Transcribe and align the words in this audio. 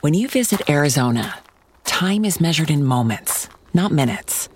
When 0.00 0.14
you 0.14 0.28
visit 0.28 0.68
Arizona, 0.68 1.38
time 1.84 2.24
is 2.24 2.40
measured 2.40 2.70
in 2.70 2.84
moments, 2.84 3.48
not 3.72 3.92
minutes. 3.92 4.48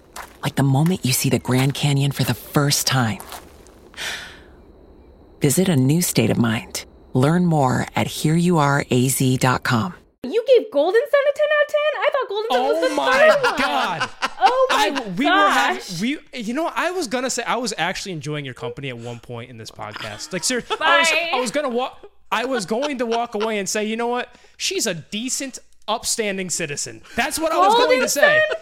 Like 0.42 0.56
the 0.56 0.62
moment 0.62 1.04
you 1.04 1.12
see 1.12 1.28
the 1.30 1.38
Grand 1.38 1.74
Canyon 1.74 2.12
for 2.12 2.24
the 2.24 2.34
first 2.34 2.86
time. 2.86 3.18
Visit 5.40 5.68
a 5.68 5.76
new 5.76 6.02
state 6.02 6.30
of 6.30 6.38
mind. 6.38 6.84
Learn 7.14 7.46
more 7.46 7.86
at 7.96 8.06
hereyouareaz.com. 8.06 9.94
You 10.24 10.44
gave 10.56 10.70
Golden 10.72 11.00
Sun 11.00 11.20
a 11.20 11.34
10 11.36 11.46
out 11.56 11.64
of 11.64 11.68
10? 11.68 11.78
I 11.96 12.08
thought 12.12 12.28
Golden 12.28 12.50
Sun 12.50 12.62
was 12.62 12.76
Oh 12.76 12.88
the 12.88 12.94
my 12.94 13.18
third 13.18 13.42
one. 13.42 13.58
god! 13.60 14.10
Oh 14.40 14.66
my 14.70 15.02
I, 15.04 15.08
we 15.16 15.24
were 15.26 15.50
having 15.50 15.82
we 16.00 16.18
you 16.32 16.54
know 16.54 16.70
I 16.72 16.92
was 16.92 17.08
gonna 17.08 17.28
say 17.28 17.42
I 17.42 17.56
was 17.56 17.74
actually 17.76 18.12
enjoying 18.12 18.44
your 18.44 18.54
company 18.54 18.88
at 18.88 18.96
one 18.96 19.18
point 19.18 19.50
in 19.50 19.58
this 19.58 19.68
podcast. 19.72 20.32
Like 20.32 20.44
seriously, 20.44 20.76
I 20.80 20.98
was 21.00 21.08
I 21.34 21.40
was 21.40 21.50
gonna 21.50 21.68
walk 21.68 22.06
I 22.30 22.44
was 22.44 22.66
going 22.66 22.98
to 22.98 23.06
walk 23.06 23.34
away 23.34 23.58
and 23.58 23.68
say, 23.68 23.84
you 23.84 23.96
know 23.96 24.06
what? 24.08 24.34
She's 24.56 24.86
a 24.86 24.94
decent, 24.94 25.58
upstanding 25.86 26.50
citizen. 26.50 27.02
That's 27.16 27.38
what 27.38 27.52
I 27.52 27.58
was 27.58 27.74
going 27.74 27.88
Golden 27.88 28.00
to 28.00 28.08
say. 28.08 28.42
Sun? 28.48 28.58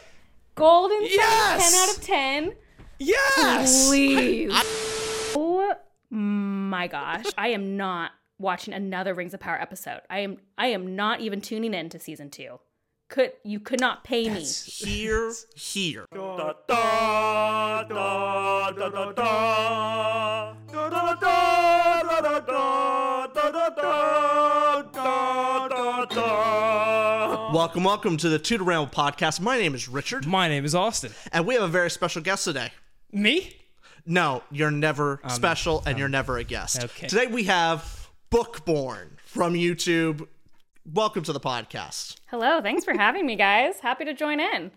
Golden 0.55 1.01
Sun, 1.01 1.11
Yes! 1.13 1.73
10 1.73 1.83
out 1.83 1.97
of 1.97 2.03
10. 2.05 2.53
Yes. 2.99 3.89
Please. 3.89 4.53
oh 5.37 5.75
my 6.11 6.87
gosh. 6.87 7.27
I 7.37 7.49
am 7.49 7.77
not 7.77 8.13
watching 8.39 8.73
another 8.75 9.15
Rings 9.15 9.35
of 9.35 9.41
Power 9.41 9.61
episode. 9.61 10.01
I 10.09 10.21
am 10.21 10.39
I 10.57 10.69
am 10.69 10.95
not 10.97 11.21
even 11.21 11.41
tuning 11.41 11.75
in 11.75 11.89
to 11.91 11.99
season 11.99 12.31
two. 12.31 12.61
Could 13.09 13.33
you 13.45 13.61
could 13.61 13.81
not 13.81 14.03
pay 14.05 14.29
me. 14.29 14.43
Here, 14.43 15.33
here. 15.55 16.07
Welcome, 27.77 27.85
welcome 27.85 28.17
to 28.17 28.31
the 28.31 28.39
2 28.39 28.57
To 28.57 28.65
Ramble 28.65 28.87
podcast. 28.87 29.39
My 29.39 29.59
name 29.59 29.75
is 29.75 29.87
Richard, 29.87 30.27
My 30.27 30.49
name 30.49 30.65
is 30.65 30.75
Austin. 30.75 31.13
and 31.31 31.45
we 31.45 31.53
have 31.57 31.63
a 31.63 31.69
very 31.69 31.91
special 31.91 32.23
guest 32.23 32.45
today. 32.45 32.71
Me? 33.13 33.55
No, 34.07 34.43
you're 34.51 34.71
never 34.71 35.21
special, 35.29 35.83
and 35.85 35.99
you're 35.99 36.09
never 36.09 36.39
a 36.39 36.45
guest. 36.45 36.83
okay. 36.83 37.07
Today 37.07 37.27
we 37.27 37.45
have 37.45 38.09
Bookborn 38.31 39.19
from 39.27 39.53
YouTube. 39.53 40.27
Welcome 40.91 41.23
to 41.25 41.35
the 41.35 41.41
podcast. 41.41 42.17
Hello, 42.29 42.63
thanks 42.63 42.83
for 42.83 42.95
having 42.95 43.27
me, 43.27 43.37
guys. 43.37 43.81
Happy 43.81 44.07
to 44.07 44.15
join 44.15 44.41
in. 44.41 44.71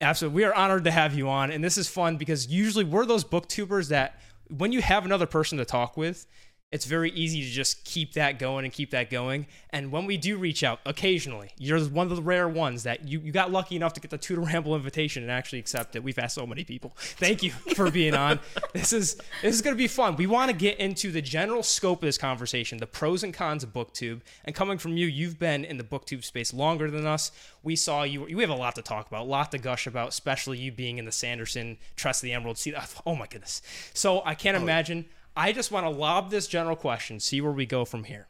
Absolutely. 0.00 0.36
We 0.36 0.44
are 0.44 0.54
honored 0.54 0.84
to 0.84 0.92
have 0.92 1.14
you 1.14 1.28
on. 1.28 1.50
And 1.50 1.64
this 1.64 1.76
is 1.76 1.88
fun 1.88 2.18
because 2.18 2.46
usually 2.46 2.84
we're 2.84 3.04
those 3.04 3.24
booktubers 3.24 3.88
that 3.88 4.20
when 4.48 4.70
you 4.70 4.80
have 4.80 5.04
another 5.04 5.26
person 5.26 5.58
to 5.58 5.64
talk 5.64 5.96
with, 5.96 6.28
it's 6.72 6.84
very 6.84 7.10
easy 7.12 7.42
to 7.42 7.48
just 7.48 7.84
keep 7.84 8.12
that 8.12 8.38
going 8.38 8.64
and 8.64 8.72
keep 8.72 8.90
that 8.90 9.10
going. 9.10 9.46
And 9.70 9.90
when 9.90 10.06
we 10.06 10.16
do 10.16 10.38
reach 10.38 10.62
out 10.62 10.78
occasionally, 10.86 11.50
you're 11.58 11.80
one 11.80 12.08
of 12.08 12.14
the 12.14 12.22
rare 12.22 12.48
ones 12.48 12.84
that 12.84 13.08
you, 13.08 13.20
you 13.20 13.32
got 13.32 13.50
lucky 13.50 13.74
enough 13.74 13.92
to 13.94 14.00
get 14.00 14.10
the 14.10 14.18
2 14.18 14.36
To 14.36 14.40
Ramble 14.42 14.76
invitation 14.76 15.24
and 15.24 15.32
actually 15.32 15.58
accept 15.58 15.96
it. 15.96 16.04
We've 16.04 16.18
asked 16.18 16.36
so 16.36 16.46
many 16.46 16.62
people. 16.62 16.92
Thank 16.96 17.42
you 17.42 17.50
for 17.50 17.90
being 17.90 18.14
on. 18.14 18.38
This 18.72 18.92
is 18.92 19.16
this 19.42 19.54
is 19.54 19.62
gonna 19.62 19.74
be 19.74 19.88
fun. 19.88 20.14
We 20.14 20.28
want 20.28 20.50
to 20.50 20.56
get 20.56 20.78
into 20.78 21.10
the 21.10 21.20
general 21.20 21.62
scope 21.62 21.98
of 21.98 22.06
this 22.06 22.18
conversation, 22.18 22.78
the 22.78 22.86
pros 22.86 23.24
and 23.24 23.34
cons 23.34 23.64
of 23.64 23.72
booktube. 23.72 24.20
And 24.44 24.54
coming 24.54 24.78
from 24.78 24.96
you, 24.96 25.06
you've 25.06 25.38
been 25.38 25.64
in 25.64 25.76
the 25.76 25.82
booktube 25.82 26.22
space 26.24 26.54
longer 26.54 26.88
than 26.90 27.04
us. 27.04 27.32
We 27.64 27.74
saw 27.74 28.04
you 28.04 28.22
we 28.22 28.40
have 28.42 28.50
a 28.50 28.54
lot 28.54 28.76
to 28.76 28.82
talk 28.82 29.08
about, 29.08 29.22
a 29.22 29.28
lot 29.28 29.50
to 29.52 29.58
gush 29.58 29.88
about, 29.88 30.10
especially 30.10 30.58
you 30.58 30.70
being 30.70 30.98
in 30.98 31.04
the 31.04 31.12
Sanderson 31.12 31.78
Tress 31.96 32.22
of 32.22 32.26
the 32.26 32.32
Emerald 32.32 32.58
Sea. 32.58 32.74
Oh 33.04 33.16
my 33.16 33.26
goodness. 33.26 33.60
So 33.92 34.22
I 34.24 34.34
can't 34.34 34.56
oh, 34.56 34.62
imagine. 34.62 35.06
I 35.36 35.52
just 35.52 35.70
want 35.70 35.86
to 35.86 35.90
lob 35.90 36.30
this 36.30 36.46
general 36.46 36.76
question, 36.76 37.20
see 37.20 37.40
where 37.40 37.52
we 37.52 37.66
go 37.66 37.84
from 37.84 38.04
here. 38.04 38.28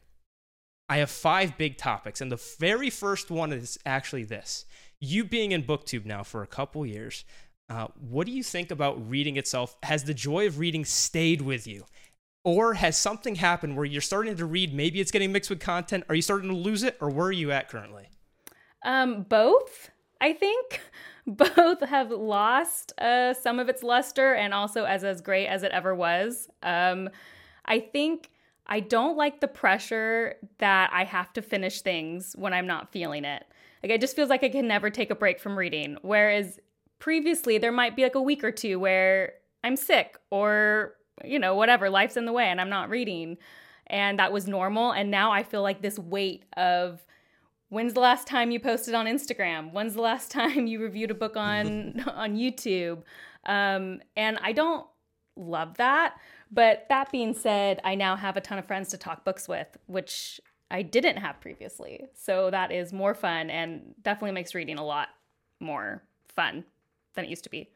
I 0.88 0.99
have 0.99 1.11
five 1.11 1.56
big 1.56 1.77
topics, 1.77 2.21
and 2.21 2.33
the 2.33 2.43
very 2.59 2.91
first 2.91 3.31
one 3.31 3.53
is 3.53 3.78
actually 3.87 4.25
this. 4.25 4.65
You 4.99 5.25
being 5.25 5.53
in 5.53 5.62
BookTube 5.62 6.05
now 6.05 6.22
for 6.22 6.43
a 6.43 6.49
couple 6.49 6.84
years, 6.84 7.25
uh, 7.69 7.87
what 7.97 8.27
do 8.27 8.33
you 8.33 8.43
think 8.43 8.71
about 8.71 9.09
reading 9.09 9.37
itself? 9.37 9.77
Has 9.84 10.05
the 10.05 10.15
joy 10.15 10.47
of 10.47 10.59
reading 10.59 10.84
stayed 10.84 11.43
with 11.43 11.66
you? 11.66 11.84
Or 12.43 12.75
has 12.75 12.97
something 12.97 13.37
happened 13.37 13.77
where 13.77 13.84
you're 13.84 14.00
starting 14.00 14.37
to 14.37 14.47
read, 14.47 14.75
maybe 14.75 15.00
it's 15.00 15.11
getting 15.11 15.31
mixed 15.31 15.50
with 15.50 15.61
content? 15.61 16.05
Are 16.09 16.15
you 16.15 16.22
starting 16.22 16.49
to 16.49 16.56
lose 16.56 16.82
it, 16.82 16.97
or 17.00 17.11
where 17.11 17.27
are 17.27 17.32
you 17.32 17.53
at 17.53 17.69
currently? 17.69 18.09
Um, 18.84 19.22
both, 19.22 19.91
I 20.21 20.32
think. 20.32 20.81
Both 21.36 21.80
have 21.80 22.10
lost 22.10 22.92
uh, 22.98 23.34
some 23.34 23.60
of 23.60 23.68
its 23.68 23.84
luster 23.84 24.34
and 24.34 24.52
also 24.52 24.84
as 24.84 25.04
as 25.04 25.20
great 25.20 25.46
as 25.46 25.62
it 25.62 25.70
ever 25.70 25.94
was. 25.94 26.48
Um, 26.64 27.08
I 27.66 27.78
think 27.78 28.30
I 28.66 28.80
don't 28.80 29.16
like 29.16 29.40
the 29.40 29.48
pressure 29.48 30.36
that 30.58 30.90
I 30.92 31.04
have 31.04 31.32
to 31.34 31.42
finish 31.42 31.82
things 31.82 32.34
when 32.36 32.52
I'm 32.52 32.66
not 32.66 32.90
feeling 32.90 33.24
it. 33.24 33.44
Like 33.82 33.92
it 33.92 34.00
just 34.00 34.16
feels 34.16 34.28
like 34.28 34.42
I 34.42 34.48
can 34.48 34.66
never 34.66 34.90
take 34.90 35.10
a 35.10 35.14
break 35.14 35.38
from 35.38 35.56
reading. 35.56 35.98
Whereas 36.02 36.58
previously 36.98 37.58
there 37.58 37.72
might 37.72 37.94
be 37.94 38.02
like 38.02 38.16
a 38.16 38.22
week 38.22 38.42
or 38.42 38.50
two 38.50 38.80
where 38.80 39.34
I'm 39.62 39.76
sick 39.76 40.19
or 40.30 40.94
you 41.24 41.38
know 41.38 41.54
whatever 41.54 41.90
life's 41.90 42.16
in 42.16 42.24
the 42.24 42.32
way 42.32 42.46
and 42.46 42.60
I'm 42.60 42.70
not 42.70 42.90
reading, 42.90 43.38
and 43.86 44.19
that 44.19 44.32
was 44.32 44.48
normal. 44.48 44.90
And 44.90 45.12
now 45.12 45.30
I 45.30 45.44
feel 45.44 45.62
like 45.62 45.80
this 45.80 45.98
weight 45.98 46.44
of 46.56 47.04
When's 47.70 47.94
the 47.94 48.00
last 48.00 48.26
time 48.26 48.50
you 48.50 48.60
posted 48.60 48.94
on 48.94 49.06
Instagram? 49.06 49.72
When's 49.72 49.94
the 49.94 50.03
last 50.03 50.31
time 50.38 50.66
you 50.66 50.81
reviewed 50.81 51.10
a 51.10 51.14
book 51.14 51.36
on 51.36 52.00
on 52.14 52.36
YouTube? 52.36 53.03
Um, 53.47 54.00
and 54.16 54.38
I 54.42 54.53
don't 54.53 54.86
love 55.36 55.76
that. 55.78 56.16
But 56.53 56.86
that 56.88 57.10
being 57.12 57.32
said, 57.32 57.81
I 57.84 57.94
now 57.94 58.16
have 58.16 58.36
a 58.36 58.41
ton 58.41 58.58
of 58.58 58.66
friends 58.66 58.88
to 58.91 58.98
talk 58.98 59.25
books 59.25 59.48
with, 59.48 59.69
which 59.86 60.41
I 60.70 60.82
didn't 60.82 61.16
have 61.19 61.41
previously. 61.41 62.06
So 62.14 62.50
that 62.50 62.72
is 62.72 62.92
more 62.92 63.14
fun 63.14 63.50
and 63.50 63.94
definitely 64.02 64.32
makes 64.32 64.54
reading 64.54 64.76
a 64.76 64.84
lot 64.84 65.08
more 65.60 66.02
fun 66.34 66.64
than 67.14 67.25
it 67.25 67.28
used 67.31 67.44
to 67.44 67.50
be. 67.50 67.69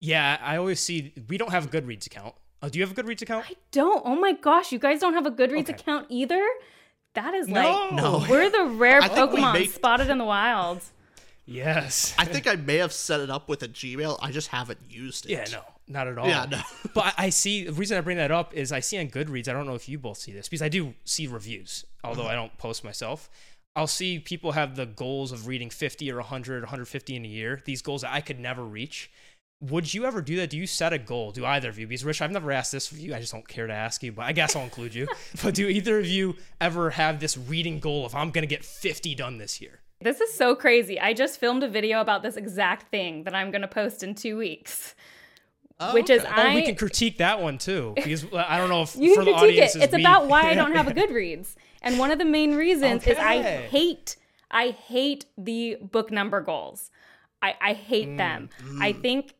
Yeah, 0.00 0.38
I 0.40 0.56
always 0.56 0.80
see 0.80 1.12
we 1.28 1.36
don't 1.36 1.50
have 1.50 1.66
a 1.66 1.68
Goodreads 1.68 2.06
account. 2.06 2.34
Oh, 2.62 2.68
do 2.68 2.78
you 2.78 2.84
have 2.86 2.96
a 2.96 3.00
Goodreads 3.02 3.22
account? 3.22 3.46
I 3.48 3.54
don't. 3.72 4.02
Oh 4.06 4.14
my 4.16 4.32
gosh, 4.32 4.70
you 4.72 4.78
guys 4.78 5.00
don't 5.00 5.14
have 5.14 5.26
a 5.26 5.30
Goodreads 5.30 5.62
Okay. 5.62 5.72
account 5.74 6.06
either? 6.10 6.44
That 7.14 7.34
is 7.34 7.48
No. 7.48 7.60
like 7.60 7.92
No. 7.92 8.26
we're 8.28 8.48
the 8.50 8.64
rare 8.74 9.00
I 9.02 9.08
think 9.08 9.32
we 9.32 9.40
Pokemon 9.40 9.52
make- 9.54 9.70
spotted 9.72 10.08
in 10.10 10.18
the 10.18 10.24
wild. 10.24 10.80
Yes. 11.44 12.14
I 12.18 12.24
think 12.24 12.46
I 12.46 12.54
may 12.54 12.76
have 12.76 12.92
set 12.92 13.20
it 13.20 13.28
up 13.30 13.48
with 13.48 13.62
a 13.62 13.68
Gmail. 13.68 14.18
I 14.22 14.30
just 14.30 14.48
haven't 14.48 14.78
used 14.88 15.26
it. 15.26 15.32
Yeah, 15.32 15.44
no, 15.50 15.62
not 15.88 16.06
at 16.06 16.16
all. 16.16 16.28
Yeah, 16.28 16.46
no. 16.48 16.60
but 16.94 17.14
I 17.18 17.26
I 17.26 17.30
see 17.30 17.64
the 17.64 17.72
reason 17.72 17.98
I 17.98 18.00
bring 18.00 18.16
that 18.16 18.30
up 18.30 18.54
is 18.54 18.70
I 18.72 18.80
see 18.80 18.98
on 18.98 19.08
Goodreads. 19.08 19.48
I 19.48 19.52
don't 19.52 19.66
know 19.66 19.74
if 19.74 19.88
you 19.88 19.98
both 19.98 20.18
see 20.18 20.32
this 20.32 20.48
because 20.48 20.62
I 20.62 20.68
do 20.68 20.94
see 21.04 21.26
reviews, 21.26 21.84
although 22.04 22.26
I 22.26 22.34
don't 22.34 22.56
post 22.58 22.84
myself. 22.84 23.28
I'll 23.74 23.86
see 23.86 24.18
people 24.18 24.52
have 24.52 24.76
the 24.76 24.84
goals 24.86 25.32
of 25.32 25.46
reading 25.46 25.70
50 25.70 26.10
or 26.12 26.16
100, 26.16 26.62
150 26.62 27.16
in 27.16 27.24
a 27.24 27.28
year. 27.28 27.60
These 27.64 27.80
goals 27.82 28.02
that 28.02 28.12
I 28.12 28.20
could 28.20 28.38
never 28.38 28.62
reach. 28.62 29.10
Would 29.62 29.94
you 29.94 30.04
ever 30.04 30.20
do 30.20 30.36
that? 30.36 30.50
Do 30.50 30.58
you 30.58 30.66
set 30.66 30.92
a 30.92 30.98
goal? 30.98 31.30
Do 31.30 31.46
either 31.46 31.68
of 31.68 31.78
you? 31.78 31.86
Because 31.86 32.04
Rich, 32.04 32.20
I've 32.20 32.30
never 32.32 32.50
asked 32.52 32.72
this 32.72 32.90
of 32.90 32.98
you. 32.98 33.14
I 33.14 33.20
just 33.20 33.32
don't 33.32 33.46
care 33.46 33.66
to 33.68 33.72
ask 33.72 34.02
you, 34.02 34.10
but 34.12 34.22
I 34.26 34.32
guess 34.32 34.56
I'll 34.56 34.64
include 34.64 34.94
you. 34.94 35.06
But 35.42 35.54
do 35.54 35.68
either 35.68 35.98
of 35.98 36.06
you 36.06 36.36
ever 36.60 36.90
have 36.90 37.20
this 37.20 37.38
reading 37.38 37.78
goal 37.78 38.04
of 38.04 38.14
I'm 38.14 38.30
going 38.30 38.42
to 38.42 38.48
get 38.48 38.64
50 38.64 39.14
done 39.14 39.38
this 39.38 39.60
year? 39.60 39.80
This 40.00 40.20
is 40.20 40.34
so 40.34 40.56
crazy. 40.56 40.98
I 40.98 41.12
just 41.14 41.38
filmed 41.38 41.62
a 41.62 41.68
video 41.68 42.00
about 42.00 42.22
this 42.24 42.36
exact 42.36 42.90
thing 42.90 43.22
that 43.24 43.34
I'm 43.36 43.50
going 43.52 43.62
to 43.62 43.68
post 43.68 44.02
in 44.02 44.16
two 44.16 44.36
weeks. 44.36 44.96
which 45.92 46.10
is 46.10 46.24
Oh, 46.24 46.28
I. 46.30 46.54
we 46.56 46.62
can 46.62 46.74
critique 46.76 47.18
that 47.18 47.40
one 47.40 47.58
too 47.58 47.92
because 47.96 48.24
I 48.34 48.56
don't 48.58 48.68
know 48.68 48.82
if 48.82 48.96
you 48.96 49.14
for 49.14 49.22
can 49.24 49.32
the 49.32 49.38
audience 49.38 49.76
it. 49.76 49.82
It's 49.84 49.94
we- 49.94 50.02
about 50.02 50.26
why 50.26 50.50
I 50.50 50.54
don't 50.60 50.72
have 50.74 50.88
a 50.88 50.92
Goodreads. 50.92 51.54
And 51.82 51.98
one 52.00 52.10
of 52.10 52.18
the 52.18 52.24
main 52.24 52.54
reasons 52.56 53.06
is 53.06 53.16
I 53.18 53.42
hate, 53.42 54.16
I 54.50 54.70
hate 54.70 55.26
the 55.38 55.76
book 55.80 56.10
number 56.10 56.40
goals. 56.40 56.90
I, 57.40 57.54
I 57.60 57.72
hate 57.74 58.08
Mm, 58.08 58.16
them. 58.18 58.50
I 58.80 58.92
think, 58.92 59.34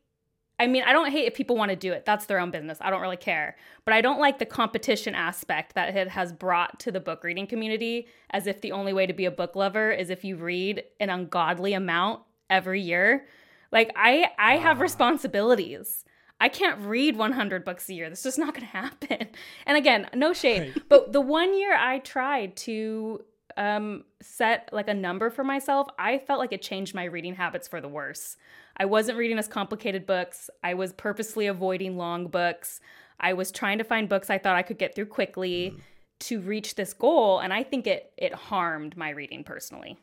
I 0.63 0.69
mean, 0.69 0.85
I 0.85 0.93
don't 0.93 1.11
hate 1.11 1.27
if 1.27 1.35
people 1.35 1.57
want 1.57 1.71
to 1.71 1.77
do 1.77 1.93
it. 1.93 2.05
That's 2.05 2.27
their 2.27 2.39
own 2.39 2.53
business. 2.53 2.79
I 2.81 2.89
don't 2.91 3.01
really 3.01 3.17
care. 3.17 3.57
But 3.85 3.95
I 3.95 4.01
don't 4.01 4.21
like 4.21 4.39
the 4.39 4.47
competition 4.47 5.13
aspect 5.13 5.75
that 5.75 5.97
it 5.97 6.09
has 6.09 6.33
brought 6.33 6.79
to 6.81 6.93
the 6.93 7.01
book 7.01 7.25
reading 7.25 7.49
community 7.49 8.07
as 8.31 8.47
if 8.47 8.61
the 8.61 8.71
only 8.71 8.93
way 8.93 9.05
to 9.07 9.13
be 9.13 9.25
a 9.25 9.31
book 9.33 9.57
lover 9.57 9.91
is 9.91 10.09
if 10.09 10.23
you 10.23 10.37
read 10.37 10.85
an 11.01 11.11
ungodly 11.11 11.73
amount 11.73 12.23
every 12.49 12.81
year. 12.81 13.27
Like 13.73 13.91
I 13.97 14.29
I 14.39 14.59
have 14.59 14.79
responsibilities. 14.79 16.05
I 16.41 16.49
can't 16.49 16.79
read 16.81 17.17
100 17.17 17.65
books 17.65 17.89
a 17.89 17.95
year. 17.95 18.09
That's 18.09 18.23
just 18.23 18.39
not 18.39 18.55
going 18.55 18.61
to 18.67 18.67
happen. 18.67 19.31
And 19.67 19.77
again, 19.77 20.09
no 20.15 20.33
shade, 20.33 20.81
but 20.89 21.13
the 21.13 21.21
one 21.21 21.59
year 21.59 21.77
I 21.77 21.99
tried 21.99 22.55
to 22.59 23.25
um, 23.57 24.05
set 24.21 24.69
like 24.73 24.89
a 24.89 24.95
number 24.95 25.29
for 25.29 25.43
myself, 25.43 25.89
I 25.99 26.19
felt 26.19 26.39
like 26.39 26.53
it 26.53 26.63
changed 26.63 26.95
my 26.95 27.05
reading 27.05 27.35
habits 27.35 27.67
for 27.67 27.81
the 27.81 27.89
worse. 27.89 28.37
I 28.77 28.85
wasn't 28.85 29.19
reading 29.19 29.39
as 29.39 29.49
complicated 29.49 30.07
books. 30.07 30.51
I 30.63 30.75
was 30.75 30.93
purposely 30.93 31.47
avoiding 31.47 31.97
long 31.97 32.29
books. 32.29 32.81
I 33.21 33.33
was 33.35 33.51
trying 33.53 33.79
to 33.79 33.85
find 33.85 34.09
books 34.09 34.31
I 34.31 34.39
thought 34.39 34.57
I 34.57 34.63
could 34.63 34.79
get 34.79 34.95
through 34.95 35.07
quickly 35.07 35.75
mm. 35.77 35.81
to 36.21 36.41
reach 36.41 36.75
this 36.75 36.93
goal, 36.93 37.39
and 37.39 37.53
I 37.53 37.63
think 37.63 37.87
it 37.87 38.13
it 38.17 38.33
harmed 38.33 38.97
my 38.97 39.11
reading 39.11 39.45
personally. 39.45 39.99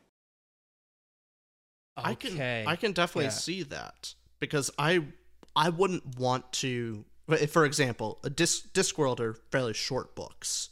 Okay. 1.98 2.10
I 2.10 2.14
can 2.14 2.68
I 2.68 2.76
can 2.76 2.92
definitely 2.92 3.24
yeah. 3.24 3.30
see 3.30 3.62
that 3.64 4.14
because 4.38 4.70
I 4.78 5.04
I 5.54 5.68
wouldn't 5.68 6.18
want 6.18 6.50
to 6.52 7.04
for 7.48 7.64
example, 7.64 8.18
a 8.24 8.30
disc 8.30 8.72
Discworld 8.72 9.20
are 9.20 9.34
fairly 9.34 9.74
short 9.74 10.14
books. 10.14 10.70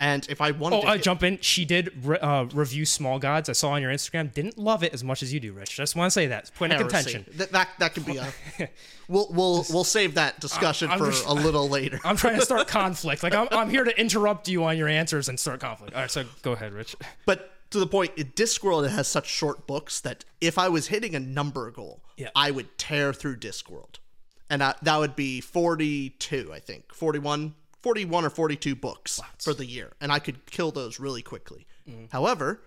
And 0.00 0.26
if 0.28 0.40
I 0.40 0.50
wanted 0.50 0.76
oh, 0.76 0.80
to, 0.82 0.88
uh, 0.88 0.98
jump 0.98 1.22
in. 1.22 1.38
She 1.40 1.64
did 1.64 2.04
re- 2.04 2.18
uh, 2.18 2.44
review 2.52 2.84
Small 2.84 3.18
Gods. 3.18 3.48
I 3.48 3.52
saw 3.52 3.70
on 3.70 3.82
your 3.82 3.92
Instagram. 3.92 4.32
Didn't 4.32 4.58
love 4.58 4.82
it 4.82 4.92
as 4.92 5.04
much 5.04 5.22
as 5.22 5.32
you 5.32 5.38
do, 5.38 5.52
Rich. 5.52 5.76
Just 5.76 5.94
want 5.94 6.08
to 6.08 6.10
say 6.10 6.26
that. 6.26 6.50
Point 6.56 6.72
of 6.72 6.80
contention. 6.80 7.24
That, 7.34 7.52
that 7.52 7.68
that 7.78 7.94
could 7.94 8.04
be 8.04 8.16
a. 8.16 8.26
we'll 9.08 9.28
we'll 9.30 9.58
Just, 9.58 9.72
we'll 9.72 9.84
save 9.84 10.14
that 10.14 10.40
discussion 10.40 10.88
I'm, 10.88 10.94
I'm 10.94 10.98
for 10.98 11.10
just, 11.12 11.26
a 11.26 11.32
little 11.32 11.68
later. 11.68 12.00
I'm 12.04 12.16
trying 12.16 12.38
to 12.38 12.44
start 12.44 12.66
conflict. 12.68 13.22
Like 13.22 13.34
I'm 13.34 13.46
I'm 13.52 13.70
here 13.70 13.84
to 13.84 13.98
interrupt 13.98 14.48
you 14.48 14.64
on 14.64 14.76
your 14.76 14.88
answers 14.88 15.28
and 15.28 15.38
start 15.38 15.60
conflict. 15.60 15.94
All 15.94 16.00
right, 16.00 16.10
so 16.10 16.24
go 16.42 16.52
ahead, 16.52 16.72
Rich. 16.72 16.96
But 17.24 17.52
to 17.70 17.78
the 17.78 17.86
point, 17.86 18.16
Discworld 18.16 18.88
has 18.88 19.08
such 19.08 19.26
short 19.26 19.66
books 19.66 20.00
that 20.00 20.24
if 20.40 20.58
I 20.58 20.68
was 20.68 20.88
hitting 20.88 21.14
a 21.14 21.20
number 21.20 21.70
goal, 21.70 22.02
yeah. 22.16 22.30
I 22.34 22.50
would 22.50 22.76
tear 22.78 23.12
through 23.12 23.36
Discworld, 23.36 23.98
and 24.50 24.62
I, 24.62 24.74
that 24.82 24.98
would 24.98 25.16
be 25.16 25.40
42, 25.40 26.52
I 26.52 26.58
think, 26.60 26.92
41 26.92 27.54
41 27.84 28.24
or 28.24 28.30
42 28.30 28.74
books 28.74 29.18
Lots. 29.18 29.44
for 29.44 29.52
the 29.52 29.66
year, 29.66 29.92
and 30.00 30.10
I 30.10 30.18
could 30.18 30.46
kill 30.46 30.70
those 30.70 30.98
really 30.98 31.20
quickly. 31.20 31.66
Mm. 31.86 32.10
However, 32.10 32.62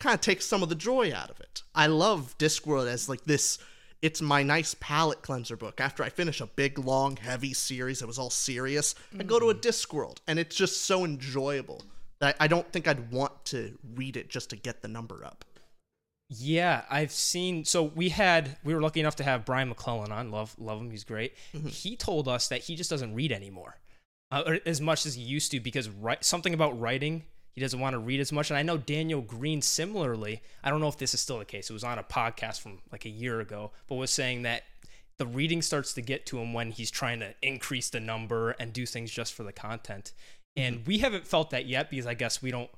kind 0.00 0.14
of 0.14 0.22
takes 0.22 0.46
some 0.46 0.62
of 0.62 0.70
the 0.70 0.74
joy 0.74 1.12
out 1.12 1.28
of 1.28 1.40
it. 1.40 1.62
I 1.74 1.88
love 1.88 2.38
Discworld 2.38 2.88
as 2.88 3.06
like 3.06 3.24
this 3.24 3.58
it's 4.00 4.22
my 4.22 4.42
nice 4.42 4.74
palate 4.80 5.20
cleanser 5.20 5.58
book. 5.58 5.78
After 5.78 6.02
I 6.02 6.08
finish 6.08 6.40
a 6.40 6.46
big, 6.46 6.78
long, 6.78 7.18
heavy 7.18 7.52
series 7.52 7.98
that 7.98 8.06
was 8.06 8.18
all 8.18 8.30
serious, 8.30 8.94
mm. 9.14 9.20
I 9.20 9.24
go 9.24 9.38
to 9.38 9.50
a 9.50 9.54
mm. 9.54 9.60
Discworld, 9.60 10.20
and 10.26 10.38
it's 10.38 10.56
just 10.56 10.84
so 10.86 11.04
enjoyable 11.04 11.82
that 12.20 12.34
I 12.40 12.48
don't 12.48 12.72
think 12.72 12.88
I'd 12.88 13.12
want 13.12 13.44
to 13.46 13.76
read 13.94 14.16
it 14.16 14.30
just 14.30 14.48
to 14.50 14.56
get 14.56 14.80
the 14.80 14.88
number 14.88 15.22
up. 15.22 15.44
Yeah, 16.30 16.84
I've 16.88 17.12
seen. 17.12 17.66
So 17.66 17.82
we 17.82 18.08
had 18.08 18.56
we 18.64 18.72
were 18.72 18.80
lucky 18.80 19.00
enough 19.00 19.16
to 19.16 19.24
have 19.24 19.44
Brian 19.44 19.68
McClellan 19.68 20.12
on. 20.12 20.30
Love 20.30 20.54
love 20.58 20.80
him. 20.80 20.90
He's 20.90 21.04
great. 21.04 21.34
Mm-hmm. 21.52 21.68
He 21.68 21.94
told 21.94 22.26
us 22.26 22.48
that 22.48 22.62
he 22.62 22.74
just 22.74 22.88
doesn't 22.88 23.14
read 23.14 23.32
anymore 23.32 23.76
uh, 24.30 24.56
as 24.66 24.80
much 24.80 25.06
as 25.06 25.14
he 25.14 25.22
used 25.22 25.50
to 25.50 25.60
because 25.60 25.88
something 26.20 26.54
about 26.54 26.78
writing 26.78 27.24
he 27.52 27.60
doesn't 27.60 27.80
want 27.80 27.94
to 27.94 27.98
read 27.98 28.20
as 28.20 28.30
much. 28.32 28.50
And 28.50 28.56
i 28.56 28.62
know 28.62 28.76
daniel 28.76 29.20
greene 29.20 29.62
similarly 29.62 30.42
i 30.62 30.70
don't 30.70 30.80
know 30.80 30.88
if 30.88 30.98
this 30.98 31.14
is 31.14 31.20
still 31.20 31.38
the 31.38 31.44
case 31.44 31.68
it 31.70 31.72
was 31.72 31.84
on 31.84 31.98
a 31.98 32.04
podcast 32.04 32.60
from 32.60 32.78
like 32.92 33.04
a 33.04 33.10
year 33.10 33.40
ago 33.40 33.72
but 33.88 33.96
was 33.96 34.10
saying 34.10 34.42
that 34.42 34.62
the 35.20 35.26
reading 35.26 35.60
starts 35.60 35.92
to 35.92 36.00
get 36.00 36.24
to 36.24 36.38
him 36.38 36.54
when 36.54 36.70
he's 36.70 36.90
trying 36.90 37.20
to 37.20 37.34
increase 37.42 37.90
the 37.90 38.00
number 38.00 38.52
and 38.52 38.72
do 38.72 38.86
things 38.86 39.10
just 39.10 39.34
for 39.34 39.42
the 39.42 39.52
content. 39.52 40.12
And 40.56 40.76
mm-hmm. 40.76 40.84
we 40.86 40.98
haven't 40.98 41.26
felt 41.26 41.50
that 41.50 41.66
yet 41.66 41.90
because 41.90 42.06
i 42.06 42.14
guess 42.14 42.40
we 42.40 42.50
don't 42.50 42.70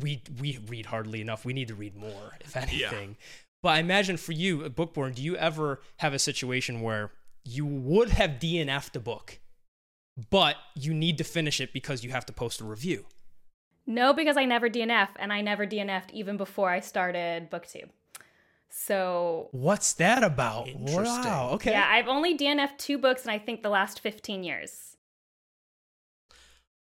we 0.00 0.22
we 0.40 0.60
read 0.68 0.86
hardly 0.86 1.20
enough. 1.20 1.44
We 1.44 1.52
need 1.52 1.68
to 1.68 1.74
read 1.74 1.96
more 1.96 2.36
if 2.40 2.56
anything. 2.56 3.08
Yeah. 3.08 3.26
but 3.64 3.70
i 3.70 3.78
imagine 3.80 4.16
for 4.16 4.30
you 4.30 4.68
bookborn 4.70 5.12
do 5.12 5.22
you 5.22 5.36
ever 5.36 5.80
have 5.96 6.14
a 6.14 6.20
situation 6.20 6.82
where 6.82 7.10
you 7.44 7.66
would 7.66 8.10
have 8.10 8.38
dnf'd 8.38 8.94
a 8.94 9.00
book 9.00 9.40
but 10.30 10.56
you 10.74 10.94
need 10.94 11.18
to 11.18 11.24
finish 11.24 11.60
it 11.60 11.72
because 11.72 12.04
you 12.04 12.10
have 12.10 12.26
to 12.26 12.32
post 12.32 12.60
a 12.60 12.64
review. 12.64 13.06
No, 13.86 14.12
because 14.12 14.36
I 14.36 14.44
never 14.44 14.68
DNF 14.68 15.08
and 15.18 15.32
I 15.32 15.40
never 15.40 15.66
DNF'd 15.66 16.12
even 16.12 16.36
before 16.36 16.70
I 16.70 16.80
started 16.80 17.50
BookTube. 17.50 17.88
So 18.68 19.48
what's 19.52 19.92
that 19.94 20.22
about? 20.22 20.68
Wow. 20.74 21.50
Okay. 21.54 21.72
Yeah, 21.72 21.86
I've 21.88 22.08
only 22.08 22.36
DNF'd 22.36 22.78
two 22.78 22.96
books 22.96 23.24
in 23.24 23.30
I 23.30 23.38
think 23.38 23.62
the 23.62 23.68
last 23.68 24.00
15 24.00 24.44
years. 24.44 24.96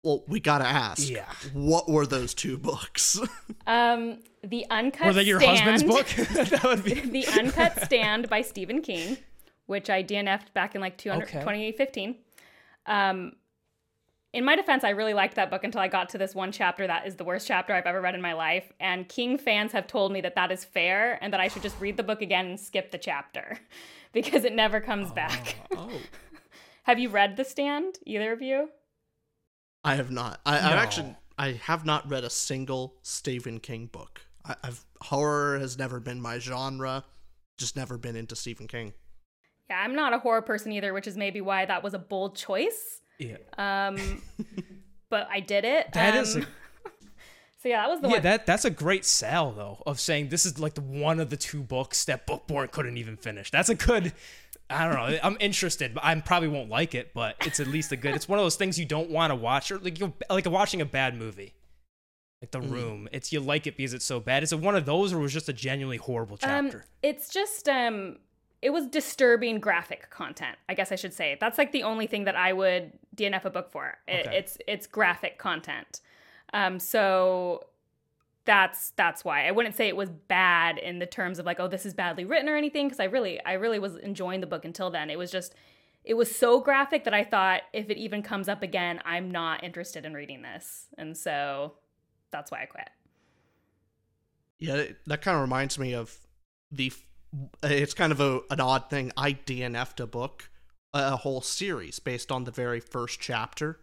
Well, 0.03 0.23
we 0.29 0.39
gotta 0.39 0.67
ask. 0.67 1.09
Yeah. 1.09 1.31
What 1.53 1.89
were 1.89 2.07
those 2.07 2.35
two 2.35 2.57
books? 2.57 3.19
um, 3.67 4.19
the 4.45 4.67
uncut. 4.71 5.09
Were 5.09 5.13
they 5.13 5.23
your 5.23 5.41
stand, 5.41 5.59
husband's 5.59 5.83
book? 5.83 6.07
that 6.51 6.65
would 6.65 6.85
be 6.85 6.95
the 6.95 7.27
uncut 7.27 7.83
stand 7.83 8.29
by 8.29 8.43
Stephen 8.43 8.81
King, 8.81 9.19
which 9.67 9.91
I 9.91 10.05
DNF'd 10.05 10.53
back 10.55 10.75
in 10.75 10.81
like 10.81 10.99
200, 10.99 11.25
okay. 11.25 11.41
2015. 11.41 12.17
Um, 12.89 13.33
in 14.33 14.45
my 14.45 14.57
defense, 14.57 14.85
I 14.85 14.91
really 14.91 15.15
liked 15.15 15.37
that 15.37 15.51
book 15.51 15.65
until 15.65 15.81
I 15.81 15.89
got 15.89 16.11
to 16.11 16.19
this 16.19 16.35
one 16.35 16.53
chapter 16.53 16.87
that 16.87 17.07
is 17.07 17.17
the 17.17 17.25
worst 17.25 17.47
chapter 17.47 17.73
I've 17.73 17.87
ever 17.87 18.01
read 18.01 18.15
in 18.15 18.21
my 18.21 18.35
life. 18.35 18.73
And 18.79 19.09
King 19.09 19.39
fans 19.39 19.73
have 19.73 19.87
told 19.87 20.13
me 20.13 20.21
that 20.21 20.35
that 20.35 20.53
is 20.53 20.65
fair 20.65 21.19
and 21.23 21.33
that 21.33 21.41
I 21.41 21.49
should 21.49 21.63
just 21.63 21.81
read 21.81 21.97
the 21.97 22.03
book 22.03 22.21
again 22.21 22.47
and 22.47 22.61
skip 22.61 22.91
the 22.91 22.99
chapter 22.99 23.59
because 24.13 24.45
it 24.45 24.55
never 24.55 24.81
comes 24.81 25.09
oh, 25.11 25.15
back. 25.15 25.57
oh. 25.77 25.91
have 26.83 26.99
you 26.99 27.09
read 27.09 27.37
The 27.37 27.45
Stand, 27.45 27.99
either 28.05 28.33
of 28.33 28.43
you? 28.43 28.69
I 29.85 29.95
have 29.95 30.11
not. 30.11 30.41
I, 30.45 30.61
no. 30.61 30.67
I 30.67 30.73
actually 30.73 31.17
I 31.39 31.53
have 31.53 31.87
not 31.87 32.11
read 32.11 32.25
a 32.25 32.31
single 32.31 32.97
Stephen 33.03 33.61
King 33.61 33.87
book. 33.87 34.21
I, 34.45 34.57
I've 34.63 34.85
horror 35.01 35.59
has 35.59 35.79
never 35.79 36.01
been 36.01 36.21
my 36.21 36.39
genre. 36.39 37.05
Just 37.57 37.77
never 37.77 37.97
been 37.97 38.17
into 38.17 38.37
Stephen 38.37 38.67
King. 38.67 38.93
Yeah, 39.71 39.81
I'm 39.81 39.95
not 39.95 40.13
a 40.15 40.19
horror 40.19 40.43
person 40.43 40.73
either, 40.73 40.95
which 40.95 41.07
is 41.07 41.17
maybe 41.17 41.41
why 41.41 41.67
that 41.67 41.83
was 41.83 41.95
a 41.95 41.99
bold 41.99 42.37
choice. 42.37 43.01
Yeah. 43.19 43.37
Um, 43.59 44.23
but 45.11 45.29
I 45.31 45.41
did 45.41 45.65
it. 45.65 45.93
That 45.93 46.15
um, 46.15 46.23
is. 46.23 46.37
A, 46.37 46.41
so 47.59 47.69
yeah, 47.69 47.83
that 47.83 47.91
was 47.91 48.01
the 48.01 48.09
yeah. 48.09 48.15
one. 48.15 48.23
That 48.23 48.47
that's 48.47 48.65
a 48.65 48.71
great 48.71 49.05
sell 49.05 49.53
though 49.53 49.83
of 49.87 50.01
saying 50.01 50.29
this 50.29 50.47
is 50.47 50.59
like 50.59 50.75
the 50.75 50.81
one 50.81 51.21
of 51.21 51.31
the 51.31 51.37
two 51.37 51.63
books 51.63 52.05
that 52.07 52.27
Bookborn 52.27 52.69
couldn't 52.69 52.97
even 52.97 53.17
finish. 53.17 53.51
That's 53.51 53.69
a 53.69 53.75
good. 53.75 54.13
I 54.71 54.85
don't 54.85 54.95
know. 54.95 55.19
I'm 55.23 55.37
interested, 55.41 55.95
but 55.95 56.05
I 56.05 56.15
probably 56.21 56.49
won't 56.49 56.69
like 56.69 56.95
it. 56.95 57.13
But 57.15 57.37
it's 57.47 57.61
at 57.61 57.67
least 57.67 57.93
a 57.93 57.97
good. 57.97 58.15
It's 58.15 58.29
one 58.29 58.39
of 58.39 58.45
those 58.45 58.57
things 58.57 58.79
you 58.79 58.87
don't 58.87 59.11
want 59.11 59.31
to 59.31 59.35
watch, 59.35 59.71
or 59.71 59.79
like 59.79 59.99
you 60.01 60.13
like 60.31 60.47
watching 60.47 60.81
a 60.81 60.87
bad 60.87 61.15
movie, 61.15 61.55
like 62.41 62.51
The 62.53 62.61
mm. 62.61 62.71
Room. 62.71 63.09
It's 63.13 63.33
you 63.33 63.41
like 63.41 63.67
it 63.67 63.77
because 63.77 63.93
it's 63.93 64.05
so 64.05 64.21
bad. 64.21 64.43
Is 64.43 64.53
it 64.53 64.61
one 64.61 64.77
of 64.77 64.87
those, 64.87 65.13
or 65.13 65.19
was 65.19 65.33
just 65.33 65.49
a 65.49 65.53
genuinely 65.53 65.97
horrible 65.99 66.39
um, 66.43 66.67
chapter? 66.67 66.79
Um, 66.79 66.85
it's 67.03 67.31
just 67.31 67.69
um, 67.69 68.17
it 68.61 68.71
was 68.71 68.87
disturbing 68.87 69.61
graphic 69.61 70.11
content. 70.11 70.57
I 70.69 70.75
guess 70.75 70.91
I 70.91 70.97
should 70.97 71.15
say 71.15 71.37
that's 71.41 71.59
like 71.59 71.73
the 71.73 71.85
only 71.85 72.07
thing 72.07 72.25
that 72.25 72.37
I 72.37 72.53
would 72.53 72.93
DNF 73.17 73.45
a 73.45 73.51
book 73.51 73.71
for. 73.71 73.99
It, 74.07 74.27
okay. 74.27 74.39
It's 74.39 74.59
it's 74.67 74.87
graphic 74.87 75.39
content. 75.39 76.01
Um, 76.53 76.79
so 76.81 77.67
that's 78.45 78.93
that's 78.97 79.25
why 79.25 79.47
I 79.47 79.51
wouldn't 79.51 79.77
say 79.77 79.89
it 79.89 79.97
was 79.97 80.09
bad 80.09 80.79
in 80.79 80.99
the 80.99 81.07
terms 81.07 81.39
of 81.39 81.47
like 81.47 81.61
oh 81.61 81.69
this 81.69 81.85
is 81.85 81.95
badly 81.95 82.25
written 82.25 82.49
or 82.49 82.57
anything 82.57 82.87
because 82.87 82.99
I 82.99 83.05
really 83.05 83.45
I 83.45 83.53
really 83.53 83.79
was 83.79 83.97
enjoying 83.97 84.41
the 84.41 84.47
book 84.47 84.65
until 84.65 84.91
then. 84.91 85.11
It 85.11 85.19
was 85.19 85.31
just 85.31 85.55
it 86.05 86.15
was 86.15 86.35
so 86.35 86.61
graphic 86.61 87.05
that 87.05 87.15
I 87.15 87.23
thought 87.23 87.63
if 87.73 87.91
it 87.91 87.99
even 87.99 88.23
comes 88.23 88.49
up 88.49 88.63
again, 88.63 89.01
I'm 89.05 89.31
not 89.31 89.63
interested 89.63 90.05
in 90.05 90.15
reading 90.15 90.43
this, 90.43 90.87
and 90.97 91.17
so 91.17 91.75
that's 92.31 92.51
why 92.51 92.63
I 92.63 92.67
quit. 92.67 92.89
Yeah, 94.59 94.85
that 95.07 95.23
kind 95.23 95.37
of 95.37 95.43
reminds 95.43 95.79
me 95.79 95.95
of 95.95 96.19
the 96.73 96.93
it's 97.63 97.95
kind 97.95 98.13
of 98.13 98.21
a, 98.21 98.41
an 98.51 98.61
odd 98.61 98.91
thing. 98.91 99.13
I 99.17 99.33
DNF'd 99.33 100.01
a 100.01 100.07
book, 100.07 100.51
a 100.95 101.17
whole 101.17 101.41
series 101.41 101.99
based 101.99 102.33
on 102.33 102.45
the 102.45 102.51
very 102.51 102.81
first 102.81 103.21
chapter. 103.21 103.81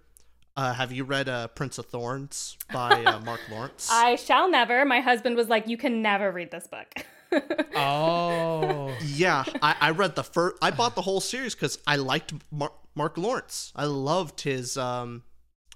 Uh, 0.57 0.73
have 0.73 0.91
you 0.91 1.03
read 1.03 1.27
uh, 1.27 1.47
Prince 1.49 1.77
of 1.77 1.87
Thorns 1.87 2.57
by 2.71 3.03
uh, 3.03 3.19
Mark 3.25 3.41
Lawrence? 3.51 3.89
I 3.91 4.15
shall 4.15 4.49
never. 4.49 4.85
My 4.85 5.01
husband 5.01 5.35
was 5.35 5.49
like, 5.49 5.67
"You 5.67 5.75
can 5.77 6.01
never 6.01 6.31
read 6.31 6.51
this 6.51 6.67
book." 6.67 7.05
oh, 7.75 8.95
yeah. 9.03 9.43
I, 9.61 9.75
I 9.81 9.91
read 9.91 10.15
the 10.15 10.23
first. 10.23 10.55
I 10.61 10.71
bought 10.71 10.95
the 10.95 11.01
whole 11.01 11.19
series 11.19 11.55
because 11.55 11.77
I 11.85 11.97
liked 11.97 12.33
Mar- 12.51 12.71
Mark 12.95 13.17
Lawrence. 13.17 13.73
I 13.75 13.85
loved 13.85 14.41
his 14.41 14.77
um 14.77 15.23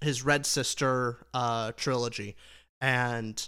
his 0.01 0.23
Red 0.23 0.45
Sister 0.45 1.25
uh 1.33 1.73
trilogy, 1.73 2.37
and 2.79 3.45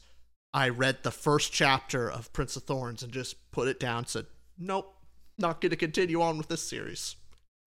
I 0.54 0.70
read 0.70 1.04
the 1.04 1.12
first 1.12 1.52
chapter 1.54 2.10
of 2.10 2.32
Prince 2.34 2.56
of 2.56 2.64
Thorns 2.64 3.04
and 3.04 3.12
just 3.12 3.52
put 3.52 3.68
it 3.68 3.80
down. 3.80 4.06
Said, 4.06 4.26
"Nope, 4.58 4.96
not 5.38 5.62
going 5.62 5.70
to 5.70 5.76
continue 5.76 6.22
on 6.22 6.38
with 6.38 6.48
this 6.48 6.68
series." 6.68 7.16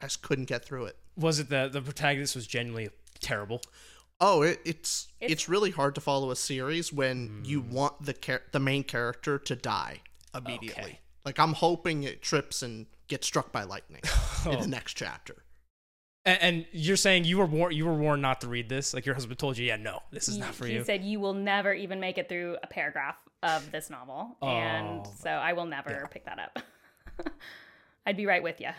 I 0.00 0.07
just 0.07 0.23
couldn't 0.23 0.47
get 0.47 0.64
through 0.64 0.87
it. 0.87 0.97
Was 1.17 1.38
it 1.38 1.49
the 1.49 1.69
the 1.73 1.81
protagonist 1.81 2.35
was 2.35 2.47
genuinely 2.47 2.91
terrible? 3.21 3.61
Oh, 4.21 4.43
it, 4.43 4.61
it's, 4.64 5.09
it's, 5.21 5.33
it's 5.33 5.49
really 5.49 5.71
hard 5.71 5.97
to 5.97 6.00
follow 6.00 6.31
a 6.31 6.37
series 6.37 6.93
when 6.93 7.29
mm. 7.29 7.47
you 7.47 7.61
want 7.61 8.05
the 8.05 8.12
char- 8.12 8.43
the 8.53 8.61
main 8.61 8.85
character 8.85 9.38
to 9.38 9.57
die 9.57 10.00
immediately. 10.35 10.83
Okay. 10.83 11.00
Like 11.25 11.38
I'm 11.38 11.55
hoping 11.55 12.05
it 12.05 12.23
trips 12.23 12.62
and 12.62 12.87
gets 13.09 13.26
struck 13.26 13.50
by 13.50 13.64
lightning 13.64 14.03
oh. 14.47 14.50
in 14.53 14.61
the 14.61 14.69
next 14.69 14.95
chapter. 14.95 15.45
And, 16.26 16.38
and, 16.40 16.66
you're 16.73 16.97
saying 16.97 17.25
you 17.25 17.37
were 17.37 17.47
warned 17.47 17.76
you 17.76 17.85
were 17.85 17.95
warned 17.95 18.23
not 18.23 18.40
to 18.40 18.49
read 18.49 18.69
this? 18.69 18.95
Like 18.95 19.04
your 19.04 19.14
husband 19.14 19.38
told 19.38 19.59
you, 19.59 19.66
yeah, 19.66 19.76
no, 19.76 20.00
this 20.11 20.28
is 20.28 20.37
he, 20.37 20.40
not 20.40 20.54
for 20.54 20.66
he 20.66 20.73
you. 20.73 20.78
He 20.78 20.85
said 20.85 21.04
you 21.04 21.21
will 21.21 21.35
never 21.35 21.75
even 21.75 22.00
make 22.00 22.16
it 22.16 22.28
through 22.28 22.57
a 22.62 22.66
paragraph 22.66 23.16
of 23.43 23.71
this 23.71 23.90
novel, 23.90 24.37
oh, 24.40 24.49
and 24.49 25.07
so 25.07 25.28
I 25.28 25.52
will 25.52 25.66
never 25.66 25.90
yeah. 25.90 26.07
pick 26.07 26.25
that 26.25 26.38
up. 26.38 26.59
I'd 28.07 28.16
be 28.16 28.25
right 28.25 28.43
with 28.43 28.61
you. 28.61 28.71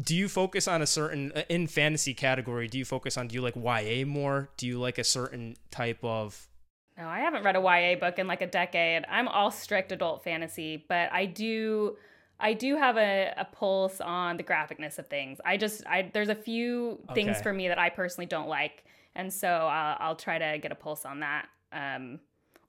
Do 0.00 0.16
you 0.16 0.28
focus 0.28 0.66
on 0.66 0.80
a 0.80 0.86
certain 0.86 1.32
uh, 1.32 1.42
in 1.50 1.66
fantasy 1.66 2.14
category? 2.14 2.66
Do 2.66 2.78
you 2.78 2.84
focus 2.84 3.18
on 3.18 3.28
do 3.28 3.34
you 3.34 3.42
like 3.42 3.54
YA 3.56 4.06
more? 4.06 4.48
Do 4.56 4.66
you 4.66 4.78
like 4.78 4.98
a 4.98 5.04
certain 5.04 5.56
type 5.70 6.02
of 6.02 6.48
No, 6.96 7.06
I 7.06 7.20
haven't 7.20 7.44
read 7.44 7.56
a 7.56 7.60
YA 7.60 8.00
book 8.00 8.18
in 8.18 8.26
like 8.26 8.40
a 8.40 8.46
decade. 8.46 9.04
I'm 9.08 9.28
all 9.28 9.50
strict 9.50 9.92
adult 9.92 10.24
fantasy, 10.24 10.86
but 10.88 11.12
I 11.12 11.26
do 11.26 11.96
I 12.42 12.54
do 12.54 12.76
have 12.76 12.96
a, 12.96 13.32
a 13.36 13.44
pulse 13.44 14.00
on 14.00 14.36
the 14.36 14.42
graphicness 14.42 14.98
of 14.98 15.06
things. 15.06 15.40
I 15.44 15.56
just 15.56 15.86
I 15.86 16.10
there's 16.12 16.28
a 16.28 16.34
few 16.34 16.98
things 17.14 17.40
for 17.40 17.52
me 17.52 17.68
that 17.68 17.78
I 17.78 17.88
personally 17.88 18.26
don't 18.26 18.48
like, 18.48 18.84
and 19.14 19.32
so 19.32 19.48
I'll, 19.48 19.96
I'll 20.00 20.16
try 20.16 20.38
to 20.38 20.58
get 20.58 20.72
a 20.72 20.74
pulse 20.74 21.04
on 21.04 21.20
that. 21.20 21.46
Um, 21.72 22.20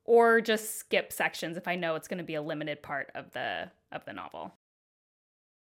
or 0.05 0.41
just 0.41 0.77
skip 0.77 1.11
sections 1.11 1.57
if 1.57 1.67
I 1.67 1.75
know 1.75 1.95
it's 1.95 2.07
going 2.07 2.19
to 2.19 2.23
be 2.23 2.35
a 2.35 2.41
limited 2.41 2.81
part 2.83 3.09
of 3.15 3.31
the 3.31 3.71
of 3.91 4.05
the 4.05 4.13
novel. 4.13 4.53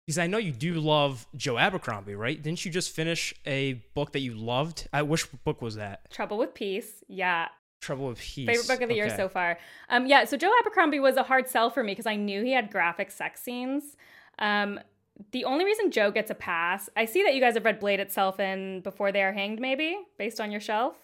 Because 0.05 0.17
I 0.17 0.27
know 0.27 0.37
you 0.37 0.51
do 0.51 0.73
love 0.73 1.25
Joe 1.35 1.57
Abercrombie, 1.57 2.15
right? 2.15 2.41
Didn't 2.41 2.65
you 2.65 2.71
just 2.71 2.89
finish 2.89 3.33
a 3.45 3.73
book 3.93 4.11
that 4.11 4.19
you 4.19 4.33
loved? 4.33 4.89
I 4.91 5.03
which 5.03 5.27
book 5.43 5.61
was 5.61 5.75
that? 5.75 6.09
Trouble 6.09 6.37
with 6.37 6.53
Peace, 6.53 7.03
yeah, 7.07 7.47
Trouble 7.83 8.07
with 8.07 8.19
Peace. 8.19 8.47
favorite 8.47 8.67
book 8.67 8.81
of 8.81 8.89
the 8.89 8.95
year 8.95 9.15
so 9.15 9.27
far. 9.29 9.59
Um, 9.89 10.05
yeah, 10.05 10.23
so 10.25 10.37
Joe 10.37 10.51
Abercrombie 10.61 10.99
was 10.99 11.17
a 11.17 11.23
hard 11.23 11.47
sell 11.47 11.69
for 11.69 11.83
me 11.83 11.91
because 11.91 12.05
I 12.05 12.15
knew 12.15 12.43
he 12.43 12.53
had 12.53 12.71
graphic 12.71 13.11
sex 13.11 13.41
scenes. 13.41 13.97
Um, 14.39 14.79
the 15.31 15.45
only 15.45 15.65
reason 15.65 15.91
Joe 15.91 16.09
gets 16.09 16.31
a 16.31 16.35
pass, 16.35 16.89
I 16.95 17.05
see 17.05 17.23
that 17.23 17.35
you 17.35 17.41
guys 17.41 17.53
have 17.53 17.65
read 17.65 17.79
Blade 17.79 17.99
itself 17.99 18.39
and 18.39 18.81
Before 18.81 19.11
They 19.11 19.21
Are 19.21 19.33
Hanged, 19.33 19.59
maybe 19.59 19.97
based 20.17 20.41
on 20.41 20.51
your 20.51 20.61
shelf. 20.61 20.95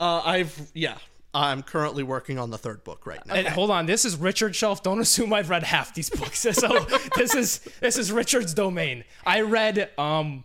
Uh, 0.00 0.22
I've 0.24 0.70
yeah. 0.74 0.98
I'm 1.36 1.64
currently 1.64 2.04
working 2.04 2.38
on 2.38 2.50
the 2.50 2.58
third 2.58 2.84
book 2.84 3.06
right 3.06 3.24
now. 3.26 3.34
And 3.34 3.48
hold 3.48 3.72
on, 3.72 3.86
this 3.86 4.04
is 4.04 4.16
Richard's 4.16 4.56
shelf. 4.56 4.84
Don't 4.84 5.00
assume 5.00 5.32
I've 5.32 5.50
read 5.50 5.64
half 5.64 5.92
these 5.92 6.08
books. 6.08 6.46
So 6.54 6.86
this 7.16 7.34
is 7.34 7.58
this 7.80 7.98
is 7.98 8.12
Richard's 8.12 8.54
domain. 8.54 9.02
I 9.26 9.40
read 9.40 9.90
um 9.98 10.44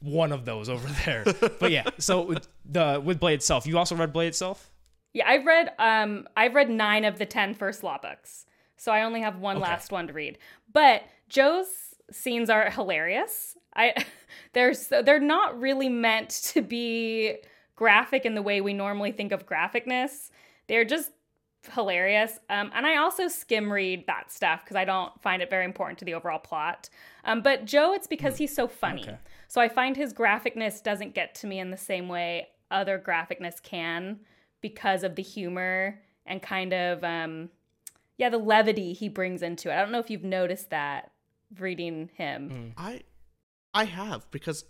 one 0.00 0.32
of 0.32 0.44
those 0.44 0.68
over 0.68 0.88
there. 1.04 1.24
But 1.60 1.70
yeah, 1.70 1.84
so 1.98 2.22
with 2.22 2.48
the 2.64 3.00
with 3.04 3.20
Blade 3.20 3.34
itself, 3.34 3.66
you 3.66 3.78
also 3.78 3.94
read 3.96 4.12
Blade 4.12 4.28
itself. 4.28 4.70
Yeah, 5.12 5.28
I've 5.28 5.46
read 5.46 5.72
um 5.78 6.28
I've 6.36 6.54
read 6.54 6.70
nine 6.70 7.04
of 7.04 7.18
the 7.18 7.26
ten 7.26 7.54
first 7.54 7.82
law 7.82 7.98
books, 7.98 8.46
so 8.76 8.92
I 8.92 9.02
only 9.02 9.20
have 9.20 9.38
one 9.38 9.56
Okay. 9.56 9.62
last 9.64 9.92
one 9.92 10.06
to 10.08 10.12
read. 10.12 10.38
But 10.72 11.02
Joe's 11.28 11.66
scenes 12.10 12.50
are 12.50 12.70
hilarious. 12.70 13.56
I 13.74 13.94
they're 14.52 14.74
so, 14.74 15.02
they're 15.02 15.20
not 15.20 15.58
really 15.60 15.88
meant 15.88 16.30
to 16.52 16.62
be 16.62 17.36
graphic 17.76 18.24
in 18.24 18.34
the 18.34 18.42
way 18.42 18.60
we 18.60 18.72
normally 18.72 19.12
think 19.12 19.32
of 19.32 19.46
graphicness. 19.46 20.30
They're 20.68 20.84
just 20.84 21.10
hilarious. 21.72 22.38
Um, 22.50 22.70
and 22.74 22.86
I 22.86 22.96
also 22.96 23.26
skim 23.28 23.72
read 23.72 24.06
that 24.06 24.30
stuff 24.30 24.62
because 24.62 24.76
I 24.76 24.84
don't 24.84 25.10
find 25.22 25.42
it 25.42 25.48
very 25.50 25.64
important 25.64 25.98
to 26.00 26.04
the 26.04 26.14
overall 26.14 26.38
plot. 26.38 26.90
Um, 27.24 27.40
but 27.40 27.64
Joe, 27.64 27.94
it's 27.94 28.06
because 28.06 28.36
he's 28.36 28.54
so 28.54 28.68
funny. 28.68 29.02
Okay. 29.02 29.16
So 29.54 29.60
I 29.60 29.68
find 29.68 29.96
his 29.96 30.12
graphicness 30.12 30.82
doesn't 30.82 31.14
get 31.14 31.36
to 31.36 31.46
me 31.46 31.60
in 31.60 31.70
the 31.70 31.76
same 31.76 32.08
way 32.08 32.48
other 32.72 32.98
graphicness 32.98 33.62
can 33.62 34.18
because 34.60 35.04
of 35.04 35.14
the 35.14 35.22
humor 35.22 36.00
and 36.26 36.42
kind 36.42 36.72
of 36.72 37.04
um 37.04 37.50
yeah, 38.18 38.30
the 38.30 38.38
levity 38.38 38.92
he 38.94 39.08
brings 39.08 39.42
into 39.42 39.70
it. 39.70 39.74
I 39.74 39.80
don't 39.80 39.92
know 39.92 40.00
if 40.00 40.10
you've 40.10 40.24
noticed 40.24 40.70
that 40.70 41.12
reading 41.56 42.10
him. 42.16 42.72
I 42.76 43.02
I 43.72 43.84
have 43.84 44.28
because 44.32 44.64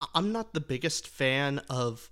I- 0.00 0.06
I'm 0.14 0.30
not 0.30 0.54
the 0.54 0.60
biggest 0.60 1.08
fan 1.08 1.58
of 1.68 2.08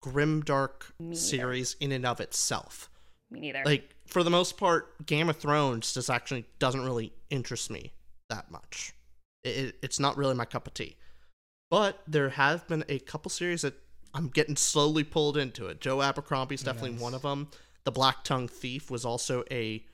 grimdark 0.00 0.92
series 1.16 1.74
in 1.80 1.90
and 1.90 2.06
of 2.06 2.20
itself. 2.20 2.88
Me 3.32 3.40
neither. 3.40 3.62
Like 3.64 3.96
for 4.06 4.22
the 4.22 4.30
most 4.30 4.56
part, 4.56 5.04
Game 5.06 5.28
of 5.28 5.38
Thrones 5.38 5.92
just 5.92 6.08
actually 6.08 6.44
doesn't 6.60 6.84
really 6.84 7.12
interest 7.30 7.68
me 7.68 7.94
that 8.30 8.48
much. 8.48 8.92
It, 9.42 9.48
it, 9.48 9.74
it's 9.82 9.98
not 9.98 10.16
really 10.16 10.34
my 10.36 10.44
cup 10.44 10.68
of 10.68 10.74
tea. 10.74 10.94
But 11.70 12.02
there 12.06 12.30
have 12.30 12.66
been 12.68 12.84
a 12.88 12.98
couple 12.98 13.30
series 13.30 13.62
that 13.62 13.74
I'm 14.14 14.28
getting 14.28 14.56
slowly 14.56 15.02
pulled 15.04 15.36
into 15.36 15.66
it. 15.66 15.80
Joe 15.80 16.00
Abercrombie's 16.00 16.62
oh, 16.62 16.66
definitely 16.66 16.92
Nice. 16.92 17.00
one 17.00 17.14
of 17.14 17.22
them. 17.22 17.48
The 17.84 17.92
Blacktongue 17.92 18.48
Thief 18.48 18.90
was 18.90 19.04
also 19.04 19.44
a 19.50 19.84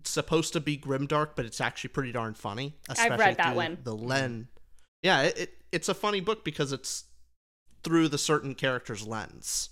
it's 0.00 0.10
supposed 0.10 0.52
to 0.52 0.60
be 0.60 0.76
grimdark, 0.76 1.30
but 1.34 1.46
it's 1.46 1.60
actually 1.60 1.88
pretty 1.88 2.12
darn 2.12 2.34
funny. 2.34 2.76
I've 2.88 3.18
read 3.18 3.38
that 3.38 3.56
one. 3.56 3.78
The 3.82 3.96
Len, 3.96 4.48
yeah, 5.02 5.22
it, 5.22 5.38
it 5.38 5.54
it's 5.72 5.88
a 5.88 5.94
funny 5.94 6.20
book 6.20 6.44
because 6.44 6.72
it's 6.72 7.04
through 7.82 8.08
the 8.08 8.18
certain 8.18 8.54
character's 8.54 9.06
lens, 9.06 9.70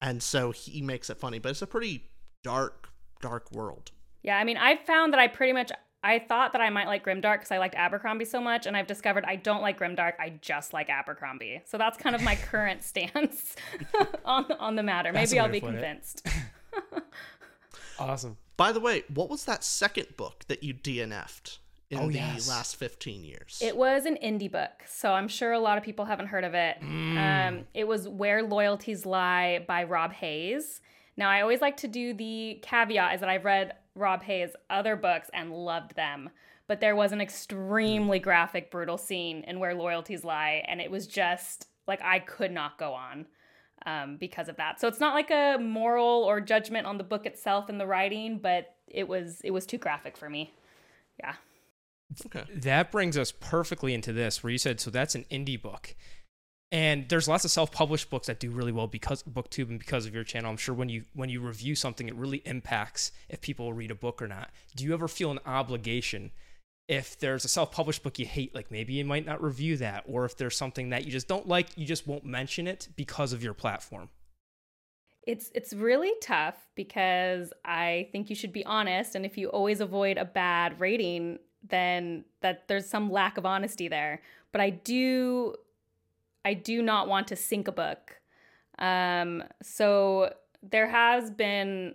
and 0.00 0.22
so 0.22 0.50
he 0.50 0.82
makes 0.82 1.08
it 1.08 1.18
funny. 1.18 1.38
But 1.38 1.50
it's 1.50 1.62
a 1.62 1.66
pretty 1.66 2.10
dark, 2.42 2.88
dark 3.20 3.50
world. 3.52 3.92
Yeah, 4.22 4.38
I 4.38 4.44
mean, 4.44 4.56
I've 4.56 4.80
found 4.80 5.12
that 5.12 5.20
I 5.20 5.28
pretty 5.28 5.52
much 5.52 5.70
I 6.02 6.20
thought 6.20 6.52
that 6.52 6.60
I 6.60 6.70
might 6.70 6.86
like 6.86 7.04
Grimdark 7.04 7.38
because 7.38 7.50
I 7.50 7.58
liked 7.58 7.74
Abercrombie 7.74 8.24
so 8.24 8.40
much, 8.40 8.66
and 8.66 8.76
I've 8.76 8.86
discovered 8.86 9.24
I 9.26 9.34
don't 9.36 9.62
like 9.62 9.78
Grimdark. 9.80 10.12
I 10.20 10.34
just 10.40 10.72
like 10.72 10.88
Abercrombie. 10.90 11.62
So 11.66 11.76
that's 11.76 11.98
kind 11.98 12.14
of 12.14 12.22
my 12.22 12.36
current 12.50 12.82
stance 12.84 13.56
on 14.24 14.50
on 14.52 14.76
the 14.76 14.82
matter. 14.82 15.12
That's 15.12 15.32
Maybe 15.32 15.40
I'll 15.40 15.48
be 15.48 15.60
to 15.60 15.66
put 15.66 15.74
it. 15.74 15.78
convinced. 15.78 16.26
Awesome. 17.98 18.36
By 18.56 18.72
the 18.72 18.80
way, 18.80 19.02
what 19.12 19.28
was 19.28 19.44
that 19.46 19.64
second 19.64 20.16
book 20.16 20.44
that 20.48 20.62
you 20.62 20.72
DNF'd 20.74 21.58
in 21.90 21.98
Oh, 21.98 22.06
the 22.08 22.14
yes. 22.14 22.48
last 22.48 22.76
fifteen 22.76 23.24
years? 23.24 23.58
It 23.62 23.76
was 23.76 24.06
an 24.06 24.16
indie 24.22 24.50
book, 24.50 24.84
so 24.86 25.12
I'm 25.12 25.28
sure 25.28 25.52
a 25.52 25.58
lot 25.58 25.78
of 25.78 25.84
people 25.84 26.04
haven't 26.04 26.26
heard 26.28 26.44
of 26.44 26.54
it. 26.54 26.76
Mm. 26.80 27.48
Um, 27.48 27.64
it 27.74 27.88
was 27.88 28.08
Where 28.08 28.42
Loyalties 28.42 29.04
Lie 29.06 29.64
by 29.66 29.84
Rob 29.84 30.12
Hayes. 30.12 30.80
Now, 31.16 31.28
I 31.28 31.40
always 31.40 31.60
like 31.60 31.78
to 31.78 31.88
do 31.88 32.14
the 32.14 32.60
caveat 32.62 33.14
is 33.14 33.20
that 33.20 33.28
I've 33.28 33.44
read 33.44 33.74
Rob 33.98 34.22
Hayes' 34.22 34.56
other 34.70 34.96
books 34.96 35.30
and 35.32 35.52
loved 35.52 35.94
them, 35.96 36.30
but 36.66 36.80
there 36.80 36.96
was 36.96 37.12
an 37.12 37.20
extremely 37.20 38.18
graphic, 38.18 38.70
brutal 38.70 38.98
scene 38.98 39.44
in 39.46 39.58
Where 39.58 39.74
Loyalties 39.74 40.24
Lie, 40.24 40.64
and 40.66 40.80
it 40.80 40.90
was 40.90 41.06
just 41.06 41.68
like 41.86 42.00
I 42.02 42.18
could 42.18 42.52
not 42.52 42.78
go 42.78 42.92
on 42.92 43.26
um, 43.86 44.16
because 44.16 44.48
of 44.48 44.56
that. 44.56 44.80
So 44.80 44.88
it's 44.88 45.00
not 45.00 45.14
like 45.14 45.30
a 45.30 45.58
moral 45.60 46.24
or 46.24 46.40
judgment 46.40 46.86
on 46.86 46.98
the 46.98 47.04
book 47.04 47.26
itself 47.26 47.68
and 47.68 47.80
the 47.80 47.86
writing, 47.86 48.38
but 48.38 48.74
it 48.86 49.08
was 49.08 49.40
it 49.42 49.50
was 49.50 49.66
too 49.66 49.78
graphic 49.78 50.16
for 50.16 50.28
me. 50.28 50.52
Yeah. 51.18 51.34
okay. 52.26 52.44
That 52.54 52.92
brings 52.92 53.18
us 53.18 53.32
perfectly 53.32 53.92
into 53.94 54.12
this, 54.12 54.42
where 54.42 54.50
you 54.50 54.58
said, 54.58 54.80
so 54.80 54.90
that's 54.90 55.14
an 55.14 55.24
indie 55.30 55.60
book. 55.60 55.94
And 56.70 57.08
there's 57.08 57.28
lots 57.28 57.46
of 57.46 57.50
self-published 57.50 58.10
books 58.10 58.26
that 58.26 58.40
do 58.40 58.50
really 58.50 58.72
well 58.72 58.86
because 58.86 59.22
BookTube 59.22 59.70
and 59.70 59.78
because 59.78 60.04
of 60.04 60.14
your 60.14 60.24
channel. 60.24 60.50
I'm 60.50 60.58
sure 60.58 60.74
when 60.74 60.90
you 60.90 61.04
when 61.14 61.30
you 61.30 61.40
review 61.40 61.74
something, 61.74 62.08
it 62.08 62.14
really 62.14 62.42
impacts 62.44 63.10
if 63.28 63.40
people 63.40 63.72
read 63.72 63.90
a 63.90 63.94
book 63.94 64.20
or 64.20 64.28
not. 64.28 64.50
Do 64.76 64.84
you 64.84 64.92
ever 64.92 65.08
feel 65.08 65.30
an 65.30 65.40
obligation 65.46 66.30
if 66.86 67.18
there's 67.18 67.44
a 67.44 67.48
self-published 67.48 68.02
book 68.02 68.18
you 68.18 68.26
hate, 68.26 68.54
like 68.54 68.70
maybe 68.70 68.94
you 68.94 69.04
might 69.04 69.26
not 69.26 69.42
review 69.42 69.76
that, 69.76 70.04
or 70.06 70.24
if 70.24 70.36
there's 70.36 70.56
something 70.56 70.90
that 70.90 71.04
you 71.04 71.12
just 71.12 71.28
don't 71.28 71.46
like, 71.46 71.68
you 71.76 71.86
just 71.86 72.06
won't 72.06 72.24
mention 72.24 72.66
it 72.66 72.88
because 72.96 73.32
of 73.32 73.42
your 73.42 73.54
platform? 73.54 74.08
It's 75.26 75.50
it's 75.54 75.72
really 75.72 76.12
tough 76.22 76.56
because 76.74 77.52
I 77.64 78.08
think 78.12 78.28
you 78.28 78.36
should 78.36 78.52
be 78.52 78.64
honest 78.64 79.14
and 79.14 79.24
if 79.24 79.38
you 79.38 79.48
always 79.48 79.80
avoid 79.80 80.18
a 80.18 80.24
bad 80.24 80.80
rating 80.80 81.38
then 81.62 82.24
that 82.40 82.68
there's 82.68 82.88
some 82.88 83.10
lack 83.10 83.36
of 83.36 83.44
honesty 83.44 83.88
there. 83.88 84.22
But 84.52 84.60
I 84.60 84.70
do 84.70 85.54
I 86.48 86.54
do 86.54 86.80
not 86.82 87.08
want 87.08 87.28
to 87.28 87.36
sink 87.36 87.68
a 87.68 87.72
book. 87.72 88.20
Um 88.78 89.44
so 89.62 90.32
there 90.62 90.88
has 90.88 91.30
been 91.30 91.94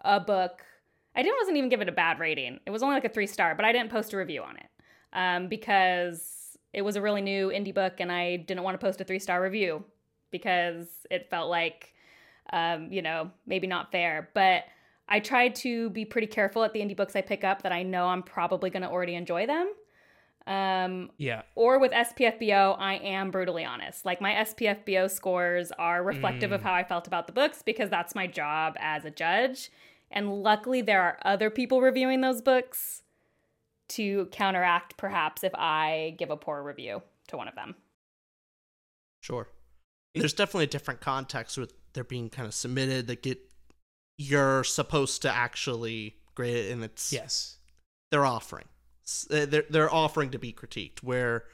a 0.00 0.20
book 0.20 0.62
I 1.14 1.22
didn't 1.22 1.38
wasn't 1.40 1.56
even 1.58 1.68
give 1.68 1.80
it 1.80 1.88
a 1.88 1.92
bad 1.92 2.18
rating. 2.18 2.58
It 2.66 2.70
was 2.70 2.82
only 2.82 2.94
like 2.94 3.04
a 3.04 3.08
3 3.08 3.26
star, 3.26 3.54
but 3.54 3.64
I 3.64 3.72
didn't 3.72 3.90
post 3.90 4.12
a 4.12 4.16
review 4.16 4.42
on 4.42 4.56
it. 4.56 4.70
Um 5.12 5.48
because 5.48 6.58
it 6.72 6.82
was 6.82 6.96
a 6.96 7.02
really 7.02 7.22
new 7.22 7.48
indie 7.48 7.74
book 7.74 7.94
and 7.98 8.10
I 8.10 8.36
didn't 8.36 8.62
want 8.62 8.78
to 8.78 8.84
post 8.86 9.00
a 9.00 9.04
3 9.04 9.18
star 9.18 9.42
review 9.42 9.84
because 10.30 10.88
it 11.10 11.30
felt 11.30 11.48
like 11.50 11.94
um, 12.52 12.92
you 12.92 13.02
know, 13.02 13.30
maybe 13.46 13.66
not 13.66 13.92
fair. 13.92 14.28
But 14.34 14.64
I 15.08 15.20
try 15.20 15.48
to 15.48 15.90
be 15.90 16.04
pretty 16.04 16.26
careful 16.26 16.64
at 16.64 16.72
the 16.72 16.80
indie 16.80 16.96
books 16.96 17.16
I 17.16 17.22
pick 17.22 17.44
up 17.44 17.62
that 17.62 17.72
I 17.72 17.82
know 17.82 18.06
I'm 18.06 18.22
probably 18.22 18.70
going 18.70 18.82
to 18.82 18.90
already 18.90 19.14
enjoy 19.14 19.46
them. 19.46 19.72
Um, 20.46 21.10
Yeah. 21.18 21.42
or 21.54 21.78
with 21.78 21.92
SPFBO, 21.92 22.76
I 22.78 22.94
am 22.94 23.30
brutally 23.30 23.64
honest. 23.64 24.04
Like 24.04 24.20
my 24.20 24.32
SPFBO 24.32 25.08
scores 25.10 25.70
are 25.72 26.02
reflective 26.02 26.50
of 26.52 26.62
how 26.62 26.72
I 26.74 26.82
felt 26.84 27.06
about 27.06 27.26
the 27.26 27.32
books 27.32 27.62
because 27.62 27.90
that's 27.90 28.14
my 28.14 28.26
job 28.26 28.74
as 28.80 29.04
a 29.04 29.10
judge. 29.10 29.70
And 30.10 30.42
luckily, 30.42 30.82
there 30.82 31.00
are 31.02 31.18
other 31.24 31.48
people 31.48 31.80
reviewing 31.80 32.20
those 32.20 32.42
books 32.42 33.02
to 33.90 34.26
counteract 34.32 34.96
perhaps 34.96 35.44
if 35.44 35.54
I 35.54 36.14
give 36.18 36.30
a 36.30 36.36
poor 36.36 36.62
review 36.62 37.02
to 37.28 37.36
one 37.36 37.46
of 37.48 37.54
them. 37.54 37.74
Sure. 39.22 39.48
There's 40.14 40.32
definitely 40.34 40.64
a 40.64 40.68
different 40.68 41.00
context 41.00 41.56
with 41.56 41.72
they're 41.94 42.04
being 42.04 42.30
kind 42.30 42.46
of 42.46 42.54
submitted 42.54 43.06
that 43.06 43.22
get 43.22 43.38
you're 44.18 44.64
supposed 44.64 45.22
to 45.22 45.30
actually 45.30 46.16
grade 46.34 46.56
it 46.56 46.72
and 46.72 46.82
it's 46.84 47.12
Yes. 47.12 47.58
they're 48.10 48.26
offering. 48.26 48.66
Uh, 49.30 49.46
They're 49.46 49.64
they're 49.68 49.92
offering 49.92 50.30
to 50.30 50.38
be 50.38 50.52
critiqued. 50.52 51.02
Where 51.02 51.44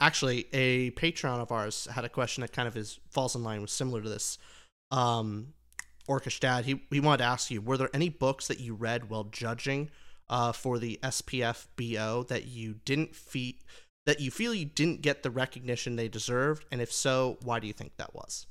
actually 0.00 0.46
a 0.52 0.90
Patreon 0.92 1.40
of 1.40 1.52
ours 1.52 1.88
had 1.92 2.04
a 2.04 2.08
question 2.08 2.42
that 2.42 2.52
kind 2.52 2.68
of 2.68 2.76
is 2.76 3.00
falls 3.10 3.34
in 3.34 3.42
line 3.42 3.60
with 3.60 3.70
similar 3.70 4.02
to 4.02 4.08
this. 4.08 4.38
Um, 4.90 5.54
Orcish 6.08 6.40
Dad, 6.40 6.64
he 6.64 6.82
he 6.90 7.00
wanted 7.00 7.18
to 7.18 7.24
ask 7.24 7.50
you: 7.50 7.60
Were 7.60 7.76
there 7.76 7.90
any 7.92 8.08
books 8.08 8.48
that 8.48 8.60
you 8.60 8.74
read 8.74 9.10
while 9.10 9.24
judging 9.24 9.90
uh, 10.28 10.52
for 10.52 10.78
the 10.78 10.98
SPF 11.02 11.66
BO 11.76 12.24
that 12.28 12.46
you 12.46 12.76
didn't 12.84 13.14
feel 13.14 13.54
that 14.06 14.20
you 14.20 14.30
feel 14.30 14.54
you 14.54 14.64
didn't 14.64 15.02
get 15.02 15.22
the 15.22 15.30
recognition 15.30 15.96
they 15.96 16.08
deserved, 16.08 16.64
and 16.72 16.80
if 16.80 16.90
so, 16.90 17.36
why 17.42 17.60
do 17.60 17.66
you 17.66 17.74
think 17.74 17.92
that 17.98 18.14
was? 18.14 18.46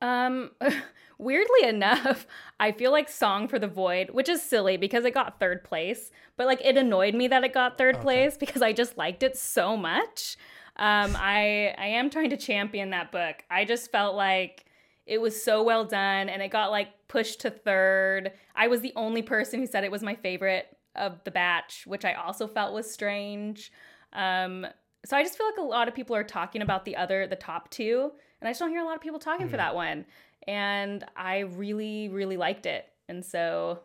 Um, 0.00 0.52
weirdly 1.18 1.68
enough, 1.68 2.26
I 2.60 2.72
feel 2.72 2.92
like 2.92 3.08
Song 3.08 3.48
for 3.48 3.58
the 3.58 3.68
Void, 3.68 4.10
which 4.10 4.28
is 4.28 4.42
silly 4.42 4.76
because 4.76 5.04
it 5.04 5.14
got 5.14 5.38
third 5.38 5.64
place, 5.64 6.10
but 6.36 6.46
like 6.46 6.60
it 6.64 6.76
annoyed 6.76 7.14
me 7.14 7.28
that 7.28 7.44
it 7.44 7.52
got 7.52 7.78
third 7.78 7.96
okay. 7.96 8.02
place 8.02 8.36
because 8.36 8.62
I 8.62 8.72
just 8.72 8.96
liked 8.96 9.22
it 9.22 9.36
so 9.36 9.76
much. 9.76 10.36
Um, 10.76 11.16
I 11.16 11.74
I 11.76 11.86
am 11.88 12.08
trying 12.08 12.30
to 12.30 12.36
champion 12.36 12.90
that 12.90 13.10
book. 13.10 13.36
I 13.50 13.64
just 13.64 13.90
felt 13.90 14.14
like 14.14 14.64
it 15.06 15.20
was 15.20 15.42
so 15.42 15.62
well 15.62 15.84
done 15.84 16.28
and 16.28 16.42
it 16.42 16.50
got 16.50 16.70
like 16.70 16.88
pushed 17.08 17.40
to 17.40 17.50
third. 17.50 18.32
I 18.54 18.68
was 18.68 18.80
the 18.82 18.92
only 18.94 19.22
person 19.22 19.58
who 19.58 19.66
said 19.66 19.82
it 19.82 19.90
was 19.90 20.02
my 20.02 20.14
favorite 20.14 20.76
of 20.94 21.22
the 21.24 21.30
batch, 21.30 21.84
which 21.86 22.04
I 22.04 22.12
also 22.12 22.46
felt 22.46 22.74
was 22.74 22.90
strange. 22.90 23.72
Um, 24.12 24.66
so 25.04 25.16
I 25.16 25.22
just 25.22 25.38
feel 25.38 25.46
like 25.46 25.58
a 25.58 25.62
lot 25.62 25.88
of 25.88 25.94
people 25.94 26.14
are 26.14 26.24
talking 26.24 26.60
about 26.60 26.84
the 26.84 26.96
other, 26.96 27.26
the 27.26 27.36
top 27.36 27.70
two, 27.70 28.12
and 28.40 28.48
I 28.48 28.50
just 28.50 28.60
don't 28.60 28.70
hear 28.70 28.80
a 28.80 28.84
lot 28.84 28.96
of 28.96 29.00
people 29.00 29.18
talking 29.18 29.46
mm-hmm. 29.46 29.50
for 29.50 29.56
that 29.56 29.74
one. 29.74 30.04
And 30.48 31.04
I 31.14 31.40
really, 31.40 32.08
really 32.08 32.38
liked 32.38 32.64
it. 32.64 32.88
And 33.06 33.24
so, 33.24 33.80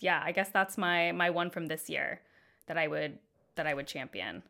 yeah, 0.00 0.20
I 0.22 0.30
guess 0.30 0.50
that's 0.50 0.76
my 0.76 1.12
my 1.12 1.30
one 1.30 1.50
from 1.50 1.66
this 1.66 1.88
year 1.88 2.20
that 2.66 2.76
I 2.76 2.86
would 2.86 3.18
that 3.56 3.66
I 3.66 3.72
would 3.72 3.86
champion. 3.86 4.42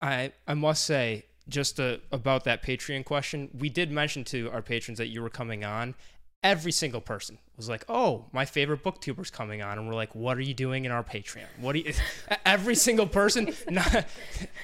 I 0.00 0.32
I 0.48 0.54
must 0.54 0.84
say 0.84 1.26
just 1.48 1.78
about 1.78 2.44
that 2.44 2.62
Patreon 2.62 3.04
question, 3.04 3.50
we 3.58 3.68
did 3.68 3.90
mention 3.90 4.24
to 4.24 4.50
our 4.50 4.62
patrons 4.62 4.98
that 4.98 5.08
you 5.08 5.20
were 5.20 5.30
coming 5.30 5.64
on. 5.64 5.94
Every 6.42 6.72
single 6.72 7.02
person 7.02 7.38
was 7.60 7.68
like, 7.68 7.84
"Oh, 7.88 8.24
my 8.32 8.46
favorite 8.46 8.82
booktuber's 8.82 9.30
coming 9.30 9.60
on," 9.60 9.76
and 9.76 9.86
we're 9.86 9.94
like, 9.94 10.14
"What 10.14 10.38
are 10.38 10.42
you 10.42 10.54
doing 10.54 10.86
in 10.86 10.90
our 10.90 11.04
Patreon? 11.04 11.44
What 11.58 11.74
do 11.74 11.80
you?" 11.80 11.92
Every 12.46 12.74
single 12.74 13.06
person, 13.06 13.54
not, 13.70 14.06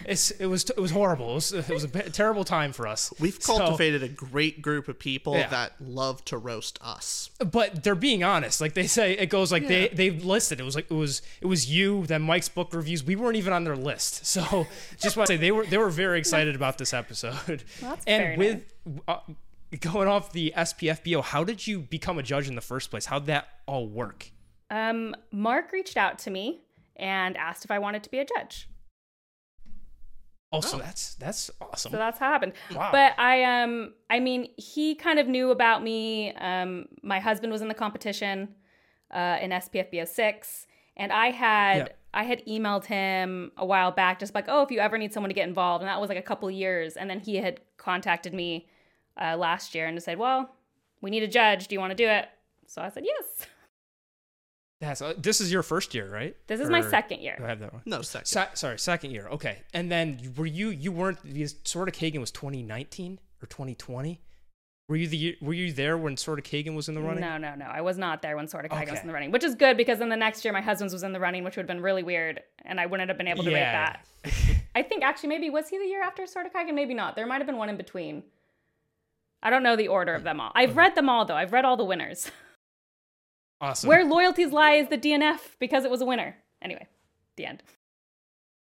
it 0.07 0.47
was 0.47 0.71
it 0.71 0.81
was 0.81 0.91
horrible. 0.91 1.33
It 1.33 1.35
was, 1.35 1.53
it 1.53 1.69
was 1.69 1.85
a 1.85 1.89
terrible 1.89 2.45
time 2.45 2.73
for 2.73 2.87
us. 2.87 3.13
We've 3.21 3.39
cultivated 3.39 4.01
so, 4.01 4.07
a 4.07 4.09
great 4.09 4.63
group 4.63 4.89
of 4.89 4.99
people 4.99 5.35
yeah. 5.35 5.49
that 5.49 5.73
love 5.81 6.25
to 6.27 6.39
roast 6.39 6.79
us, 6.83 7.29
but 7.39 7.85
they're 7.85 7.95
being 7.95 8.25
honest. 8.25 8.63
Like 8.63 8.73
they 8.73 8.87
say, 8.87 9.13
it 9.13 9.27
goes 9.27 9.53
like 9.53 9.65
yeah. 9.65 9.69
they 9.69 9.89
they 9.89 10.11
listed. 10.11 10.59
It 10.59 10.65
was 10.65 10.75
like 10.75 10.91
it 10.91 10.95
was 10.95 11.21
it 11.43 11.47
was 11.47 11.71
you, 11.71 12.07
then 12.07 12.23
Mike's 12.23 12.49
book 12.49 12.73
reviews. 12.73 13.05
We 13.05 13.17
weren't 13.17 13.37
even 13.37 13.53
on 13.53 13.65
their 13.65 13.77
list, 13.77 14.25
so 14.27 14.67
just 14.99 15.19
want 15.19 15.27
to 15.27 15.35
say 15.35 15.37
they 15.37 15.53
were 15.53 15.67
they 15.67 15.79
were 15.79 15.91
very 15.91 16.19
excited 16.19 16.57
about 16.57 16.79
this 16.79 16.95
episode. 16.95 17.65
Well, 17.83 17.99
and 18.07 18.39
with. 18.39 18.55
Nice. 18.55 18.63
Uh, 19.09 19.19
going 19.81 20.09
off 20.09 20.33
the 20.33 20.53
SPFBO, 20.57 21.23
how 21.23 21.45
did 21.45 21.67
you 21.67 21.81
become 21.81 22.19
a 22.19 22.23
judge 22.23 22.49
in 22.49 22.55
the 22.55 22.61
first 22.61 22.91
place? 22.91 23.07
How'd 23.07 23.27
that 23.27 23.49
all 23.67 23.89
work? 23.89 24.31
Um, 24.71 25.15
Mark 25.33 25.73
reached 25.73 25.97
out 25.97 26.19
to 26.21 26.31
me 26.31 26.63
and 26.97 27.37
asked 27.37 27.65
if 27.65 27.71
I 27.71 27.79
wanted 27.79 28.03
to 28.05 28.11
be 28.11 28.19
a 28.19 28.25
judge. 28.25 28.69
Also, 30.53 30.77
oh, 30.77 30.81
oh. 30.81 30.85
that's 30.85 31.15
that's 31.17 31.51
awesome. 31.61 31.93
So 31.93 31.99
that's 31.99 32.19
how 32.19 32.29
it 32.29 32.33
happened. 32.33 32.53
Wow. 32.75 32.91
But 32.93 33.19
I 33.19 33.63
um 33.63 33.95
I 34.09 34.21
mean, 34.21 34.49
he 34.57 34.95
kind 34.95 35.19
of 35.19 35.27
knew 35.27 35.51
about 35.51 35.83
me. 35.83 36.33
Um 36.35 36.87
my 37.03 37.19
husband 37.19 37.53
was 37.53 37.63
in 37.63 37.69
the 37.69 37.75
competition 37.75 38.55
uh 39.13 39.39
in 39.41 39.51
SPFBO 39.51 40.07
6 40.07 40.67
and 40.97 41.13
I 41.13 41.31
had 41.31 41.77
yeah. 41.79 41.89
I 42.15 42.23
had 42.23 42.47
emailed 42.47 42.87
him 42.87 43.51
a 43.59 43.67
while 43.67 43.91
back 43.91 44.21
just 44.21 44.35
like, 44.35 44.47
"Oh, 44.49 44.63
if 44.63 44.71
you 44.71 44.79
ever 44.79 44.97
need 44.97 45.13
someone 45.13 45.29
to 45.29 45.35
get 45.35 45.47
involved." 45.47 45.83
And 45.83 45.89
that 45.89 46.01
was 46.01 46.09
like 46.09 46.19
a 46.19 46.23
couple 46.23 46.51
years 46.51 46.97
and 46.97 47.11
then 47.11 47.21
he 47.21 47.37
had 47.37 47.61
contacted 47.77 48.33
me 48.33 48.69
uh, 49.21 49.37
last 49.37 49.75
year 49.75 49.87
and 49.87 50.03
said, 50.03 50.19
"Well, 50.19 50.51
we 51.01 51.11
need 51.11 51.23
a 51.23 51.29
judge. 51.29 51.69
Do 51.69 51.75
you 51.75 51.81
want 51.81 51.91
to 51.91 51.97
do 51.97 52.09
it?" 52.09 52.29
So 52.67 52.83
I 52.83 52.89
said, 52.89 53.05
"Yes." 53.05 53.47
That's 54.81 55.01
uh, 55.01 55.15
this 55.17 55.41
is 55.41 55.51
your 55.51 55.63
first 55.63 55.95
year, 55.95 56.11
right? 56.13 56.37
This 56.49 56.61
is 56.61 56.69
or, 56.69 56.73
my 56.73 56.83
second 56.83 57.21
year. 57.21 57.41
I 57.43 57.47
have 57.47 57.61
that 57.61 57.73
one. 57.73 57.83
No, 57.87 58.03
second. 58.03 58.27
Sa- 58.27 58.49
sorry, 58.55 58.79
second 58.79 59.11
year. 59.11 59.27
Okay, 59.29 59.63
and 59.73 59.91
then 59.91 60.21
were 60.37 60.47
you 60.47 60.69
you 60.69 60.93
weren't 60.93 61.19
Sword 61.67 61.89
of 61.89 61.95
Kaigen 61.95 62.21
was 62.21 62.31
2019 62.31 63.19
or 63.43 63.47
2020? 63.47 64.21
Were 64.89 64.97
you 64.97 65.09
the 65.09 65.37
were 65.41 65.55
you 65.55 65.73
there 65.73 65.97
when 65.97 66.17
Sword 66.17 66.39
of 66.39 66.45
Kaigen 66.45 66.77
was 66.77 66.89
in 66.89 66.95
the 66.95 67.01
running? 67.01 67.21
No, 67.21 67.39
no, 67.39 67.55
no. 67.55 67.65
I 67.65 67.81
was 67.81 67.97
not 67.99 68.23
there 68.23 68.37
when 68.37 68.47
Sword 68.47 68.67
of 68.67 68.71
Kaigen 68.71 68.83
okay. 68.83 68.91
was 68.93 69.01
in 69.01 69.09
the 69.09 69.13
running, 69.13 69.33
which 69.33 69.43
is 69.43 69.55
good 69.55 69.77
because 69.77 69.99
then 69.99 70.11
the 70.11 70.17
next 70.17 70.45
year 70.45 70.53
my 70.53 70.61
husband's 70.61 70.93
was 70.93 71.03
in 71.03 71.13
the 71.13 71.19
running, 71.19 71.43
which 71.43 71.57
would 71.57 71.63
have 71.63 71.69
been 71.69 71.83
really 71.83 72.03
weird, 72.03 72.43
and 72.65 72.79
I 72.79 72.87
wouldn't 72.87 73.09
have 73.09 73.19
been 73.19 73.27
able 73.27 73.43
to 73.45 73.51
yeah. 73.51 73.57
rate 73.57 73.99
that. 74.23 74.63
I 74.77 74.83
think 74.83 75.03
actually 75.03 75.31
maybe 75.31 75.51
was 75.51 75.69
he 75.69 75.79
the 75.79 75.87
year 75.87 76.03
after 76.03 76.27
Sword 76.27 76.47
of 76.47 76.53
Kaigen? 76.53 76.75
Maybe 76.75 76.95
not. 76.95 77.17
There 77.17 77.27
might 77.27 77.39
have 77.39 77.47
been 77.47 77.57
one 77.57 77.69
in 77.69 77.77
between. 77.77 78.23
I 79.47 79.51
don't 79.51 79.63
know 79.63 79.77
the 79.77 79.87
order 79.87 80.13
of 80.13 80.25
them 80.25 80.41
all. 80.41 80.51
I've 80.57 80.71
okay. 80.71 80.79
read 80.79 80.95
them 80.97 81.09
all 81.09 81.25
though. 81.25 81.37
I've 81.37 81.53
read 81.53 81.65
all 81.65 81.77
the 81.77 81.85
winners. 81.85 82.29
Awesome. 83.61 83.87
Where 83.87 84.05
loyalties 84.05 84.51
lie 84.51 84.73
is 84.73 84.89
the 84.89 84.99
DNF 84.99 85.39
because 85.61 85.85
it 85.85 85.91
was 85.91 86.01
a 86.01 86.05
winner. 86.05 86.35
Anyway, 86.61 86.85
the 87.37 87.47
end. 87.47 87.63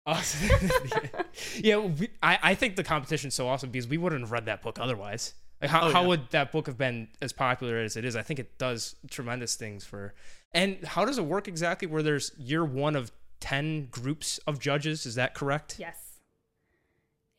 Awesome. 0.06 0.70
yeah, 1.56 1.78
we, 1.78 2.10
I, 2.22 2.38
I 2.44 2.54
think 2.54 2.76
the 2.76 2.84
competition's 2.84 3.34
so 3.34 3.48
awesome 3.48 3.72
because 3.72 3.88
we 3.88 3.98
wouldn't 3.98 4.22
have 4.22 4.32
read 4.32 4.46
that 4.46 4.62
book 4.62 4.78
otherwise. 4.80 5.34
Like 5.60 5.72
how, 5.72 5.82
oh, 5.82 5.88
yeah. 5.88 5.94
how 5.94 6.06
would 6.06 6.30
that 6.30 6.52
book 6.52 6.68
have 6.68 6.78
been 6.78 7.08
as 7.20 7.34
popular 7.34 7.80
as 7.80 7.98
it 7.98 8.06
is? 8.06 8.16
I 8.16 8.22
think 8.22 8.40
it 8.40 8.60
does 8.60 8.96
tremendous 9.10 9.56
things 9.56 9.86
for. 9.86 10.14
And 10.54 10.86
how 10.86 11.04
does 11.04 11.18
it 11.18 11.26
work 11.26 11.48
exactly? 11.48 11.88
Where 11.88 12.04
there's 12.04 12.32
year 12.38 12.64
one 12.64 12.96
of 12.96 13.12
ten 13.40 13.88
groups 13.88 14.38
of 14.46 14.60
judges, 14.60 15.08
is 15.08 15.16
that 15.16 15.34
correct? 15.34 15.78
Yes. 15.80 16.20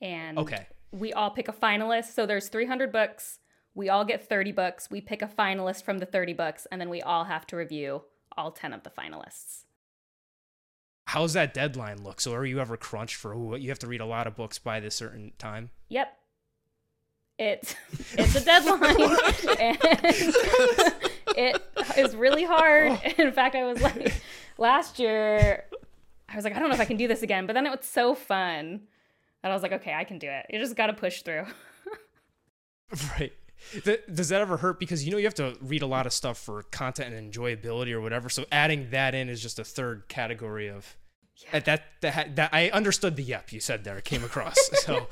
And 0.00 0.36
okay, 0.36 0.66
we 0.92 1.12
all 1.12 1.30
pick 1.30 1.48
a 1.48 1.52
finalist. 1.52 2.14
So 2.14 2.26
there's 2.26 2.48
300 2.48 2.92
books. 2.92 3.38
We 3.74 3.88
all 3.88 4.04
get 4.04 4.28
30 4.28 4.52
books. 4.52 4.90
We 4.90 5.00
pick 5.00 5.22
a 5.22 5.26
finalist 5.26 5.84
from 5.84 5.98
the 5.98 6.06
30 6.06 6.32
books, 6.32 6.66
and 6.70 6.80
then 6.80 6.90
we 6.90 7.00
all 7.02 7.24
have 7.24 7.46
to 7.48 7.56
review 7.56 8.02
all 8.36 8.50
10 8.50 8.72
of 8.72 8.82
the 8.82 8.90
finalists. 8.90 9.64
How's 11.06 11.32
that 11.32 11.54
deadline 11.54 12.02
look? 12.02 12.20
So 12.20 12.34
are 12.34 12.44
you 12.44 12.60
ever 12.60 12.76
crunched 12.76 13.16
for 13.16 13.56
you 13.56 13.68
have 13.68 13.78
to 13.80 13.86
read 13.86 14.00
a 14.00 14.06
lot 14.06 14.26
of 14.26 14.36
books 14.36 14.58
by 14.58 14.78
this 14.80 14.94
certain 14.94 15.32
time? 15.38 15.70
Yep. 15.88 16.16
It's 17.38 17.74
it's 18.12 18.36
a 18.36 18.44
deadline. 18.44 19.00
and 19.58 19.78
it 21.36 21.62
is 21.96 22.14
really 22.14 22.44
hard. 22.44 22.92
Oh. 22.92 23.22
In 23.22 23.32
fact, 23.32 23.56
I 23.56 23.64
was 23.64 23.80
like 23.80 24.22
last 24.56 24.98
year 25.00 25.64
I 26.28 26.36
was 26.36 26.44
like, 26.44 26.54
I 26.54 26.60
don't 26.60 26.68
know 26.68 26.74
if 26.74 26.80
I 26.80 26.84
can 26.84 26.96
do 26.96 27.08
this 27.08 27.22
again, 27.22 27.46
but 27.46 27.54
then 27.54 27.66
it 27.66 27.70
was 27.70 27.86
so 27.86 28.14
fun. 28.14 28.82
And 29.42 29.52
I 29.52 29.56
was 29.56 29.62
like, 29.62 29.72
okay, 29.72 29.94
I 29.94 30.04
can 30.04 30.18
do 30.18 30.28
it. 30.28 30.46
You 30.50 30.58
just 30.58 30.76
got 30.76 30.88
to 30.88 30.92
push 30.92 31.22
through. 31.22 31.46
right. 33.18 33.32
Does 34.12 34.30
that 34.30 34.40
ever 34.40 34.56
hurt? 34.56 34.80
Because 34.80 35.04
you 35.04 35.12
know 35.12 35.18
you 35.18 35.24
have 35.24 35.34
to 35.34 35.56
read 35.60 35.82
a 35.82 35.86
lot 35.86 36.06
of 36.06 36.12
stuff 36.12 36.38
for 36.38 36.62
content 36.64 37.14
and 37.14 37.32
enjoyability 37.32 37.92
or 37.92 38.00
whatever. 38.00 38.28
So 38.28 38.46
adding 38.50 38.90
that 38.90 39.14
in 39.14 39.28
is 39.28 39.42
just 39.42 39.58
a 39.58 39.64
third 39.64 40.08
category 40.08 40.68
of 40.68 40.96
yeah. 41.36 41.60
that, 41.60 41.82
that 42.00 42.36
that 42.36 42.50
I 42.54 42.70
understood 42.70 43.16
the 43.16 43.22
yep 43.22 43.52
you 43.52 43.60
said 43.60 43.84
there. 43.84 43.98
It 43.98 44.04
came 44.04 44.24
across. 44.24 44.56
So 44.80 45.08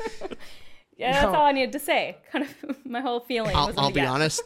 yeah, 0.96 1.12
that's 1.12 1.26
all 1.26 1.44
I 1.44 1.52
needed 1.52 1.72
to 1.72 1.78
say. 1.78 2.16
Kind 2.32 2.44
of 2.44 2.86
my 2.86 3.00
whole 3.00 3.20
feeling. 3.20 3.54
I'll, 3.54 3.72
I'll 3.78 3.92
be 3.92 4.00
honest 4.00 4.42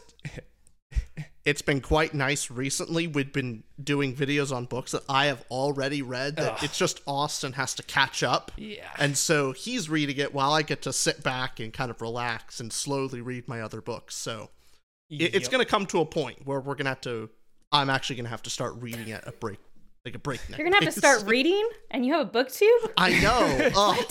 it's 1.45 1.61
been 1.61 1.81
quite 1.81 2.13
nice 2.13 2.49
recently. 2.49 3.07
We've 3.07 3.31
been 3.31 3.63
doing 3.81 4.15
videos 4.15 4.55
on 4.55 4.65
books 4.65 4.91
that 4.91 5.03
I 5.09 5.25
have 5.25 5.43
already 5.51 6.01
read. 6.01 6.37
That 6.37 6.53
Ugh. 6.53 6.63
it's 6.63 6.77
just 6.77 7.01
Austin 7.05 7.53
has 7.53 7.73
to 7.75 7.83
catch 7.83 8.23
up. 8.23 8.51
Yeah. 8.55 8.87
And 8.97 9.17
so 9.17 9.51
he's 9.51 9.89
reading 9.89 10.17
it 10.17 10.33
while 10.33 10.53
I 10.53 10.61
get 10.61 10.81
to 10.83 10.93
sit 10.93 11.21
back 11.21 11.59
and 11.59 11.73
kind 11.73 11.91
of 11.91 12.01
relax 12.01 12.59
and 12.59 12.71
slowly 12.71 13.19
read 13.19 13.47
my 13.47 13.61
other 13.61 13.81
books. 13.81 14.15
So 14.15 14.51
yep. 15.09 15.31
it's 15.33 15.49
going 15.49 15.63
to 15.63 15.69
come 15.69 15.85
to 15.87 15.99
a 15.99 16.05
point 16.05 16.45
where 16.45 16.61
we're 16.61 16.75
going 16.75 16.85
to 16.85 16.91
have 16.91 17.01
to. 17.01 17.29
I'm 17.71 17.89
actually 17.89 18.17
going 18.17 18.25
to 18.25 18.31
have 18.31 18.43
to 18.43 18.49
start 18.49 18.75
reading 18.77 19.11
at 19.11 19.27
a 19.27 19.31
break, 19.31 19.59
like 20.05 20.15
a 20.15 20.19
break. 20.19 20.39
You're 20.47 20.59
going 20.59 20.71
to 20.71 20.85
have 20.85 20.93
to 20.93 20.99
start 20.99 21.23
reading, 21.25 21.67
and 21.89 22.05
you 22.05 22.13
have 22.13 22.21
a 22.21 22.29
book 22.29 22.51
tube. 22.51 22.91
I 22.95 23.19
know. 23.19 23.71
oh, 23.75 24.07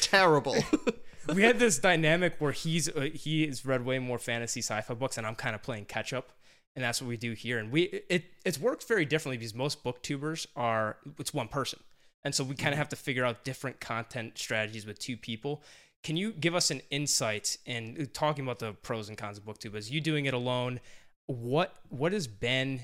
terrible. 0.00 0.56
we 1.34 1.42
had 1.42 1.58
this 1.58 1.78
dynamic 1.80 2.36
where 2.38 2.52
he's 2.52 2.88
uh, 2.88 3.08
he 3.12 3.46
has 3.46 3.66
read 3.66 3.84
way 3.84 3.98
more 3.98 4.18
fantasy 4.18 4.60
sci-fi 4.60 4.94
books, 4.94 5.18
and 5.18 5.26
I'm 5.26 5.34
kind 5.34 5.56
of 5.56 5.62
playing 5.62 5.86
catch 5.86 6.12
up 6.12 6.30
and 6.74 6.84
that's 6.84 7.00
what 7.00 7.08
we 7.08 7.16
do 7.16 7.32
here. 7.32 7.58
And 7.58 7.70
we 7.70 8.02
it 8.08 8.24
it's 8.44 8.58
worked 8.58 8.86
very 8.86 9.04
differently 9.04 9.38
because 9.38 9.54
most 9.54 9.84
booktubers 9.84 10.46
are 10.56 10.96
it's 11.18 11.32
one 11.32 11.48
person, 11.48 11.80
and 12.24 12.34
so 12.34 12.44
we 12.44 12.54
kind 12.54 12.68
of 12.68 12.72
mm-hmm. 12.72 12.78
have 12.78 12.88
to 12.90 12.96
figure 12.96 13.24
out 13.24 13.44
different 13.44 13.80
content 13.80 14.38
strategies 14.38 14.86
with 14.86 14.98
two 14.98 15.16
people. 15.16 15.62
Can 16.02 16.16
you 16.16 16.32
give 16.32 16.54
us 16.54 16.70
an 16.70 16.82
insight 16.90 17.56
in 17.64 17.96
uh, 18.00 18.04
talking 18.12 18.44
about 18.44 18.58
the 18.58 18.72
pros 18.72 19.08
and 19.08 19.16
cons 19.16 19.38
of 19.38 19.44
booktube? 19.44 19.74
As 19.74 19.90
you 19.90 20.00
doing 20.00 20.26
it 20.26 20.34
alone, 20.34 20.80
what 21.26 21.76
what 21.88 22.12
has 22.12 22.26
been 22.26 22.82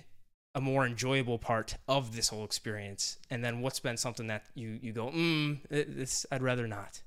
a 0.55 0.61
more 0.61 0.85
enjoyable 0.85 1.39
part 1.39 1.77
of 1.87 2.15
this 2.15 2.29
whole 2.29 2.45
experience, 2.45 3.19
and 3.31 3.45
then 3.45 3.61
what's 3.61 3.81
been 3.81 3.97
something 3.97 4.29
that 4.29 4.45
you 4.55 4.79
you 4.81 4.93
go, 4.93 5.09
mm, 5.09 5.59
this 5.69 6.27
I'd 6.31 6.43
rather 6.43 6.67
not. 6.67 7.03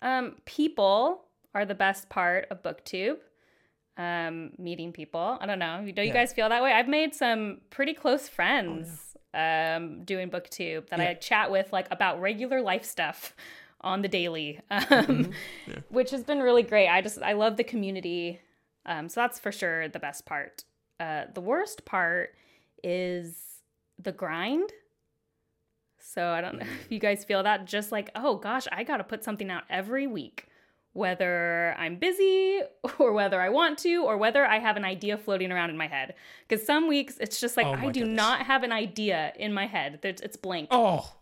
Um, 0.00 0.36
people 0.44 1.24
are 1.54 1.64
the 1.64 1.74
best 1.74 2.08
part 2.08 2.46
of 2.50 2.62
booktube 2.62 3.16
um, 3.98 4.52
meeting 4.56 4.92
people. 4.92 5.36
I 5.40 5.46
don't 5.46 5.58
know. 5.58 5.80
Do 5.82 6.02
you 6.02 6.08
yeah. 6.08 6.12
guys 6.12 6.32
feel 6.32 6.48
that 6.48 6.62
way? 6.62 6.72
I've 6.72 6.88
made 6.88 7.14
some 7.14 7.58
pretty 7.68 7.92
close 7.92 8.28
friends 8.28 9.16
oh, 9.16 9.20
yeah. 9.34 9.76
um, 9.76 10.04
doing 10.04 10.30
BookTube 10.30 10.88
that 10.88 11.00
yeah. 11.00 11.08
I 11.10 11.14
chat 11.14 11.50
with 11.50 11.72
like 11.72 11.88
about 11.90 12.20
regular 12.20 12.62
life 12.62 12.84
stuff 12.84 13.34
on 13.80 14.02
the 14.02 14.08
daily, 14.08 14.60
um, 14.70 14.80
mm-hmm. 14.88 15.72
which 15.88 16.12
has 16.12 16.22
been 16.22 16.38
really 16.38 16.62
great. 16.62 16.88
I 16.88 17.02
just 17.02 17.20
I 17.20 17.32
love 17.32 17.56
the 17.56 17.64
community. 17.64 18.40
Um, 18.86 19.08
so 19.08 19.20
that's 19.20 19.38
for 19.38 19.52
sure 19.52 19.88
the 19.88 19.98
best 19.98 20.24
part. 20.24 20.64
Uh, 21.00 21.24
the 21.34 21.40
worst 21.40 21.84
part 21.84 22.34
is 22.82 23.36
the 23.98 24.12
grind. 24.12 24.72
So 26.00 26.28
I 26.28 26.40
don't 26.40 26.58
know 26.58 26.66
if 26.84 26.92
you 26.92 27.00
guys 27.00 27.24
feel 27.24 27.42
that. 27.42 27.66
Just 27.66 27.90
like, 27.90 28.10
oh 28.14 28.36
gosh, 28.36 28.68
I 28.70 28.84
got 28.84 28.98
to 28.98 29.04
put 29.04 29.24
something 29.24 29.50
out 29.50 29.64
every 29.68 30.06
week 30.06 30.47
whether 30.98 31.74
I'm 31.78 31.96
busy 31.96 32.60
or 32.98 33.12
whether 33.12 33.40
I 33.40 33.48
want 33.48 33.78
to 33.78 34.04
or 34.04 34.16
whether 34.18 34.44
I 34.44 34.58
have 34.58 34.76
an 34.76 34.84
idea 34.84 35.16
floating 35.16 35.52
around 35.52 35.70
in 35.70 35.76
my 35.76 35.86
head. 35.86 36.14
Because 36.46 36.66
some 36.66 36.88
weeks 36.88 37.16
it's 37.20 37.40
just 37.40 37.56
like 37.56 37.66
Oh 37.66 37.72
I 37.72 37.90
do 37.90 38.00
goodness. 38.00 38.16
not 38.16 38.42
have 38.42 38.64
an 38.64 38.72
idea 38.72 39.32
in 39.38 39.52
my 39.54 39.66
head. 39.66 40.00
It's 40.02 40.36
blank. 40.36 40.68
Oh. 40.70 41.12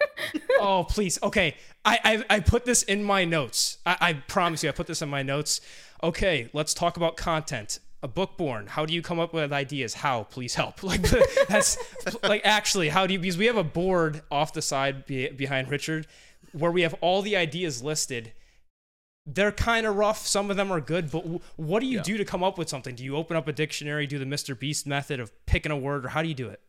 oh, 0.60 0.84
please. 0.88 1.18
Okay. 1.22 1.56
I, 1.84 1.98
I, 2.04 2.36
I 2.36 2.40
put 2.40 2.64
this 2.64 2.82
in 2.82 3.04
my 3.04 3.24
notes. 3.24 3.78
I, 3.86 3.96
I 4.00 4.12
promise 4.14 4.62
you, 4.62 4.68
I 4.68 4.72
put 4.72 4.86
this 4.86 5.02
in 5.02 5.08
my 5.08 5.22
notes. 5.22 5.60
Okay, 6.02 6.48
let's 6.52 6.74
talk 6.74 6.96
about 6.96 7.16
content. 7.16 7.78
A 8.02 8.08
book 8.08 8.36
born. 8.36 8.66
How 8.66 8.84
do 8.84 8.92
you 8.94 9.02
come 9.02 9.20
up 9.20 9.32
with 9.32 9.52
ideas? 9.52 9.94
How? 9.94 10.24
Please 10.24 10.56
help. 10.56 10.82
Like 10.82 11.02
that's 11.48 11.78
like 12.24 12.42
actually, 12.44 12.88
how 12.88 13.06
do 13.06 13.12
you? 13.12 13.20
Because 13.20 13.38
we 13.38 13.46
have 13.46 13.56
a 13.56 13.62
board 13.64 14.22
off 14.28 14.52
the 14.52 14.62
side 14.62 15.06
be, 15.06 15.28
behind 15.28 15.70
Richard, 15.70 16.08
where 16.50 16.72
we 16.72 16.82
have 16.82 16.94
all 17.00 17.22
the 17.22 17.36
ideas 17.36 17.80
listed. 17.80 18.32
They're 19.26 19.52
kind 19.52 19.86
of 19.86 19.96
rough. 19.96 20.26
Some 20.26 20.50
of 20.50 20.56
them 20.56 20.72
are 20.72 20.80
good, 20.80 21.10
but 21.10 21.20
w- 21.22 21.40
what 21.56 21.80
do 21.80 21.86
you 21.86 22.00
do 22.00 22.16
to 22.18 22.24
come 22.24 22.42
up 22.42 22.58
with 22.58 22.68
something? 22.68 22.94
Do 22.94 23.04
you 23.04 23.16
open 23.16 23.36
up 23.36 23.46
a 23.46 23.52
dictionary, 23.52 24.06
do 24.06 24.18
the 24.18 24.24
Mr. 24.24 24.58
Beast 24.58 24.86
method 24.86 25.20
of 25.20 25.30
picking 25.46 25.70
a 25.70 25.76
word, 25.76 26.04
or 26.04 26.08
how 26.08 26.22
do 26.22 26.28
you 26.28 26.34
do 26.34 26.48
it? 26.48 26.60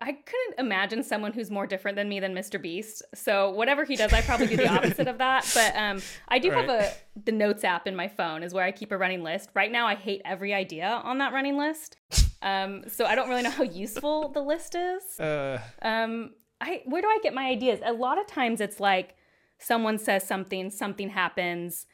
I 0.00 0.12
couldn't 0.12 0.58
imagine 0.58 1.04
someone 1.04 1.32
who's 1.32 1.48
more 1.50 1.64
different 1.66 1.94
than 1.96 2.08
me 2.08 2.18
than 2.18 2.34
Mr. 2.34 2.60
Beast. 2.60 3.02
So 3.14 3.50
whatever 3.50 3.84
he 3.84 3.94
does, 3.94 4.12
I 4.12 4.20
probably 4.20 4.48
do 4.48 4.56
the 4.56 4.68
opposite 4.76 5.06
of 5.06 5.18
that. 5.18 5.48
But 5.54 5.76
um, 5.76 6.02
I 6.28 6.38
do 6.40 6.50
have 6.50 6.68
a 6.68 6.92
the 7.24 7.30
notes 7.32 7.62
app 7.62 7.86
in 7.86 7.94
my 7.94 8.08
phone 8.08 8.42
is 8.42 8.52
where 8.52 8.64
I 8.64 8.72
keep 8.72 8.90
a 8.90 8.98
running 8.98 9.22
list. 9.22 9.50
Right 9.54 9.70
now, 9.70 9.86
I 9.86 9.94
hate 9.94 10.20
every 10.24 10.52
idea 10.52 10.86
on 11.04 11.18
that 11.18 11.32
running 11.32 11.56
list. 11.56 11.96
Um, 12.42 12.82
so 12.88 13.04
I 13.06 13.14
don't 13.14 13.28
really 13.28 13.42
know 13.42 13.50
how 13.50 13.62
useful 13.62 14.28
the 14.30 14.42
list 14.42 14.74
is. 14.74 15.02
Uh, 15.20 15.58
Um, 15.82 16.32
I 16.60 16.82
where 16.84 17.00
do 17.00 17.08
I 17.08 17.18
get 17.22 17.32
my 17.32 17.46
ideas? 17.48 17.78
A 17.84 17.92
lot 17.92 18.18
of 18.20 18.26
times 18.26 18.60
it's 18.60 18.80
like 18.80 19.14
someone 19.58 19.98
says 19.98 20.26
something, 20.26 20.70
something 20.70 21.10
happens. 21.10 21.86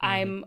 I'm 0.00 0.44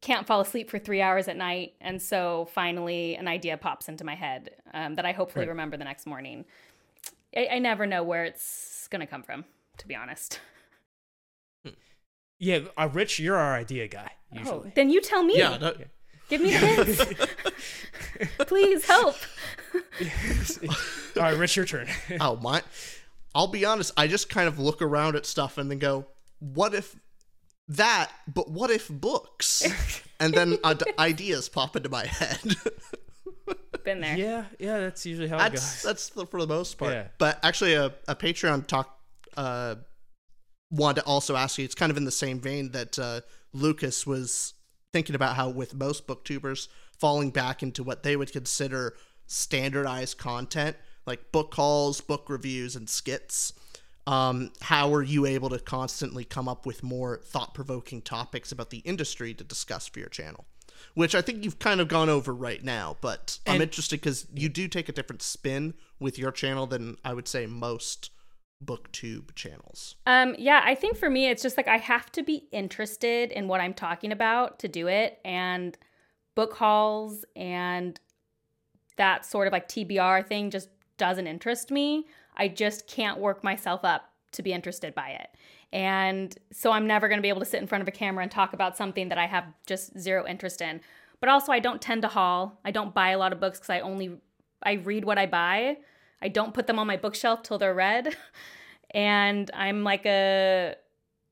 can't 0.00 0.26
fall 0.26 0.40
asleep 0.40 0.70
for 0.70 0.78
three 0.78 1.02
hours 1.02 1.28
at 1.28 1.36
night, 1.36 1.74
and 1.80 2.00
so 2.00 2.48
finally 2.54 3.16
an 3.16 3.28
idea 3.28 3.56
pops 3.58 3.88
into 3.88 4.02
my 4.04 4.14
head 4.14 4.50
um, 4.72 4.94
that 4.96 5.04
I 5.04 5.12
hopefully 5.12 5.44
Right. 5.44 5.50
remember 5.50 5.76
the 5.76 5.84
next 5.84 6.06
morning. 6.06 6.46
I, 7.36 7.48
I 7.52 7.58
never 7.58 7.86
know 7.86 8.02
where 8.02 8.24
it's 8.24 8.88
gonna 8.88 9.06
come 9.06 9.22
from, 9.22 9.44
to 9.78 9.86
be 9.86 9.94
honest. 9.94 10.40
yeah, 12.38 12.60
uh, 12.78 12.88
Rich, 12.92 13.18
you're 13.20 13.36
our 13.36 13.54
idea 13.54 13.88
guy 13.88 14.12
Oh, 14.46 14.64
then 14.74 14.88
you 14.90 15.00
tell 15.00 15.22
me. 15.22 15.36
Yeah, 15.38 15.58
no, 15.58 15.74
Give 16.28 16.40
me 16.40 16.50
the 16.52 16.58
hints. 16.58 17.04
Please 18.46 18.86
help. 18.86 19.16
All 21.16 21.22
right, 21.22 21.36
Rich, 21.36 21.56
your 21.56 21.64
turn. 21.66 21.88
oh 22.20 22.36
my 22.36 22.62
i'll 23.34 23.46
be 23.46 23.64
honest 23.64 23.92
i 23.96 24.08
just 24.08 24.28
kind 24.28 24.48
of 24.48 24.58
look 24.58 24.82
around 24.82 25.14
at 25.14 25.24
stuff 25.24 25.56
and 25.56 25.70
then 25.70 25.78
go 25.78 26.04
what 26.40 26.74
if 26.74 26.96
that 27.70 28.10
but 28.32 28.50
what 28.50 28.70
if 28.70 28.88
books 28.88 29.62
and 30.20 30.34
then 30.34 30.58
uh, 30.64 30.74
ideas 30.98 31.48
pop 31.48 31.76
into 31.76 31.88
my 31.88 32.04
head 32.06 32.56
Been 33.84 34.00
there. 34.02 34.16
yeah, 34.16 34.44
yeah, 34.58 34.78
that's 34.80 35.06
usually 35.06 35.28
how 35.28 35.36
it 35.36 35.38
that's 35.52 35.76
goes. 35.76 35.82
that's 35.82 36.08
the, 36.10 36.26
for 36.26 36.40
the 36.40 36.46
most 36.46 36.76
part 36.76 36.92
Yeah. 36.92 37.06
but 37.18 37.38
actually 37.42 37.74
a, 37.74 37.86
a 38.08 38.14
patreon 38.14 38.66
talk 38.66 38.98
uh 39.36 39.76
wanted 40.70 41.00
to 41.02 41.06
also 41.06 41.34
ask 41.36 41.58
you 41.58 41.64
it's 41.64 41.74
kind 41.74 41.90
of 41.90 41.96
in 41.96 42.04
the 42.04 42.10
same 42.10 42.40
vein 42.40 42.72
that 42.72 42.98
uh 42.98 43.20
lucas 43.52 44.06
was 44.06 44.54
thinking 44.92 45.14
about 45.14 45.36
how 45.36 45.48
with 45.48 45.74
most 45.74 46.06
booktubers 46.06 46.68
falling 46.98 47.30
back 47.30 47.62
into 47.62 47.82
what 47.82 48.02
they 48.02 48.16
would 48.16 48.32
consider 48.32 48.94
standardized 49.26 50.18
content 50.18 50.76
like 51.06 51.32
book 51.32 51.54
hauls 51.54 52.00
book 52.00 52.26
reviews 52.28 52.74
and 52.76 52.90
skits 52.90 53.52
um, 54.06 54.50
how 54.62 54.92
are 54.92 55.02
you 55.02 55.26
able 55.26 55.48
to 55.50 55.58
constantly 55.58 56.24
come 56.24 56.48
up 56.48 56.66
with 56.66 56.82
more 56.82 57.20
thought-provoking 57.24 58.02
topics 58.02 58.50
about 58.50 58.70
the 58.70 58.78
industry 58.78 59.34
to 59.34 59.44
discuss 59.44 59.86
for 59.86 59.98
your 59.98 60.08
channel 60.08 60.46
which 60.94 61.14
i 61.14 61.20
think 61.20 61.44
you've 61.44 61.58
kind 61.58 61.80
of 61.80 61.88
gone 61.88 62.08
over 62.08 62.34
right 62.34 62.64
now 62.64 62.96
but 63.00 63.38
i'm 63.46 63.60
interested 63.60 64.00
because 64.00 64.26
you 64.34 64.48
do 64.48 64.66
take 64.66 64.88
a 64.88 64.92
different 64.92 65.22
spin 65.22 65.74
with 65.98 66.18
your 66.18 66.32
channel 66.32 66.66
than 66.66 66.96
i 67.04 67.12
would 67.12 67.28
say 67.28 67.46
most 67.46 68.10
booktube 68.64 69.34
channels 69.34 69.96
Um, 70.06 70.34
yeah, 70.38 70.60
I 70.64 70.74
think 70.74 70.96
for 70.96 71.08
me, 71.08 71.28
it's 71.30 71.42
just 71.42 71.56
like 71.56 71.66
I 71.68 71.78
have 71.78 72.12
to 72.12 72.22
be 72.22 72.46
interested 72.52 73.32
in 73.32 73.48
what 73.48 73.60
I'm 73.60 73.72
talking 73.72 74.12
about 74.12 74.58
to 74.58 74.68
do 74.68 74.86
it. 74.86 75.18
And 75.24 75.78
book 76.34 76.54
hauls 76.54 77.24
and 77.34 77.98
that 78.96 79.24
sort 79.24 79.46
of 79.46 79.52
like 79.52 79.68
TBR 79.68 80.26
thing 80.26 80.50
just 80.50 80.68
doesn't 80.98 81.26
interest 81.26 81.70
me. 81.70 82.06
I 82.40 82.48
just 82.48 82.86
can't 82.88 83.18
work 83.18 83.44
myself 83.44 83.84
up 83.84 84.10
to 84.32 84.42
be 84.42 84.52
interested 84.52 84.94
by 84.94 85.10
it. 85.10 85.28
And 85.72 86.36
so 86.52 86.72
I'm 86.72 86.86
never 86.86 87.06
going 87.06 87.18
to 87.18 87.22
be 87.22 87.28
able 87.28 87.40
to 87.40 87.46
sit 87.46 87.60
in 87.60 87.66
front 87.66 87.82
of 87.82 87.88
a 87.88 87.92
camera 87.92 88.22
and 88.22 88.32
talk 88.32 88.54
about 88.54 88.76
something 88.76 89.10
that 89.10 89.18
I 89.18 89.26
have 89.26 89.44
just 89.66 89.96
zero 89.98 90.26
interest 90.26 90.60
in. 90.60 90.80
But 91.20 91.28
also, 91.28 91.52
I 91.52 91.60
don't 91.60 91.82
tend 91.82 92.02
to 92.02 92.08
haul. 92.08 92.58
I 92.64 92.70
don't 92.70 92.94
buy 92.94 93.10
a 93.10 93.18
lot 93.18 93.32
of 93.32 93.40
books 93.40 93.58
because 93.58 93.70
I 93.70 93.80
only 93.80 94.18
I 94.62 94.72
read 94.72 95.04
what 95.04 95.18
I 95.18 95.26
buy. 95.26 95.76
I 96.22 96.28
don't 96.28 96.54
put 96.54 96.66
them 96.66 96.78
on 96.78 96.86
my 96.86 96.96
bookshelf 96.96 97.42
till 97.42 97.58
they're 97.58 97.74
read. 97.74 98.16
And 98.92 99.48
I'm 99.54 99.84
like 99.84 100.04
a 100.04 100.74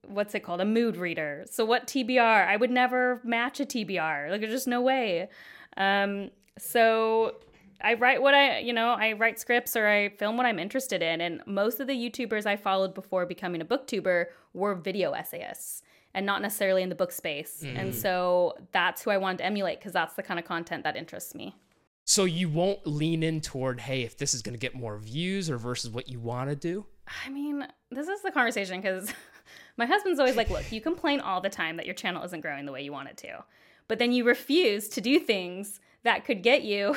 what's 0.07 0.33
it 0.37 0.45
called? 0.45 0.61
A 0.61 0.65
mood 0.65 0.97
reader. 0.97 1.45
So 1.51 1.65
what 1.65 1.89
TBR? 1.89 2.47
I 2.47 2.57
would 2.57 2.71
never 2.71 3.21
match 3.25 3.59
a 3.59 3.67
TBR. 3.67 4.31
Like 4.31 4.43
there's 4.43 4.53
just 4.53 4.69
no 4.69 4.81
way. 4.81 5.29
Um, 5.77 6.31
so 6.57 7.35
I 7.81 7.95
write 7.95 8.21
what 8.21 8.35
I, 8.35 8.59
you 8.59 8.73
know, 8.73 8.89
I 8.89 9.13
write 9.13 9.39
scripts 9.39 9.77
or 9.77 9.87
I 9.87 10.09
film 10.11 10.37
what 10.37 10.47
I'm 10.47 10.59
interested 10.59 11.03
in. 11.03 11.21
And 11.21 11.43
most 11.47 11.81
of 11.81 11.87
the 11.87 11.93
YouTubers 11.93 12.47
I 12.47 12.57
followed 12.57 12.95
before 12.95 13.25
becoming 13.27 13.61
a 13.61 13.65
booktuber 13.65 14.27
were 14.53 14.75
video 14.75 15.13
essayists 15.13 15.83
and 16.15 16.27
not 16.27 16.43
necessarily 16.43 16.83
in 16.83 16.89
the 16.89 16.95
book 16.95 17.13
space. 17.13 17.63
And 17.63 17.93
mm. 17.93 17.95
so 17.95 18.57
that's 18.73 19.03
who 19.03 19.11
I 19.11 19.19
wanted 19.19 19.39
to 19.39 19.45
emulate 19.45 19.79
because 19.79 19.93
that's 19.93 20.15
the 20.15 20.23
kind 20.23 20.41
of 20.41 20.45
content 20.47 20.83
that 20.85 20.97
interests 20.97 21.35
me. 21.35 21.55
So 22.05 22.25
you 22.25 22.49
won't 22.49 22.87
lean 22.87 23.23
in 23.23 23.41
toward, 23.41 23.81
hey, 23.81 24.03
if 24.03 24.17
this 24.17 24.33
is 24.33 24.43
going 24.43 24.55
to 24.55 24.59
get 24.59 24.75
more 24.75 24.97
views 24.97 25.51
or 25.51 25.59
versus 25.59 25.91
what 25.91 26.09
you 26.09 26.19
want 26.19 26.49
to 26.49 26.57
do. 26.57 26.87
I 27.25 27.29
mean, 27.29 27.67
this 27.91 28.09
is 28.09 28.23
the 28.23 28.31
conversation 28.31 28.81
because 28.81 29.13
my 29.77 29.87
husband's 29.87 30.19
always 30.19 30.35
like, 30.35 30.51
look, 30.51 30.73
you 30.73 30.81
complain 30.81 31.21
all 31.21 31.41
the 31.41 31.51
time 31.51 31.77
that 31.77 31.87
your 31.87 31.95
channel 31.95 32.25
isn't 32.25 32.41
growing 32.41 32.65
the 32.65 32.73
way 32.73 32.83
you 32.83 32.93
want 32.93 33.11
it 33.11 33.19
to, 33.19 33.45
but 33.89 33.99
then 33.99 34.13
you 34.13 34.25
refuse 34.25 34.89
to 34.89 35.03
do 35.03 35.21
things 35.21 35.81
that 36.03 36.25
could 36.25 36.43
get 36.43 36.63
you 36.63 36.97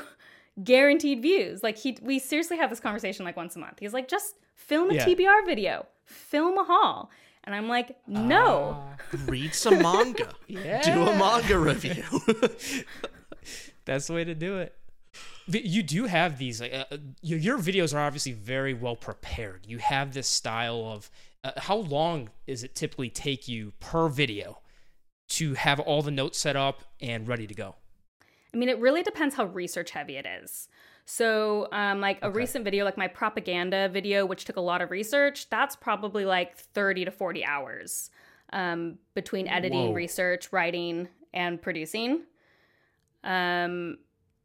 guaranteed 0.64 1.22
views. 1.22 1.64
Like 1.64 1.78
he, 1.78 1.98
we 2.02 2.20
seriously 2.20 2.58
have 2.58 2.70
this 2.70 2.80
conversation 2.80 3.26
like 3.26 3.38
once 3.38 3.56
a 3.56 3.60
month. 3.60 3.80
He's 3.80 3.94
like, 3.94 4.08
just 4.08 4.36
film 4.56 4.92
a 4.92 4.96
Yeah. 4.96 5.06
TBR 5.06 5.46
video, 5.46 5.86
film 6.06 6.58
a 6.58 6.64
haul, 6.64 7.12
and 7.44 7.56
I'm 7.56 7.68
like, 7.68 7.98
no. 8.08 8.84
read 9.26 9.54
some 9.54 9.80
manga 9.82 10.30
yeah. 10.48 10.82
do 10.94 11.08
a 11.08 11.18
manga 11.18 11.58
review 11.58 12.04
That's 13.86 14.08
the 14.08 14.14
way 14.14 14.24
to 14.24 14.36
do 14.36 14.60
it. 14.60 14.76
But 15.48 15.66
you 15.66 15.82
do 15.84 16.06
have 16.06 16.38
these. 16.38 16.62
Like, 16.62 16.74
uh, 16.74 16.86
uh, 16.92 16.98
your, 17.22 17.40
your 17.40 17.58
videos 17.58 17.94
are 17.96 18.00
obviously 18.00 18.32
very 18.32 18.74
well 18.74 18.96
prepared. 18.96 19.66
You 19.68 19.80
have 19.80 20.14
this 20.14 20.28
style 20.28 20.86
of. 20.86 21.10
Uh, 21.44 21.52
how 21.58 21.78
long 21.78 22.30
does 22.48 22.64
it 22.64 22.76
typically 22.76 23.10
take 23.10 23.48
you 23.48 23.74
per 23.80 24.08
video 24.08 24.60
to 25.30 25.56
have 25.56 25.80
all 25.80 26.04
the 26.04 26.12
notes 26.12 26.38
set 26.38 26.56
up 26.56 26.84
and 27.02 27.28
ready 27.28 27.48
to 27.48 27.56
go? 27.56 27.76
I 28.54 28.58
mean, 28.58 28.70
it 28.70 28.80
really 28.80 29.04
depends 29.04 29.36
how 29.36 29.46
research 29.46 29.92
heavy 29.92 30.18
it 30.18 30.26
is. 30.26 30.68
So, 31.06 31.68
um, 31.72 32.00
like 32.00 32.20
a 32.22 32.30
recent 32.30 32.64
video, 32.64 32.86
like 32.86 32.98
my 32.98 33.08
propaganda 33.08 33.90
video, 33.90 34.26
which 34.26 34.46
took 34.46 34.56
a 34.56 34.62
lot 34.62 34.82
of 34.82 34.92
research, 34.92 35.50
that's 35.50 35.76
probably 35.76 36.26
like 36.26 36.58
30 36.58 37.06
to 37.06 37.12
40 37.12 37.46
hours 37.46 38.12
um, 38.54 38.98
between 39.14 39.48
editing, 39.48 39.90
Whoa. 39.90 39.94
research, 39.94 40.52
writing, 40.52 41.08
and 41.34 41.62
producing. 41.62 42.24
Um, 43.24 43.98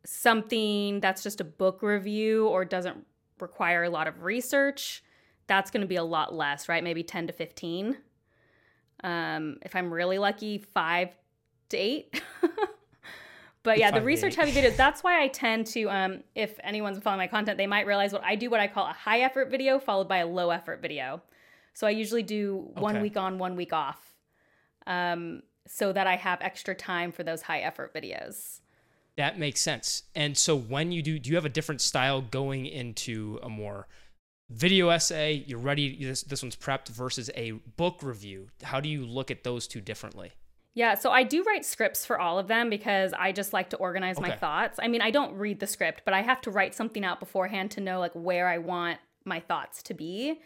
something 0.05 1.01
that's 1.01 1.23
just 1.23 1.41
a 1.41 1.45
book 1.45 1.83
review 1.83 2.47
or 2.47 2.65
doesn't 2.65 3.05
require 3.41 3.85
a 3.85 3.91
lot 3.91 4.07
of 4.07 4.23
research, 4.23 5.03
that's 5.47 5.71
going 5.71 5.83
to 5.83 5.87
be 5.87 5.97
a 5.97 6.05
lot 6.05 6.35
less, 6.35 6.69
right? 6.69 6.83
Maybe 6.83 7.03
10 7.03 7.29
to 7.29 7.33
15. 7.33 7.97
Um, 9.05 9.59
if 9.63 9.77
I'm 9.77 9.93
really 9.93 10.19
lucky, 10.19 10.59
five 10.59 11.11
to 11.69 11.77
eight. 11.77 12.23
but 13.67 13.79
yeah, 13.79 13.91
the 13.91 14.01
research 14.01 14.37
heavy 14.37 14.53
videos, 14.53 14.77
that's 14.77 15.03
why 15.03 15.21
I 15.21 15.27
tend 15.29 15.67
to, 15.69 15.91
um, 15.91 16.23
if 16.37 16.59
anyone's 16.63 16.99
following 17.01 17.19
my 17.19 17.27
content, 17.27 17.59
they 17.59 17.67
might 17.67 17.87
realize 17.87 18.13
what 18.13 18.23
I 18.25 18.37
do 18.37 18.49
what 18.49 18.61
I 18.61 18.69
call 18.69 18.87
a 18.87 18.93
high 18.93 19.21
effort 19.21 19.51
video 19.51 19.81
followed 19.81 20.09
by 20.09 20.19
a 20.19 20.27
low 20.27 20.51
effort 20.51 20.81
video. 20.81 21.21
So 21.75 21.87
I 21.87 21.91
usually 21.91 22.23
do 22.23 22.71
one 22.75 22.95
Okay. 22.97 23.03
week 23.03 23.17
on, 23.17 23.39
one 23.39 23.57
week 23.57 23.73
off. 23.73 23.99
Um, 24.87 25.43
so 25.67 25.93
that 25.93 26.07
I 26.07 26.15
have 26.15 26.41
extra 26.43 26.77
time 26.77 27.11
for 27.11 27.25
those 27.25 27.43
high 27.43 27.59
effort 27.59 27.93
videos. 27.93 28.61
That 29.17 29.37
makes 29.37 29.61
sense. 29.61 30.05
And 30.15 30.39
so 30.39 30.57
when 30.57 30.93
you 30.93 31.03
do, 31.03 31.19
do 31.19 31.29
you 31.29 31.35
have 31.35 31.45
a 31.45 31.51
different 31.51 31.81
style 31.81 32.23
going 32.23 32.67
into 32.67 33.41
a 33.43 33.49
more 33.49 33.89
video 34.49 34.91
essay? 34.91 35.45
You're 35.45 35.59
ready. 35.59 36.05
This 36.05 36.23
this 36.23 36.41
one's 36.41 36.55
prepped 36.55 36.89
versus 36.89 37.31
a 37.35 37.53
book 37.77 37.99
review. 38.03 38.49
How 38.63 38.79
do 38.81 38.89
you 38.89 39.05
look 39.05 39.31
at 39.33 39.43
those 39.43 39.67
two 39.67 39.81
differently? 39.81 40.33
Yeah, 40.77 40.95
so 40.95 41.11
I 41.11 41.23
do 41.23 41.43
write 41.43 41.65
scripts 41.65 42.05
for 42.05 42.21
all 42.21 42.39
of 42.39 42.49
them 42.49 42.69
because 42.69 43.15
I 43.15 43.33
just 43.33 43.55
like 43.55 43.71
to 43.71 43.79
organize 43.79 44.21
my 44.21 44.31
thoughts. 44.31 44.79
I 44.81 44.89
mean, 44.89 45.01
I 45.01 45.11
don't 45.11 45.33
read 45.33 45.59
the 45.59 45.67
script, 45.67 46.03
but 46.05 46.13
I 46.13 46.21
have 46.21 46.43
to 46.43 46.51
write 46.51 46.75
something 46.75 47.03
out 47.03 47.19
beforehand 47.19 47.71
to 47.73 47.81
know 47.81 47.99
like 47.99 48.13
where 48.13 48.47
I 48.47 48.59
want 48.59 48.99
my 49.25 49.41
thoughts 49.41 49.83
to 49.85 49.95
be. 49.95 50.39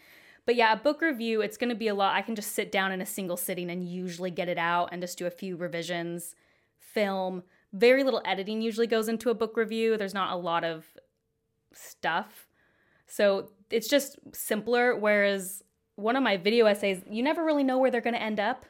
But 0.45 0.55
yeah, 0.55 0.71
a 0.71 0.77
book 0.77 1.01
review, 1.01 1.41
it's 1.41 1.57
going 1.57 1.69
to 1.69 1.75
be 1.75 1.89
a 1.89 1.93
lot. 1.93 2.15
I 2.15 2.21
can 2.21 2.35
just 2.35 2.53
sit 2.53 2.71
down 2.71 2.93
in 2.93 3.01
a 3.01 3.05
single 3.05 3.35
sitting 3.35 3.69
and 3.69 3.85
usually 3.85 4.31
get 4.31 4.47
it 4.47 4.57
out 4.57 4.87
and 4.93 5.01
just 5.01 5.17
do 5.17 5.27
a 5.27 5.31
few 5.31 5.57
revisions, 5.57 6.33
film. 6.79 7.43
Very 7.73 8.01
little 8.01 8.21
editing 8.23 8.61
usually 8.61 8.87
goes 8.87 9.09
into 9.09 9.31
a 9.31 9.35
book 9.35 9.57
review. 9.57 9.97
There's 9.97 10.13
not 10.13 10.31
a 10.31 10.37
lot 10.37 10.63
of 10.63 10.85
stuff. 11.73 12.47
So 13.05 13.49
it's 13.69 13.89
just 13.89 14.17
simpler. 14.31 14.95
Whereas 14.95 15.61
one 15.97 16.15
of 16.15 16.23
my 16.23 16.37
video 16.37 16.67
essays, 16.67 17.01
you 17.11 17.21
never 17.21 17.43
really 17.43 17.65
know 17.65 17.79
where 17.79 17.91
they're 17.91 17.99
going 17.99 18.15
to 18.15 18.23
end 18.23 18.39
up. 18.39 18.65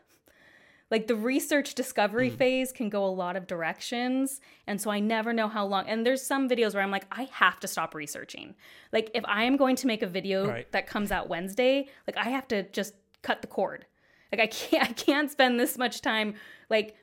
Like 0.91 1.07
the 1.07 1.15
research 1.15 1.73
discovery 1.73 2.29
mm. 2.29 2.37
phase 2.37 2.73
can 2.73 2.89
go 2.89 3.05
a 3.05 3.07
lot 3.07 3.37
of 3.37 3.47
directions. 3.47 4.41
And 4.67 4.79
so 4.79 4.91
I 4.91 4.99
never 4.99 5.31
know 5.31 5.47
how 5.47 5.65
long. 5.65 5.87
And 5.87 6.05
there's 6.05 6.21
some 6.21 6.49
videos 6.49 6.73
where 6.73 6.83
I'm 6.83 6.91
like, 6.91 7.05
I 7.09 7.29
have 7.31 7.61
to 7.61 7.67
stop 7.67 7.95
researching. 7.95 8.55
Like 8.91 9.09
if 9.13 9.23
I 9.25 9.45
am 9.45 9.55
going 9.55 9.77
to 9.77 9.87
make 9.87 10.03
a 10.03 10.07
video 10.07 10.47
right. 10.47 10.71
that 10.73 10.87
comes 10.87 11.11
out 11.11 11.29
Wednesday, 11.29 11.87
like 12.05 12.17
I 12.17 12.29
have 12.29 12.47
to 12.49 12.63
just 12.71 12.93
cut 13.21 13.41
the 13.41 13.47
cord. 13.47 13.85
Like 14.31 14.41
I 14.41 14.47
can't 14.47 14.83
I 14.89 14.93
can't 14.93 15.31
spend 15.31 15.59
this 15.59 15.77
much 15.77 16.01
time 16.01 16.35
like 16.69 16.95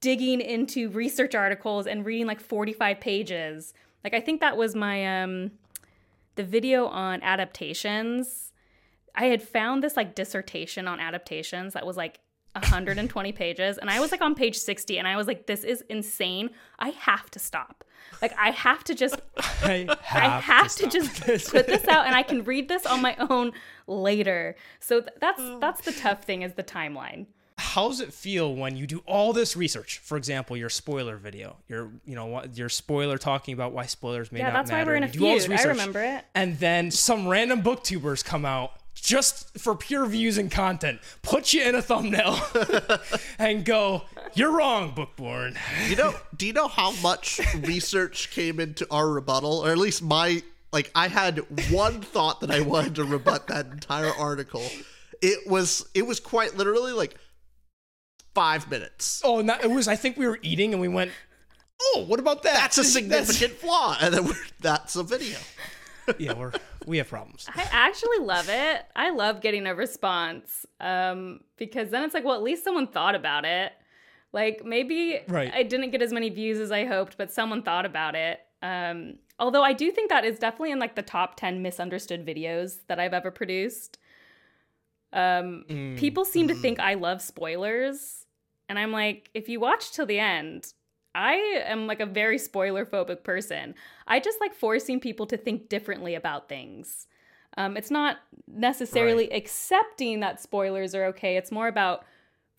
digging 0.00 0.40
into 0.40 0.90
research 0.90 1.36
articles 1.36 1.86
and 1.86 2.04
reading 2.04 2.26
like 2.26 2.40
45 2.40 3.00
pages. 3.00 3.74
Like 4.02 4.12
I 4.12 4.20
think 4.20 4.40
that 4.40 4.56
was 4.56 4.74
my 4.74 5.22
um 5.22 5.52
the 6.34 6.44
video 6.44 6.86
on 6.86 7.22
adaptations. 7.22 8.52
I 9.14 9.26
had 9.26 9.40
found 9.40 9.84
this 9.84 9.96
like 9.96 10.16
dissertation 10.16 10.88
on 10.88 10.98
adaptations 10.98 11.74
that 11.74 11.86
was 11.86 11.96
like 11.96 12.18
120 12.54 13.32
pages 13.32 13.78
and 13.78 13.90
I 13.90 14.00
was 14.00 14.12
like 14.12 14.22
on 14.22 14.34
page 14.34 14.56
60 14.56 14.98
and 14.98 15.06
I 15.06 15.16
was 15.16 15.26
like 15.26 15.46
this 15.46 15.64
is 15.64 15.82
insane. 15.88 16.50
I 16.78 16.90
have 16.90 17.30
to 17.32 17.38
stop. 17.38 17.84
Like 18.22 18.34
I 18.38 18.50
have 18.50 18.84
to 18.84 18.94
just 18.94 19.20
I 19.62 19.86
have, 20.02 20.22
I 20.22 20.40
have 20.40 20.74
to, 20.76 20.84
to 20.84 20.88
just 20.88 21.24
this. 21.26 21.50
put 21.50 21.66
this 21.66 21.86
out 21.88 22.06
and 22.06 22.14
I 22.14 22.22
can 22.22 22.44
read 22.44 22.68
this 22.68 22.86
on 22.86 23.02
my 23.02 23.16
own 23.30 23.52
later. 23.86 24.56
So 24.80 25.00
th- 25.00 25.12
that's 25.20 25.40
oh. 25.40 25.58
that's 25.60 25.82
the 25.82 25.92
tough 25.92 26.24
thing 26.24 26.42
is 26.42 26.54
the 26.54 26.64
timeline. 26.64 27.26
How 27.56 27.88
does 27.88 28.00
it 28.00 28.12
feel 28.12 28.54
when 28.54 28.76
you 28.76 28.86
do 28.86 29.02
all 29.06 29.32
this 29.32 29.56
research? 29.56 29.98
For 29.98 30.16
example, 30.16 30.56
your 30.56 30.68
spoiler 30.68 31.16
video, 31.16 31.56
your 31.68 31.90
you 32.04 32.14
know 32.14 32.42
your 32.52 32.68
spoiler 32.68 33.18
talking 33.18 33.54
about 33.54 33.72
why 33.72 33.86
spoilers 33.86 34.32
may 34.32 34.40
yeah, 34.40 34.46
not 34.46 34.52
matter. 34.52 34.58
Yeah, 34.58 34.62
that's 34.62 34.86
why 34.86 34.92
we're 34.92 34.96
in 34.96 35.02
a 35.04 35.08
feud. 35.08 35.60
I 35.60 35.62
remember 35.64 36.02
it. 36.02 36.24
And 36.34 36.58
then 36.58 36.90
some 36.90 37.28
random 37.28 37.62
booktubers 37.62 38.24
come 38.24 38.44
out 38.44 38.72
just 38.94 39.58
for 39.58 39.74
pure 39.74 40.06
views 40.06 40.38
and 40.38 40.50
content, 40.50 41.00
put 41.22 41.52
you 41.52 41.62
in 41.62 41.74
a 41.74 41.82
thumbnail 41.82 42.38
and 43.38 43.64
go, 43.64 44.02
"You're 44.34 44.52
wrong, 44.52 44.92
Bookborn." 44.94 45.56
You 45.88 45.96
know, 45.96 46.14
do 46.36 46.46
you 46.46 46.52
know 46.52 46.68
how 46.68 46.92
much 47.02 47.40
research 47.62 48.30
came 48.30 48.60
into 48.60 48.86
our 48.90 49.08
rebuttal, 49.08 49.64
or 49.64 49.70
at 49.70 49.78
least 49.78 50.02
my 50.02 50.42
like? 50.72 50.90
I 50.94 51.08
had 51.08 51.38
one 51.70 52.00
thought 52.00 52.40
that 52.40 52.50
I 52.50 52.60
wanted 52.60 52.94
to 52.96 53.04
rebut 53.04 53.48
that 53.48 53.66
entire 53.66 54.12
article. 54.12 54.64
It 55.20 55.48
was 55.48 55.86
it 55.94 56.06
was 56.06 56.20
quite 56.20 56.56
literally 56.56 56.92
like 56.92 57.16
five 58.34 58.70
minutes. 58.70 59.22
Oh, 59.24 59.38
and 59.38 59.48
that, 59.48 59.64
it 59.64 59.70
was. 59.70 59.88
I 59.88 59.96
think 59.96 60.16
we 60.16 60.26
were 60.26 60.38
eating 60.42 60.72
and 60.72 60.80
we 60.80 60.88
went. 60.88 61.10
Oh, 61.82 62.04
what 62.06 62.20
about 62.20 62.42
that? 62.44 62.54
That's 62.54 62.78
a 62.78 62.84
significant 62.84 63.52
that's... 63.52 63.62
flaw, 63.62 63.96
and 64.00 64.14
then 64.14 64.30
that's 64.60 64.96
a 64.96 65.02
video. 65.02 65.38
yeah, 66.18 66.34
we're 66.34 66.52
we 66.86 66.98
have 66.98 67.08
problems. 67.08 67.48
I 67.54 67.66
actually 67.70 68.18
love 68.18 68.48
it. 68.48 68.84
I 68.94 69.10
love 69.10 69.40
getting 69.40 69.66
a 69.66 69.74
response 69.74 70.66
um, 70.80 71.40
because 71.56 71.90
then 71.90 72.02
it's 72.04 72.14
like, 72.14 72.24
well, 72.24 72.34
at 72.34 72.42
least 72.42 72.64
someone 72.64 72.86
thought 72.86 73.14
about 73.14 73.44
it. 73.44 73.72
Like 74.32 74.64
maybe 74.64 75.20
right. 75.28 75.52
I 75.54 75.62
didn't 75.62 75.90
get 75.90 76.02
as 76.02 76.12
many 76.12 76.28
views 76.28 76.58
as 76.58 76.72
I 76.72 76.84
hoped, 76.84 77.16
but 77.16 77.30
someone 77.30 77.62
thought 77.62 77.86
about 77.86 78.14
it. 78.14 78.40
Um, 78.62 79.18
although 79.38 79.62
I 79.62 79.72
do 79.72 79.90
think 79.90 80.10
that 80.10 80.24
is 80.24 80.38
definitely 80.38 80.72
in 80.72 80.78
like 80.78 80.96
the 80.96 81.02
top 81.02 81.36
10 81.36 81.62
misunderstood 81.62 82.26
videos 82.26 82.78
that 82.88 82.98
I've 82.98 83.14
ever 83.14 83.30
produced. 83.30 83.98
Um, 85.12 85.64
mm. 85.68 85.96
People 85.96 86.24
seem 86.24 86.48
to 86.48 86.54
think 86.54 86.80
I 86.80 86.94
love 86.94 87.22
spoilers. 87.22 88.26
And 88.68 88.78
I'm 88.78 88.90
like, 88.90 89.30
if 89.34 89.48
you 89.48 89.60
watch 89.60 89.92
till 89.92 90.06
the 90.06 90.18
end, 90.18 90.72
I 91.14 91.34
am 91.66 91.86
like 91.86 92.00
a 92.00 92.06
very 92.06 92.38
spoiler 92.38 92.84
phobic 92.84 93.22
person. 93.22 93.74
I 94.06 94.20
just 94.20 94.40
like 94.40 94.54
forcing 94.54 95.00
people 95.00 95.26
to 95.26 95.36
think 95.36 95.68
differently 95.68 96.14
about 96.14 96.48
things. 96.48 97.06
Um, 97.56 97.76
it's 97.76 97.90
not 97.90 98.18
necessarily 98.48 99.28
right. 99.28 99.36
accepting 99.36 100.20
that 100.20 100.40
spoilers 100.40 100.94
are 100.94 101.04
okay. 101.06 101.36
It's 101.36 101.52
more 101.52 101.68
about 101.68 102.04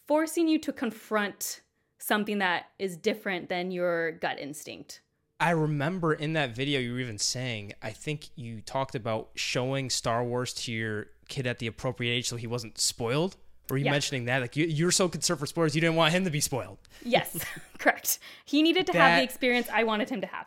forcing 0.08 0.48
you 0.48 0.60
to 0.60 0.72
confront 0.72 1.62
something 1.98 2.38
that 2.38 2.68
is 2.80 2.96
different 2.96 3.50
than 3.50 3.72
your 3.72 4.14
gut 4.14 4.40
instinct. 4.40 5.02
I 5.40 5.50
remember 5.50 6.14
in 6.14 6.34
that 6.34 6.56
video 6.56 6.80
you 6.80 6.94
were 6.94 7.00
even 7.00 7.18
saying, 7.18 7.74
I 7.82 7.92
think 7.92 8.30
you 8.36 8.62
talked 8.62 8.96
about 8.96 9.32
showing 9.36 9.90
Star 9.90 10.24
Wars 10.24 10.54
to 10.54 10.72
your 10.72 11.08
kid 11.28 11.46
at 11.46 11.60
the 11.60 11.68
appropriate 11.68 12.12
age 12.12 12.30
so 12.30 12.38
he 12.38 12.48
wasn't 12.48 12.78
spoiled. 12.78 13.36
Were 13.70 13.78
you 13.78 13.86
yeah. 13.86 13.92
mentioning 13.92 14.26
that? 14.26 14.42
Like 14.42 14.56
you, 14.56 14.66
you're 14.66 14.92
so 14.92 15.10
concerned 15.10 15.40
for 15.40 15.46
spoilers, 15.46 15.76
you 15.76 15.82
didn't 15.82 15.96
want 15.96 16.14
him 16.14 16.24
to 16.26 16.30
be 16.30 16.40
spoiled. 16.40 16.78
Yes, 17.04 17.44
correct. 17.78 18.20
He 18.46 18.62
needed 18.62 18.86
to 18.88 18.94
that, 18.94 19.00
have 19.00 19.20
the 19.20 19.24
experience 19.24 19.68
I 19.72 19.84
wanted 19.84 20.10
him 20.10 20.22
to 20.22 20.28
have. 20.28 20.46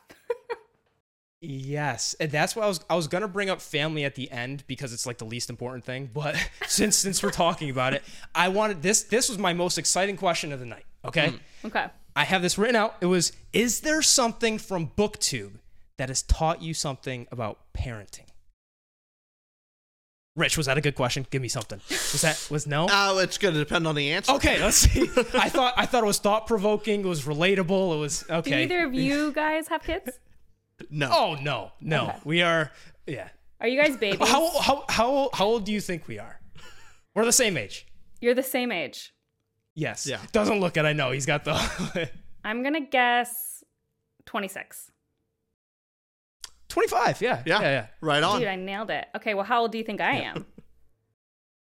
yes, 1.41 2.15
and 2.21 2.31
that's 2.31 2.55
why 2.55 2.65
I 2.65 2.69
was 2.69 2.81
I 2.89 2.97
was 2.97 3.09
gonna 3.09 3.29
bring 3.29 3.51
up 3.51 3.61
family 3.61 4.05
at 4.05 4.15
the 4.15 4.31
end 4.31 4.65
because 4.67 4.93
it's 4.93 5.07
like 5.07 5.19
the 5.19 5.25
least 5.25 5.51
important 5.51 5.85
thing. 5.85 6.11
But 6.13 6.37
since 6.67 6.97
since 6.97 7.23
we're 7.23 7.31
talking 7.31 7.71
about 7.71 7.95
it, 7.95 8.03
I 8.35 8.49
wanted 8.49 8.83
this. 8.83 9.03
This 9.03 9.29
was 9.29 9.39
my 9.39 9.53
most 9.53 9.79
exciting 9.79 10.17
question 10.17 10.53
of 10.53 10.61
the 10.61 10.67
night. 10.67 10.85
Okay. 11.05 11.29
Mm. 11.29 11.67
Okay. 11.67 11.87
I 12.15 12.25
have 12.25 12.43
this 12.43 12.59
written 12.59 12.77
out. 12.77 12.97
It 13.01 13.07
was: 13.07 13.33
Is 13.53 13.81
there 13.81 14.03
something 14.03 14.59
from 14.59 14.89
BookTube 14.97 15.59
that 15.97 16.09
has 16.09 16.23
taught 16.23 16.63
you 16.63 16.75
something 16.75 17.27
about 17.31 17.59
parenting? 17.75 18.29
Rich, 20.39 20.57
was 20.57 20.67
that 20.67 20.79
a 20.79 20.81
good 20.81 20.95
question? 20.95 21.27
Give 21.31 21.43
me 21.43 21.49
something. 21.49 21.81
Was 21.89 22.21
that 22.23 22.47
was 22.49 22.67
no? 22.67 22.87
Oh, 22.89 23.19
it's 23.23 23.39
gonna 23.39 23.59
depend 23.59 23.89
on 23.89 23.97
the 23.97 24.13
answer. 24.13 24.33
Okay, 24.33 24.63
let's 24.63 24.77
see. 24.77 25.03
I 25.35 25.49
thought 25.49 25.75
I 25.77 25.85
thought 25.85 26.05
it 26.05 26.07
was 26.07 26.19
thought 26.19 26.47
provoking. 26.47 27.01
It 27.01 27.07
was 27.07 27.25
relatable. 27.25 27.97
It 27.97 27.99
was 27.99 28.25
okay. 28.31 28.51
Do 28.51 28.75
either 28.75 28.87
of 28.87 28.95
you 28.95 29.33
guys 29.33 29.67
have 29.67 29.83
kids? 29.83 30.21
No. 30.91 31.11
Oh 31.13 31.35
no, 31.43 31.73
no. 31.81 32.05
Okay. 32.05 32.19
We 32.25 32.43
are. 32.43 32.71
Yeah. 33.07 33.29
Are 33.61 33.67
you 33.67 33.83
guys 33.83 33.97
babies? 33.97 34.29
How 34.29 34.57
how 34.61 34.85
how 34.89 35.31
how 35.35 35.45
old 35.47 35.65
do 35.65 35.73
you 35.73 35.81
think 35.81 36.07
we 36.07 36.21
are? 36.21 36.41
We're 37.15 37.25
the 37.25 37.33
same 37.33 37.57
age. 37.57 37.87
You're 38.21 38.35
the 38.35 38.43
same 38.45 38.71
age. 38.71 39.13
Yes. 39.75 40.07
Yeah. 40.07 40.21
Doesn't 40.31 40.61
look 40.61 40.77
it. 40.77 40.85
I 40.85 40.93
know 40.93 41.11
he's 41.11 41.27
got 41.27 41.45
the. 41.45 42.09
I'm 42.45 42.63
gonna 42.63 42.87
guess 42.87 43.65
twenty 44.25 44.47
six. 44.49 44.93
25, 46.79 47.21
yeah. 47.21 47.43
Yeah. 47.45 47.61
Yeah, 47.61 47.71
yeah. 47.71 47.87
Right 48.01 48.23
on. 48.23 48.39
Dude, 48.39 48.49
I 48.49 48.55
nailed 48.55 48.91
it. 48.91 49.07
Okay, 49.17 49.35
well, 49.35 49.45
how 49.45 49.63
old 49.63 49.73
do 49.73 49.79
you 49.79 49.85
think 49.85 50.01
I 50.01 50.19
am? 50.19 50.47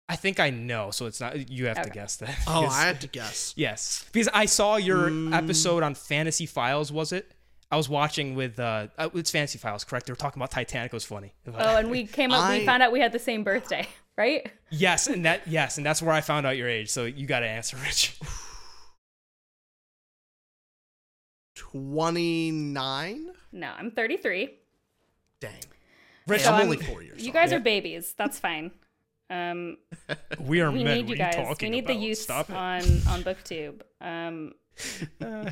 I 0.09 0.17
think 0.17 0.39
I 0.39 0.51
know, 0.51 0.91
so 0.91 1.07
it's 1.07 1.21
not. 1.21 1.51
You 1.51 1.67
have 1.67 1.79
okay. 1.79 1.89
to 1.89 1.91
guess 1.91 2.17
that. 2.17 2.37
Oh, 2.47 2.67
I 2.67 2.83
had 2.83 3.01
to 3.03 3.09
guess. 3.09 3.55
Yes, 3.57 4.05
because 4.13 4.29
I 4.33 4.47
saw 4.47 4.77
your 4.77 5.09
mm. 5.09 5.35
episode 5.35 5.83
on 5.83 5.95
Fantasy 5.95 6.47
Files. 6.47 6.93
Was 6.93 7.13
it? 7.13 7.33
I 7.73 7.77
was 7.77 7.89
watching 7.89 8.35
with 8.35 8.59
uh, 8.59 8.89
uh, 8.99 9.11
it's 9.15 9.31
Fantasy 9.31 9.59
Files, 9.59 9.85
correct? 9.85 10.07
They 10.07 10.13
were 10.13 10.17
talking 10.17 10.41
about 10.41 10.51
Titanic. 10.51 10.93
It 10.93 10.97
was 10.97 11.05
funny. 11.05 11.35
Oh, 11.47 11.77
and 11.77 11.91
we 11.91 12.07
came 12.07 12.33
up. 12.33 12.43
I... 12.43 12.59
We 12.59 12.67
found 12.67 12.83
out 12.83 12.93
we 12.93 13.01
had 13.01 13.13
the 13.13 13.19
same 13.19 13.45
birthday, 13.45 13.89
right? 14.19 14.51
Yes, 14.71 15.07
and 15.09 15.25
that 15.25 15.47
yes, 15.47 15.77
and 15.77 15.87
that's 15.87 16.03
where 16.03 16.15
I 16.15 16.21
found 16.21 16.47
out 16.47 16.57
your 16.57 16.69
age. 16.69 16.91
So 16.91 17.05
you 17.05 17.27
got 17.27 17.41
to 17.41 17.49
answer, 17.49 17.77
Rich. 17.85 18.19
Twenty 21.57 22.51
nine. 22.51 23.31
No, 23.53 23.73
I'm 23.77 23.91
thirty 23.91 24.17
three. 24.17 24.57
Dang. 25.41 25.53
Rich, 26.27 26.43
so 26.43 26.53
I'm 26.53 26.65
only 26.65 26.77
four 26.77 27.03
years. 27.03 27.25
You 27.25 27.33
guys 27.33 27.51
yeah. 27.51 27.57
are 27.57 27.61
babies. 27.61 28.15
That's 28.17 28.39
fine. 28.39 28.71
Um, 29.31 29.79
we 30.41 30.61
are 30.61 30.71
we 30.71 30.85
men. 30.85 30.99
need 30.99 31.09
you 31.09 31.17
guys. 31.17 31.57
We 31.61 31.71
need 31.71 31.85
about? 31.85 31.95
the 31.95 32.01
youth 32.01 32.31
on 32.31 32.51
on 32.51 33.23
BookTube. 33.25 33.81
Um, 34.01 34.53
uh, 35.21 35.51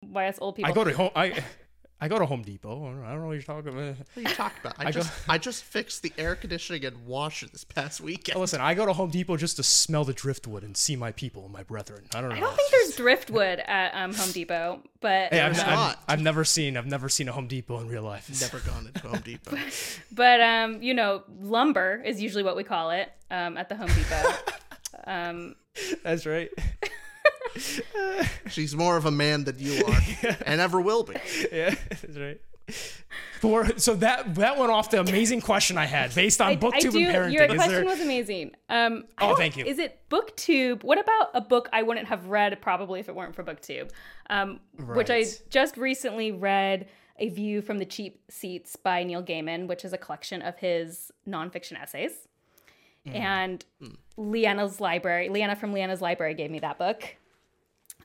why 0.00 0.28
us 0.28 0.38
old 0.40 0.56
people? 0.56 0.70
I 0.70 0.74
go 0.74 0.84
to 0.84 0.92
home. 0.92 1.10
I 1.14 1.42
I 2.02 2.08
go 2.08 2.18
to 2.18 2.24
Home 2.24 2.42
Depot. 2.42 2.86
I 3.04 3.10
don't 3.10 3.20
know 3.20 3.26
what 3.26 3.32
you're 3.34 3.42
talking 3.42 3.72
about. 3.72 3.96
What 4.14 4.16
are 4.16 4.20
you 4.20 4.34
talking 4.34 4.58
about? 4.62 4.74
I, 4.78 4.88
I 4.88 4.90
just 4.90 5.26
go, 5.26 5.32
I 5.32 5.38
just 5.38 5.64
fixed 5.64 6.02
the 6.02 6.12
air 6.16 6.34
conditioning 6.34 6.84
and 6.86 7.06
washer 7.06 7.46
this 7.46 7.62
past 7.62 8.00
weekend. 8.00 8.40
Listen, 8.40 8.60
I 8.60 8.72
go 8.72 8.86
to 8.86 8.94
Home 8.94 9.10
Depot 9.10 9.36
just 9.36 9.56
to 9.56 9.62
smell 9.62 10.04
the 10.04 10.14
driftwood 10.14 10.62
and 10.62 10.74
see 10.76 10.96
my 10.96 11.12
people, 11.12 11.50
my 11.50 11.62
brethren. 11.62 12.06
I 12.14 12.22
don't 12.22 12.30
know. 12.30 12.36
I 12.36 12.40
don't 12.40 12.56
think 12.56 12.70
there's 12.70 12.96
driftwood 12.96 13.60
at 13.60 13.94
um, 13.94 14.14
Home 14.14 14.30
Depot, 14.30 14.82
but 15.00 15.32
hey, 15.32 15.40
I've, 15.40 15.60
I've, 15.60 15.96
I've, 16.08 16.22
never 16.22 16.42
seen 16.44 16.78
I've 16.78 16.86
never 16.86 17.10
seen 17.10 17.28
a 17.28 17.32
Home 17.32 17.48
Depot 17.48 17.80
in 17.80 17.88
real 17.88 18.02
life. 18.02 18.30
Never 18.40 18.60
gone 18.60 18.86
into 18.86 19.06
Home 19.06 19.20
Depot. 19.20 19.58
but 20.12 20.40
um, 20.40 20.82
you 20.82 20.94
know, 20.94 21.22
lumber 21.38 22.02
is 22.02 22.22
usually 22.22 22.44
what 22.44 22.56
we 22.56 22.64
call 22.64 22.92
it 22.92 23.12
um, 23.30 23.58
at 23.58 23.68
the 23.68 23.76
Home 23.76 23.88
Depot. 23.88 24.54
um, 25.06 25.54
That's 26.02 26.24
right. 26.24 26.50
She's 28.48 28.74
more 28.74 28.96
of 28.96 29.06
a 29.06 29.10
man 29.10 29.44
than 29.44 29.58
you 29.58 29.84
are, 29.84 30.00
yeah. 30.22 30.36
and 30.46 30.60
ever 30.60 30.80
will 30.80 31.04
be. 31.04 31.14
Yeah, 31.52 31.74
that's 31.88 32.16
right. 32.16 32.40
For, 33.40 33.78
so 33.78 33.94
that 33.96 34.34
that 34.36 34.58
went 34.58 34.70
off 34.70 34.90
the 34.90 35.00
amazing 35.00 35.40
question 35.40 35.78
I 35.78 35.86
had 35.86 36.14
based 36.14 36.40
on 36.40 36.48
I, 36.48 36.56
booktube 36.56 36.74
I 36.74 36.80
do, 36.80 36.98
and 36.98 37.14
parenting. 37.14 37.32
Your 37.32 37.46
question 37.46 37.70
there... 37.70 37.84
was 37.84 38.00
amazing. 38.00 38.52
Um, 38.68 39.04
oh, 39.18 39.34
thank 39.34 39.56
you. 39.56 39.64
Is 39.64 39.78
it 39.78 39.98
booktube? 40.10 40.84
What 40.84 41.00
about 41.00 41.30
a 41.34 41.40
book 41.40 41.68
I 41.72 41.82
wouldn't 41.82 42.06
have 42.08 42.26
read 42.26 42.60
probably 42.60 43.00
if 43.00 43.08
it 43.08 43.14
weren't 43.14 43.34
for 43.34 43.42
booktube? 43.42 43.90
Um, 44.28 44.60
right. 44.76 44.96
Which 44.96 45.10
I 45.10 45.24
just 45.48 45.76
recently 45.76 46.32
read. 46.32 46.88
A 47.22 47.28
View 47.28 47.60
from 47.60 47.76
the 47.76 47.84
Cheap 47.84 48.18
Seats 48.30 48.76
by 48.76 49.04
Neil 49.04 49.22
Gaiman, 49.22 49.66
which 49.66 49.84
is 49.84 49.92
a 49.92 49.98
collection 49.98 50.40
of 50.40 50.56
his 50.56 51.12
nonfiction 51.28 51.78
essays. 51.78 52.12
Mm. 53.06 53.14
And 53.14 53.64
mm. 53.82 53.96
Leanna's 54.16 54.80
library, 54.80 55.28
Leanna 55.28 55.56
from 55.56 55.72
Leanna's 55.72 56.00
library 56.00 56.34
gave 56.34 56.50
me 56.50 56.58
that 56.60 56.78
book. 56.78 57.16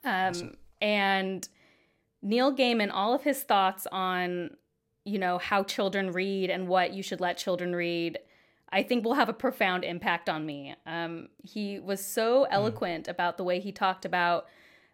Um, 0.06 0.30
awesome. 0.30 0.58
And 0.82 1.48
Neil 2.22 2.56
Gaiman, 2.56 2.92
all 2.94 3.14
of 3.14 3.24
his 3.24 3.44
thoughts 3.44 3.88
on, 3.92 4.52
you 5.04 5.20
know, 5.20 5.38
how 5.38 5.64
children 5.64 6.12
read 6.12 6.50
and 6.50 6.68
what 6.68 6.94
you 6.94 7.04
should 7.04 7.22
let 7.22 7.38
children 7.38 7.76
read, 7.76 8.20
I 8.70 8.84
think 8.84 9.06
will 9.06 9.14
have 9.14 9.30
a 9.30 9.34
profound 9.34 9.84
impact 9.84 10.30
on 10.30 10.46
me. 10.46 10.76
Um, 10.86 11.30
he 11.44 11.80
was 11.80 12.04
so 12.04 12.44
mm. 12.44 12.48
eloquent 12.52 13.06
mm. 13.06 13.12
about 13.12 13.38
the 13.38 13.44
way 13.44 13.60
he 13.60 13.72
talked 13.72 14.06
about 14.06 14.48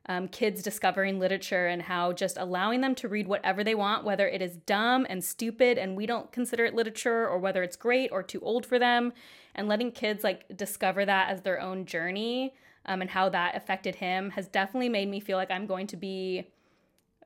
um, 0.07 0.27
kids 0.27 0.63
discovering 0.63 1.19
literature 1.19 1.67
and 1.67 1.83
how 1.83 2.11
just 2.11 2.37
allowing 2.37 2.81
them 2.81 2.95
to 2.95 3.07
read 3.07 3.27
whatever 3.27 3.63
they 3.63 3.75
want, 3.75 4.03
whether 4.03 4.27
it 4.27 4.41
is 4.41 4.57
dumb 4.57 5.05
and 5.09 5.23
stupid 5.23 5.77
and 5.77 5.95
we 5.95 6.05
don't 6.05 6.31
consider 6.31 6.65
it 6.65 6.73
literature, 6.73 7.27
or 7.27 7.37
whether 7.37 7.63
it's 7.63 7.75
great 7.75 8.11
or 8.11 8.23
too 8.23 8.39
old 8.41 8.65
for 8.65 8.79
them, 8.79 9.13
and 9.53 9.67
letting 9.67 9.91
kids 9.91 10.23
like 10.23 10.45
discover 10.57 11.05
that 11.05 11.29
as 11.29 11.41
their 11.41 11.61
own 11.61 11.85
journey 11.85 12.53
um, 12.85 13.01
and 13.01 13.09
how 13.09 13.29
that 13.29 13.55
affected 13.55 13.95
him 13.95 14.31
has 14.31 14.47
definitely 14.47 14.89
made 14.89 15.09
me 15.09 15.19
feel 15.19 15.37
like 15.37 15.51
I'm 15.51 15.65
going 15.65 15.87
to 15.87 15.97
be, 15.97 16.47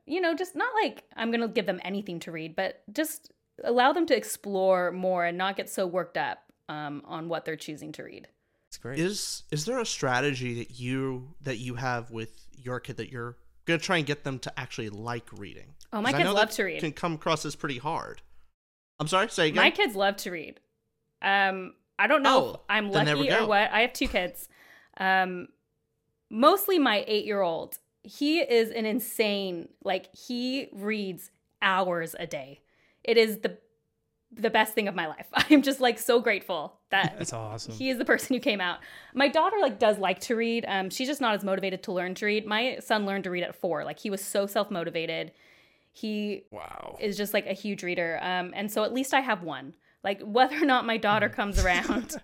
you 0.05 0.21
know, 0.21 0.35
just 0.35 0.55
not 0.55 0.73
like 0.81 1.03
I'm 1.15 1.31
going 1.31 1.41
to 1.41 1.47
give 1.47 1.65
them 1.65 1.79
anything 1.83 2.19
to 2.21 2.31
read, 2.31 2.55
but 2.55 2.83
just 2.91 3.31
allow 3.63 3.93
them 3.93 4.05
to 4.07 4.15
explore 4.15 4.91
more 4.91 5.25
and 5.25 5.37
not 5.37 5.55
get 5.55 5.69
so 5.69 5.87
worked 5.87 6.17
up 6.17 6.39
um, 6.67 7.01
on 7.05 7.29
what 7.29 7.45
they're 7.45 7.55
choosing 7.55 7.91
to 7.93 8.03
read. 8.03 8.27
It's 8.67 8.77
great. 8.77 8.99
Is 8.99 9.43
is 9.51 9.65
there 9.65 9.79
a 9.79 9.85
strategy 9.85 10.55
that 10.55 10.77
you 10.77 11.33
that 11.41 11.57
you 11.57 11.75
have 11.75 12.11
with 12.11 12.45
your 12.51 12.79
kid 12.81 12.97
that 12.97 13.09
you're 13.09 13.37
gonna 13.65 13.79
try 13.79 13.97
and 13.97 14.05
get 14.05 14.23
them 14.25 14.37
to 14.39 14.59
actually 14.59 14.89
like 14.89 15.27
reading? 15.31 15.75
Oh, 15.93 16.01
my 16.01 16.11
kids 16.11 16.29
love 16.29 16.49
to 16.51 16.63
read. 16.63 16.81
Can 16.81 16.91
come 16.91 17.13
across 17.13 17.45
as 17.45 17.55
pretty 17.55 17.77
hard. 17.77 18.21
I'm 18.99 19.07
sorry. 19.07 19.29
Say 19.29 19.47
again. 19.47 19.63
My 19.63 19.71
kids 19.71 19.95
love 19.95 20.17
to 20.17 20.31
read. 20.31 20.59
Um, 21.21 21.73
I 21.97 22.07
don't 22.07 22.23
know 22.23 22.37
oh, 22.37 22.49
if 22.55 22.59
I'm 22.67 22.91
lucky 22.91 23.31
or 23.31 23.47
what. 23.47 23.71
I 23.71 23.81
have 23.81 23.93
two 23.93 24.07
kids. 24.07 24.49
Um, 24.97 25.47
mostly 26.29 26.79
my 26.79 27.03
eight 27.07 27.25
year 27.25 27.41
old. 27.41 27.77
He 28.03 28.39
is 28.39 28.69
an 28.69 28.85
insane, 28.85 29.69
like, 29.83 30.15
he 30.15 30.69
reads 30.73 31.31
hours 31.61 32.15
a 32.19 32.27
day. 32.27 32.61
It 33.03 33.17
is 33.17 33.39
the 33.39 33.57
the 34.37 34.49
best 34.49 34.73
thing 34.73 34.87
of 34.87 34.95
my 34.95 35.07
life. 35.07 35.27
I'm 35.33 35.61
just 35.61 35.79
like 35.79 35.97
so 35.97 36.19
grateful 36.19 36.79
that 36.89 37.15
that's 37.17 37.33
awesome. 37.33 37.73
He 37.73 37.89
is 37.89 37.97
the 37.97 38.05
person 38.05 38.35
who 38.35 38.39
came 38.39 38.61
out. 38.61 38.79
My 39.13 39.27
daughter 39.27 39.57
like 39.61 39.79
does 39.79 39.97
like 39.97 40.19
to 40.21 40.35
read. 40.35 40.65
Um, 40.67 40.89
she's 40.89 41.07
just 41.07 41.21
not 41.21 41.35
as 41.35 41.43
motivated 41.43 41.83
to 41.83 41.91
learn 41.91 42.15
to 42.15 42.25
read. 42.25 42.45
My 42.45 42.77
son 42.79 43.05
learned 43.05 43.23
to 43.25 43.29
read 43.29 43.43
at 43.43 43.55
four. 43.55 43.83
Like 43.83 43.99
he 43.99 44.09
was 44.09 44.21
so 44.21 44.45
self 44.45 44.69
motivated. 44.69 45.31
He 45.91 46.43
wow 46.51 46.97
is 46.99 47.15
just 47.15 47.33
like 47.33 47.45
a 47.45 47.53
huge 47.53 47.83
reader. 47.83 48.19
Um, 48.21 48.51
and 48.55 48.69
so 48.69 48.83
at 48.83 48.93
least 48.93 49.13
I 49.13 49.21
have 49.21 49.43
one 49.43 49.73
like 50.05 50.21
whether 50.21 50.55
or 50.55 50.65
not 50.65 50.85
my 50.85 50.95
daughter 50.95 51.27
comes 51.27 51.61
around 51.61 52.15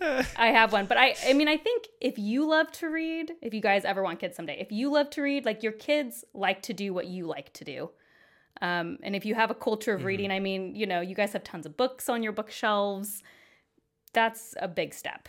i 0.36 0.48
have 0.48 0.72
one. 0.72 0.86
But 0.86 0.98
i 0.98 1.16
i 1.26 1.32
mean 1.32 1.48
i 1.48 1.56
think 1.56 1.88
if 2.00 2.18
you 2.18 2.46
love 2.48 2.70
to 2.72 2.88
read 2.88 3.32
if 3.42 3.52
you 3.52 3.60
guys 3.60 3.84
ever 3.84 4.02
want 4.04 4.20
kids 4.20 4.36
someday 4.36 4.58
if 4.60 4.70
you 4.70 4.92
love 4.92 5.10
to 5.10 5.22
read 5.22 5.44
like 5.44 5.64
your 5.64 5.72
kids 5.72 6.24
like 6.32 6.62
to 6.62 6.72
do 6.72 6.94
what 6.94 7.06
you 7.06 7.26
like 7.26 7.52
to 7.54 7.64
do. 7.64 7.90
Um, 8.62 8.98
and 9.02 9.16
if 9.16 9.24
you 9.24 9.34
have 9.34 9.50
a 9.50 9.54
culture 9.54 9.94
of 9.94 10.00
mm-hmm. 10.00 10.06
reading 10.06 10.30
i 10.30 10.38
mean 10.38 10.76
you 10.76 10.86
know 10.86 11.00
you 11.00 11.16
guys 11.16 11.32
have 11.32 11.42
tons 11.42 11.66
of 11.66 11.76
books 11.76 12.08
on 12.08 12.22
your 12.22 12.32
bookshelves. 12.32 13.22
That's 14.12 14.54
a 14.60 14.68
big 14.68 14.92
step 14.92 15.28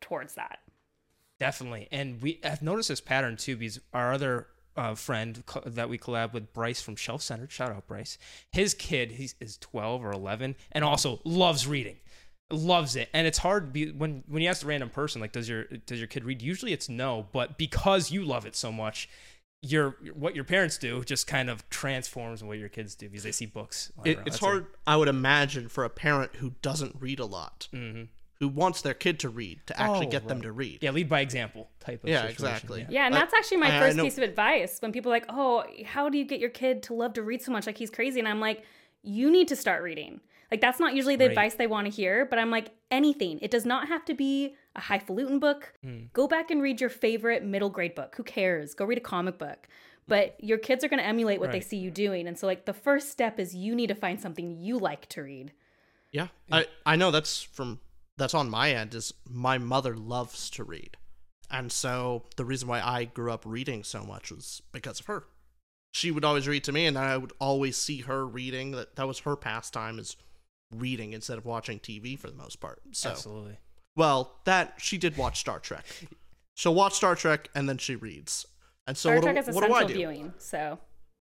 towards 0.00 0.34
that. 0.34 0.60
Definitely. 1.40 1.88
And 1.90 2.22
we 2.22 2.38
have 2.44 2.62
noticed 2.62 2.90
this 2.90 3.00
pattern 3.00 3.36
too 3.36 3.56
because 3.56 3.80
our 3.92 4.12
other 4.12 4.46
uh, 4.80 4.94
friend 4.94 5.44
co- 5.44 5.62
that 5.66 5.90
we 5.90 5.98
collab 5.98 6.32
with, 6.32 6.54
Bryce 6.54 6.80
from 6.80 6.96
Shelf 6.96 7.20
Centered. 7.20 7.52
Shout 7.52 7.70
out, 7.70 7.86
Bryce. 7.86 8.16
His 8.50 8.72
kid, 8.72 9.12
he's 9.12 9.34
is 9.38 9.58
12 9.58 10.02
or 10.02 10.10
11, 10.10 10.56
and 10.72 10.82
also 10.84 11.20
loves 11.22 11.66
reading, 11.66 11.96
loves 12.50 12.96
it. 12.96 13.10
And 13.12 13.26
it's 13.26 13.38
hard 13.38 13.74
be, 13.74 13.92
when 13.92 14.24
when 14.26 14.42
you 14.42 14.48
ask 14.48 14.64
a 14.64 14.66
random 14.66 14.88
person 14.88 15.20
like, 15.20 15.32
does 15.32 15.48
your 15.50 15.64
does 15.64 15.98
your 15.98 16.08
kid 16.08 16.24
read? 16.24 16.40
Usually 16.40 16.72
it's 16.72 16.88
no, 16.88 17.26
but 17.30 17.58
because 17.58 18.10
you 18.10 18.24
love 18.24 18.46
it 18.46 18.56
so 18.56 18.72
much, 18.72 19.06
your 19.60 19.96
what 20.14 20.34
your 20.34 20.44
parents 20.44 20.78
do 20.78 21.04
just 21.04 21.26
kind 21.26 21.50
of 21.50 21.68
transforms 21.68 22.42
what 22.42 22.56
your 22.56 22.70
kids 22.70 22.94
do 22.94 23.10
because 23.10 23.24
they 23.24 23.32
see 23.32 23.46
books. 23.46 23.92
It, 24.02 24.18
it's 24.24 24.38
hard, 24.38 24.66
I 24.86 24.96
would 24.96 25.08
imagine, 25.08 25.68
for 25.68 25.84
a 25.84 25.90
parent 25.90 26.36
who 26.36 26.54
doesn't 26.62 26.96
read 26.98 27.20
a 27.20 27.26
lot. 27.26 27.68
Mm-hmm 27.74 28.04
who 28.40 28.48
wants 28.48 28.80
their 28.80 28.94
kid 28.94 29.20
to 29.20 29.28
read 29.28 29.60
to 29.66 29.78
actually 29.78 30.06
oh, 30.06 30.10
get 30.10 30.22
right. 30.22 30.28
them 30.28 30.42
to 30.42 30.50
read. 30.50 30.78
Yeah, 30.80 30.90
lead 30.90 31.08
by 31.08 31.20
example 31.20 31.68
type 31.78 32.02
of 32.02 32.08
Yeah, 32.08 32.22
situation. 32.22 32.46
exactly. 32.46 32.80
Yeah, 32.80 32.86
yeah 32.90 33.06
and 33.06 33.14
that's 33.14 33.34
actually 33.34 33.58
my 33.58 33.76
I, 33.76 33.80
first 33.80 33.98
I 33.98 34.02
piece 34.02 34.16
of 34.16 34.24
advice 34.24 34.80
when 34.80 34.92
people 34.92 35.12
are 35.12 35.14
like, 35.14 35.26
"Oh, 35.28 35.64
how 35.84 36.08
do 36.08 36.18
you 36.18 36.24
get 36.24 36.40
your 36.40 36.50
kid 36.50 36.82
to 36.84 36.94
love 36.94 37.12
to 37.14 37.22
read 37.22 37.42
so 37.42 37.52
much 37.52 37.66
like 37.66 37.78
he's 37.78 37.90
crazy?" 37.90 38.18
And 38.18 38.26
I'm 38.26 38.40
like, 38.40 38.64
"You 39.02 39.30
need 39.30 39.48
to 39.48 39.56
start 39.56 39.82
reading." 39.82 40.20
Like 40.50 40.60
that's 40.60 40.80
not 40.80 40.94
usually 40.94 41.16
the 41.16 41.26
right. 41.26 41.30
advice 41.30 41.54
they 41.54 41.66
want 41.66 41.86
to 41.86 41.92
hear, 41.92 42.24
but 42.24 42.38
I'm 42.38 42.50
like, 42.50 42.72
anything. 42.90 43.38
It 43.40 43.50
does 43.50 43.64
not 43.64 43.88
have 43.88 44.04
to 44.06 44.14
be 44.14 44.56
a 44.74 44.80
highfalutin 44.80 45.38
book. 45.38 45.72
Mm. 45.84 46.12
Go 46.12 46.26
back 46.26 46.50
and 46.50 46.60
read 46.60 46.80
your 46.80 46.90
favorite 46.90 47.44
middle 47.44 47.70
grade 47.70 47.94
book. 47.94 48.14
Who 48.16 48.24
cares? 48.24 48.74
Go 48.74 48.84
read 48.84 48.98
a 48.98 49.02
comic 49.02 49.38
book. 49.38 49.68
But 50.08 50.34
your 50.40 50.58
kids 50.58 50.82
are 50.82 50.88
going 50.88 50.98
to 50.98 51.06
emulate 51.06 51.38
what 51.38 51.50
right. 51.50 51.52
they 51.52 51.60
see 51.60 51.76
you 51.76 51.90
doing. 51.90 52.26
And 52.26 52.36
so 52.36 52.46
like 52.46 52.64
the 52.64 52.72
first 52.72 53.10
step 53.10 53.38
is 53.38 53.54
you 53.54 53.76
need 53.76 53.88
to 53.88 53.94
find 53.94 54.20
something 54.20 54.50
you 54.50 54.76
like 54.78 55.08
to 55.10 55.22
read. 55.22 55.52
Yeah. 56.10 56.28
I 56.50 56.66
I 56.84 56.96
know 56.96 57.12
that's 57.12 57.42
from 57.42 57.78
that's 58.20 58.34
on 58.34 58.50
my 58.50 58.72
end 58.72 58.94
is 58.94 59.14
my 59.26 59.56
mother 59.56 59.96
loves 59.96 60.50
to 60.50 60.62
read. 60.62 60.96
And 61.50 61.72
so 61.72 62.24
the 62.36 62.44
reason 62.44 62.68
why 62.68 62.80
I 62.80 63.06
grew 63.06 63.32
up 63.32 63.42
reading 63.44 63.82
so 63.82 64.04
much 64.04 64.30
was 64.30 64.62
because 64.72 65.00
of 65.00 65.06
her. 65.06 65.24
She 65.92 66.10
would 66.10 66.24
always 66.24 66.46
read 66.46 66.62
to 66.64 66.72
me 66.72 66.86
and 66.86 66.96
I 66.96 67.16
would 67.16 67.32
always 67.40 67.76
see 67.76 68.02
her 68.02 68.24
reading. 68.26 68.72
That 68.72 68.94
that 68.96 69.08
was 69.08 69.20
her 69.20 69.34
pastime 69.36 69.98
is 69.98 70.16
reading 70.76 71.14
instead 71.14 71.38
of 71.38 71.46
watching 71.46 71.80
TV 71.80 72.16
for 72.16 72.28
the 72.28 72.36
most 72.36 72.60
part. 72.60 72.82
So 72.92 73.10
Absolutely. 73.10 73.58
Well, 73.96 74.36
that 74.44 74.74
she 74.76 74.98
did 74.98 75.16
watch 75.16 75.40
Star 75.40 75.58
Trek. 75.58 75.86
She'll 76.54 76.74
watch 76.74 76.94
Star 76.94 77.16
Trek 77.16 77.48
and 77.54 77.68
then 77.68 77.78
she 77.78 77.96
reads. 77.96 78.46
And 78.86 78.96
so 78.96 79.08
Star 79.08 79.16
what, 79.16 79.22
Trek 79.22 79.44
do, 79.44 79.50
is 79.50 79.56
what 79.56 79.66
do 79.66 79.74
I 79.74 79.84
do? 79.84 79.94
viewing, 79.94 80.34
so 80.38 80.78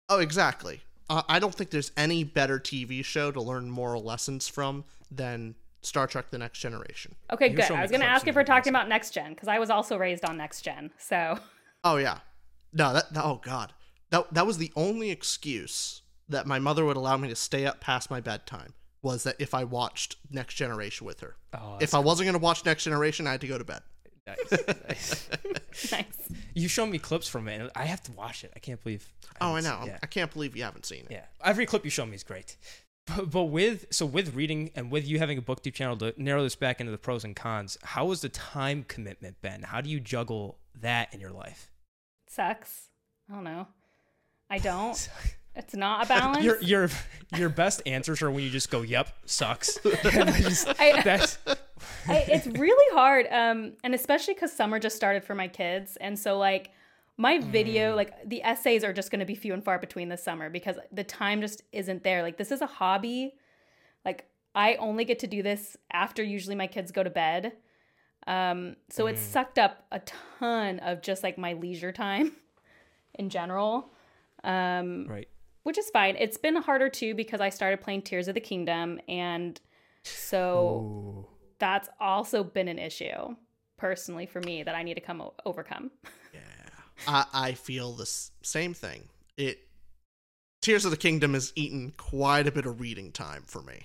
Oh, 0.08 0.18
exactly. 0.20 0.80
Uh, 1.10 1.22
I 1.28 1.38
don't 1.38 1.54
think 1.54 1.70
there's 1.70 1.92
any 1.96 2.24
better 2.24 2.58
TV 2.58 3.04
show 3.04 3.30
to 3.30 3.40
learn 3.40 3.70
moral 3.70 4.02
lessons 4.02 4.48
from 4.48 4.84
than 5.10 5.54
Star 5.86 6.06
Trek: 6.06 6.30
The 6.30 6.38
Next 6.38 6.58
Generation. 6.58 7.14
Okay, 7.32 7.48
good. 7.48 7.70
I 7.70 7.82
was 7.82 7.90
going 7.90 8.02
to 8.02 8.06
ask 8.06 8.26
if 8.26 8.34
we're 8.34 8.44
talking 8.44 8.70
about 8.70 8.88
next 8.88 9.10
gen 9.12 9.30
because 9.30 9.48
I 9.48 9.58
was 9.58 9.70
also 9.70 9.96
raised 9.96 10.24
on 10.24 10.36
next 10.36 10.62
gen. 10.62 10.90
So. 10.98 11.38
Oh 11.84 11.96
yeah, 11.96 12.18
no 12.72 12.92
that, 12.92 13.12
that 13.12 13.24
oh 13.24 13.40
god 13.44 13.72
that 14.10 14.32
that 14.32 14.46
was 14.46 14.58
the 14.58 14.72
only 14.76 15.10
excuse 15.10 16.02
that 16.28 16.46
my 16.46 16.58
mother 16.58 16.84
would 16.84 16.96
allow 16.96 17.16
me 17.16 17.28
to 17.28 17.36
stay 17.36 17.66
up 17.66 17.80
past 17.80 18.10
my 18.10 18.20
bedtime 18.20 18.74
was 19.02 19.22
that 19.22 19.36
if 19.38 19.54
I 19.54 19.64
watched 19.64 20.16
Next 20.30 20.54
Generation 20.54 21.06
with 21.06 21.20
her. 21.20 21.36
Oh, 21.54 21.78
if 21.80 21.94
I 21.94 22.00
wasn't 22.00 22.26
going 22.26 22.38
to 22.38 22.42
watch 22.42 22.64
Next 22.64 22.84
Generation, 22.84 23.26
I 23.26 23.32
had 23.32 23.40
to 23.42 23.46
go 23.46 23.58
to 23.58 23.64
bed. 23.64 23.82
Nice. 24.26 24.66
nice. 24.88 25.28
nice. 25.92 26.32
You 26.54 26.66
showed 26.66 26.86
me 26.86 26.98
clips 26.98 27.28
from 27.28 27.46
it. 27.46 27.70
I 27.76 27.84
have 27.84 28.02
to 28.04 28.12
watch 28.12 28.42
it. 28.42 28.52
I 28.56 28.58
can't 28.58 28.82
believe. 28.82 29.08
I 29.40 29.48
oh, 29.48 29.54
I 29.54 29.60
know. 29.60 29.84
Yeah. 29.86 29.98
I 30.02 30.06
can't 30.06 30.32
believe 30.32 30.56
you 30.56 30.64
haven't 30.64 30.86
seen 30.86 31.04
it. 31.04 31.12
Yeah. 31.12 31.24
Every 31.44 31.66
clip 31.66 31.84
you 31.84 31.90
show 31.90 32.04
me 32.04 32.16
is 32.16 32.24
great. 32.24 32.56
But, 33.06 33.30
but 33.30 33.44
with 33.44 33.86
so 33.90 34.04
with 34.04 34.34
reading 34.34 34.70
and 34.74 34.90
with 34.90 35.06
you 35.06 35.18
having 35.18 35.38
a 35.38 35.42
booktube 35.42 35.74
channel 35.74 35.96
to 35.98 36.12
narrow 36.16 36.42
this 36.42 36.56
back 36.56 36.80
into 36.80 36.92
the 36.92 36.98
pros 36.98 37.24
and 37.24 37.36
cons, 37.36 37.78
how 37.82 38.08
has 38.10 38.20
the 38.20 38.28
time 38.28 38.84
commitment 38.88 39.40
been? 39.42 39.62
How 39.62 39.80
do 39.80 39.88
you 39.88 40.00
juggle 40.00 40.58
that 40.80 41.14
in 41.14 41.20
your 41.20 41.30
life? 41.30 41.70
It 42.26 42.32
Sucks. 42.32 42.88
I 43.30 43.34
don't 43.34 43.44
know. 43.44 43.68
I 44.50 44.58
don't. 44.58 45.08
It's 45.56 45.74
not 45.74 46.04
a 46.04 46.08
balance. 46.10 46.44
your 46.44 46.60
your 46.60 46.90
your 47.34 47.48
best 47.48 47.80
answers 47.86 48.20
are 48.22 48.30
when 48.30 48.44
you 48.44 48.50
just 48.50 48.70
go, 48.70 48.82
"Yep, 48.82 49.08
sucks." 49.24 49.78
just, 50.02 50.68
I, 50.78 51.00
that's 51.02 51.38
I, 52.06 52.16
it's 52.28 52.46
really 52.46 52.94
hard, 52.94 53.26
um, 53.30 53.72
and 53.82 53.94
especially 53.94 54.34
because 54.34 54.52
summer 54.52 54.78
just 54.78 54.96
started 54.96 55.24
for 55.24 55.34
my 55.34 55.48
kids, 55.48 55.96
and 55.96 56.18
so 56.18 56.36
like 56.36 56.70
my 57.18 57.38
video 57.38 57.92
mm. 57.92 57.96
like 57.96 58.28
the 58.28 58.42
essays 58.42 58.84
are 58.84 58.92
just 58.92 59.10
going 59.10 59.20
to 59.20 59.26
be 59.26 59.34
few 59.34 59.54
and 59.54 59.64
far 59.64 59.78
between 59.78 60.08
this 60.08 60.22
summer 60.22 60.50
because 60.50 60.76
the 60.92 61.04
time 61.04 61.40
just 61.40 61.62
isn't 61.72 62.02
there 62.02 62.22
like 62.22 62.36
this 62.36 62.50
is 62.50 62.60
a 62.60 62.66
hobby 62.66 63.34
like 64.04 64.26
i 64.54 64.74
only 64.74 65.04
get 65.04 65.18
to 65.18 65.26
do 65.26 65.42
this 65.42 65.76
after 65.92 66.22
usually 66.22 66.56
my 66.56 66.66
kids 66.66 66.92
go 66.92 67.02
to 67.02 67.10
bed 67.10 67.52
um 68.26 68.76
so 68.90 69.04
mm. 69.04 69.10
it's 69.10 69.20
sucked 69.20 69.58
up 69.58 69.84
a 69.92 70.00
ton 70.00 70.78
of 70.80 71.00
just 71.00 71.22
like 71.22 71.38
my 71.38 71.54
leisure 71.54 71.92
time 71.92 72.32
in 73.14 73.30
general 73.30 73.90
um 74.44 75.06
right 75.08 75.28
which 75.62 75.78
is 75.78 75.88
fine 75.90 76.16
it's 76.18 76.36
been 76.36 76.56
harder 76.56 76.88
too 76.88 77.14
because 77.14 77.40
i 77.40 77.48
started 77.48 77.80
playing 77.80 78.02
tears 78.02 78.28
of 78.28 78.34
the 78.34 78.40
kingdom 78.40 79.00
and 79.08 79.60
so 80.02 80.84
Ooh. 80.84 81.26
that's 81.58 81.88
also 81.98 82.44
been 82.44 82.68
an 82.68 82.78
issue 82.78 83.34
personally 83.76 84.26
for 84.26 84.40
me 84.40 84.62
that 84.62 84.74
i 84.74 84.82
need 84.82 84.94
to 84.94 85.00
come 85.00 85.20
o- 85.20 85.34
overcome 85.44 85.90
I, 87.06 87.24
I 87.32 87.52
feel 87.52 87.92
the 87.92 88.06
same 88.42 88.74
thing. 88.74 89.08
It 89.36 89.60
Tears 90.62 90.84
of 90.84 90.90
the 90.90 90.96
Kingdom 90.96 91.34
has 91.34 91.52
eaten 91.54 91.92
quite 91.96 92.46
a 92.46 92.52
bit 92.52 92.66
of 92.66 92.80
reading 92.80 93.12
time 93.12 93.44
for 93.46 93.62
me. 93.62 93.82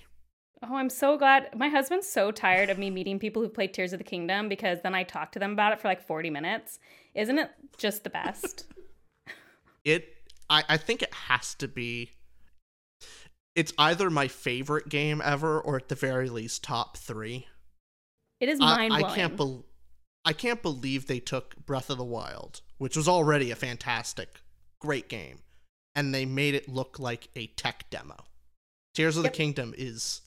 Oh, 0.64 0.76
I'm 0.76 0.90
so 0.90 1.16
glad. 1.16 1.48
My 1.56 1.68
husband's 1.68 2.08
so 2.08 2.30
tired 2.30 2.70
of 2.70 2.78
me 2.78 2.90
meeting 2.90 3.18
people 3.18 3.42
who 3.42 3.48
play 3.48 3.66
Tears 3.66 3.92
of 3.92 3.98
the 3.98 4.04
Kingdom 4.04 4.48
because 4.48 4.80
then 4.82 4.94
I 4.94 5.02
talk 5.02 5.32
to 5.32 5.38
them 5.38 5.52
about 5.52 5.72
it 5.72 5.80
for 5.80 5.88
like 5.88 6.06
40 6.06 6.30
minutes. 6.30 6.78
Isn't 7.14 7.38
it 7.38 7.50
just 7.78 8.04
the 8.04 8.10
best? 8.10 8.66
it 9.84 10.08
I, 10.48 10.64
I 10.68 10.76
think 10.76 11.02
it 11.02 11.12
has 11.14 11.54
to 11.56 11.68
be 11.68 12.10
it's 13.54 13.72
either 13.76 14.08
my 14.08 14.28
favorite 14.28 14.88
game 14.88 15.20
ever 15.24 15.60
or 15.60 15.76
at 15.76 15.88
the 15.88 15.94
very 15.94 16.28
least 16.28 16.64
top 16.64 16.96
three. 16.96 17.46
It 18.40 18.48
is 18.48 18.60
I, 18.60 18.76
mind 18.76 18.90
blowing. 18.90 19.04
I 19.04 19.14
can't 19.14 19.36
bel 19.36 19.64
I 20.24 20.32
can't 20.32 20.62
believe 20.62 21.06
they 21.06 21.20
took 21.20 21.56
Breath 21.66 21.90
of 21.90 21.98
the 21.98 22.04
Wild, 22.04 22.60
which 22.82 22.96
was 22.96 23.06
already 23.08 23.50
a 23.52 23.56
fantastic, 23.56 24.40
great 24.80 25.08
game, 25.08 25.38
and 25.94 26.12
they 26.12 26.24
made 26.26 26.54
it 26.54 26.68
look 26.68 26.98
like 26.98 27.28
a 27.36 27.46
tech 27.48 27.84
demo. 27.90 28.16
Tears 28.94 29.16
of 29.16 29.22
Yep. 29.24 29.32
the 29.32 29.36
Kingdom 29.36 29.74
is 29.78 30.20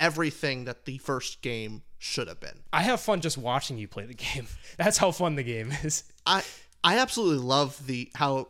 everything 0.00 0.64
that 0.64 0.84
the 0.84 0.98
first 0.98 1.42
game 1.42 1.82
should 1.98 2.28
have 2.28 2.40
been. 2.40 2.62
I 2.72 2.82
have 2.82 3.00
fun 3.00 3.20
just 3.20 3.38
watching 3.38 3.78
you 3.78 3.88
play 3.88 4.04
the 4.04 4.14
game. 4.14 4.46
That's 4.76 4.98
how 4.98 5.10
fun 5.12 5.36
the 5.36 5.42
game 5.42 5.72
is. 5.82 6.04
I 6.26 6.42
I 6.84 6.98
absolutely 6.98 7.44
love 7.44 7.86
the 7.86 8.10
how 8.14 8.48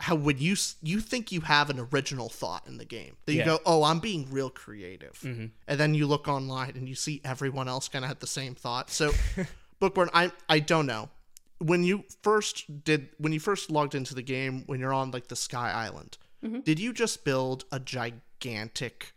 how 0.00 0.14
when 0.14 0.38
you 0.38 0.56
you 0.82 1.00
think 1.00 1.32
you 1.32 1.40
have 1.42 1.70
an 1.70 1.78
original 1.92 2.28
thought 2.28 2.66
in 2.66 2.76
the 2.78 2.84
game 2.84 3.16
that 3.26 3.32
you 3.32 3.38
Yeah. 3.40 3.46
go 3.46 3.58
oh 3.66 3.82
I'm 3.84 3.98
being 4.00 4.30
real 4.30 4.50
creative 4.50 5.18
Mhm. 5.24 5.50
and 5.66 5.80
then 5.80 5.94
you 5.94 6.06
look 6.06 6.28
online 6.28 6.76
and 6.76 6.88
you 6.88 6.94
see 6.94 7.20
everyone 7.24 7.66
else 7.68 7.88
kind 7.88 8.04
of 8.04 8.08
had 8.08 8.20
the 8.20 8.26
same 8.28 8.54
thought 8.54 8.90
so 8.90 9.12
bookborn 9.80 10.08
I 10.14 10.30
I 10.48 10.60
don't 10.60 10.86
know 10.86 11.08
when 11.58 11.84
you 11.84 12.04
first 12.22 12.84
did 12.84 13.08
when 13.18 13.32
you 13.32 13.40
first 13.40 13.70
logged 13.70 13.94
into 13.94 14.14
the 14.14 14.22
game 14.22 14.62
when 14.66 14.80
you're 14.80 14.92
on 14.94 15.10
like 15.10 15.28
the 15.28 15.36
Sky 15.36 15.70
Island 15.70 16.18
did 16.64 16.78
you 16.78 16.92
just 16.92 17.24
build 17.24 17.64
a 17.72 17.80
gigantic 17.80 19.12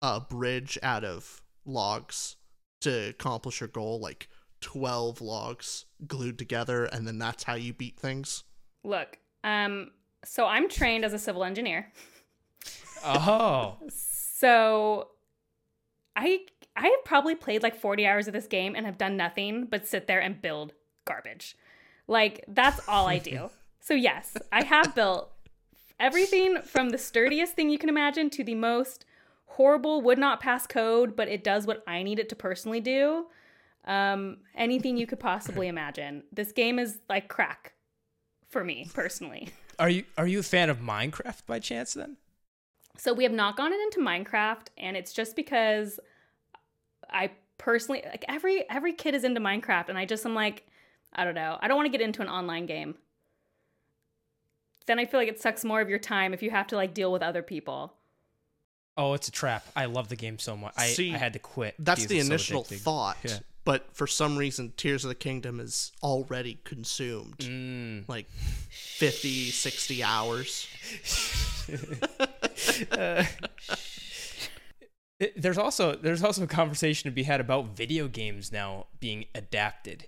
uh 0.00 0.20
bridge 0.20 0.78
out 0.82 1.04
of 1.04 1.42
logs 1.66 2.36
to 2.80 3.10
accomplish 3.10 3.60
your 3.60 3.68
goal 3.68 4.00
like 4.00 4.28
12 4.62 5.20
logs 5.20 5.84
glued 6.06 6.38
together 6.38 6.84
and 6.86 7.06
then 7.06 7.18
that's 7.18 7.44
how 7.44 7.54
you 7.54 7.72
beat 7.74 7.98
things 7.98 8.44
Look, 8.84 9.18
um, 9.44 9.92
so 10.24 10.46
I'm 10.46 10.68
trained 10.68 11.04
as 11.04 11.12
a 11.12 11.18
civil 11.18 11.44
engineer. 11.44 11.92
Oh, 13.04 13.76
So 13.88 15.10
I 16.16 16.40
I 16.74 16.88
have 16.88 17.04
probably 17.04 17.36
played 17.36 17.62
like 17.62 17.76
40 17.76 18.04
hours 18.06 18.26
of 18.26 18.32
this 18.32 18.48
game 18.48 18.74
and 18.74 18.84
have 18.86 18.98
done 18.98 19.16
nothing 19.16 19.66
but 19.66 19.86
sit 19.86 20.08
there 20.08 20.20
and 20.20 20.42
build 20.42 20.72
garbage. 21.04 21.56
Like 22.06 22.44
that's 22.48 22.80
all 22.88 23.06
I 23.06 23.18
do. 23.18 23.50
so 23.80 23.94
yes, 23.94 24.36
I 24.52 24.64
have 24.64 24.94
built 24.94 25.30
everything 25.98 26.60
from 26.62 26.90
the 26.90 26.98
sturdiest 26.98 27.54
thing 27.54 27.70
you 27.70 27.78
can 27.78 27.88
imagine 27.88 28.30
to 28.30 28.44
the 28.44 28.54
most 28.54 29.04
horrible 29.46 30.00
would 30.02 30.18
not 30.18 30.40
pass 30.40 30.66
code, 30.66 31.14
but 31.14 31.28
it 31.28 31.44
does 31.44 31.66
what 31.66 31.82
I 31.86 32.02
need 32.02 32.18
it 32.18 32.28
to 32.30 32.36
personally 32.36 32.80
do. 32.80 33.26
Um, 33.84 34.38
anything 34.54 34.96
you 34.96 35.06
could 35.06 35.20
possibly 35.20 35.68
imagine. 35.68 36.22
This 36.32 36.52
game 36.52 36.78
is 36.78 36.98
like 37.08 37.28
crack 37.28 37.72
for 38.48 38.62
me 38.62 38.88
personally. 38.94 39.50
are 39.78 39.90
you 39.90 40.04
are 40.16 40.26
you 40.26 40.38
a 40.40 40.44
fan 40.44 40.70
of 40.70 40.78
Minecraft 40.78 41.46
by 41.46 41.58
chance 41.58 41.94
then? 41.94 42.16
So 42.96 43.12
we 43.12 43.24
have 43.24 43.32
not 43.32 43.56
gone 43.56 43.72
into 43.72 44.00
Minecraft, 44.00 44.66
and 44.76 44.96
it's 44.96 45.12
just 45.12 45.34
because 45.34 45.98
I 47.10 47.30
personally 47.58 48.02
like 48.04 48.24
every 48.28 48.68
every 48.70 48.92
kid 48.92 49.14
is 49.14 49.24
into 49.24 49.40
Minecraft, 49.40 49.88
and 49.88 49.98
I 49.98 50.04
just 50.04 50.24
am 50.24 50.34
like, 50.34 50.66
I 51.14 51.24
don't 51.24 51.34
know, 51.34 51.58
I 51.60 51.68
don't 51.68 51.76
want 51.76 51.86
to 51.86 51.96
get 51.96 52.00
into 52.04 52.22
an 52.22 52.28
online 52.28 52.66
game. 52.66 52.94
Then 54.86 54.98
I 54.98 55.04
feel 55.04 55.20
like 55.20 55.28
it 55.28 55.40
sucks 55.40 55.64
more 55.64 55.80
of 55.80 55.88
your 55.88 55.98
time 55.98 56.34
if 56.34 56.42
you 56.42 56.50
have 56.50 56.66
to 56.68 56.76
like 56.76 56.92
deal 56.94 57.12
with 57.12 57.22
other 57.22 57.42
people. 57.42 57.94
Oh, 58.96 59.14
it's 59.14 59.28
a 59.28 59.30
trap. 59.32 59.64
I 59.76 59.86
love 59.86 60.08
the 60.08 60.16
game 60.16 60.38
so 60.38 60.56
much. 60.56 60.74
I, 60.76 60.88
See, 60.88 61.14
I 61.14 61.18
had 61.18 61.32
to 61.34 61.38
quit. 61.38 61.74
that's 61.78 62.04
the 62.06 62.18
it's 62.18 62.26
so 62.26 62.32
initial 62.32 62.64
thought 62.64 63.16
Yeah. 63.24 63.38
but 63.64 63.86
for 63.94 64.06
some 64.06 64.36
reason 64.36 64.72
tears 64.76 65.04
of 65.04 65.08
the 65.08 65.14
kingdom 65.14 65.60
is 65.60 65.92
already 66.02 66.58
consumed 66.64 67.38
Mm. 67.38 68.08
like 68.08 68.28
50 68.70 69.50
60 69.50 70.02
hours 70.02 70.66
It- 75.20 75.40
there's 75.40 75.58
also 75.58 75.94
there's 75.94 76.22
also 76.24 76.42
a 76.42 76.46
conversation 76.48 77.08
to 77.08 77.14
be 77.14 77.22
had 77.22 77.40
about 77.40 77.76
video 77.76 78.08
games 78.08 78.50
now 78.50 78.86
being 78.98 79.26
adapted 79.34 80.06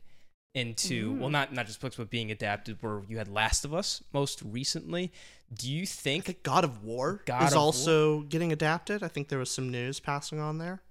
into 0.54 1.14
well 1.18 1.30
not 1.30 1.52
not 1.52 1.66
just 1.66 1.80
books 1.80 1.96
but 1.96 2.10
being 2.10 2.30
adapted 2.30 2.78
where 2.80 3.02
you 3.08 3.18
had 3.18 3.28
Last 3.28 3.64
of 3.64 3.74
Us 3.74 4.02
most 4.12 4.40
recently. 4.42 5.12
Do 5.52 5.70
you 5.70 5.86
think 5.86 6.24
think 6.26 6.42
god 6.42 6.64
of 6.64 6.82
war 6.84 7.22
God 7.26 7.42
is 7.44 7.52
of 7.52 7.56
War? 7.56 7.62
also 7.64 8.20
getting 8.22 8.50
adapted 8.52 9.02
i 9.02 9.08
think 9.08 9.28
there 9.28 9.38
was 9.38 9.50
some 9.50 9.70
news 9.70 10.00
passing 10.00 10.40
on 10.40 10.58
there 10.58 10.82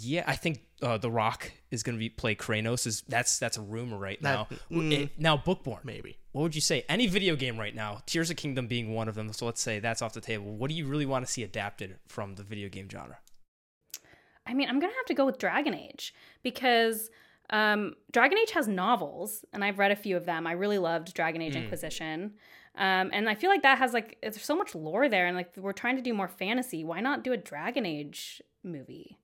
yeah, 0.00 0.24
I 0.26 0.36
think 0.36 0.60
uh, 0.82 0.98
The 0.98 1.10
Rock 1.10 1.50
is 1.70 1.82
going 1.82 1.96
to 1.96 1.98
be 1.98 2.10
play 2.10 2.34
Kratos 2.34 2.86
is 2.86 3.02
that's 3.08 3.38
that's 3.38 3.56
a 3.56 3.62
rumor 3.62 3.96
right 3.96 4.20
now. 4.20 4.46
That- 4.50 4.68
mm. 4.70 4.92
It- 4.92 5.18
now 5.18 5.36
Bookborn. 5.38 5.80
maybe 5.84 6.18
What 6.32 6.42
would 6.42 6.54
you 6.54 6.60
say? 6.60 6.84
Any 6.88 7.06
video 7.06 7.36
game 7.36 7.58
right 7.58 7.74
now, 7.74 8.02
Tears 8.04 8.30
of 8.30 8.36
Kingdom 8.36 8.66
being 8.66 8.92
one 8.94 9.08
of 9.08 9.14
them. 9.14 9.32
So 9.32 9.46
let's 9.46 9.62
say 9.62 9.78
that's 9.78 10.02
off 10.02 10.12
the 10.12 10.20
table. 10.20 10.54
What 10.56 10.68
do 10.68 10.76
you 10.76 10.86
really 10.86 11.06
want 11.06 11.24
to 11.26 11.32
see 11.32 11.42
adapted 11.42 11.98
from 12.06 12.34
the 12.34 12.42
video 12.42 12.68
game 12.68 12.88
genre? 12.90 13.18
I 14.46 14.54
mean, 14.54 14.68
I'm 14.68 14.78
gonna 14.78 14.92
have 14.94 15.06
to 15.06 15.14
go 15.14 15.24
with 15.24 15.38
Dragon 15.38 15.74
Age 15.74 16.14
because 16.42 17.10
um, 17.52 17.94
Dragon 18.10 18.38
Age 18.38 18.50
has 18.52 18.66
novels, 18.66 19.44
and 19.52 19.62
I've 19.62 19.78
read 19.78 19.92
a 19.92 19.96
few 19.96 20.16
of 20.16 20.24
them. 20.24 20.46
I 20.46 20.52
really 20.52 20.78
loved 20.78 21.14
Dragon 21.14 21.40
Age 21.42 21.54
Inquisition, 21.54 22.32
um, 22.76 23.10
and 23.12 23.28
I 23.28 23.34
feel 23.34 23.50
like 23.50 23.62
that 23.62 23.78
has 23.78 23.92
like 23.92 24.18
there's 24.22 24.42
so 24.42 24.56
much 24.56 24.74
lore 24.74 25.08
there, 25.08 25.26
and 25.26 25.36
like 25.36 25.56
we're 25.56 25.72
trying 25.72 25.96
to 25.96 26.02
do 26.02 26.14
more 26.14 26.28
fantasy. 26.28 26.82
Why 26.82 27.00
not 27.00 27.22
do 27.22 27.32
a 27.32 27.36
Dragon 27.36 27.86
Age 27.86 28.42
movie? 28.64 29.18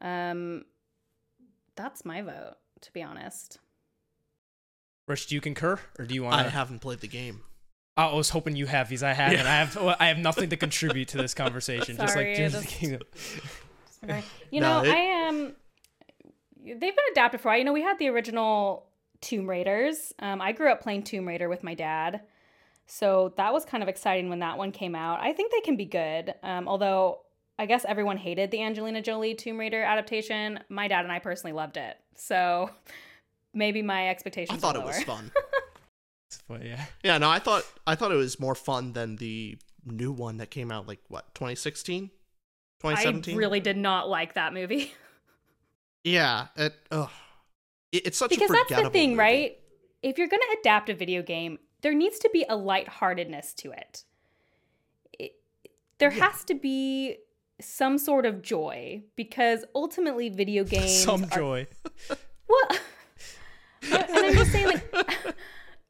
Um, 0.00 0.64
that's 1.74 2.04
my 2.04 2.22
vote, 2.22 2.56
to 2.82 2.92
be 2.92 3.02
honest. 3.02 3.58
Rich, 5.08 5.26
do 5.26 5.34
you 5.34 5.40
concur, 5.40 5.78
or 5.98 6.04
do 6.04 6.14
you 6.14 6.22
want? 6.22 6.36
i 6.36 6.44
to... 6.44 6.50
haven't 6.50 6.80
played 6.80 7.00
the 7.00 7.08
game 7.08 7.42
I 7.96 8.12
was 8.12 8.28
hoping 8.30 8.56
you 8.56 8.66
have, 8.66 8.88
because 8.88 9.02
I 9.02 9.14
haven't. 9.14 9.46
I 9.46 9.56
have. 9.56 9.96
I 10.00 10.08
have 10.08 10.18
nothing 10.18 10.50
to 10.50 10.56
contribute 10.56 11.08
to 11.08 11.16
this 11.16 11.34
conversation. 11.34 11.96
just 11.96 12.12
Sorry, 12.12 12.28
like 12.28 12.36
Tears 12.36 12.54
of 12.54 12.62
the 12.62 12.68
Kingdom. 12.68 13.02
Okay. 14.04 14.22
You 14.50 14.60
No, 14.60 14.82
know, 14.82 14.88
it- 14.88 14.94
I 14.94 14.98
am. 14.98 15.56
They've 16.66 16.80
been 16.80 17.04
adapted 17.12 17.40
for 17.40 17.48
a 17.48 17.52
while. 17.52 17.58
You 17.58 17.64
know, 17.64 17.72
we 17.72 17.82
had 17.82 17.98
the 17.98 18.08
original 18.08 18.86
Tomb 19.20 19.48
Raiders. 19.48 20.12
Um, 20.18 20.40
I 20.40 20.52
grew 20.52 20.70
up 20.70 20.82
playing 20.82 21.04
Tomb 21.04 21.26
Raider 21.26 21.48
with 21.48 21.62
my 21.62 21.74
dad. 21.74 22.22
So 22.86 23.34
that 23.36 23.52
was 23.52 23.64
kind 23.64 23.82
of 23.82 23.88
exciting 23.88 24.28
when 24.28 24.40
that 24.40 24.58
one 24.58 24.72
came 24.72 24.94
out. 24.94 25.20
I 25.20 25.32
think 25.32 25.52
they 25.52 25.60
can 25.60 25.76
be 25.76 25.86
good. 25.86 26.34
Um, 26.42 26.68
although 26.68 27.20
I 27.58 27.66
guess 27.66 27.84
everyone 27.88 28.16
hated 28.16 28.50
the 28.50 28.62
Angelina 28.62 29.02
Jolie 29.02 29.34
Tomb 29.34 29.58
Raider 29.58 29.82
adaptation. 29.82 30.60
My 30.68 30.88
dad 30.88 31.04
and 31.04 31.12
I 31.12 31.18
personally 31.18 31.52
loved 31.52 31.76
it. 31.76 31.96
So 32.14 32.70
maybe 33.56 33.82
my 33.82 34.10
expectations 34.10 34.58
i 34.58 34.60
thought 34.60 34.76
are 34.76 34.82
it 34.82 34.86
was 34.86 35.02
fun 35.02 35.32
But 36.48 36.64
yeah. 36.64 36.84
yeah 37.02 37.18
no 37.18 37.30
i 37.30 37.38
thought 37.38 37.64
i 37.86 37.94
thought 37.94 38.12
it 38.12 38.16
was 38.16 38.38
more 38.38 38.54
fun 38.54 38.92
than 38.92 39.16
the 39.16 39.56
new 39.84 40.12
one 40.12 40.36
that 40.36 40.50
came 40.50 40.70
out 40.70 40.86
like 40.86 41.00
what 41.08 41.34
2016 41.34 42.10
2017? 42.80 42.88
I 42.90 42.94
2017 42.94 43.36
really 43.36 43.60
did 43.60 43.76
not 43.76 44.08
like 44.08 44.34
that 44.34 44.52
movie. 44.52 44.92
yeah 46.06 46.46
it, 46.56 46.74
ugh. 46.90 47.10
It- 47.92 48.06
it's 48.06 48.18
such 48.18 48.30
because 48.30 48.50
a 48.50 48.52
that's 48.52 48.82
the 48.82 48.90
thing, 48.90 49.10
movie. 49.10 49.18
right? 49.18 49.58
If 50.02 50.18
you're 50.18 50.28
going 50.28 50.42
to 50.52 50.58
adapt 50.60 50.88
a 50.90 50.94
video 50.94 51.22
game, 51.22 51.58
there 51.82 51.94
needs 51.94 52.18
to 52.20 52.30
be 52.32 52.44
a 52.48 52.56
lightheartedness 52.56 53.54
to 53.54 53.72
it. 53.72 54.04
it 55.18 55.32
there 55.98 56.10
has 56.10 56.44
to 56.44 56.54
be 56.54 57.16
some 57.60 57.96
sort 57.98 58.26
of 58.26 58.42
joy 58.42 59.02
because 59.16 59.64
ultimately 59.74 60.28
video 60.28 60.62
games 60.76 61.02
Some 61.02 61.24
are- 61.24 61.36
joy. 61.36 61.66
well, 62.48 62.68
and 63.82 64.04
I'm 64.10 64.34
just 64.34 64.52
saying, 64.52 64.66
like, 64.66 64.94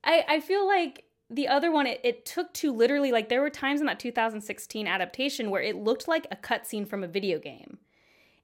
I 0.04 0.24
I 0.28 0.40
feel 0.40 0.66
like 0.66 1.04
the 1.28 1.48
other 1.48 1.72
one, 1.72 1.86
it, 1.86 2.00
it 2.04 2.24
took 2.24 2.52
to 2.54 2.72
literally 2.72 3.10
like 3.10 3.28
there 3.28 3.40
were 3.40 3.50
times 3.50 3.80
in 3.80 3.86
that 3.86 3.98
2016 3.98 4.86
adaptation 4.86 5.50
where 5.50 5.62
it 5.62 5.76
looked 5.76 6.06
like 6.06 6.26
a 6.30 6.36
cutscene 6.36 6.86
from 6.88 7.02
a 7.02 7.08
video 7.08 7.38
game, 7.38 7.78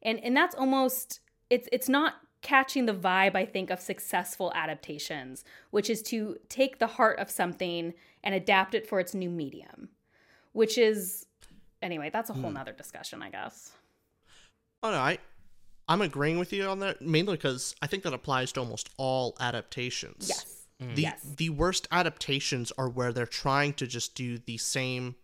and 0.03 0.19
and 0.25 0.37
that's 0.37 0.55
almost 0.57 1.21
it's 1.53 1.69
it's 1.71 1.89
not 1.89 2.15
catching 2.41 2.87
the 2.87 2.95
vibe 2.95 3.37
I 3.37 3.45
think 3.45 3.71
of 3.71 3.79
successful 3.79 4.51
adaptations, 4.55 5.45
which 5.71 5.91
is 5.91 6.03
to 6.05 6.39
take 6.49 6.79
the 6.79 6.87
heart 6.87 7.19
of 7.21 7.31
something 7.31 7.93
and 8.25 8.35
adapt 8.35 8.75
it 8.75 8.87
for 8.87 8.99
its 8.99 9.15
new 9.15 9.31
medium, 9.31 9.91
which 10.53 10.79
is 10.79 11.27
anyway 11.83 12.11
that's 12.11 12.31
a 12.31 12.33
whole 12.33 12.51
hmm. 12.51 12.55
nother 12.55 12.73
discussion, 12.73 13.23
I 13.23 13.29
guess. 13.29 13.73
Oh 14.83 14.91
no, 14.91 14.97
I 14.97 15.19
I'm 15.89 16.01
agreeing 16.01 16.39
with 16.39 16.55
you 16.55 16.65
on 16.65 16.79
that 16.79 17.03
mainly 17.03 17.35
because 17.35 17.77
I 17.83 17.87
think 17.87 18.03
that 18.05 18.15
applies 18.15 18.51
to 18.53 18.61
almost 18.61 18.89
all 18.97 19.37
adaptations. 19.39 20.27
Yes. 20.29 20.67
Mm. 20.83 20.97
The 20.97 21.03
Yes. 21.03 21.21
the 21.37 21.51
worst 21.51 21.87
adaptations 21.93 22.73
are 22.79 22.89
where 22.89 23.13
they're 23.13 23.27
trying 23.27 23.75
to 23.75 23.87
just 23.87 24.15
do 24.15 24.39
the 24.39 24.57
same 24.57 25.17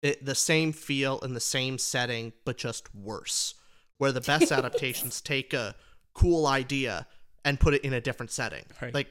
it, 0.00 0.24
the 0.24 0.34
same 0.34 0.72
feel 0.72 1.18
in 1.20 1.34
the 1.34 1.40
same 1.40 1.76
setting 1.76 2.32
but 2.46 2.56
just 2.56 2.94
worse. 2.94 3.54
Where 3.98 4.12
the 4.12 4.20
best 4.20 4.52
adaptations 4.52 5.20
take 5.20 5.54
a 5.54 5.74
cool 6.14 6.46
idea 6.46 7.06
and 7.44 7.60
put 7.60 7.74
it 7.74 7.82
in 7.82 7.92
a 7.92 8.00
different 8.00 8.30
setting. 8.30 8.64
Right. 8.82 8.92
Like 8.92 9.08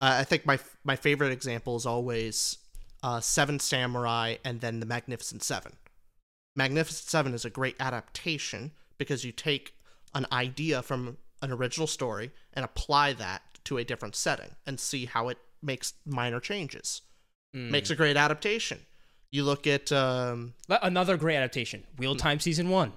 uh, 0.00 0.16
I 0.20 0.24
think 0.24 0.46
my 0.46 0.58
my 0.84 0.96
favorite 0.96 1.32
example 1.32 1.76
is 1.76 1.86
always 1.86 2.58
uh, 3.02 3.20
Seven 3.20 3.58
Samurai 3.58 4.36
and 4.44 4.60
then 4.60 4.80
the 4.80 4.86
Magnificent 4.86 5.42
Seven. 5.42 5.72
Magnificent 6.54 7.08
Seven 7.08 7.34
is 7.34 7.44
a 7.44 7.50
great 7.50 7.76
adaptation 7.80 8.72
because 8.98 9.24
you 9.24 9.32
take 9.32 9.74
an 10.14 10.26
idea 10.30 10.82
from 10.82 11.16
an 11.40 11.50
original 11.50 11.86
story 11.86 12.30
and 12.52 12.64
apply 12.64 13.12
that 13.14 13.42
to 13.64 13.78
a 13.78 13.84
different 13.84 14.14
setting 14.14 14.50
and 14.66 14.78
see 14.78 15.06
how 15.06 15.28
it 15.28 15.38
makes 15.62 15.94
minor 16.04 16.40
changes. 16.40 17.02
Makes 17.70 17.90
a 17.90 17.96
great 17.96 18.16
adaptation. 18.16 18.78
You 19.30 19.44
look 19.44 19.66
at 19.66 19.92
um, 19.92 20.54
Another 20.68 21.16
great 21.16 21.36
adaptation. 21.36 21.84
Wheel 21.98 22.16
Time 22.16 22.40
Season 22.40 22.68
1. 22.70 22.92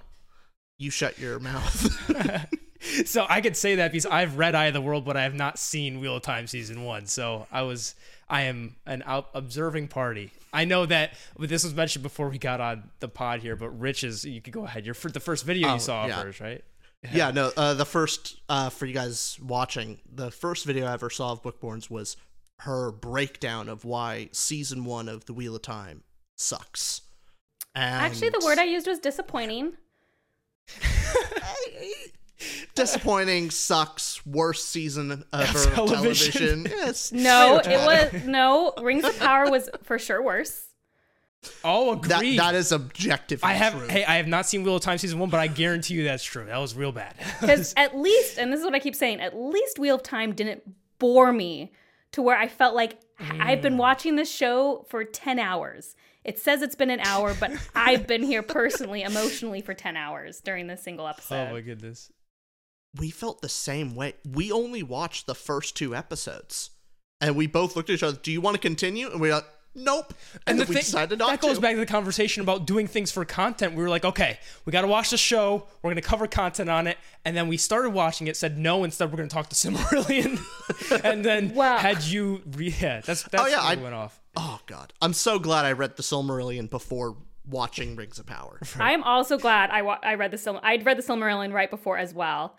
You 0.78 0.90
shut 0.90 1.18
your 1.18 1.38
mouth. 1.38 2.46
so 3.06 3.26
I 3.28 3.40
could 3.40 3.56
say 3.56 3.76
that 3.76 3.92
because 3.92 4.06
I've 4.06 4.36
read 4.36 4.54
Eye 4.54 4.66
of 4.66 4.74
the 4.74 4.80
World, 4.80 5.04
but 5.04 5.16
I 5.16 5.22
have 5.22 5.34
not 5.34 5.58
seen 5.58 6.00
Wheel 6.00 6.16
of 6.16 6.22
Time 6.22 6.46
season 6.46 6.84
one. 6.84 7.06
So 7.06 7.46
I 7.50 7.62
was, 7.62 7.94
I 8.28 8.42
am 8.42 8.76
an 8.86 9.02
out 9.06 9.28
observing 9.34 9.88
party. 9.88 10.32
I 10.52 10.64
know 10.64 10.86
that 10.86 11.12
but 11.38 11.48
this 11.48 11.64
was 11.64 11.74
mentioned 11.74 12.02
before 12.02 12.28
we 12.28 12.38
got 12.38 12.60
on 12.60 12.90
the 13.00 13.08
pod 13.08 13.40
here, 13.40 13.56
but 13.56 13.70
Rich 13.78 14.04
is. 14.04 14.24
You 14.24 14.40
could 14.40 14.52
go 14.52 14.64
ahead. 14.64 14.86
Your 14.86 14.94
the 14.94 15.20
first 15.20 15.44
video 15.44 15.68
Oh, 15.68 15.74
you 15.74 15.80
saw 15.80 16.06
yeah. 16.06 16.18
of 16.18 16.26
hers, 16.26 16.40
right? 16.40 16.64
Yeah, 17.12 17.30
no. 17.30 17.52
Uh, 17.56 17.74
the 17.74 17.84
first 17.84 18.40
uh, 18.48 18.70
for 18.70 18.86
you 18.86 18.94
guys 18.94 19.38
watching, 19.40 20.00
the 20.12 20.30
first 20.30 20.64
video 20.64 20.86
I 20.86 20.94
ever 20.94 21.10
saw 21.10 21.32
of 21.32 21.42
Bookborns 21.42 21.90
was 21.90 22.16
her 22.60 22.90
breakdown 22.90 23.68
of 23.68 23.84
why 23.84 24.28
season 24.32 24.84
one 24.84 25.08
of 25.08 25.26
The 25.26 25.34
Wheel 25.34 25.54
of 25.54 25.62
Time 25.62 26.02
sucks. 26.36 27.02
And 27.74 28.02
Actually, 28.02 28.30
the 28.30 28.42
word 28.44 28.58
I 28.58 28.64
used 28.64 28.86
was 28.86 28.98
disappointing. 28.98 29.74
Disappointing 32.74 33.50
sucks. 33.50 34.24
Worst 34.26 34.68
season 34.70 35.24
ever 35.32 35.58
of 35.58 35.74
television. 35.74 36.64
television. 36.64 36.66
Yes. 36.86 37.12
No, 37.12 37.60
it 37.64 38.12
was 38.14 38.24
no. 38.24 38.72
Rings 38.82 39.04
of 39.04 39.18
Power 39.18 39.50
was 39.50 39.68
for 39.82 39.98
sure 39.98 40.22
worse. 40.22 40.64
Oh, 41.64 41.94
That 41.94 42.16
agreed. 42.18 42.38
that 42.40 42.54
is 42.56 42.72
objective. 42.72 43.44
I 43.44 43.52
have. 43.52 43.78
True. 43.78 43.86
Hey, 43.88 44.04
I 44.04 44.16
have 44.16 44.26
not 44.26 44.46
seen 44.46 44.64
Wheel 44.64 44.76
of 44.76 44.82
Time 44.82 44.98
season 44.98 45.18
one, 45.20 45.30
but 45.30 45.38
I 45.38 45.46
guarantee 45.46 45.94
you 45.94 46.04
that's 46.04 46.24
true. 46.24 46.44
That 46.46 46.58
was 46.58 46.74
real 46.74 46.92
bad. 46.92 47.14
Because 47.40 47.72
at 47.76 47.96
least, 47.96 48.38
and 48.38 48.52
this 48.52 48.58
is 48.60 48.64
what 48.64 48.74
I 48.74 48.80
keep 48.80 48.96
saying, 48.96 49.20
at 49.20 49.36
least 49.36 49.78
Wheel 49.78 49.94
of 49.96 50.02
Time 50.02 50.32
didn't 50.32 50.62
bore 50.98 51.32
me 51.32 51.72
to 52.12 52.22
where 52.22 52.36
I 52.36 52.48
felt 52.48 52.74
like 52.74 52.98
I've 53.20 53.58
Mm. 53.60 53.62
been 53.62 53.76
watching 53.78 54.16
this 54.16 54.30
show 54.32 54.84
for 54.88 55.04
10 55.04 55.38
hours. 55.38 55.94
It 56.26 56.40
says 56.40 56.60
it's 56.60 56.74
been 56.74 56.90
an 56.90 57.00
hour, 57.00 57.34
but 57.38 57.52
I've 57.74 58.06
been 58.08 58.24
here 58.24 58.42
personally, 58.42 59.02
emotionally 59.02 59.60
for 59.60 59.74
10 59.74 59.96
hours 59.96 60.40
during 60.40 60.66
this 60.66 60.82
single 60.82 61.06
oh, 61.06 61.10
episode. 61.10 61.48
oh 61.50 61.52
my 61.52 61.60
goodness. 61.60 62.10
we 62.98 63.10
felt 63.10 63.40
the 63.42 63.48
same 63.48 63.94
way. 63.94 64.14
We 64.28 64.50
only 64.50 64.82
watched 64.82 65.26
the 65.26 65.36
first 65.36 65.76
two 65.76 65.94
episodes, 65.94 66.70
and 67.20 67.36
we 67.36 67.46
both 67.46 67.76
looked 67.76 67.90
at 67.90 67.94
each 67.94 68.02
other. 68.02 68.18
Do 68.20 68.32
you 68.32 68.40
want 68.40 68.56
to 68.56 68.60
continue? 68.60 69.08
And 69.08 69.20
we 69.20 69.28
were 69.28 69.36
like, 69.36 69.46
nope. 69.76 70.12
And, 70.46 70.58
then 70.58 70.66
we 70.66 70.74
thing- 70.74 70.82
decided 70.82 71.18
not 71.20 71.28
that 71.30 71.40
goes 71.40 71.56
to. 71.56 71.60
back 71.60 71.74
to 71.74 71.78
the 71.80 71.86
conversation 71.86 72.42
about 72.42 72.66
doing 72.66 72.86
things 72.88 73.12
for 73.12 73.24
content. 73.24 73.74
We 73.74 73.82
were 73.82 73.88
like, 73.88 74.04
okay, 74.04 74.38
we 74.64 74.72
got 74.72 74.80
to 74.80 74.88
watch 74.88 75.10
the 75.10 75.16
show. 75.16 75.66
We're 75.82 75.90
going 75.90 76.02
to 76.02 76.08
cover 76.08 76.26
content 76.26 76.68
on 76.70 76.86
it. 76.86 76.98
And 77.24 77.36
then 77.36 77.46
we 77.48 77.56
started 77.56 77.90
watching 77.90 78.26
it, 78.26 78.36
said 78.36 78.58
no, 78.58 78.82
instead 78.84 79.10
we're 79.12 79.18
going 79.18 79.28
to 79.28 79.34
talk 79.34 79.48
to 79.50 79.54
Silmarillion. 79.54 80.40
and 81.04 81.24
then 81.24 81.54
Wow. 81.54 81.78
had 81.78 82.02
you, 82.02 82.42
re- 82.52 82.74
yeah, 82.80 83.00
that's, 83.02 83.22
that's 83.24 83.42
Oh, 83.44 83.46
yeah, 83.46 83.60
where 83.60 83.70
I- 83.72 83.74
we 83.76 83.82
went 83.82 83.94
off. 83.94 84.20
Oh 84.36 84.60
god, 84.66 84.92
I'm 85.00 85.12
so 85.12 85.38
glad 85.38 85.64
I 85.64 85.72
read 85.72 85.96
the 85.96 86.02
Silmarillion 86.02 86.68
before 86.68 87.16
watching 87.48 87.96
Rings 87.96 88.18
of 88.18 88.26
Power. 88.26 88.58
I'm 88.78 89.02
also 89.02 89.38
glad 89.38 89.70
I 89.70 89.80
wa- 89.82 89.98
I 90.02 90.14
read 90.14 90.30
the 90.30 90.36
Sil- 90.42 90.60
I'd 90.62 90.84
read 90.84 90.98
the 90.98 91.02
Silmarillion 91.02 91.52
right 91.54 91.70
before 91.70 91.96
as 91.96 92.12
well. 92.12 92.56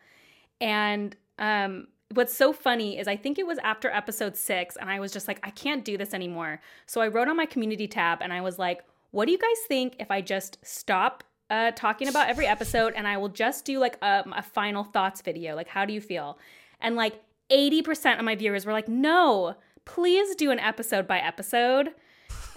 And 0.62 1.16
um 1.38 1.88
what's 2.14 2.36
so 2.36 2.54
funny 2.54 2.98
is 2.98 3.08
I 3.08 3.16
think 3.16 3.38
it 3.38 3.46
was 3.46 3.58
after 3.60 3.90
episode 3.90 4.36
6 4.36 4.78
and 4.78 4.90
I 4.90 5.00
was 5.00 5.12
just 5.12 5.28
like 5.28 5.40
I 5.44 5.50
can't 5.50 5.84
do 5.84 5.98
this 5.98 6.14
anymore. 6.14 6.62
So 6.86 7.02
I 7.02 7.08
wrote 7.08 7.28
on 7.28 7.36
my 7.36 7.46
community 7.46 7.88
tab 7.88 8.20
and 8.22 8.32
I 8.32 8.42
was 8.42 8.58
like, 8.58 8.84
what 9.12 9.26
do 9.26 9.32
you 9.32 9.38
guys 9.38 9.58
think 9.68 9.96
if 10.00 10.12
I 10.12 10.22
just 10.22 10.58
stop 10.64 11.24
uh, 11.50 11.72
talking 11.72 12.08
about 12.08 12.30
every 12.30 12.46
episode 12.46 12.94
and 12.96 13.08
I 13.08 13.18
will 13.18 13.30
just 13.30 13.66
do 13.66 13.80
like 13.80 13.98
um, 14.02 14.34
a 14.36 14.42
final 14.42 14.84
thoughts 14.84 15.22
video? 15.22 15.56
Like 15.56 15.68
how 15.68 15.86
do 15.86 15.94
you 15.94 16.02
feel? 16.02 16.38
And 16.82 16.96
like 16.96 17.22
80% 17.50 18.20
of 18.20 18.26
my 18.26 18.36
viewers 18.36 18.66
were 18.66 18.74
like, 18.74 18.88
"No, 18.88 19.56
please 19.86 20.36
do 20.36 20.52
an 20.52 20.60
episode 20.60 21.08
by 21.08 21.20
episode." 21.20 21.94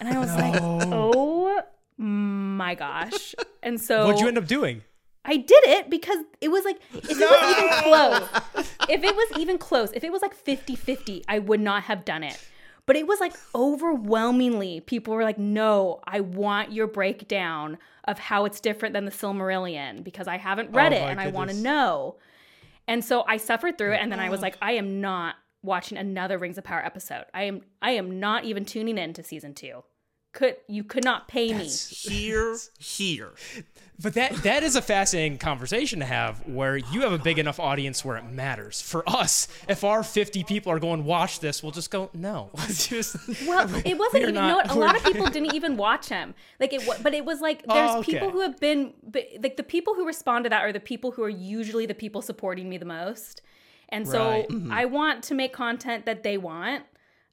And 0.00 0.08
I 0.08 0.18
was 0.18 0.34
like, 0.34 0.60
"Oh 0.60 1.62
my 1.96 2.74
gosh." 2.74 3.34
And 3.62 3.80
so 3.80 4.06
What'd 4.06 4.20
you 4.20 4.26
end 4.26 4.38
up 4.38 4.46
doing? 4.46 4.82
I 5.24 5.36
did 5.36 5.62
it 5.64 5.90
because 5.90 6.18
it 6.40 6.48
was 6.48 6.64
like, 6.64 6.80
if 6.94 7.10
it 7.10 7.18
was 7.18 7.56
even 7.56 7.82
close, 7.82 8.66
if 8.88 9.04
it 9.04 9.14
was 9.14 9.38
even 9.38 9.58
close, 9.58 9.92
if 9.92 10.02
it 10.02 10.10
was 10.10 10.22
like 10.22 10.34
50 10.34 10.76
50, 10.76 11.24
I 11.28 11.38
would 11.38 11.60
not 11.60 11.84
have 11.84 12.04
done 12.04 12.22
it. 12.22 12.42
But 12.86 12.96
it 12.96 13.06
was 13.06 13.20
like 13.20 13.34
overwhelmingly, 13.54 14.80
people 14.80 15.14
were 15.14 15.22
like, 15.22 15.38
no, 15.38 16.00
I 16.04 16.20
want 16.20 16.72
your 16.72 16.86
breakdown 16.86 17.78
of 18.04 18.18
how 18.18 18.46
it's 18.46 18.60
different 18.60 18.94
than 18.94 19.04
the 19.04 19.10
Silmarillion 19.10 20.02
because 20.02 20.26
I 20.26 20.38
haven't 20.38 20.70
oh 20.72 20.76
read 20.76 20.92
Oh 20.92 20.96
it 20.96 21.02
and 21.02 21.20
I 21.20 21.28
want 21.28 21.50
to 21.50 21.56
know. 21.56 22.16
And 22.88 23.04
so 23.04 23.24
I 23.28 23.36
suffered 23.36 23.78
through 23.78 23.92
it 23.92 24.00
and 24.00 24.10
then 24.10 24.18
I 24.18 24.30
was 24.30 24.40
mm. 24.40 24.44
like, 24.44 24.56
I 24.60 24.72
am 24.72 25.00
not 25.00 25.36
watching 25.62 25.98
another 25.98 26.38
Rings 26.38 26.58
of 26.58 26.64
Power 26.64 26.84
episode. 26.84 27.26
I 27.34 27.44
am 27.44 27.60
I 27.82 27.92
am 27.92 28.18
not 28.18 28.44
even 28.44 28.64
tuning 28.64 28.98
in 28.98 29.12
to 29.12 29.22
season 29.22 29.54
two. 29.54 29.84
Could 30.32 30.56
you 30.68 30.84
could 30.84 31.02
not 31.04 31.26
pay 31.26 31.52
me. 31.52 31.64
Here, 31.66 32.56
here. 32.78 33.30
But 34.00 34.14
that 34.14 34.32
that 34.44 34.62
is 34.62 34.76
a 34.76 34.80
fascinating 34.82 35.38
conversation 35.38 35.98
to 35.98 36.04
have 36.06 36.46
where 36.46 36.76
you 36.76 37.00
have 37.02 37.12
a 37.12 37.18
big 37.18 37.38
enough 37.40 37.58
audience 37.58 38.04
where 38.04 38.16
it 38.16 38.24
matters. 38.24 38.80
For 38.80 39.02
us, 39.08 39.48
if 39.68 39.82
our 39.82 40.04
50 40.04 40.44
people 40.44 40.70
are 40.70 40.78
going 40.78 41.04
watch 41.04 41.40
this, 41.40 41.62
we'll 41.64 41.72
just 41.72 41.90
go 41.90 42.10
no. 42.14 42.50
Just 42.68 43.16
Well, 43.44 43.68
it 43.84 43.98
wasn't 43.98 44.22
even. 44.22 44.34
not- 44.36 44.42
you 44.44 44.48
know 44.50 44.56
what? 44.56 44.70
A 44.70 44.74
lot 44.74 44.96
of 44.96 45.02
people 45.02 45.26
didn't 45.26 45.52
even 45.52 45.76
watch 45.76 46.08
him. 46.08 46.34
Like 46.60 46.72
it, 46.72 46.88
but 47.02 47.12
it 47.12 47.24
was 47.24 47.40
like 47.40 47.62
there's 47.66 47.90
Oh, 47.90 47.98
okay. 47.98 48.12
people 48.12 48.30
who 48.30 48.40
have 48.40 48.58
been, 48.60 48.94
like 49.42 49.56
the 49.56 49.64
people 49.64 49.94
who 49.94 50.06
respond 50.06 50.44
to 50.44 50.50
that 50.50 50.62
are 50.62 50.72
the 50.72 50.78
people 50.80 51.10
who 51.10 51.24
are 51.24 51.28
usually 51.28 51.86
the 51.86 51.94
people 51.94 52.22
supporting 52.22 52.68
me 52.68 52.78
the 52.78 52.84
most, 52.86 53.42
and 53.88 54.06
so 54.06 54.28
Right. 54.30 54.46
I 54.70 54.84
want 54.84 55.24
to 55.24 55.34
make 55.34 55.52
content 55.52 56.06
that 56.06 56.22
they 56.22 56.38
want. 56.38 56.84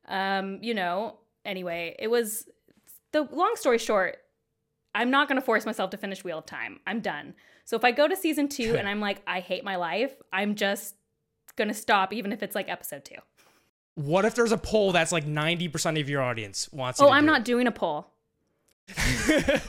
Um, 0.07 0.57
you 0.63 0.73
know. 0.73 1.17
Anyway, 1.45 1.95
it 1.97 2.09
was 2.09 2.45
the 3.13 3.23
long 3.23 3.53
story 3.55 3.77
short. 3.77 4.17
I'm 4.95 5.11
not 5.11 5.27
going 5.27 5.39
to 5.39 5.45
force 5.45 5.65
myself 5.65 5.91
to 5.91 5.97
finish 5.97 6.23
Wheel 6.23 6.39
of 6.39 6.45
Time. 6.47 6.79
I'm 6.87 7.01
done. 7.01 7.35
So 7.65 7.75
if 7.77 7.83
I 7.83 7.91
go 7.91 8.07
to 8.07 8.15
season 8.15 8.47
two 8.47 8.75
and 8.79 8.87
I'm 8.87 8.99
like, 8.99 9.21
I 9.27 9.39
hate 9.41 9.63
my 9.63 9.75
life, 9.75 10.11
I'm 10.33 10.55
just 10.55 10.95
going 11.55 11.67
to 11.67 11.73
stop, 11.73 12.13
even 12.13 12.31
if 12.31 12.41
it's 12.41 12.55
like 12.55 12.67
episode 12.69 13.05
two. 13.05 13.15
What 13.95 14.25
if 14.25 14.35
there's 14.35 14.51
a 14.51 14.57
poll 14.57 14.91
that's 14.91 15.11
like 15.11 15.25
90% 15.25 15.99
of 15.99 16.07
your 16.09 16.21
audience 16.21 16.69
wants 16.71 16.99
you 16.99 17.05
Oh, 17.07 17.09
I'm 17.09 17.23
do 17.23 17.27
not 17.27 17.39
it? 17.41 17.45
doing 17.45 17.67
a 17.67 17.71
poll. 17.71 18.07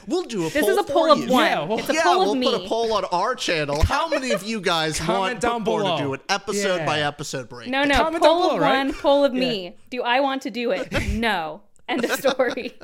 We'll 0.07 0.23
do 0.23 0.45
a 0.47 0.49
This 0.49 0.53
poll 0.53 0.61
This 0.61 0.67
is 0.69 0.77
a 0.77 0.83
poll 0.83 1.11
of 1.11 1.19
you. 1.19 1.27
one. 1.29 1.45
Yeah, 1.45 1.63
well- 1.65 1.79
it's 1.79 1.89
a 1.89 1.93
yeah, 1.93 2.03
poll 2.03 2.19
we'll 2.19 2.31
of 2.31 2.37
me. 2.37 2.45
put 2.51 2.63
a 2.63 2.67
poll 2.67 2.93
on 2.93 3.05
our 3.05 3.35
channel. 3.35 3.83
How 3.83 4.07
many 4.07 4.31
of 4.31 4.43
you 4.43 4.61
guys 4.61 4.99
want 5.07 5.41
down 5.41 5.63
below. 5.63 5.97
to 5.97 6.03
do 6.03 6.13
an 6.13 6.19
episode 6.29 6.77
Yeah. 6.77 6.85
by 6.85 7.01
episode 7.01 7.49
break? 7.49 7.69
No, 7.69 7.83
no. 7.83 7.95
Comment 7.95 8.23
poll 8.23 8.47
down 8.49 8.55
of 8.55 8.61
right? 8.61 8.77
one, 8.85 8.93
poll 8.93 9.25
of 9.25 9.33
me. 9.33 9.75
Do 9.89 10.01
I 10.03 10.19
want 10.21 10.43
to 10.43 10.49
do 10.51 10.71
it? 10.71 10.91
No. 11.11 11.61
End 11.87 12.03
of 12.05 12.11
story. 12.19 12.77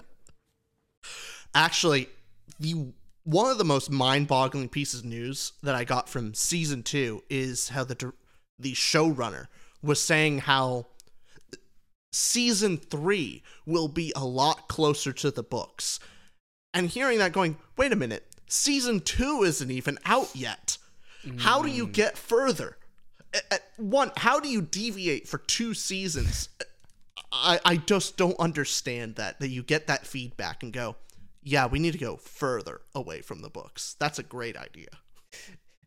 Actually, 1.55 2.09
the 2.59 2.93
one 3.23 3.49
of 3.49 3.57
the 3.57 3.63
most 3.63 3.89
mind-boggling 3.89 4.69
pieces 4.69 4.99
of 4.99 5.05
news 5.05 5.53
that 5.63 5.73
I 5.73 5.83
got 5.83 6.07
from 6.07 6.35
season 6.35 6.83
two 6.83 7.23
is 7.29 7.69
how 7.69 7.83
the 7.85 8.13
the 8.59 8.73
showrunner 8.73 9.47
was 9.81 9.99
saying 9.99 10.39
how 10.39 10.85
season 12.11 12.77
three 12.77 13.41
will 13.65 13.87
be 13.87 14.13
a 14.15 14.25
lot 14.25 14.67
closer 14.67 15.11
to 15.13 15.31
the 15.31 15.43
books, 15.43 15.99
and 16.73 16.89
hearing 16.89 17.17
that, 17.19 17.31
going, 17.31 17.57
wait 17.77 17.91
a 17.91 17.95
minute, 17.95 18.25
season 18.47 18.99
two 18.99 19.43
isn't 19.43 19.71
even 19.71 19.97
out 20.05 20.35
yet. 20.35 20.77
How 21.37 21.61
do 21.63 21.69
you 21.69 21.87
mm. 21.87 21.91
get 21.93 22.17
further? 22.17 22.77
A- 23.33 23.55
a- 23.55 23.81
One, 23.81 24.11
how 24.17 24.39
do 24.39 24.47
you 24.47 24.61
deviate 24.61 25.27
for 25.27 25.39
two 25.39 25.73
seasons? 25.73 26.49
I, 27.31 27.59
I 27.65 27.77
just 27.77 28.15
don't 28.15 28.39
understand 28.39 29.15
that 29.15 29.39
that 29.39 29.49
you 29.49 29.63
get 29.63 29.87
that 29.87 30.05
feedback 30.05 30.63
and 30.63 30.71
go, 30.71 30.95
yeah, 31.45 31.67
we 31.67 31.79
need 31.79 31.93
to 31.93 31.97
go 31.97 32.17
further 32.17 32.81
away 32.93 33.21
from 33.21 33.41
the 33.41 33.49
books. 33.49 33.95
That's 33.99 34.19
a 34.19 34.23
great 34.23 34.57
idea. 34.57 34.89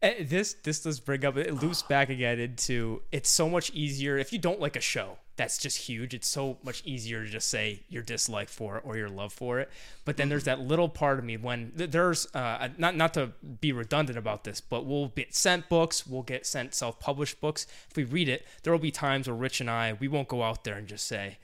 Eh, 0.00 0.22
This 0.22 0.54
this 0.54 0.80
does 0.80 1.00
bring 1.00 1.24
up 1.24 1.36
it 1.36 1.52
loops 1.54 1.82
back 1.88 2.08
again 2.08 2.38
into 2.38 3.02
it's 3.12 3.28
so 3.28 3.50
much 3.50 3.70
easier 3.70 4.16
if 4.16 4.32
you 4.32 4.38
don't 4.38 4.60
like 4.60 4.76
a 4.76 4.80
show 4.80 5.18
that's 5.38 5.56
just 5.56 5.78
huge. 5.78 6.14
It's 6.14 6.26
so 6.26 6.58
much 6.64 6.82
easier 6.84 7.24
to 7.24 7.30
just 7.30 7.48
say 7.48 7.84
your 7.88 8.02
dislike 8.02 8.48
for 8.48 8.78
it 8.78 8.82
or 8.84 8.96
your 8.96 9.08
love 9.08 9.32
for 9.32 9.60
it. 9.60 9.70
But 10.04 10.16
then 10.16 10.28
there's 10.28 10.44
that 10.44 10.58
little 10.58 10.88
part 10.88 11.20
of 11.20 11.24
me 11.24 11.36
when 11.36 11.70
there's 11.76 12.26
uh, 12.34 12.70
not 12.76 12.96
not 12.96 13.14
to 13.14 13.32
be 13.60 13.70
redundant 13.70 14.18
about 14.18 14.42
this, 14.42 14.60
but 14.60 14.84
we'll 14.84 15.08
get 15.08 15.36
sent 15.36 15.68
books, 15.68 16.04
we'll 16.04 16.24
get 16.24 16.44
sent 16.44 16.74
self-published 16.74 17.40
books. 17.40 17.68
If 17.88 17.96
we 17.96 18.02
read 18.02 18.28
it, 18.28 18.46
there 18.64 18.72
will 18.72 18.80
be 18.80 18.90
times 18.90 19.28
where 19.28 19.36
Rich 19.36 19.60
and 19.60 19.70
I 19.70 19.92
we 19.92 20.08
won't 20.08 20.26
go 20.28 20.42
out 20.42 20.64
there 20.64 20.74
and 20.74 20.88
just 20.88 21.06
say 21.06 21.38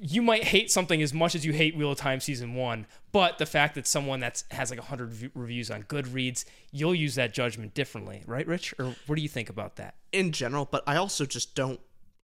you 0.00 0.22
might 0.22 0.44
hate 0.44 0.70
something 0.70 1.00
as 1.02 1.12
much 1.14 1.34
as 1.34 1.44
you 1.44 1.52
hate 1.52 1.76
Wheel 1.76 1.92
of 1.92 1.98
Time 1.98 2.20
season 2.20 2.54
one, 2.54 2.86
but 3.12 3.38
the 3.38 3.46
fact 3.46 3.74
that 3.76 3.86
someone 3.86 4.20
that 4.20 4.42
has 4.50 4.70
like 4.70 4.80
hundred 4.80 5.12
v- 5.12 5.30
reviews 5.34 5.70
on 5.70 5.82
Goodreads, 5.84 6.44
you'll 6.72 6.94
use 6.94 7.14
that 7.14 7.32
judgment 7.34 7.74
differently, 7.74 8.22
right, 8.26 8.46
Rich? 8.46 8.74
Or 8.78 8.94
what 9.06 9.16
do 9.16 9.22
you 9.22 9.28
think 9.28 9.48
about 9.50 9.76
that? 9.76 9.94
In 10.12 10.32
general, 10.32 10.68
but 10.70 10.82
I 10.86 10.96
also 10.96 11.24
just 11.26 11.54
don't 11.54 11.80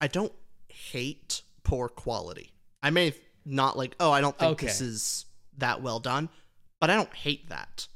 I 0.01 0.07
don't 0.07 0.33
hate 0.69 1.41
poor 1.63 1.88
quality. 1.89 2.51
I 2.83 2.89
may 2.89 3.13
not 3.45 3.77
like, 3.77 3.95
oh, 3.99 4.11
I 4.11 4.21
don't 4.21 4.38
think 4.38 4.59
this 4.59 4.81
is 4.81 5.25
that 5.57 5.81
well 5.81 5.99
done, 5.99 6.29
but 6.79 6.89
I 6.89 6.95
don't 6.95 7.13
hate 7.13 7.49
that. 7.49 7.88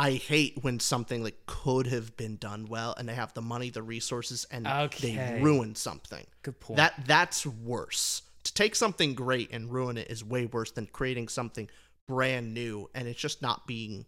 I 0.00 0.12
hate 0.12 0.58
when 0.62 0.78
something 0.78 1.24
like 1.24 1.44
could 1.46 1.88
have 1.88 2.16
been 2.16 2.36
done 2.36 2.66
well 2.66 2.94
and 2.96 3.08
they 3.08 3.14
have 3.14 3.34
the 3.34 3.42
money, 3.42 3.70
the 3.70 3.82
resources, 3.82 4.46
and 4.52 4.64
Okay. 4.66 5.16
they 5.16 5.40
ruin 5.42 5.74
something. 5.74 6.24
Good 6.42 6.60
point. 6.60 6.76
That 6.76 6.94
that's 7.06 7.44
worse. 7.44 8.22
To 8.58 8.64
take 8.64 8.74
something 8.74 9.14
great 9.14 9.52
and 9.52 9.72
ruin 9.72 9.96
it 9.96 10.10
is 10.10 10.24
way 10.24 10.46
worse 10.46 10.72
than 10.72 10.86
creating 10.86 11.28
something 11.28 11.70
brand 12.08 12.54
new 12.54 12.90
and 12.92 13.06
it's 13.06 13.20
just 13.20 13.40
not 13.40 13.68
being 13.68 14.04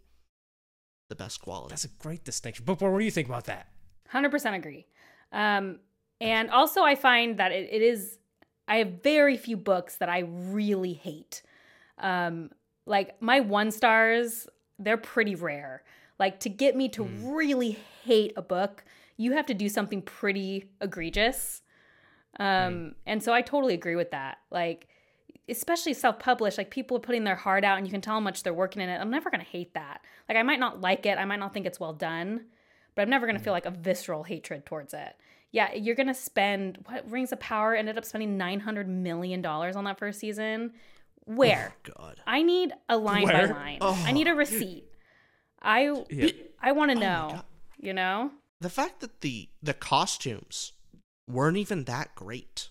the 1.09 1.14
best 1.14 1.40
quality. 1.40 1.70
That's 1.70 1.84
a 1.84 1.88
great 2.01 2.24
distinction. 2.24 2.64
But 2.64 2.80
what 2.80 2.98
do 2.98 3.05
you 3.05 3.12
think 3.12 3.28
about 3.28 3.44
that? 3.44 3.68
100% 4.12 4.57
agree. 4.57 4.86
Um, 5.30 5.78
and 6.20 6.51
also, 6.51 6.82
I 6.82 6.96
find 6.96 7.38
that 7.38 7.53
it, 7.53 7.68
it 7.70 7.80
is, 7.80 8.18
I 8.66 8.78
have 8.78 9.05
very 9.05 9.36
few 9.36 9.57
books 9.57 9.98
that 9.98 10.09
I 10.09 10.24
really 10.26 10.94
hate. 10.94 11.42
Um, 11.98 12.51
like 12.86 13.22
my 13.22 13.38
one 13.38 13.70
stars, 13.70 14.48
they're 14.80 14.96
pretty 14.96 15.36
rare. 15.36 15.84
Like 16.18 16.40
to 16.40 16.48
get 16.48 16.74
me 16.74 16.88
to 16.88 17.05
mm. 17.05 17.36
really 17.36 17.78
hate 18.03 18.32
a 18.36 18.42
book, 18.42 18.82
you 19.16 19.30
have 19.34 19.46
to 19.46 19.55
do 19.55 19.68
something 19.68 20.03
pretty 20.03 20.70
egregious. 20.80 21.62
Um, 22.41 22.74
mm. 22.74 22.95
And 23.07 23.22
so 23.22 23.32
I 23.32 23.43
totally 23.43 23.74
agree 23.74 23.95
with 23.95 24.11
that. 24.11 24.38
Like, 24.51 24.88
especially 25.49 25.95
self-published 25.95 26.59
like 26.59 26.70
people 26.70 26.97
are 26.97 27.01
putting 27.01 27.24
their 27.24 27.36
heart 27.36 27.64
out 27.64 27.76
and 27.76 27.86
you 27.86 27.93
can 27.93 28.01
tell 28.01 28.14
how 28.14 28.20
much 28.20 28.43
they're 28.43 28.55
working 28.55 28.82
in 28.82 28.88
it. 28.88 28.99
I'm 28.99 29.11
never 29.11 29.30
going 29.30 29.45
to 29.45 29.51
hate 29.51 29.74
that. 29.74 30.01
Like 30.28 30.38
i 30.38 30.43
might 30.43 30.61
not 30.61 30.80
like 30.80 31.07
it. 31.07 31.18
I 31.18 31.24
might 31.24 31.41
not 31.41 31.53
think 31.53 31.66
it's 31.66 31.80
well 31.80 31.93
done 31.93 32.47
but 32.95 33.03
i'm 33.03 33.11
never 33.11 33.26
going 33.26 33.38
to 33.38 33.43
feel 33.43 33.53
like 33.53 33.66
a 33.66 33.70
visceral 33.70 34.22
hatred 34.22 34.64
towards 34.66 34.95
it. 34.95 35.16
Yeah 35.53 35.74
you're 35.74 35.95
going 35.95 36.07
to 36.07 36.14
spend 36.14 36.78
what 36.86 37.11
rings 37.11 37.32
of 37.32 37.41
power 37.41 37.74
ended 37.74 37.99
up 37.99 38.05
spending 38.05 38.36
900 38.36 38.88
million 38.88 39.43
dollars 39.43 39.76
on 39.76 39.84
that 39.84 39.99
first 39.99 40.20
season. 40.20 40.72
Where? 41.24 41.74
Oh, 41.88 41.93
god. 41.97 42.20
I 42.26 42.43
need 42.43 42.72
a 42.88 42.97
line 42.97 43.24
Where? 43.24 43.49
by 43.49 43.53
line 43.53 43.78
oh. 43.80 44.05
i 44.07 44.12
need 44.12 44.28
a 44.28 44.34
receipt. 44.34 44.84
I 45.61 46.05
yeah. 46.11 46.30
i 46.62 46.72
want 46.72 46.93
to 46.93 46.97
oh 46.97 47.01
know 47.01 47.41
you 47.82 47.95
know? 47.95 48.30
The 48.61 48.68
fact 48.68 49.01
that 49.01 49.22
the 49.22 49.49
the 49.62 49.74
costumes 49.74 50.72
weren't 51.32 51.56
even 51.56 51.84
that 51.84 52.14
great 52.14 52.70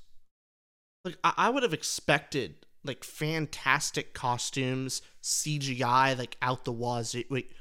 like 1.05 1.17
I, 1.23 1.33
I 1.37 1.49
would 1.49 1.63
have 1.63 1.73
expected 1.73 2.55
like 2.83 3.03
fantastic 3.03 4.13
costumes, 4.13 5.01
CGI 5.23 6.17
like 6.17 6.37
out 6.41 6.65
the 6.65 6.71
wazoo. 6.71 7.23
Wait, 7.29 7.51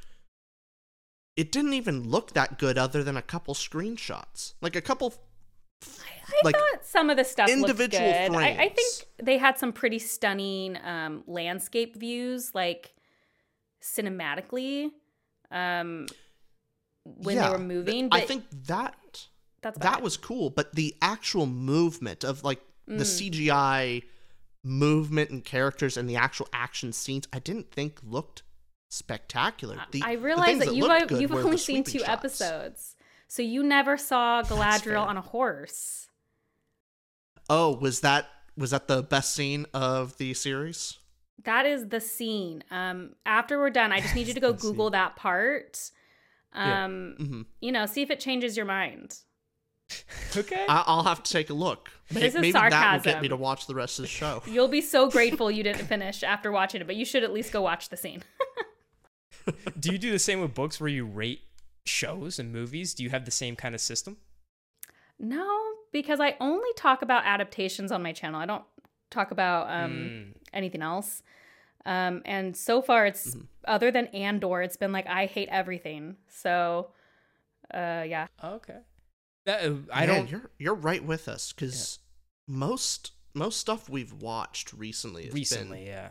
it 1.36 1.52
didn't 1.52 1.74
even 1.74 2.08
look 2.08 2.32
that 2.32 2.58
good 2.58 2.78
other 2.78 3.02
than 3.02 3.16
a 3.16 3.22
couple 3.22 3.54
screenshots, 3.54 4.54
like 4.60 4.76
a 4.76 4.80
couple. 4.80 5.14
I 5.84 6.40
like 6.44 6.56
thought 6.56 6.84
some 6.84 7.08
of 7.08 7.16
the 7.16 7.24
stuff 7.24 7.48
individual 7.48 8.04
looked 8.04 8.32
good. 8.32 8.36
I, 8.36 8.48
I, 8.48 8.68
think 8.68 9.06
they 9.22 9.38
had 9.38 9.58
some 9.58 9.72
pretty 9.72 10.00
stunning 10.00 10.76
um, 10.84 11.22
landscape 11.26 11.96
views, 11.96 12.54
like 12.54 12.92
cinematically, 13.82 14.90
um, 15.50 16.06
when 17.04 17.36
yeah, 17.36 17.46
they 17.46 17.52
were 17.52 17.62
moving. 17.62 18.08
I 18.10 18.20
think 18.20 18.44
that 18.66 18.94
that 19.62 20.02
was 20.02 20.16
cool, 20.16 20.50
but 20.50 20.74
the 20.74 20.94
actual 21.02 21.46
movement 21.46 22.24
of 22.24 22.44
like 22.44 22.60
mm. 22.88 22.98
the 22.98 23.04
CGI 23.04 24.02
movement 24.64 25.30
and 25.30 25.44
characters 25.44 25.96
and 25.96 26.08
the 26.08 26.16
actual 26.16 26.48
action 26.52 26.92
scenes 26.92 27.26
I 27.32 27.38
didn't 27.38 27.70
think 27.70 28.00
looked 28.02 28.42
spectacular. 28.88 29.80
The, 29.90 30.02
I 30.04 30.12
realize 30.12 30.58
that, 30.58 30.66
that 30.66 30.74
you've, 30.74 31.20
you've 31.20 31.32
only 31.32 31.58
seen 31.58 31.84
two 31.84 32.00
shots. 32.00 32.08
episodes. 32.08 32.96
So 33.28 33.42
you 33.42 33.62
never 33.62 33.96
saw 33.96 34.42
Galadriel 34.42 35.06
on 35.06 35.16
a 35.16 35.20
horse. 35.20 36.08
Oh, 37.50 37.76
was 37.76 38.00
that 38.00 38.26
was 38.56 38.70
that 38.70 38.88
the 38.88 39.02
best 39.02 39.34
scene 39.34 39.66
of 39.72 40.16
the 40.18 40.34
series? 40.34 40.98
That 41.44 41.66
is 41.66 41.88
the 41.88 42.00
scene. 42.00 42.64
Um 42.70 43.14
after 43.26 43.58
we're 43.58 43.70
done, 43.70 43.92
I 43.92 44.00
just 44.00 44.14
need 44.14 44.28
you 44.28 44.34
to 44.34 44.40
go 44.40 44.52
Google 44.54 44.86
scene. 44.86 44.92
that 44.92 45.16
part. 45.16 45.90
Um 46.52 47.16
yeah. 47.18 47.24
mm-hmm. 47.24 47.42
you 47.60 47.72
know, 47.72 47.86
see 47.86 48.02
if 48.02 48.10
it 48.10 48.20
changes 48.20 48.56
your 48.56 48.66
mind. 48.66 49.18
Okay. 50.36 50.66
I- 50.68 50.84
will 50.96 51.04
have 51.04 51.22
to 51.22 51.32
take 51.32 51.50
a 51.50 51.54
look. 51.54 51.90
This 52.10 52.34
Maybe 52.34 52.52
sarcasm. 52.52 52.80
that 52.80 52.96
will 52.96 53.12
get 53.12 53.22
me 53.22 53.28
to 53.28 53.36
watch 53.36 53.66
the 53.66 53.74
rest 53.74 53.98
of 53.98 54.04
the 54.04 54.08
show. 54.08 54.42
You'll 54.46 54.68
be 54.68 54.80
so 54.80 55.10
grateful 55.10 55.50
you 55.50 55.62
didn't 55.62 55.86
finish 55.86 56.22
after 56.22 56.50
watching 56.50 56.80
it, 56.80 56.86
but 56.86 56.96
you 56.96 57.04
should 57.04 57.22
at 57.22 57.32
least 57.32 57.52
go 57.52 57.60
watch 57.60 57.90
the 57.90 57.96
scene. 57.98 58.22
do 59.78 59.92
you 59.92 59.98
do 59.98 60.10
the 60.10 60.18
same 60.18 60.40
with 60.40 60.54
books 60.54 60.80
where 60.80 60.88
you 60.88 61.04
rate 61.04 61.42
shows 61.84 62.38
and 62.38 62.52
movies? 62.52 62.94
Do 62.94 63.02
you 63.02 63.10
have 63.10 63.24
the 63.24 63.30
same 63.30 63.56
kind 63.56 63.74
of 63.74 63.80
system? 63.80 64.16
No, 65.18 65.46
because 65.92 66.20
I 66.20 66.36
only 66.40 66.70
talk 66.76 67.02
about 67.02 67.24
adaptations 67.26 67.92
on 67.92 68.02
my 68.02 68.12
channel. 68.12 68.40
I 68.40 68.46
don't 68.46 68.64
talk 69.10 69.30
about 69.30 69.68
um, 69.68 69.92
mm. 69.92 70.32
anything 70.52 70.82
else. 70.82 71.22
Um, 71.84 72.22
and 72.24 72.56
so 72.56 72.82
far, 72.82 73.06
it's 73.06 73.30
mm-hmm. 73.30 73.44
other 73.66 73.90
than 73.90 74.06
Andor, 74.08 74.62
it's 74.62 74.76
been 74.76 74.92
like 74.92 75.06
I 75.06 75.26
hate 75.26 75.48
everything. 75.50 76.16
So, 76.28 76.88
uh, 77.72 78.04
yeah. 78.06 78.26
Okay. 78.42 78.78
That, 79.48 79.64
uh, 79.64 79.74
I 79.90 80.04
don't. 80.04 80.30
You're 80.30 80.50
you're 80.58 80.74
right 80.74 81.02
with 81.02 81.26
us 81.26 81.54
because 81.54 82.00
yeah. 82.46 82.54
most 82.54 83.12
most 83.32 83.58
stuff 83.58 83.88
we've 83.88 84.12
watched 84.12 84.74
recently. 84.74 85.30
recently, 85.32 85.78
been, 85.78 85.86
yeah. 85.86 86.08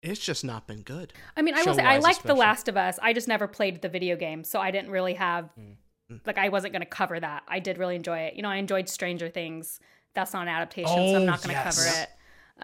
It's 0.00 0.18
just 0.18 0.42
not 0.42 0.66
been 0.66 0.80
good. 0.80 1.12
I 1.36 1.42
mean, 1.42 1.54
I 1.54 1.62
will 1.62 1.74
say 1.74 1.82
I 1.82 1.98
liked 1.98 2.22
The 2.22 2.34
Last 2.34 2.68
of 2.68 2.76
Us. 2.78 2.98
I 3.02 3.12
just 3.12 3.28
never 3.28 3.46
played 3.46 3.82
the 3.82 3.90
video 3.90 4.16
game, 4.16 4.44
so 4.44 4.60
I 4.60 4.70
didn't 4.70 4.90
really 4.90 5.12
have 5.12 5.50
mm. 5.60 6.20
like 6.24 6.38
I 6.38 6.48
wasn't 6.48 6.72
going 6.72 6.80
to 6.80 6.86
cover 6.86 7.20
that. 7.20 7.42
I 7.48 7.58
did 7.58 7.76
really 7.76 7.96
enjoy 7.96 8.20
it. 8.20 8.34
You 8.34 8.40
know, 8.40 8.48
I 8.48 8.56
enjoyed 8.56 8.88
Stranger 8.88 9.28
Things. 9.28 9.78
That's 10.14 10.32
not 10.32 10.40
an 10.40 10.48
adaptation, 10.48 10.90
oh, 10.90 11.12
so 11.12 11.16
I'm 11.18 11.26
not 11.26 11.42
going 11.42 11.54
to 11.54 11.62
yes. 11.62 11.84
cover 11.84 12.02
it. 12.02 12.08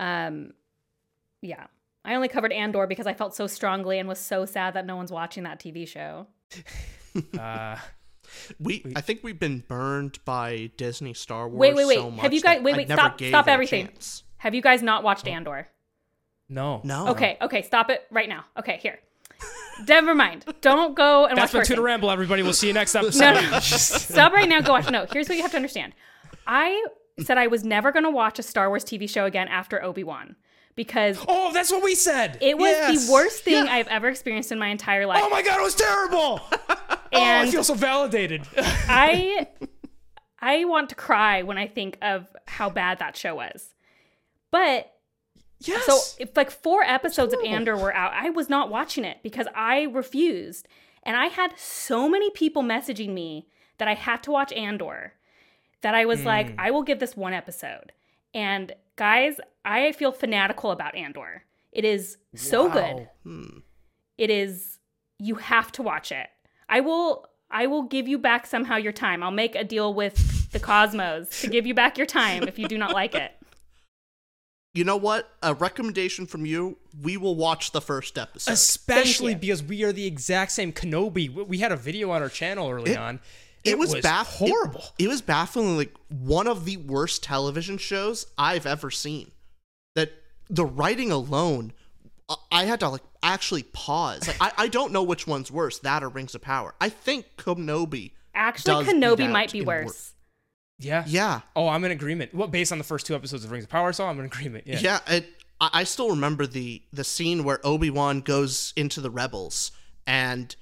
Um, 0.01 0.53
yeah, 1.43 1.67
I 2.07 2.15
only 2.15 2.29
covered 2.29 2.53
Andor 2.53 2.87
because 2.87 3.07
I 3.07 3.13
felt 3.13 3.35
so 3.35 3.47
strongly 3.47 3.99
and 3.99 4.09
was 4.09 4.19
so 4.19 4.47
sad 4.47 4.73
that 4.75 4.87
no 4.87 4.97
one's 4.97 5.13
watching 5.13 5.43
that 5.43 5.61
TV 5.61 5.87
show. 5.87 6.27
uh, 7.39 7.77
we, 8.59 8.85
I 8.97 9.01
think 9.01 9.21
we've 9.23 9.39
been 9.39 9.65
burned 9.67 10.19
by 10.25 10.71
Disney 10.77 11.15
Star 11.15 11.49
Wars. 11.49 11.59
Wait, 11.59 11.75
wait, 11.75 11.87
wait. 11.87 11.99
So 11.99 12.11
Have 12.11 12.33
you 12.33 12.41
guys? 12.41 12.63
Wait, 12.63 12.77
wait. 12.77 12.91
Stop, 12.91 13.21
stop 13.21 13.49
everything. 13.49 13.89
Have 14.39 14.55
you 14.55 14.63
guys 14.63 14.83
not 14.83 15.03
watched 15.03 15.27
Andor? 15.27 15.69
No. 16.49 16.81
No. 16.85 17.09
Okay, 17.09 17.37
okay. 17.43 17.63
Stop 17.63 17.91
it 17.91 18.07
right 18.11 18.29
now. 18.29 18.45
Okay, 18.59 18.79
here. 18.79 18.99
Never 19.87 20.15
mind. 20.15 20.45
Don't 20.61 20.97
go 20.97 21.27
and 21.27 21.37
That's 21.37 21.53
watch. 21.53 21.61
That's 21.61 21.69
been 21.69 21.77
2 21.77 21.81
To 21.81 21.83
Ramble, 21.83 22.11
everybody. 22.11 22.43
We'll 22.43 22.53
see 22.53 22.67
you 22.67 22.73
next 22.73 22.95
episode. 22.95 23.21
no, 23.21 23.51
no. 23.51 23.59
Stop 23.61 24.33
right 24.33 24.49
now. 24.49 24.61
Go 24.61 24.73
watch. 24.73 24.91
No, 24.91 25.07
here's 25.13 25.29
what 25.29 25.37
you 25.37 25.43
have 25.43 25.53
to 25.53 25.57
understand. 25.57 25.93
I 26.47 26.85
said 27.21 27.39
I 27.39 27.47
was 27.47 27.65
never 27.65 27.93
going 27.93 28.05
to 28.05 28.11
watch 28.11 28.39
a 28.39 28.43
Star 28.43 28.69
Wars 28.69 28.85
TV 28.85 29.09
show 29.09 29.25
again 29.25 29.49
after 29.49 29.83
Obi 29.83 30.05
Wan 30.05 30.37
because 30.75 31.19
oh, 31.29 31.53
that's 31.53 31.71
what 31.71 31.83
we 31.83 31.95
said. 31.95 32.39
It 32.41 32.57
was 32.57 32.71
yes. 32.71 33.07
the 33.07 33.13
worst 33.13 33.43
thing 33.43 33.67
yeah. 33.67 33.73
I've 33.73 33.89
ever 33.89 34.09
experienced 34.09 34.53
in 34.53 34.59
my 34.59 34.69
entire 34.69 35.07
life. 35.07 35.21
Oh 35.23 35.29
my 35.29 35.43
god, 35.43 35.61
it 35.61 35.63
was 35.63 35.75
terrible. 35.75 36.41
and 37.13 37.47
oh, 37.47 37.49
I 37.49 37.51
feel 37.51 37.65
so 37.65 37.75
validated. 37.75 38.43
I 38.57 39.49
I 40.41 40.65
want 40.65 40.89
to 40.91 40.95
cry 40.95 41.43
when 41.43 41.59
I 41.59 41.67
think 41.67 41.99
of 42.03 42.27
how 42.47 42.71
bad 42.71 42.99
that 42.99 43.17
show 43.17 43.37
was. 43.37 43.75
But 44.51 44.93
yes. 45.61 45.85
so 45.85 45.99
if 46.19 46.37
like 46.37 46.51
four 46.51 46.83
episodes 46.83 47.35
of 47.35 47.41
Andor 47.45 47.77
were 47.77 47.95
out, 47.95 48.13
I 48.15 48.31
was 48.31 48.49
not 48.49 48.71
watching 48.71 49.05
it 49.05 49.19
because 49.23 49.47
I 49.55 49.83
refused. 49.83 50.69
And 51.03 51.17
I 51.17 51.27
had 51.27 51.59
so 51.59 52.09
many 52.09 52.31
people 52.31 52.63
messaging 52.63 53.11
me 53.11 53.49
that 53.79 53.89
I 53.89 53.95
had 53.95 54.23
to 54.25 54.31
watch 54.31 54.53
Andor 54.53 55.15
that 55.81 55.95
I 55.95 56.05
was 56.05 56.21
mm. 56.21 56.27
like, 56.27 56.55
I 56.59 56.71
will 56.71 56.83
give 56.83 56.99
this 56.99 57.17
one 57.17 57.33
episode. 57.33 57.93
And 58.35 58.73
guys, 58.97 59.41
I 59.65 59.93
feel 59.93 60.13
fanatical 60.13 60.71
about 60.71 60.95
Andor. 60.95 61.45
It 61.73 61.85
is 61.85 62.19
so 62.35 62.67
wow. 62.67 62.73
good. 62.73 63.09
Hmm. 63.25 63.59
It 64.17 64.31
is 64.31 64.79
you 65.19 65.37
have 65.37 65.73
to 65.73 65.83
watch 65.83 66.13
it. 66.13 66.29
I 66.69 66.81
will 66.81 67.27
I 67.51 67.67
will 67.67 67.83
give 67.83 68.07
you 68.07 68.19
back 68.19 68.47
somehow 68.47 68.77
your 68.77 68.93
time. 68.93 69.23
I'll 69.23 69.31
make 69.31 69.55
a 69.55 69.65
deal 69.65 69.95
with 69.95 70.51
the 70.53 70.61
Cosmos 70.61 71.41
to 71.41 71.49
give 71.49 71.67
you 71.67 71.75
back 71.75 71.97
your 71.97 72.07
time 72.07 72.45
if 72.45 72.59
you 72.59 72.69
do 72.69 72.79
not 72.79 72.93
like 72.93 73.15
it. 73.15 73.33
You 74.75 74.85
know 74.85 74.99
what? 74.99 75.29
A 75.43 75.55
recommendation 75.55 76.27
from 76.27 76.47
you. 76.47 76.79
We 77.03 77.17
will 77.17 77.35
watch 77.35 77.73
the 77.73 77.81
first 77.81 78.17
episode. 78.17 78.53
Especially 78.53 79.35
because 79.35 79.61
we 79.61 79.83
are 79.83 79.93
the 79.93 80.07
exact 80.07 80.53
same 80.53 80.73
Kenobi. 80.73 81.29
We 81.29 81.59
had 81.59 81.73
a 81.73 81.77
video 81.77 82.11
on 82.11 82.23
our 82.23 82.29
channel 82.29 82.71
early 82.71 82.93
it, 82.93 82.99
on 82.99 83.19
it, 83.65 83.71
it 83.71 83.79
was, 83.79 83.95
was 83.95 84.05
baff- 84.05 84.27
horrible. 84.27 84.85
It, 84.99 85.07
it 85.07 85.09
was 85.09 85.21
baffling. 85.21 85.77
Like 85.77 85.95
one 86.09 86.47
of 86.47 86.65
the 86.65 86.77
worst 86.77 87.25
television 87.25 87.79
shows 87.79 88.27
I've 88.37 88.67
ever 88.67 88.91
seen. 88.91 89.33
That 89.97 90.13
the 90.49 90.67
writing 90.67 91.11
alone, 91.11 91.73
I 92.53 92.67
had 92.67 92.79
to 92.81 92.91
like 92.91 93.08
actually 93.23 93.63
pause. 93.63 94.27
Like 94.27 94.37
I, 94.41 94.53
I 94.65 94.69
don't 94.69 94.93
know 94.93 95.03
which 95.03 95.27
one's 95.27 95.51
worse, 95.51 95.79
that 95.81 96.03
or 96.03 96.09
Rings 96.09 96.35
of 96.35 96.43
Power. 96.43 96.75
I 96.81 96.89
think 96.89 97.27
Kenobi. 97.37 98.13
Actually, 98.35 98.85
Kenobi 98.85 99.31
might 99.31 99.53
be 99.53 99.63
worse. 99.63 100.15
Yeah. 100.79 101.05
Yeah. 101.07 101.41
Oh, 101.57 101.69
I'm 101.69 101.85
in 101.85 101.91
agreement. 101.91 102.35
Well, 102.35 102.49
based 102.49 102.71
on 102.71 102.79
the 102.79 102.85
first 102.85 103.07
two 103.07 103.15
episodes 103.15 103.45
of 103.45 103.51
Rings 103.51 103.65
of 103.65 103.71
Power, 103.71 103.93
so 103.93 104.07
I'm 104.07 104.19
in 104.21 104.27
agreement. 104.27 104.67
Yeah. 104.67 104.79
Yeah. 104.81 105.01
It, 105.09 105.29
I 105.61 105.85
still 105.85 106.11
remember 106.11 106.47
the 106.47 106.83
the 106.93 107.03
scene 107.03 107.43
where 107.43 107.59
Obi 107.65 107.91
Wan 107.91 108.21
goes 108.21 108.73
into 108.77 109.01
the 109.01 109.11
rebels 109.11 109.73
and 110.07 110.55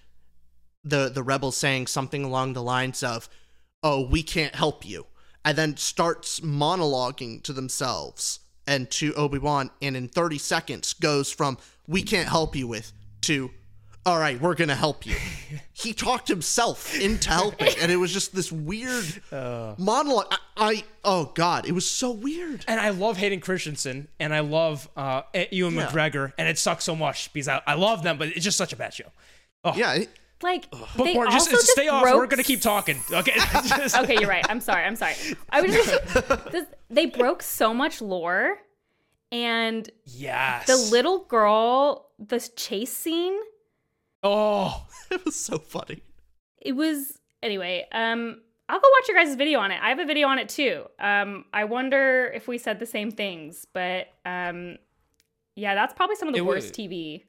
the 0.85 1.11
the 1.11 1.23
rebels 1.23 1.57
saying 1.57 1.89
something 1.89 2.25
along 2.25 2.55
the 2.55 2.63
lines 2.63 3.03
of, 3.03 3.29
"Oh, 3.83 4.07
we 4.07 4.23
can't 4.23 4.55
help 4.55 4.87
you," 4.87 5.07
and 5.45 5.59
then 5.59 5.77
starts 5.77 6.41
monologuing 6.41 7.43
to 7.43 7.53
themselves 7.53 8.41
and 8.67 8.91
to 8.93 9.15
Obi 9.15 9.39
Wan, 9.39 9.71
and 9.83 9.97
in 9.97 10.09
30 10.09 10.39
seconds 10.39 10.93
goes 10.95 11.31
from 11.31 11.59
"We 11.87 12.03
can't 12.03 12.29
help 12.29 12.57
you 12.57 12.67
with" 12.67 12.93
to 13.23 13.51
all 14.07 14.21
right, 14.21 14.41
we're 14.41 14.55
gonna 14.55 14.77
help 14.77 15.05
you. 15.05 15.17
he 15.73 15.93
talked 15.93 16.29
himself 16.29 16.97
into 16.97 17.29
helping, 17.29 17.75
and 17.81 17.91
it 17.91 17.97
was 17.97 18.13
just 18.13 18.33
this 18.33 18.53
weird 18.53 19.05
uh, 19.33 19.75
monologue. 19.79 20.29
I, 20.31 20.39
I, 20.57 20.85
oh 21.05 21.33
god, 21.35 21.67
it 21.67 21.73
was 21.73 21.91
so 21.91 22.13
weird. 22.13 22.65
And 22.69 22.81
I 22.81 22.91
love 22.91 23.17
Hayden 23.17 23.41
Christensen, 23.41 24.07
and 24.21 24.33
I 24.33 24.41
love 24.41 24.89
uh, 24.97 25.23
Ewan 25.51 25.75
yeah. 25.75 25.89
McGregor, 25.89 26.33
and 26.39 26.49
it 26.49 26.57
sucks 26.57 26.85
so 26.85 26.95
much 26.95 27.33
because 27.33 27.49
I, 27.49 27.61
I 27.67 27.75
love 27.75 28.05
them, 28.05 28.17
but 28.17 28.29
it's 28.29 28.45
just 28.45 28.57
such 28.57 28.73
a 28.73 28.77
bad 28.77 28.95
show. 28.95 29.11
Oh. 29.65 29.75
Yeah, 29.75 30.05
like 30.43 30.71
they 30.97 31.15
just, 31.15 31.33
also 31.33 31.51
just 31.53 31.69
stay 31.69 31.89
off. 31.89 32.05
We're 32.05 32.27
gonna 32.27 32.43
keep 32.43 32.61
talking. 32.61 32.99
Okay. 33.11 33.33
Okay, 33.99 34.17
you're 34.21 34.29
right. 34.29 34.45
I'm 34.49 34.61
sorry. 34.61 34.85
I'm 34.85 34.97
sorry. 34.97 35.15
I 35.51 35.63
was 35.63 35.73
just 35.73 36.15
this, 36.53 36.67
they 36.91 37.07
broke 37.07 37.43
so 37.43 37.73
much 37.73 38.01
lore, 38.01 38.59
and 39.33 39.89
Yes. 40.05 40.67
the 40.67 40.77
little 40.77 41.21
girl, 41.25 42.11
the 42.19 42.39
chase 42.57 42.93
scene, 42.93 43.39
Oh. 44.23 44.87
It 45.11 45.25
was 45.25 45.37
so 45.37 45.59
funny. 45.59 46.03
it 46.61 46.73
was 46.73 47.19
anyway. 47.43 47.87
Um, 47.93 48.41
I'll 48.69 48.81
go 48.81 48.89
watch 48.99 49.09
your 49.09 49.17
guys' 49.17 49.37
video 49.37 49.61
on 49.61 49.71
it. 49.71 49.79
I 49.81 49.89
have 49.91 50.01
a 50.01 50.05
video 50.05 50.27
on 50.27 50.41
it 50.41 50.49
too. 50.49 50.85
Um, 50.99 51.45
I 51.53 51.63
wonder 51.65 52.33
if 52.35 52.49
we 52.49 52.59
said 52.59 52.81
the 52.81 52.87
same 52.87 53.13
things, 53.13 53.67
but 53.73 54.09
um, 54.25 54.79
yeah, 55.55 55.77
that's 55.77 55.95
probably 55.95 56.17
some 56.17 56.27
of 56.27 56.35
the 56.35 56.41
It 56.41 56.45
worst 56.45 56.75
TV. 56.75 57.23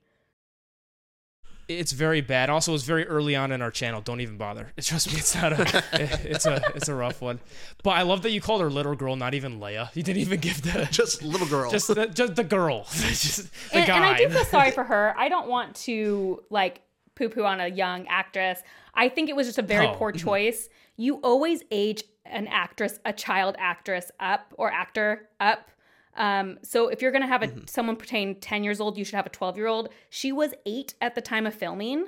It's 1.67 1.91
very 1.91 2.21
bad. 2.21 2.49
Also, 2.49 2.73
it's 2.73 2.83
very 2.83 3.05
early 3.07 3.35
on 3.35 3.51
in 3.51 3.61
our 3.61 3.71
channel. 3.71 3.99
Don't 3.99 4.21
even 4.21 4.37
bother. 4.37 4.71
Trust 4.81 5.11
me, 5.11 5.19
it's 5.19 5.35
not 5.35 5.51
a. 5.51 5.83
it's 6.23 6.45
a. 6.45 6.61
It's 6.75 6.87
a 6.87 6.95
rough 6.95 7.21
one. 7.21 7.39
But 7.83 7.91
I 7.91 8.03
love 8.03 8.21
that 8.21 8.31
you 8.31 8.39
called 8.39 8.61
her 8.61 8.69
little 8.69 8.95
girl, 8.95 9.15
not 9.15 9.33
even 9.33 9.59
Leia. 9.59 9.93
You 9.95 10.03
didn't 10.03 10.21
even 10.21 10.39
give 10.39 10.61
the. 10.61 10.87
Just 10.91 11.21
little 11.23 11.47
girl. 11.47 11.69
Just 11.69 11.87
the, 11.87 12.07
just 12.07 12.35
the 12.35 12.43
girl. 12.43 12.85
just 12.91 13.51
the 13.71 13.77
and, 13.77 13.87
guy. 13.87 13.95
and 13.95 14.05
I 14.05 14.17
do 14.17 14.29
feel 14.29 14.45
sorry 14.45 14.71
for 14.71 14.83
her. 14.83 15.13
I 15.17 15.27
don't 15.27 15.47
want 15.47 15.75
to 15.77 16.43
like 16.49 16.81
poo 17.15 17.29
poo 17.29 17.43
on 17.43 17.59
a 17.59 17.67
young 17.67 18.07
actress. 18.07 18.61
I 18.93 19.09
think 19.09 19.29
it 19.29 19.35
was 19.35 19.47
just 19.47 19.59
a 19.59 19.63
very 19.63 19.87
No. 19.87 19.95
poor 19.95 20.11
mm-hmm. 20.11 20.25
choice. 20.25 20.69
You 20.95 21.15
always 21.17 21.63
age 21.69 22.03
an 22.25 22.47
actress, 22.47 22.99
a 23.05 23.13
child 23.13 23.55
actress 23.59 24.11
up 24.19 24.53
or 24.57 24.71
actor 24.71 25.29
up. 25.39 25.69
Um, 26.17 26.57
so 26.63 26.87
if 26.89 27.01
you're 27.01 27.11
gonna 27.11 27.27
have 27.27 27.43
a 27.43 27.51
someone 27.67 27.95
pretend 27.95 28.41
10 28.41 28.63
years 28.63 28.79
old, 28.81 28.97
you 28.97 29.05
should 29.05 29.15
have 29.15 29.25
a 29.27 29.29
12 29.29 29.55
year 29.57 29.67
old. 29.67 29.89
She 30.09 30.31
was 30.31 30.53
eight 30.65 30.95
at 30.99 31.15
the 31.15 31.21
time 31.21 31.45
of 31.45 31.53
filming. 31.53 32.07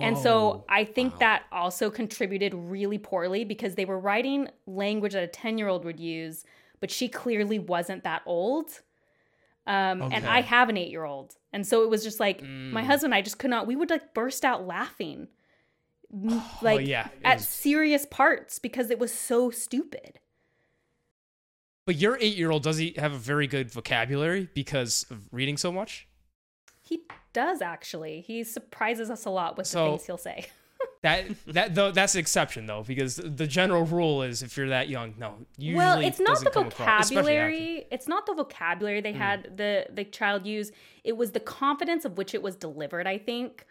And 0.00 0.16
so 0.16 0.64
I 0.70 0.84
think 0.84 1.18
that 1.18 1.42
also 1.52 1.90
contributed 1.90 2.54
really 2.54 2.96
poorly 2.96 3.44
because 3.44 3.74
they 3.74 3.84
were 3.84 3.98
writing 3.98 4.48
language 4.66 5.12
that 5.12 5.22
a 5.22 5.26
10 5.26 5.58
year 5.58 5.68
old 5.68 5.84
would 5.84 6.00
use, 6.00 6.44
but 6.80 6.90
she 6.90 7.08
clearly 7.08 7.58
wasn't 7.58 8.04
that 8.04 8.22
old. 8.24 8.70
Um, 9.66 10.00
And 10.10 10.26
I 10.26 10.40
have 10.40 10.70
an 10.70 10.78
eight 10.78 10.90
year 10.90 11.04
old. 11.04 11.36
And 11.52 11.66
so 11.66 11.82
it 11.82 11.90
was 11.90 12.02
just 12.02 12.20
like 12.20 12.40
Mm. 12.40 12.70
my 12.72 12.82
husband 12.82 13.12
and 13.12 13.18
I 13.18 13.22
just 13.22 13.38
could 13.38 13.50
not, 13.50 13.66
we 13.66 13.76
would 13.76 13.90
like 13.90 14.14
burst 14.14 14.44
out 14.46 14.66
laughing. 14.66 15.28
M- 16.10 16.42
Like 16.62 16.78
Oh, 16.78 16.82
yeah, 16.84 17.08
at 17.22 17.40
serious 17.42 18.06
parts 18.06 18.58
because 18.58 18.90
it 18.90 18.98
was 18.98 19.12
so 19.12 19.50
stupid. 19.50 20.18
But 21.86 21.96
your 21.96 22.16
eight-year-old 22.20 22.62
does 22.62 22.76
he 22.78 22.94
have 22.96 23.12
a 23.12 23.18
very 23.18 23.46
good 23.46 23.70
vocabulary 23.70 24.48
because 24.54 25.04
of 25.10 25.18
reading 25.32 25.56
so 25.56 25.72
much? 25.72 26.06
He 26.80 27.02
does 27.32 27.60
actually. 27.62 28.20
He 28.20 28.44
surprises 28.44 29.10
us 29.10 29.24
a 29.24 29.30
lot 29.30 29.56
with 29.56 29.66
So- 29.66 29.84
the 29.84 29.90
things 29.98 30.06
he'll 30.06 30.16
say. 30.18 30.46
That 31.02 31.26
that 31.48 31.74
though 31.76 31.90
that's 31.92 32.14
an 32.14 32.20
exception 32.20 32.66
though 32.66 32.82
because 32.84 33.16
the 33.16 33.46
general 33.46 33.84
rule 33.84 34.22
is 34.22 34.42
if 34.42 34.56
you're 34.56 34.68
that 34.68 34.88
young, 34.88 35.14
no. 35.18 35.34
Usually 35.58 35.76
well, 35.76 36.00
it's 36.00 36.20
not 36.20 36.38
the 36.40 36.50
come 36.50 36.68
across, 36.68 37.08
vocabulary. 37.08 37.86
It's 37.90 38.06
not 38.06 38.24
the 38.26 38.34
vocabulary 38.34 39.00
Mm. 39.00 39.02
they 39.04 39.12
had 39.12 39.56
the 39.56 39.86
the 39.92 40.04
child 40.04 40.44
use. 40.46 40.70
It 41.02 41.16
was 41.16 41.32
the 41.32 41.40
confidence 41.40 42.04
of 42.04 42.16
which 42.16 42.34
it 42.34 42.42
was 42.42 42.54
delivered, 42.56 43.06
I 43.08 43.18
think, 43.18 43.64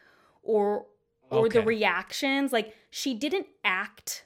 or 0.43 0.85
or 1.29 1.47
the 1.49 1.61
reactions. 1.61 2.51
Like 2.51 2.75
she 2.89 3.13
didn't 3.13 3.47
act 3.63 4.25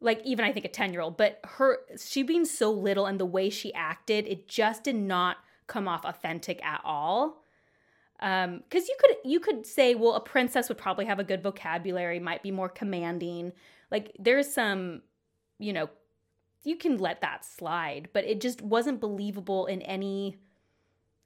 like 0.00 0.20
even 0.24 0.44
I 0.44 0.52
think 0.52 0.66
a 0.66 0.68
10-year-old, 0.68 1.16
but 1.16 1.40
her 1.44 1.78
she 1.98 2.22
being 2.22 2.44
so 2.44 2.70
little 2.70 3.06
and 3.06 3.18
the 3.18 3.26
way 3.26 3.50
she 3.50 3.72
acted, 3.74 4.26
it 4.26 4.48
just 4.48 4.84
did 4.84 4.96
not 4.96 5.38
come 5.66 5.88
off 5.88 6.04
authentic 6.04 6.64
at 6.64 6.80
all. 6.84 7.42
Um, 8.20 8.62
because 8.68 8.88
you 8.88 8.96
could 9.00 9.16
you 9.24 9.40
could 9.40 9.66
say, 9.66 9.94
well, 9.94 10.14
a 10.14 10.20
princess 10.20 10.68
would 10.68 10.78
probably 10.78 11.04
have 11.06 11.18
a 11.18 11.24
good 11.24 11.42
vocabulary, 11.42 12.20
might 12.20 12.42
be 12.42 12.50
more 12.50 12.68
commanding. 12.68 13.52
Like 13.90 14.12
there's 14.18 14.52
some, 14.52 15.02
you 15.58 15.72
know, 15.72 15.88
you 16.64 16.76
can 16.76 16.98
let 16.98 17.20
that 17.20 17.44
slide, 17.44 18.08
but 18.12 18.24
it 18.24 18.40
just 18.40 18.62
wasn't 18.62 19.00
believable 19.00 19.66
in 19.66 19.82
any 19.82 20.36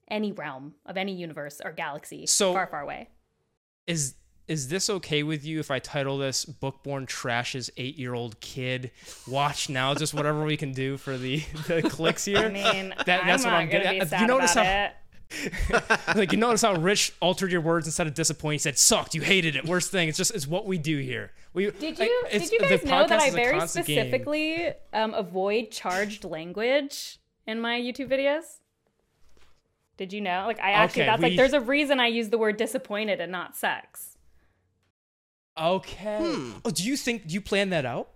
any 0.08 0.32
realm 0.32 0.74
of 0.86 0.96
any 0.96 1.12
universe 1.12 1.60
or 1.62 1.70
galaxy 1.72 2.26
So- 2.26 2.52
far, 2.54 2.66
far 2.66 2.80
away. 2.80 3.10
Is 3.86 4.14
is 4.48 4.68
this 4.68 4.88
okay 4.90 5.22
with 5.22 5.44
you 5.44 5.60
if 5.60 5.70
I 5.70 5.78
title 5.78 6.18
this 6.18 6.44
"Bookborn 6.44 7.06
Trash's 7.06 7.70
Eight-Year-Old 7.76 8.40
Kid"? 8.40 8.90
Watch 9.28 9.68
now, 9.68 9.94
just 9.94 10.14
whatever 10.14 10.44
we 10.44 10.56
can 10.56 10.72
do 10.72 10.96
for 10.96 11.16
the, 11.18 11.38
the 11.68 11.82
clicks 11.82 12.24
here. 12.24 12.38
I 12.38 12.48
mean, 12.48 12.94
That- 13.06 13.20
I'm 13.22 13.26
that's 13.26 13.44
what 13.44 13.50
not 13.50 13.60
I'm 13.60 13.68
getting 13.68 14.00
at. 14.00 14.20
You 14.20 14.26
notice 14.26 14.54
how- 14.54 14.62
it. 14.62 14.92
like 16.16 16.32
you 16.32 16.38
notice 16.38 16.62
how 16.62 16.72
Rich 16.74 17.12
altered 17.20 17.52
your 17.52 17.60
words 17.60 17.86
instead 17.86 18.06
of 18.06 18.14
disappointed. 18.14 18.54
He 18.54 18.58
said 18.60 18.78
sucked. 18.78 19.14
You 19.14 19.20
hated 19.20 19.56
it. 19.56 19.66
Worst 19.66 19.90
thing. 19.92 20.08
It's 20.08 20.16
just 20.16 20.34
it's 20.34 20.46
what 20.46 20.64
we 20.66 20.78
do 20.78 20.96
here. 20.98 21.32
We 21.52 21.70
Did 21.70 21.98
you 21.98 22.24
it's- 22.30 22.48
did 22.48 22.52
you 22.52 22.60
guys 22.66 22.82
know 22.84 23.06
that 23.06 23.20
I 23.20 23.30
very 23.30 23.60
specifically 23.68 24.72
um, 24.94 25.12
avoid 25.12 25.70
charged 25.70 26.24
language 26.24 27.18
in 27.46 27.60
my 27.60 27.78
YouTube 27.78 28.08
videos? 28.08 28.44
Did 29.98 30.12
you 30.14 30.20
know? 30.22 30.44
Like 30.46 30.60
I 30.60 30.70
actually 30.72 31.02
Okay, 31.02 31.10
that's 31.10 31.22
like 31.22 31.36
there's 31.36 31.52
a 31.52 31.60
reason 31.60 32.00
I 32.00 32.06
use 32.06 32.30
the 32.30 32.38
word 32.38 32.56
disappointed 32.56 33.20
and 33.20 33.30
not 33.32 33.54
sex. 33.56 34.16
Okay. 35.60 36.18
Oh, 36.64 36.70
do 36.70 36.82
you 36.84 36.96
think 36.96 37.26
do 37.26 37.34
you 37.34 37.40
plan 37.40 37.70
that 37.70 37.84
out? 37.84 38.10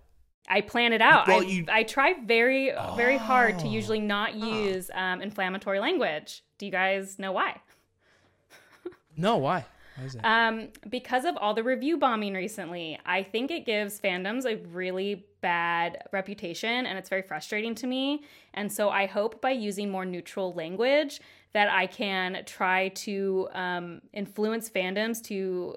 I 0.47 0.61
plan 0.61 0.91
it 0.93 1.01
out. 1.01 1.27
Well, 1.27 1.39
I, 1.41 1.43
you- 1.45 1.65
I 1.71 1.83
try 1.83 2.15
very, 2.25 2.71
very 2.97 3.17
hard 3.17 3.55
Oh. 3.57 3.59
to 3.61 3.67
usually 3.67 4.01
not 4.01 4.35
use 4.35 4.91
um, 4.93 5.21
inflammatory 5.21 5.79
language. 5.79 6.43
Do 6.57 6.65
you 6.65 6.71
guys 6.71 7.17
know 7.19 7.31
why? 7.31 7.61
No. 9.15 9.37
Why? 9.37 9.65
Why 9.95 10.05
is 10.05 10.13
that? 10.13 10.25
Um, 10.25 10.69
because 10.89 11.23
of 11.23 11.37
all 11.37 11.53
the 11.53 11.61
review 11.63 11.97
bombing 11.97 12.33
recently, 12.33 12.97
I 13.05 13.21
think 13.21 13.51
it 13.51 13.63
gives 13.65 13.99
fandoms 13.99 14.45
a 14.45 14.57
really 14.69 15.25
bad 15.41 16.03
reputation 16.11 16.87
and 16.87 16.97
it's 16.97 17.09
very 17.09 17.21
frustrating 17.21 17.75
to 17.75 17.85
me. 17.87 18.23
And 18.55 18.71
so 18.71 18.89
I 18.89 19.05
hope 19.05 19.39
by 19.39 19.51
using 19.51 19.91
more 19.91 20.03
neutral 20.03 20.51
language 20.53 21.21
that 21.53 21.69
I 21.69 21.85
can 21.85 22.41
try 22.47 22.87
to 22.89 23.47
um, 23.53 24.01
influence 24.13 24.67
fandoms 24.67 25.21
to 25.25 25.75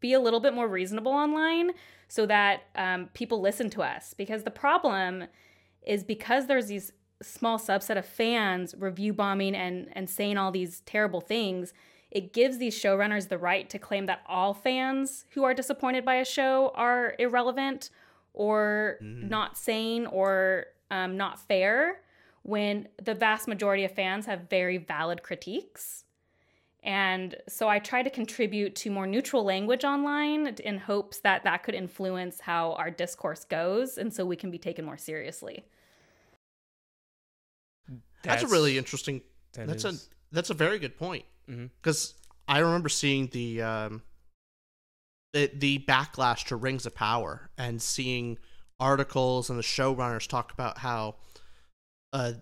be 0.00 0.12
a 0.12 0.20
little 0.20 0.40
bit 0.40 0.54
more 0.54 0.68
reasonable 0.68 1.12
online 1.12 1.72
so 2.08 2.26
that 2.26 2.62
um, 2.74 3.08
people 3.14 3.40
listen 3.40 3.70
to 3.70 3.82
us. 3.82 4.14
Because 4.14 4.42
the 4.42 4.50
problem 4.50 5.24
is 5.82 6.02
because 6.02 6.46
there's 6.46 6.66
these 6.66 6.92
small 7.22 7.58
subset 7.58 7.98
of 7.98 8.06
fans 8.06 8.74
review 8.78 9.12
bombing 9.12 9.54
and, 9.54 9.88
and 9.92 10.08
saying 10.08 10.36
all 10.36 10.50
these 10.50 10.80
terrible 10.80 11.20
things, 11.20 11.72
it 12.10 12.32
gives 12.32 12.58
these 12.58 12.74
showrunners 12.74 13.28
the 13.28 13.38
right 13.38 13.68
to 13.70 13.78
claim 13.78 14.06
that 14.06 14.22
all 14.26 14.54
fans 14.54 15.26
who 15.30 15.44
are 15.44 15.54
disappointed 15.54 16.04
by 16.04 16.16
a 16.16 16.24
show 16.24 16.72
are 16.74 17.14
irrelevant 17.18 17.90
or 18.32 18.96
not 19.00 19.56
sane 19.56 20.06
or 20.06 20.66
um, 20.90 21.16
not 21.16 21.38
fair 21.38 22.00
when 22.42 22.88
the 23.02 23.14
vast 23.14 23.46
majority 23.46 23.84
of 23.84 23.92
fans 23.92 24.26
have 24.26 24.48
very 24.48 24.78
valid 24.78 25.22
critiques. 25.22 26.04
And 26.82 27.36
so 27.48 27.68
I 27.68 27.78
try 27.78 28.02
to 28.02 28.10
contribute 28.10 28.74
to 28.76 28.90
more 28.90 29.06
neutral 29.06 29.44
language 29.44 29.84
online 29.84 30.46
in 30.64 30.78
hopes 30.78 31.18
that 31.20 31.44
that 31.44 31.62
could 31.62 31.74
influence 31.74 32.40
how 32.40 32.72
our 32.72 32.90
discourse 32.90 33.44
goes 33.44 33.98
and 33.98 34.12
so 34.12 34.24
we 34.24 34.36
can 34.36 34.50
be 34.50 34.58
taken 34.58 34.84
more 34.84 34.96
seriously. 34.96 35.64
That's, 38.22 38.42
a 38.42 38.48
really 38.48 38.78
interesting. 38.78 39.22
that 39.54 39.66
that's 39.66 39.84
is- 39.84 40.06
a 40.06 40.34
that's 40.34 40.50
a 40.50 40.54
very 40.54 40.78
good 40.78 40.96
point 40.96 41.24
because 41.82 42.14
I 42.46 42.58
remember 42.58 42.88
seeing 42.88 43.26
the 43.28 43.62
um 43.62 44.02
the 45.32 45.50
the 45.54 45.84
backlash 45.88 46.44
to 46.46 46.56
Rings 46.56 46.86
of 46.86 46.94
Power 46.94 47.50
and 47.58 47.80
seeing 47.80 48.38
articles 48.78 49.50
and 49.50 49.58
the 49.58 49.62
showrunners 49.62 50.26
talk 50.26 50.52
about 50.52 50.78
how 50.78 51.16
uh 52.12 52.32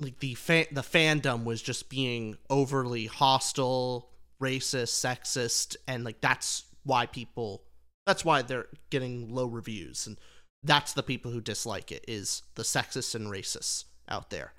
like 0.00 0.18
the 0.20 0.34
fan 0.34 0.66
the 0.72 0.82
fandom 0.82 1.44
was 1.44 1.62
just 1.62 1.88
being 1.88 2.36
overly 2.50 3.06
hostile, 3.06 4.10
racist, 4.40 5.04
sexist, 5.04 5.76
and 5.86 6.04
like 6.04 6.20
that's 6.20 6.64
why 6.84 7.06
people 7.06 7.62
that's 8.06 8.24
why 8.24 8.42
they're 8.42 8.66
getting 8.90 9.34
low 9.34 9.46
reviews 9.46 10.06
and 10.06 10.18
that's 10.62 10.92
the 10.92 11.02
people 11.02 11.30
who 11.30 11.40
dislike 11.40 11.90
it 11.92 12.04
is 12.08 12.42
the 12.54 12.62
sexists 12.62 13.14
and 13.14 13.28
racists 13.28 13.84
out 14.08 14.30
there 14.30 14.52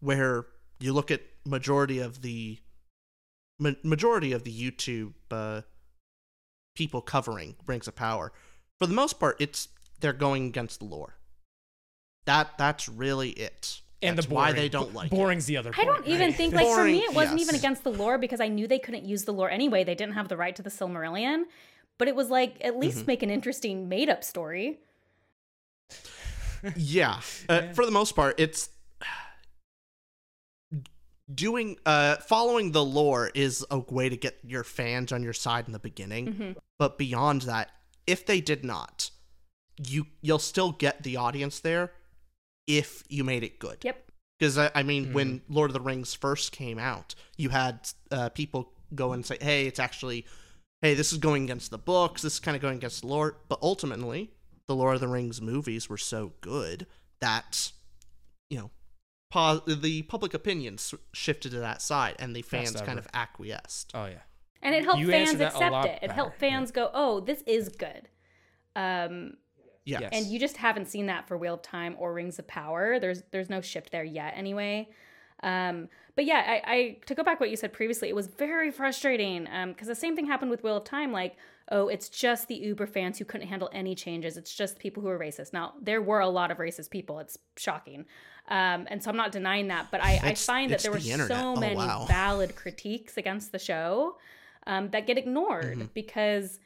where 0.00 0.46
you 0.80 0.92
look 0.92 1.10
at 1.10 1.22
majority 1.44 1.98
of 1.98 2.22
the 2.22 2.58
ma- 3.58 3.72
majority 3.84 4.32
of 4.32 4.44
the 4.44 4.52
YouTube 4.52 5.12
uh, 5.30 5.62
people 6.74 7.00
covering 7.00 7.56
Rings 7.66 7.86
of 7.86 7.94
Power, 7.94 8.32
for 8.78 8.86
the 8.86 8.94
most 8.94 9.20
part, 9.20 9.36
it's 9.38 9.68
they're 10.00 10.12
going 10.12 10.46
against 10.46 10.80
the 10.80 10.86
lore. 10.86 11.16
That 12.24 12.58
that's 12.58 12.88
really 12.88 13.30
it. 13.30 13.80
And 14.02 14.16
that's 14.18 14.26
the 14.26 14.34
why 14.34 14.52
they 14.52 14.68
don't 14.68 14.94
like 14.94 15.12
it. 15.12 15.14
boring's 15.14 15.46
the 15.46 15.56
other. 15.56 15.72
I 15.76 15.84
don't 15.84 15.96
point, 15.96 16.08
even 16.08 16.28
right? 16.28 16.34
think 16.36 16.54
like 16.54 16.66
for 16.66 16.84
me 16.84 17.00
it 17.00 17.14
wasn't 17.14 17.40
even 17.40 17.54
against 17.54 17.84
the 17.84 17.90
lore 17.92 18.18
because 18.18 18.40
I 18.40 18.48
knew 18.48 18.66
they 18.66 18.78
couldn't 18.78 19.04
use 19.04 19.24
the 19.24 19.32
lore 19.32 19.50
anyway. 19.50 19.84
They 19.84 19.94
didn't 19.94 20.14
have 20.14 20.28
the 20.28 20.36
right 20.36 20.54
to 20.56 20.62
the 20.62 20.70
Silmarillion. 20.70 21.44
But 21.98 22.08
it 22.08 22.14
was 22.16 22.30
like 22.30 22.56
at 22.62 22.78
least 22.78 23.00
Mhm. 23.00 23.06
make 23.08 23.22
an 23.22 23.30
interesting 23.30 23.88
made 23.88 24.08
up 24.08 24.24
story. 24.24 24.78
yeah, 26.76 27.20
uh, 27.48 27.72
for 27.74 27.84
the 27.84 27.90
most 27.92 28.16
part, 28.16 28.38
it's 28.40 28.70
doing 31.32 31.78
uh 31.86 32.16
following 32.16 32.72
the 32.72 32.84
lore 32.84 33.30
is 33.34 33.64
a 33.70 33.78
way 33.78 34.08
to 34.08 34.16
get 34.16 34.38
your 34.44 34.64
fans 34.64 35.12
on 35.12 35.22
your 35.22 35.32
side 35.32 35.66
in 35.66 35.72
the 35.72 35.78
beginning 35.78 36.26
Mm-hmm. 36.26 36.52
but 36.76 36.98
beyond 36.98 37.42
that 37.42 37.70
if 38.06 38.26
they 38.26 38.40
did 38.40 38.64
not 38.64 39.10
you 39.78 40.06
you'll 40.22 40.40
still 40.40 40.72
get 40.72 41.04
the 41.04 41.16
audience 41.16 41.60
there 41.60 41.92
if 42.78 43.02
you 43.08 43.24
made 43.24 43.42
it 43.42 43.58
good 43.58 43.78
Yep. 43.82 44.10
because 44.38 44.56
I, 44.58 44.70
I 44.74 44.82
mean 44.82 45.04
Mm-hmm. 45.06 45.14
when 45.14 45.40
lord 45.48 45.70
of 45.70 45.74
the 45.74 45.80
rings 45.80 46.14
first 46.14 46.52
came 46.52 46.78
out 46.78 47.14
you 47.36 47.48
had 47.50 47.88
uh, 48.10 48.28
people 48.30 48.72
go 48.94 49.12
and 49.12 49.24
say 49.24 49.36
hey 49.40 49.66
it's 49.66 49.78
actually 49.78 50.26
hey 50.82 50.94
this 50.94 51.12
is 51.12 51.18
going 51.18 51.44
against 51.44 51.70
the 51.70 51.78
books 51.78 52.22
this 52.22 52.34
is 52.34 52.40
kind 52.40 52.56
of 52.56 52.62
going 52.62 52.76
against 52.76 53.00
the 53.02 53.06
lore 53.06 53.36
but 53.48 53.58
ultimately 53.62 54.30
the 54.68 54.74
lord 54.74 54.94
of 54.94 55.00
the 55.00 55.08
rings 55.08 55.40
movies 55.40 55.88
were 55.88 55.98
so 55.98 56.32
good 56.40 56.86
that 57.20 57.72
you 58.50 58.58
know 58.58 58.70
pos- 59.30 59.62
the 59.66 60.02
public 60.02 60.32
opinion 60.34 60.74
s- 60.74 60.94
shifted 61.12 61.50
to 61.52 61.58
that 61.60 61.80
side 61.82 62.14
and 62.18 62.34
the 62.34 62.42
fans 62.42 62.72
Best 62.72 62.84
kind 62.86 62.98
ever. 62.98 63.06
of 63.08 63.14
acquiesced 63.14 63.92
Oh 63.94 64.06
yeah. 64.06 64.22
And 64.62 64.74
it 64.74 64.84
helped 64.84 65.00
You 65.00 65.08
fans 65.08 65.30
answered 65.30 65.38
that 65.40 65.52
a 65.52 65.56
accept 65.56 65.72
lot 65.72 65.84
it. 65.86 65.90
It 65.90 66.00
better, 66.02 66.12
helped 66.12 66.34
yeah. 66.42 66.50
fans 66.50 66.70
go, 66.70 66.90
"Oh, 66.92 67.20
this 67.20 67.42
is 67.46 67.70
good." 67.70 68.08
Um, 68.76 69.14
yeah 69.22 69.32
Yes. 69.98 70.10
and 70.12 70.26
you 70.26 70.38
just 70.38 70.56
haven't 70.58 70.86
seen 70.86 71.06
that 71.06 71.26
for 71.26 71.36
Wheel 71.36 71.54
of 71.54 71.62
Time 71.62 71.96
or 71.98 72.12
Rings 72.12 72.38
of 72.38 72.46
Power. 72.46 72.98
There's 73.00 73.22
there's 73.30 73.50
no 73.50 73.60
shift 73.60 73.90
there 73.90 74.04
yet, 74.04 74.34
anyway. 74.36 74.88
Um, 75.42 75.88
but 76.16 76.26
yeah, 76.26 76.42
I, 76.46 76.72
I 76.72 76.96
to 77.06 77.14
go 77.14 77.22
back 77.22 77.40
what 77.40 77.48
you 77.50 77.56
said 77.56 77.72
previously, 77.72 78.08
it 78.10 78.14
was 78.14 78.26
very 78.26 78.70
frustrating 78.70 79.48
because 79.68 79.88
the 79.88 79.94
same 79.94 80.14
thing 80.14 80.26
happened 80.26 80.50
with 80.50 80.62
Wheel 80.62 80.76
of 80.76 80.84
Time. 80.84 81.12
Like, 81.12 81.36
oh, 81.70 81.88
it's 81.88 82.08
just 82.10 82.46
the 82.48 82.56
Uber 82.56 82.86
fans 82.86 83.18
who 83.18 83.24
couldn't 83.24 83.46
handle 83.48 83.70
any 83.72 83.94
changes. 83.94 84.36
It's 84.36 84.54
just 84.54 84.78
people 84.78 85.02
who 85.02 85.08
are 85.08 85.18
racist. 85.18 85.52
Now 85.54 85.72
there 85.80 86.02
were 86.02 86.20
a 86.20 86.28
lot 86.28 86.50
of 86.50 86.58
racist 86.58 86.90
people. 86.90 87.20
It's 87.20 87.38
shocking, 87.56 88.04
um, 88.48 88.86
and 88.90 89.02
so 89.02 89.08
I'm 89.08 89.16
not 89.16 89.32
denying 89.32 89.68
that. 89.68 89.86
But 89.90 90.02
I, 90.04 90.20
I 90.22 90.34
find 90.34 90.70
that 90.70 90.74
it's 90.74 90.82
there 90.82 90.92
were 90.92 90.98
the 90.98 91.10
internet. 91.12 91.38
so 91.38 91.54
Oh, 91.56 91.56
many 91.56 91.76
wow. 91.76 92.04
valid 92.06 92.54
critiques 92.54 93.16
against 93.16 93.50
the 93.52 93.58
show 93.58 94.16
um, 94.66 94.90
that 94.90 95.06
get 95.06 95.16
ignored 95.16 95.88
because 95.94 96.58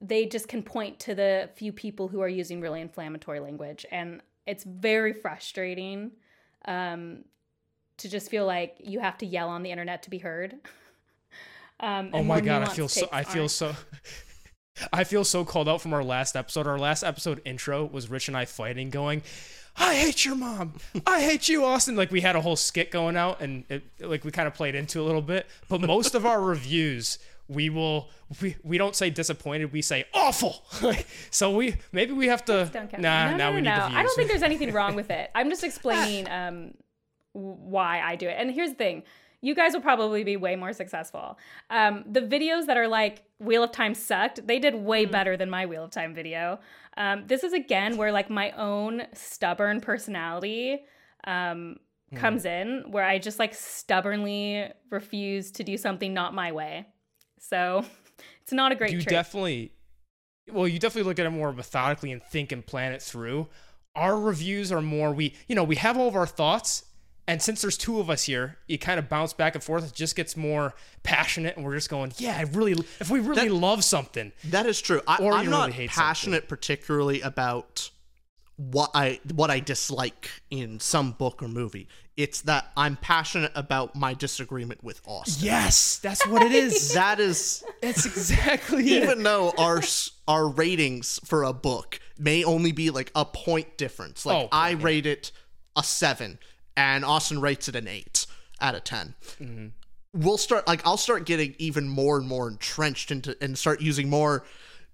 they 0.00 0.26
just 0.26 0.48
can 0.48 0.62
point 0.62 0.98
to 1.00 1.14
the 1.14 1.50
few 1.56 1.72
people 1.72 2.08
who 2.08 2.20
are 2.20 2.28
using 2.28 2.60
really 2.60 2.80
inflammatory 2.80 3.40
language 3.40 3.84
and 3.90 4.22
it's 4.46 4.64
very 4.64 5.12
frustrating 5.12 6.10
um, 6.64 7.24
to 7.98 8.08
just 8.08 8.30
feel 8.30 8.46
like 8.46 8.76
you 8.80 9.00
have 9.00 9.18
to 9.18 9.26
yell 9.26 9.48
on 9.48 9.62
the 9.62 9.70
internet 9.70 10.02
to 10.04 10.10
be 10.10 10.18
heard 10.18 10.54
um, 11.80 12.10
Oh 12.12 12.22
my 12.22 12.40
god, 12.40 12.62
I 12.62 12.66
feel 12.66 12.88
so 12.88 13.08
I 13.12 13.24
feel 13.24 13.42
aren't. 13.42 13.50
so 13.50 13.74
I 14.92 15.04
feel 15.04 15.24
so 15.24 15.44
called 15.44 15.68
out 15.68 15.82
from 15.82 15.92
our 15.92 16.04
last 16.04 16.36
episode. 16.36 16.66
Our 16.66 16.78
last 16.78 17.02
episode 17.02 17.42
intro 17.44 17.84
was 17.84 18.08
Rich 18.08 18.28
and 18.28 18.36
I 18.36 18.46
fighting 18.46 18.88
going, 18.88 19.22
I 19.76 19.94
hate 19.94 20.24
your 20.24 20.34
mom. 20.34 20.74
I 21.06 21.20
hate 21.20 21.48
you, 21.48 21.64
Austin. 21.64 21.96
Like 21.96 22.10
we 22.10 22.20
had 22.20 22.36
a 22.36 22.40
whole 22.40 22.56
skit 22.56 22.90
going 22.90 23.16
out 23.16 23.40
and 23.40 23.64
it, 23.68 23.84
like 24.00 24.24
we 24.24 24.30
kind 24.30 24.46
of 24.46 24.54
played 24.54 24.74
into 24.74 25.00
a 25.00 25.04
little 25.04 25.22
bit. 25.22 25.46
But 25.68 25.80
most 25.80 26.14
of 26.14 26.26
our 26.26 26.40
reviews 26.42 27.18
we 27.50 27.68
will 27.68 28.08
we, 28.40 28.54
we 28.62 28.78
don't 28.78 28.94
say 28.94 29.10
disappointed, 29.10 29.72
we 29.72 29.82
say 29.82 30.04
awful. 30.14 30.62
so 31.30 31.50
we 31.50 31.74
maybe 31.92 32.12
we 32.12 32.28
have 32.28 32.44
to 32.44 32.70
Don't 32.72 32.88
count. 32.88 33.02
nah, 33.02 33.30
no, 33.32 33.36
now 33.36 33.50
no, 33.50 33.56
we 33.56 33.60
no, 33.62 33.70
need 33.72 33.92
no. 33.92 33.98
I 33.98 34.02
don't 34.04 34.14
think 34.16 34.28
there's 34.28 34.42
anything 34.44 34.72
wrong 34.72 34.94
with 34.94 35.10
it. 35.20 35.30
I'm 35.34 35.50
just 35.50 35.64
explaining 35.64 36.28
um, 36.30 36.74
why 37.32 38.00
I 38.00 38.16
do 38.16 38.28
it. 38.28 38.36
And 38.38 38.50
here's 38.50 38.70
the 38.70 38.76
thing 38.76 39.02
you 39.42 39.54
guys 39.54 39.72
will 39.72 39.80
probably 39.80 40.22
be 40.22 40.36
way 40.36 40.54
more 40.54 40.72
successful. 40.74 41.38
Um, 41.70 42.04
the 42.06 42.20
videos 42.20 42.66
that 42.66 42.76
are 42.76 42.86
like 42.88 43.22
Wheel 43.38 43.62
of 43.64 43.72
Time 43.72 43.94
sucked, 43.94 44.46
they 44.46 44.58
did 44.58 44.74
way 44.74 45.04
Mm-hmm. 45.04 45.12
better 45.12 45.36
than 45.36 45.48
my 45.50 45.64
Wheel 45.66 45.84
of 45.84 45.90
Time 45.90 46.14
video. 46.14 46.60
Um, 46.98 47.24
this 47.26 47.42
is 47.42 47.52
again 47.54 47.96
where 47.96 48.12
like 48.12 48.28
my 48.30 48.50
own 48.52 49.02
stubborn 49.14 49.80
personality 49.80 50.82
um, 51.24 51.76
Hmm. 52.10 52.16
comes 52.16 52.44
in, 52.44 52.84
where 52.90 53.04
I 53.04 53.18
just 53.18 53.38
like 53.38 53.54
stubbornly 53.54 54.66
refuse 54.90 55.52
to 55.52 55.62
do 55.64 55.76
something 55.76 56.12
not 56.12 56.34
my 56.34 56.50
way. 56.52 56.86
So 57.40 57.84
it's 58.42 58.52
not 58.52 58.70
a 58.72 58.74
great 58.76 58.92
you 58.92 58.98
trait. 59.00 59.08
definitely 59.10 59.72
well 60.52 60.68
you 60.68 60.78
definitely 60.78 61.08
look 61.08 61.18
at 61.18 61.26
it 61.26 61.30
more 61.30 61.52
methodically 61.52 62.12
and 62.12 62.22
think 62.22 62.52
and 62.52 62.64
plan 62.66 62.92
it 62.92 63.00
through 63.02 63.46
our 63.96 64.18
reviews 64.18 64.70
are 64.72 64.80
more 64.80 65.12
we 65.12 65.34
you 65.48 65.54
know 65.54 65.62
we 65.64 65.76
have 65.76 65.96
all 65.98 66.08
of 66.08 66.16
our 66.16 66.26
thoughts 66.26 66.84
and 67.28 67.40
since 67.40 67.60
there's 67.62 67.76
two 67.78 68.00
of 68.00 68.10
us 68.10 68.24
here 68.24 68.56
you 68.66 68.76
kind 68.78 68.98
of 68.98 69.08
bounce 69.08 69.32
back 69.32 69.54
and 69.54 69.62
forth 69.62 69.86
it 69.86 69.94
just 69.94 70.16
gets 70.16 70.36
more 70.36 70.74
passionate 71.04 71.56
and 71.56 71.64
we're 71.64 71.74
just 71.74 71.88
going 71.90 72.12
yeah 72.18 72.36
i 72.36 72.42
really 72.52 72.72
if 72.98 73.10
we 73.10 73.20
really 73.20 73.48
That- 73.48 73.54
love 73.54 73.84
something 73.84 74.32
That 74.44 74.66
is 74.66 74.80
true. 74.80 75.00
I, 75.06 75.18
Or 75.22 75.32
I'm 75.34 75.48
not 75.50 75.66
really 75.68 75.72
hate 75.72 75.90
passionate 75.90 76.48
particularly 76.48 77.20
about 77.20 77.90
what 78.56 78.90
I 78.94 79.20
what 79.32 79.50
I 79.50 79.60
dislike 79.60 80.28
in 80.50 80.80
some 80.80 81.12
book 81.12 81.42
or 81.42 81.48
movie. 81.48 81.88
It's 82.22 82.42
that 82.42 82.70
I'm 82.76 82.96
passionate 82.96 83.52
about 83.54 83.94
my 83.96 84.14
disagreement 84.14 84.82
with 84.84 85.00
Austin. 85.06 85.46
yes 85.46 85.98
that's 85.98 86.26
what 86.26 86.42
it 86.42 86.52
is 86.52 86.92
That 86.94 87.20
is 87.20 87.62
that's 87.82 88.06
exactly 88.06 88.82
it. 88.96 89.02
even 89.04 89.22
though 89.22 89.52
our 89.58 89.80
our 90.28 90.48
ratings 90.48 91.18
for 91.24 91.42
a 91.44 91.52
book 91.52 91.98
may 92.18 92.44
only 92.44 92.72
be 92.72 92.90
like 92.90 93.10
a 93.14 93.24
point 93.24 93.76
difference. 93.76 94.26
Like 94.26 94.44
Oh, 94.44 94.48
I 94.52 94.70
yeah. 94.70 94.78
rate 94.80 95.06
it 95.06 95.32
a 95.76 95.82
7 95.82 96.38
and 96.76 97.04
Austin 97.04 97.40
rates 97.40 97.68
it 97.68 97.76
an 97.76 97.88
8 97.88 98.26
out 98.60 98.74
of 98.74 98.84
10. 98.84 99.14
Mm-hmm. 99.40 99.66
We'll 100.12 100.38
start 100.38 100.66
like 100.66 100.86
I'll 100.86 100.96
start 100.96 101.24
getting 101.26 101.54
even 101.58 101.88
more 101.88 102.18
and 102.18 102.26
more 102.26 102.48
entrenched 102.48 103.10
into 103.10 103.36
and 103.40 103.56
start 103.56 103.80
using 103.80 104.10
more 104.10 104.44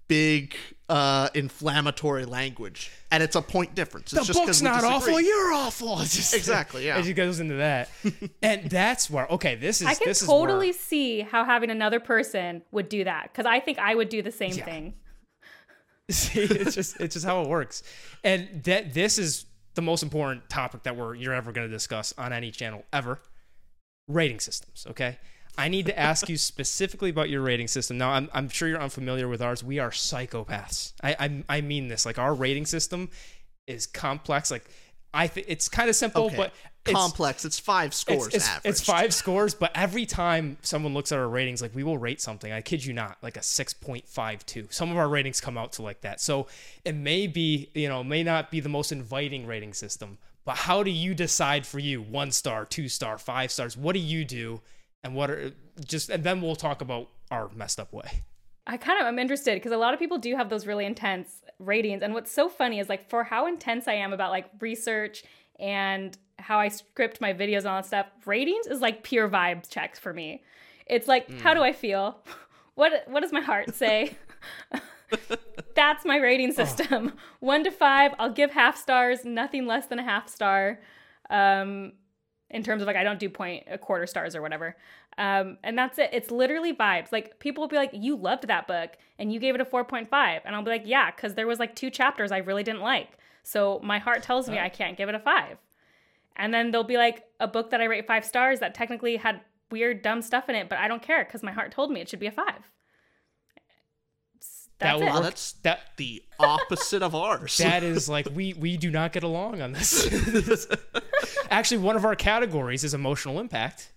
big 0.09 0.55
uh 0.89 1.29
inflammatory 1.35 2.25
language 2.25 2.93
and 3.11 3.23
it's 3.23 3.35
a 3.35 3.43
point 3.43 3.75
difference. 3.75 4.13
It's 4.13 4.21
the 4.27 4.33
just 4.33 4.39
'cause 4.39 4.47
book's 4.47 4.63
we 4.63 4.69
not 4.69 4.85
awful 4.85 5.21
you're 5.21 5.53
awful 5.53 5.97
just 6.05 6.33
Exactly, 6.35 6.87
yeah. 6.87 6.99
it 7.01 7.03
just 7.03 7.17
goes 7.17 7.41
into 7.41 7.55
that 7.57 7.91
and 8.43 8.71
that's 8.71 9.11
where 9.11 9.27
okay 9.27 9.57
this 9.57 9.81
is 9.81 9.87
I 9.89 9.95
can 9.95 10.07
this 10.07 10.23
is 10.23 10.29
totally 10.29 10.69
where, 10.69 10.73
see 10.73 11.21
how 11.23 11.45
having 11.45 11.71
another 11.71 11.99
person 11.99 12.63
would 12.71 12.89
do 12.89 13.03
that 13.05 13.31
because 13.33 13.47
I 13.47 13.59
think 13.61 13.79
I 13.79 13.95
would 13.95 14.09
do 14.09 14.23
the 14.23 14.31
same 14.33 14.53
Yeah. 14.53 14.65
thing. 14.65 14.95
See, 16.09 16.43
it's 16.43 16.75
just 16.77 17.01
it's 17.01 17.15
just 17.15 17.27
how 17.27 17.43
it 17.43 17.49
works, 17.49 17.83
and 18.23 18.63
that 18.63 18.95
this 18.95 19.19
is 19.19 19.45
the 19.75 19.83
most 19.83 20.05
important 20.05 20.49
topic 20.49 20.85
that 20.85 20.97
we're 20.97 21.17
you're 21.17 21.35
ever 21.35 21.51
going 21.51 21.67
to 21.67 21.73
discuss 21.73 22.15
on 22.17 22.33
any 22.33 22.53
channel 22.53 22.85
ever. 22.93 23.21
Rating 24.07 24.39
systems, 24.39 24.87
okay? 24.91 25.19
I 25.59 25.69
need 25.69 25.87
to 25.87 25.99
ask 25.99 26.29
you 26.29 26.37
specifically 26.37 27.11
about 27.11 27.31
your 27.31 27.43
rating 27.43 27.69
system. 27.69 27.97
Now, 27.99 28.11
I'm, 28.11 28.29
I'm 28.33 28.49
sure 28.49 28.69
you're 28.69 28.81
unfamiliar 28.81 29.29
with 29.29 29.41
ours. 29.41 29.65
We 29.65 29.79
are 29.79 29.91
psychopaths. 29.91 30.93
I, 31.03 31.17
I 31.19 31.45
I 31.49 31.61
mean 31.61 31.89
this. 31.89 32.05
Like 32.05 32.19
our 32.19 32.35
rating 32.35 32.67
system 32.67 33.11
is 33.67 33.87
complex. 33.87 34.51
Like 34.51 34.65
I 35.15 35.29
think 35.29 35.47
it's 35.49 35.69
kind 35.69 35.89
of 35.89 35.97
simple, 35.97 36.25
Okay. 36.25 36.37
but 36.37 36.53
it's, 36.85 36.93
complex. 36.93 37.45
It's 37.45 37.59
5 37.59 37.95
scores 37.95 38.27
it's, 38.29 38.37
it's, 38.37 38.61
it's 38.65 38.81
five 38.81 39.13
scores, 39.13 39.55
but 39.55 39.73
every 39.75 40.07
time 40.07 40.57
someone 40.63 40.95
looks 40.95 41.11
at 41.11 41.19
our 41.19 41.29
ratings, 41.29 41.61
like 41.61 41.75
we 41.75 41.83
will 41.83 41.99
rate 41.99 42.21
something. 42.21 42.53
I 42.53 42.61
kid 42.61 42.85
you 42.85 42.93
not, 42.93 43.17
like 43.23 43.37
a 43.37 43.43
six 43.43 43.73
point 43.73 44.07
five 44.07 44.45
two. 44.47 44.69
Some 44.71 44.91
of 44.91 44.97
our 44.97 45.09
ratings 45.09 45.41
come 45.41 45.59
out 45.59 45.73
to 45.73 45.83
like 45.83 46.03
that. 46.03 46.21
So 46.21 46.47
it 46.85 46.95
may 46.95 47.27
be, 47.27 47.71
you 47.75 47.89
know, 47.89 48.05
may 48.05 48.23
not 48.23 48.51
be 48.51 48.61
the 48.61 48.69
most 48.69 48.93
inviting 48.93 49.47
rating 49.47 49.73
system. 49.73 50.19
But 50.45 50.57
how 50.59 50.85
do 50.85 50.91
you 50.91 51.13
decide 51.13 51.67
for 51.67 51.81
you? 51.81 52.01
One 52.01 52.31
star, 52.31 52.65
two 52.65 52.89
star, 52.89 53.19
five 53.19 53.51
stars. 53.51 53.77
What 53.77 53.95
do 53.95 53.99
you 53.99 54.25
do? 54.25 54.61
And 55.07 55.15
what 55.15 55.31
are 55.31 55.53
just 55.87 56.11
and 56.11 56.25
then 56.25 56.43
we'll 56.43 56.57
talk 56.57 56.81
about 56.81 57.09
our 57.31 57.49
messed 57.55 57.79
up 57.79 57.93
way. 57.93 58.25
I 58.67 58.77
kind 58.77 59.01
of 59.01 59.07
am 59.07 59.21
interested 59.21 59.55
because 59.55 59.71
a 59.71 59.77
lot 59.77 59.95
of 59.95 60.01
people 60.01 60.19
do 60.19 60.35
have 60.35 60.51
those 60.51 60.67
really 60.67 60.85
intense 60.85 61.43
ratings. 61.61 62.03
And 62.03 62.13
what's 62.13 62.33
so 62.33 62.49
funny 62.49 62.81
is 62.81 62.89
like 62.89 63.09
for 63.09 63.23
how 63.23 63.47
intense 63.47 63.87
I 63.87 63.95
am 63.95 64.13
about 64.13 64.33
like 64.33 64.47
research 64.59 65.23
and 65.61 66.19
how 66.41 66.59
I 66.59 66.67
script 66.69 67.21
my 67.21 67.33
videos 67.33 67.59
and 67.59 67.69
all 67.69 67.77
that 67.77 67.87
stuff, 67.87 68.07
ratings 68.25 68.67
is 68.67 68.81
like 68.81 69.05
pure 69.05 69.29
vibe 69.29 69.71
checks 69.71 70.01
for 70.01 70.13
me. 70.13 70.43
It's 70.87 71.07
like, 71.07 71.31
how 71.41 71.55
do 71.55 71.63
I 71.63 71.73
feel? 71.73 72.19
What 72.75 73.05
what 73.07 73.21
does 73.23 73.33
my 73.33 73.41
heart 73.41 73.75
say? 73.75 74.19
That's 75.75 76.05
my 76.05 76.19
rating 76.19 76.53
system. 76.53 77.15
One 77.41 77.65
to 77.65 77.71
five, 77.71 78.13
I'll 78.19 78.35
give 78.35 78.51
half 78.51 78.77
stars, 78.77 79.25
nothing 79.25 79.65
less 79.65 79.87
than 79.87 79.99
a 79.99 80.03
half 80.03 80.29
star. 80.29 80.81
Um, 81.31 81.93
in 82.51 82.63
terms 82.63 82.83
of 82.83 82.87
like 82.87 82.97
I 82.97 83.05
don't 83.05 83.19
do 83.19 83.29
point 83.29 83.65
a 83.69 83.79
quarter 83.79 84.07
stars 84.07 84.37
or 84.37 84.43
whatever. 84.43 84.77
Um, 85.19 85.59
and 85.63 85.77
that's 85.77 85.99
it. 85.99 86.11
It's 86.13 86.31
literally 86.31 86.73
vibes. 86.73 87.13
Like 87.13 87.39
people 87.39 87.63
will 87.63 87.69
be 87.69 87.77
like, 87.77 87.91
"You 87.93 88.17
loved 88.17 88.49
that 88.49 88.67
book 88.67 88.91
and 89.19 89.33
you 89.33 89.41
gave 89.41 89.55
it 89.55 89.61
a 89.61 89.65
4.5." 89.65 90.41
And 90.45 90.55
I'll 90.55 90.63
be 90.63 90.71
like, 90.71 90.83
"Yeah, 90.85 91.11
cuz 91.11 91.35
there 91.35 91.47
was 91.47 91.59
like 91.59 91.75
two 91.75 91.91
chapters 91.91 92.33
I 92.33 92.39
really 92.39 92.63
didn't 92.63 92.83
like." 92.83 93.19
So 93.43 93.81
my 93.83 93.99
heart 93.99 94.23
tells 94.23 94.49
me 94.49 94.59
I 94.59 94.69
can't 94.69 94.97
give 94.97 95.09
it 95.09 95.15
a 95.15 95.21
5. 95.21 95.59
And 96.37 96.53
then 96.53 96.71
there'll 96.71 96.85
be 96.85 96.97
like 96.99 97.25
a 97.41 97.49
book 97.49 97.71
that 97.71 97.81
I 97.81 97.85
rate 97.85 98.07
5 98.07 98.25
stars 98.25 98.61
that 98.61 98.75
technically 98.75 99.17
had 99.17 99.41
weird 99.71 100.03
dumb 100.03 100.23
stuff 100.23 100.49
in 100.49 100.55
it, 100.55 100.69
but 100.69 100.79
I 100.79 100.89
don't 100.89 101.03
care 101.03 101.25
cuz 101.25 101.43
my 101.43 101.53
heart 101.53 101.73
told 101.73 101.91
me 101.91 102.01
it 102.01 102.09
should 102.09 102.21
be 102.21 102.27
a 102.27 102.33
5. 102.33 102.71
That's 104.79 104.93
that 104.93 104.95
will 104.97 105.03
it. 105.03 105.07
Wow, 105.07 105.15
work. 105.15 105.23
that's 105.25 105.53
that 105.63 105.81
the 105.97 106.23
opposite 106.39 107.03
of 107.03 107.15
ours. 107.15 107.57
that 107.59 107.83
is 107.83 108.09
like 108.09 108.29
we 108.35 108.55
we 108.55 108.77
do 108.77 108.91
not 108.91 109.13
get 109.13 109.23
along 109.23 109.63
on 109.63 109.73
this. 109.73 110.67
Actually, 111.51 111.79
one 111.79 111.97
of 111.97 112.05
our 112.05 112.17
categories 112.17 112.85
is 112.85 112.95
emotional 112.95 113.41
impact. 113.41 113.93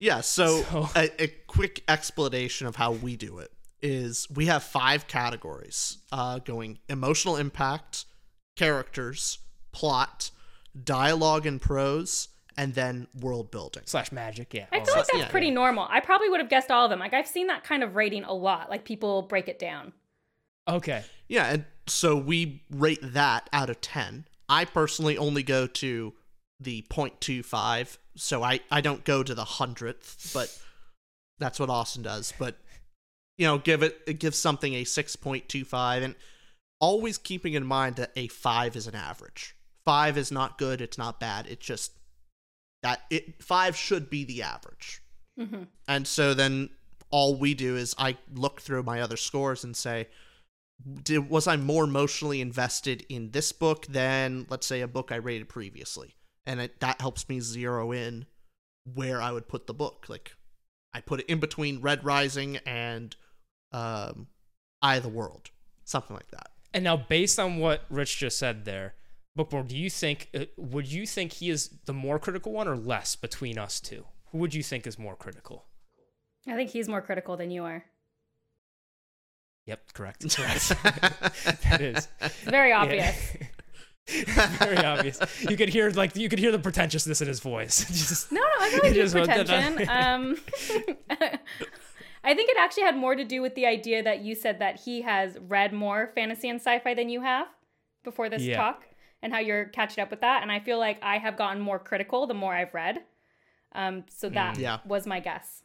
Yeah, 0.00 0.20
so, 0.20 0.62
So- 0.62 0.88
A, 0.94 1.22
a 1.22 1.28
quick 1.46 1.82
explanation 1.88 2.66
of 2.66 2.76
how 2.76 2.92
we 2.92 3.16
do 3.16 3.38
it 3.38 3.50
is 3.82 4.26
we 4.34 4.46
have 4.46 4.62
five 4.62 5.06
categories 5.06 5.98
uh, 6.12 6.38
going 6.38 6.78
emotional 6.88 7.36
impact, 7.36 8.04
characters, 8.56 9.38
plot, 9.72 10.30
dialogue 10.84 11.46
and 11.46 11.60
prose, 11.60 12.28
and 12.56 12.74
then 12.74 13.06
world 13.20 13.50
building. 13.50 13.82
slash 13.86 14.12
magic. 14.12 14.52
Yeah. 14.54 14.66
I 14.72 14.84
feel 14.84 14.94
like 14.94 15.06
that's 15.06 15.18
yeah, 15.18 15.28
pretty 15.28 15.48
yeah. 15.48 15.54
normal. 15.54 15.86
I 15.90 16.00
probably 16.00 16.28
would 16.30 16.40
have 16.40 16.48
guessed 16.50 16.70
all 16.70 16.84
of 16.84 16.90
them. 16.90 16.98
Like 16.98 17.12
I've 17.14 17.26
seen 17.28 17.46
that 17.48 17.64
kind 17.64 17.82
of 17.82 17.96
rating 17.96 18.24
a 18.24 18.32
lot. 18.32 18.70
Like 18.70 18.84
people 18.84 19.22
break 19.22 19.48
it 19.48 19.58
down. 19.58 19.92
Okay. 20.68 21.04
Yeah, 21.28 21.46
and 21.46 21.64
so 21.86 22.16
we 22.16 22.62
rate 22.70 23.00
that 23.02 23.48
out 23.52 23.70
of 23.70 23.80
10. 23.80 24.26
I 24.48 24.64
personally 24.64 25.18
only 25.18 25.42
go 25.42 25.66
to 25.66 26.14
the 26.60 26.82
0.25, 26.90 27.98
so 28.16 28.42
I, 28.42 28.60
I 28.70 28.80
don't 28.80 29.04
go 29.04 29.22
to 29.22 29.34
the 29.34 29.44
hundredth, 29.44 30.30
but 30.32 30.56
that's 31.38 31.58
what 31.58 31.70
Austin 31.70 32.02
does. 32.02 32.32
But, 32.38 32.56
you 33.36 33.46
know, 33.46 33.58
give 33.58 33.82
it, 33.82 34.00
it 34.06 34.20
gives 34.20 34.38
something 34.38 34.74
a 34.74 34.84
6.25, 34.84 36.02
and 36.02 36.14
always 36.80 37.18
keeping 37.18 37.54
in 37.54 37.66
mind 37.66 37.96
that 37.96 38.12
a 38.16 38.28
5 38.28 38.76
is 38.76 38.86
an 38.86 38.94
average. 38.94 39.54
5 39.84 40.18
is 40.18 40.32
not 40.32 40.58
good, 40.58 40.80
it's 40.80 40.98
not 40.98 41.20
bad, 41.20 41.46
it's 41.46 41.64
just 41.64 41.92
that 42.82 43.02
it 43.10 43.42
5 43.42 43.76
should 43.76 44.10
be 44.10 44.24
the 44.24 44.42
average. 44.42 45.02
hmm 45.38 45.64
And 45.88 46.06
so 46.06 46.34
then 46.34 46.70
all 47.10 47.36
we 47.36 47.54
do 47.54 47.76
is 47.76 47.94
I 47.98 48.16
look 48.34 48.60
through 48.60 48.82
my 48.82 49.00
other 49.00 49.16
scores 49.16 49.64
and 49.64 49.76
say, 49.76 50.08
did, 51.02 51.30
was 51.30 51.46
I 51.46 51.56
more 51.56 51.84
emotionally 51.84 52.40
invested 52.40 53.04
in 53.08 53.30
this 53.30 53.52
book 53.52 53.86
than, 53.86 54.46
let's 54.48 54.66
say, 54.66 54.80
a 54.80 54.88
book 54.88 55.10
I 55.12 55.16
rated 55.16 55.48
previously? 55.48 56.14
And 56.44 56.60
it, 56.60 56.80
that 56.80 57.00
helps 57.00 57.28
me 57.28 57.40
zero 57.40 57.92
in 57.92 58.26
where 58.94 59.20
I 59.20 59.32
would 59.32 59.48
put 59.48 59.66
the 59.66 59.74
book. 59.74 60.06
Like, 60.08 60.32
I 60.94 61.00
put 61.00 61.20
it 61.20 61.26
in 61.26 61.40
between 61.40 61.80
Red 61.80 62.04
Rising 62.04 62.58
and 62.66 63.16
um, 63.72 64.28
Eye 64.80 64.96
of 64.96 65.02
the 65.02 65.08
World, 65.08 65.50
something 65.84 66.14
like 66.14 66.30
that. 66.30 66.50
And 66.72 66.84
now, 66.84 66.96
based 66.96 67.38
on 67.38 67.58
what 67.58 67.82
Rich 67.90 68.18
just 68.18 68.38
said 68.38 68.64
there, 68.64 68.94
Bookborn, 69.36 69.66
do 69.66 69.76
you 69.76 69.90
think 69.90 70.30
uh, 70.34 70.46
would 70.56 70.90
you 70.90 71.06
think 71.06 71.34
he 71.34 71.50
is 71.50 71.68
the 71.84 71.92
more 71.92 72.18
critical 72.18 72.52
one 72.52 72.68
or 72.68 72.76
less 72.76 73.16
between 73.16 73.58
us 73.58 73.80
two? 73.80 74.06
Who 74.30 74.38
would 74.38 74.54
you 74.54 74.62
think 74.62 74.86
is 74.86 74.98
more 74.98 75.14
critical? 75.14 75.66
I 76.48 76.54
think 76.54 76.70
he's 76.70 76.88
more 76.88 77.02
critical 77.02 77.36
than 77.36 77.50
you 77.50 77.64
are. 77.64 77.84
Yep, 79.66 79.92
correct. 79.94 80.20
Correct. 80.36 80.68
that 81.64 81.80
is 81.80 82.08
It's 82.20 82.34
very 82.42 82.72
obvious. 82.72 83.36
very 84.58 84.76
obvious. 84.78 85.18
You 85.48 85.56
could 85.56 85.68
hear 85.68 85.90
like 85.90 86.14
you 86.14 86.28
could 86.28 86.38
hear 86.38 86.52
the 86.52 86.58
pretentiousness 86.60 87.20
in 87.20 87.26
his 87.28 87.40
voice. 87.40 87.84
Just- 87.88 88.30
No, 88.30 88.40
no, 88.40 88.46
I 88.60 88.70
feel 88.70 88.78
like 88.84 88.90
It 88.92 88.96
he's 88.96 89.04
is 89.06 89.14
what- 89.14 89.28
pretension. 89.28 89.88
um, 89.88 90.36
I 92.24 92.34
think 92.34 92.50
it 92.50 92.56
actually 92.58 92.84
had 92.84 92.96
more 92.96 93.14
to 93.14 93.24
do 93.24 93.40
with 93.42 93.54
the 93.54 93.66
idea 93.66 94.02
that 94.02 94.20
you 94.20 94.34
said 94.34 94.58
that 94.58 94.80
he 94.80 95.02
has 95.02 95.36
read 95.48 95.72
more 95.72 96.10
fantasy 96.14 96.48
and 96.48 96.60
sci-fi 96.60 96.94
than 96.94 97.08
you 97.08 97.20
have 97.22 97.46
before 98.04 98.28
this 98.28 98.42
Yeah. 98.42 98.56
talk, 98.56 98.84
and 99.22 99.32
how 99.32 99.38
you're 99.40 99.66
catching 99.66 100.02
up 100.02 100.10
with 100.10 100.20
that. 100.22 100.42
And 100.42 100.50
I 100.52 100.60
feel 100.60 100.78
like 100.78 100.98
I 101.02 101.18
have 101.18 101.36
gotten 101.36 101.60
more 101.60 101.78
critical 101.78 102.26
the 102.26 102.34
more 102.34 102.54
I've 102.54 102.74
read. 102.74 103.02
Um, 103.72 104.04
so 104.08 104.28
that 104.30 104.58
Yeah. 104.58 104.78
was 104.86 105.06
my 105.06 105.20
guess. 105.20 105.62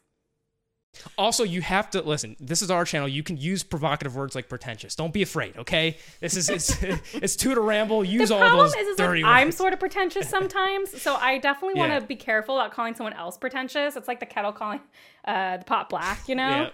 Also, 1.18 1.44
you 1.44 1.62
have 1.62 1.90
to 1.92 2.02
listen. 2.02 2.36
This 2.40 2.62
is 2.62 2.70
our 2.70 2.84
channel. 2.86 3.08
You 3.08 3.24
can 3.24 3.38
use 3.38 3.64
provocative 3.64 4.16
words 4.16 4.36
like 4.36 4.50
pretentious. 4.50 4.96
Don't 4.96 5.14
be 5.14 5.22
afraid. 5.22 5.58
Okay, 5.58 5.98
this 6.20 6.36
is 6.36 6.50
it's 6.50 6.84
it's 7.14 7.36
two 7.36 7.56
to 7.56 7.62
ramble. 7.62 8.04
Use 8.04 8.30
the 8.30 8.36
all 8.36 8.42
problem 8.42 8.66
those 8.68 8.76
is, 8.76 8.88
is 8.90 8.98
dirty 8.98 9.24
like, 9.24 9.32
I'm 9.32 9.52
sort 9.52 9.74
of 9.74 9.80
pretentious 9.80 10.28
sometimes, 10.30 11.02
so 11.02 11.16
I 11.16 11.38
definitely 11.38 11.80
want 11.80 11.92
to 11.92 12.00
Yeah. 12.00 12.06
be 12.06 12.16
careful 12.18 12.60
about 12.60 12.72
calling 12.74 12.94
someone 12.94 13.14
else 13.14 13.38
pretentious. 13.38 13.96
It's 13.96 14.08
like 14.08 14.20
the 14.20 14.26
kettle 14.26 14.52
calling 14.52 14.82
uh, 15.26 15.58
the 15.58 15.66
pot 15.66 15.90
black, 15.90 16.28
you 16.28 16.36
know? 16.36 16.50
yeah. 16.50 16.70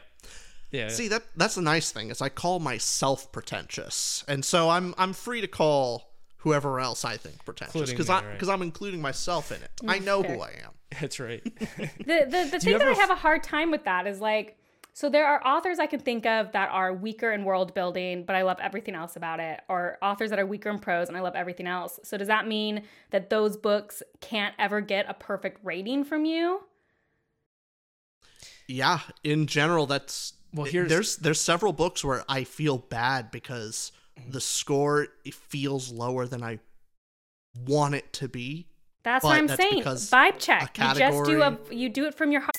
Yeah. 0.71 0.87
See 0.89 1.07
that 1.09 1.23
that's 1.37 1.55
the 1.55 1.61
nice 1.61 1.91
thing 1.91 2.09
is 2.09 2.21
I 2.21 2.27
call 2.29 2.59
myself 2.59 3.31
pretentious, 3.31 4.25
and 4.27 4.43
so 4.43 4.69
I'm 4.69 4.93
I'm 4.97 5.13
free 5.13 5.39
to 5.41 5.47
call 5.47 6.11
whoever 6.37 6.79
else 6.79 7.05
I 7.05 7.17
think 7.17 7.45
pretentious 7.45 7.89
because 7.89 8.09
me, 8.09 8.15
I 8.15 8.21
right. 8.23 8.33
because 8.33 8.49
I'm 8.49 8.61
including 8.61 9.01
myself 9.01 9.51
in 9.51 9.61
it. 9.61 9.71
I 9.87 9.99
know 9.99 10.21
fair. 10.23 10.35
who 10.35 10.41
I 10.41 10.49
am. 10.65 10.71
That's 10.99 11.19
right. 11.19 11.43
the 11.77 12.25
the, 12.29 12.49
the 12.51 12.59
thing 12.59 12.77
that 12.77 12.87
I 12.87 12.93
have 12.93 13.09
a 13.09 13.15
hard 13.15 13.43
time 13.43 13.71
with 13.71 13.83
that 13.85 14.07
is 14.07 14.19
like 14.21 14.57
so 14.93 15.09
there 15.09 15.27
are 15.27 15.45
authors 15.45 15.77
I 15.77 15.85
can 15.85 15.99
think 15.99 16.25
of 16.25 16.53
that 16.53 16.69
are 16.71 16.91
weaker 16.91 17.31
in 17.31 17.43
world 17.43 17.75
building, 17.75 18.23
but 18.25 18.35
I 18.35 18.41
love 18.41 18.57
everything 18.59 18.95
else 18.95 19.15
about 19.15 19.39
it, 19.39 19.61
or 19.69 19.99
authors 20.01 20.31
that 20.31 20.39
are 20.39 20.45
weaker 20.45 20.71
in 20.71 20.79
prose 20.79 21.07
and 21.07 21.15
I 21.15 21.19
love 21.21 21.35
everything 21.35 21.67
else. 21.67 21.99
So 22.03 22.17
does 22.17 22.29
that 22.29 22.47
mean 22.47 22.81
that 23.11 23.29
those 23.29 23.57
books 23.57 24.01
can't 24.21 24.55
ever 24.57 24.81
get 24.81 25.05
a 25.07 25.13
perfect 25.13 25.59
rating 25.63 26.03
from 26.03 26.25
you? 26.25 26.61
Yeah, 28.67 28.99
in 29.23 29.47
general, 29.47 29.85
that's 29.85 30.33
Well, 30.53 30.65
it- 30.65 30.71
here's- 30.71 30.89
there's 30.89 31.17
there's 31.17 31.39
several 31.39 31.73
books 31.73 32.03
where 32.03 32.23
I 32.27 32.43
feel 32.43 32.77
bad 32.77 33.29
because 33.31 33.91
the 34.27 34.41
score 34.41 35.07
it 35.23 35.33
feels 35.35 35.91
lower 35.91 36.25
than 36.25 36.41
I 36.43 36.59
want 37.65 37.93
it 37.95 38.11
to 38.13 38.27
be. 38.27 38.67
That's 39.07 39.23
But 39.23 39.29
what 39.29 39.37
I'm 39.37 39.47
that's 39.47 39.61
saying. 39.61 39.83
Vibe 39.83 40.37
check. 40.37 40.77
a 40.77 40.89
You 40.89 40.95
just 40.95 41.23
do 41.23 41.41
a 41.41 41.57
you 41.71 41.87
do 41.87 42.07
it 42.07 42.13
from 42.13 42.29
your 42.29 42.41
heart. 42.41 42.57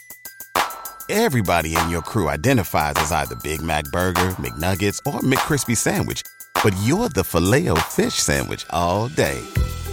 Everybody 1.11 1.77
in 1.77 1.91
your 1.91 2.01
crew 2.01 2.31
identifies 2.31 2.95
as 2.97 3.13
either 3.13 3.35
Big 3.43 3.61
Mac 3.61 3.85
Burger, 3.93 4.31
McNuggets, 4.41 4.99
or 5.05 5.21
McCrispy 5.21 5.77
Sandwich. 5.77 6.23
But 6.65 6.75
you're 6.85 7.11
the 7.11 7.23
filet 7.23 7.69
fish 7.91 8.15
Sandwich 8.15 8.65
all 8.71 9.09
day. 9.09 9.39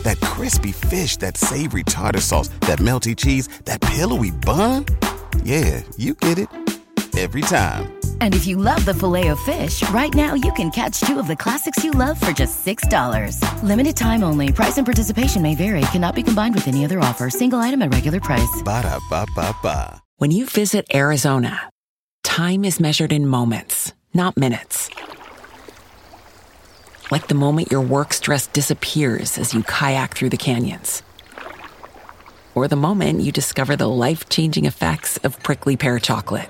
That 0.04 0.18
crispy 0.22 0.72
fish, 0.72 1.18
that 1.18 1.36
savory 1.36 1.84
tartar 1.84 2.22
sauce, 2.22 2.48
that 2.62 2.80
melty 2.80 3.18
cheese, 3.18 3.50
that 3.66 3.82
pillowy 3.82 4.32
bun. 4.32 4.86
Yeah, 5.44 5.82
you 5.98 6.14
get 6.14 6.40
it. 6.40 6.48
Every 7.18 7.42
time. 7.42 7.95
And 8.20 8.36
if 8.36 8.46
you 8.46 8.58
love 8.58 8.84
the 8.84 8.94
filet 8.94 9.30
of 9.30 9.40
fish, 9.40 9.88
right 9.92 10.14
now 10.14 10.34
you 10.34 10.52
can 10.54 10.70
catch 10.70 11.00
two 11.00 11.18
of 11.18 11.28
the 11.28 11.36
classics 11.36 11.84
you 11.84 11.92
love 11.92 12.20
for 12.20 12.34
just 12.34 12.66
$6. 12.66 13.40
Limited 13.64 13.96
time 13.96 14.24
only. 14.24 14.52
Price 14.52 14.78
and 14.78 14.86
participation 14.86 15.42
may 15.42 15.56
vary. 15.56 15.82
Cannot 15.94 16.16
be 16.16 16.24
combined 16.24 16.56
with 16.56 16.68
any 16.68 16.84
other 16.84 17.00
offer. 17.00 17.30
Single 17.30 17.60
item 17.60 17.82
at 17.82 17.94
regular 17.94 18.20
price. 18.20 18.62
Ba-da-ba-ba-ba. 18.66 20.02
When 20.18 20.32
you 20.32 20.46
visit 20.46 20.86
Arizona, 20.94 21.70
time 22.24 22.66
is 22.66 22.80
measured 22.80 23.12
in 23.12 23.28
moments, 23.28 23.94
not 24.14 24.38
minutes. 24.38 24.90
Like 27.12 27.28
the 27.28 27.36
moment 27.36 27.72
your 27.72 27.82
work 27.82 28.14
stress 28.14 28.48
disappears 28.48 29.38
as 29.38 29.54
you 29.54 29.64
kayak 29.64 30.16
through 30.16 30.30
the 30.30 30.38
canyons. 30.38 31.04
Or 32.56 32.68
the 32.68 32.78
moment 32.78 33.22
you 33.22 33.32
discover 33.32 33.76
the 33.76 33.90
life 33.90 34.30
changing 34.30 34.66
effects 34.66 35.18
of 35.18 35.38
prickly 35.44 35.76
pear 35.76 36.00
chocolate. 36.00 36.50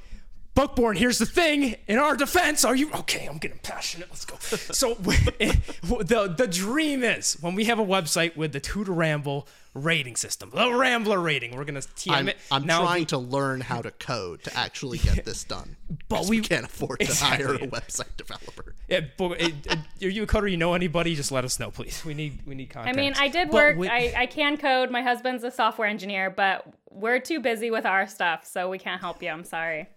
Well, 0.55 0.67
Bookborn, 0.67 0.97
here's 0.97 1.17
the 1.17 1.25
thing. 1.25 1.75
In 1.87 1.97
our 1.97 2.15
defense, 2.15 2.65
are 2.65 2.75
you 2.75 2.91
okay? 2.93 3.25
I'm 3.25 3.37
getting 3.37 3.59
passionate. 3.59 4.09
Let's 4.09 4.25
go. 4.25 4.35
So 4.73 4.93
the 4.95 6.33
the 6.37 6.47
dream 6.47 7.03
is 7.03 7.37
when 7.41 7.55
we 7.55 7.65
have 7.65 7.79
a 7.79 7.85
website 7.85 8.35
with 8.35 8.51
the 8.51 8.59
two 8.59 8.83
to 8.83 8.91
ramble 8.91 9.47
rating 9.73 10.15
system, 10.17 10.51
the 10.53 10.73
Rambler 10.73 11.19
rating. 11.19 11.55
We're 11.55 11.63
gonna 11.63 11.79
TM 11.79 12.11
I'm, 12.11 12.29
it. 12.29 12.37
I'm 12.51 12.65
now 12.65 12.81
trying 12.81 13.01
the- 13.03 13.05
to 13.07 13.17
learn 13.19 13.61
how 13.61 13.81
to 13.81 13.91
code 13.91 14.43
to 14.43 14.57
actually 14.57 14.97
get 14.97 15.23
this 15.25 15.43
done. 15.45 15.77
but 16.09 16.25
we- 16.25 16.41
can't 16.41 16.65
afford 16.65 16.99
to 16.99 17.05
Exactly. 17.05 17.45
hire 17.45 17.55
a 17.55 17.67
website 17.67 18.15
developer. 18.17 18.75
Yeah, 18.89 19.01
but, 19.17 19.41
uh, 19.41 19.49
uh, 19.69 19.75
are 20.03 20.09
you 20.09 20.23
a 20.23 20.27
coder? 20.27 20.51
You 20.51 20.57
know 20.57 20.73
anybody? 20.73 21.15
Just 21.15 21.31
let 21.31 21.45
us 21.45 21.59
know, 21.59 21.71
please. 21.71 22.03
We 22.03 22.13
need 22.13 22.39
we 22.45 22.55
need 22.55 22.69
content. 22.69 22.97
I 22.97 22.99
mean, 22.99 23.13
I 23.17 23.29
did 23.29 23.47
But 23.49 23.55
work. 23.55 23.77
with- 23.77 23.89
I, 23.89 24.13
I 24.17 24.25
can 24.25 24.57
code. 24.57 24.91
My 24.91 25.01
husband's 25.01 25.43
a 25.45 25.51
software 25.51 25.87
engineer, 25.87 26.29
but 26.29 26.67
we're 26.89 27.19
too 27.19 27.39
busy 27.39 27.71
with 27.71 27.85
our 27.85 28.05
stuff, 28.05 28.45
so 28.45 28.69
we 28.69 28.77
can't 28.79 28.99
help 28.99 29.23
you. 29.23 29.29
I'm 29.29 29.45
sorry. 29.45 29.87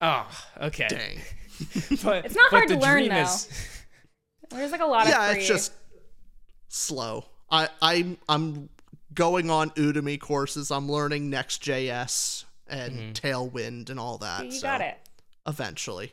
Oh, 0.00 0.26
okay. 0.60 0.86
Dang. 0.88 1.18
But, 2.04 2.24
It's 2.26 2.36
not 2.36 2.50
but 2.52 2.56
hard 2.58 2.68
to 2.68 2.76
learn, 2.78 2.98
dream 2.98 3.08
though. 3.08 3.22
is- 3.22 3.48
There's 4.50 4.70
like 4.70 4.80
a 4.80 4.86
lot 4.86 5.08
yeah, 5.08 5.24
of 5.24 5.30
free. 5.32 5.40
it's 5.40 5.48
just 5.48 5.72
slow. 6.68 7.24
I 7.50 7.68
I'm 7.82 8.16
I'm 8.28 8.68
going 9.12 9.50
on 9.50 9.70
Udemy 9.70 10.20
courses. 10.20 10.70
I'm 10.70 10.88
learning 10.88 11.30
Next.js 11.30 12.44
and 12.68 12.92
mm-hmm. 12.92 13.10
Tailwind 13.12 13.90
and 13.90 13.98
all 13.98 14.18
that. 14.18 14.44
you 14.44 14.52
so 14.52 14.68
got 14.68 14.80
it. 14.82 14.98
Eventually. 15.48 16.12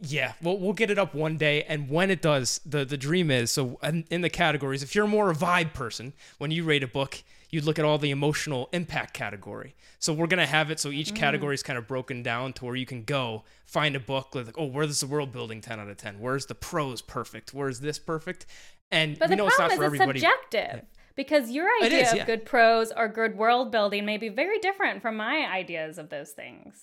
Yeah, 0.00 0.34
well, 0.42 0.58
we'll 0.58 0.72
get 0.74 0.90
it 0.90 0.98
up 0.98 1.14
one 1.14 1.36
day, 1.36 1.62
and 1.62 1.88
when 1.88 2.10
it 2.10 2.20
does, 2.22 2.60
the 2.64 2.84
the 2.84 2.96
dream 2.98 3.30
is 3.30 3.50
so 3.50 3.78
in, 3.82 4.04
in 4.10 4.20
the 4.20 4.30
categories. 4.30 4.82
If 4.84 4.94
you're 4.94 5.06
more 5.08 5.30
a 5.30 5.34
vibe 5.34 5.72
person, 5.72 6.12
when 6.38 6.50
you 6.52 6.62
rate 6.62 6.82
a 6.84 6.88
book, 6.88 7.22
you'd 7.54 7.64
look 7.64 7.78
at 7.78 7.84
all 7.84 7.98
the 7.98 8.10
emotional 8.10 8.68
impact 8.72 9.14
category. 9.14 9.76
So 10.00 10.12
we're 10.12 10.26
gonna 10.26 10.44
have 10.44 10.72
it 10.72 10.80
so 10.80 10.90
each 10.90 11.12
mm. 11.12 11.16
category 11.16 11.54
is 11.54 11.62
kind 11.62 11.78
of 11.78 11.86
broken 11.86 12.20
down 12.20 12.52
to 12.54 12.64
where 12.64 12.74
you 12.74 12.84
can 12.84 13.04
go 13.04 13.44
find 13.64 13.94
a 13.94 14.00
book 14.00 14.34
like, 14.34 14.58
oh, 14.58 14.66
where's 14.66 14.98
the 14.98 15.06
world 15.06 15.30
building 15.30 15.60
ten 15.60 15.78
out 15.78 15.88
of 15.88 15.96
ten? 15.96 16.18
Where's 16.18 16.46
the 16.46 16.56
prose 16.56 17.00
perfect? 17.00 17.54
Where's 17.54 17.78
this 17.78 18.00
perfect? 18.00 18.46
And 18.90 19.16
But 19.16 19.28
the 19.28 19.36
know 19.36 19.46
it's 19.46 19.56
not 19.56 19.70
problem 19.70 19.78
for 19.78 19.94
is 19.94 20.00
it's 20.00 20.00
everybody. 20.00 20.20
subjective 20.20 20.84
because 21.14 21.52
your 21.52 21.68
idea 21.80 22.02
is, 22.02 22.10
of 22.10 22.18
yeah. 22.18 22.26
good 22.26 22.44
prose 22.44 22.90
or 22.90 23.06
good 23.06 23.38
world 23.38 23.70
building 23.70 24.04
may 24.04 24.18
be 24.18 24.28
very 24.28 24.58
different 24.58 25.00
from 25.00 25.16
my 25.16 25.46
ideas 25.48 25.96
of 25.96 26.08
those 26.10 26.32
things. 26.32 26.82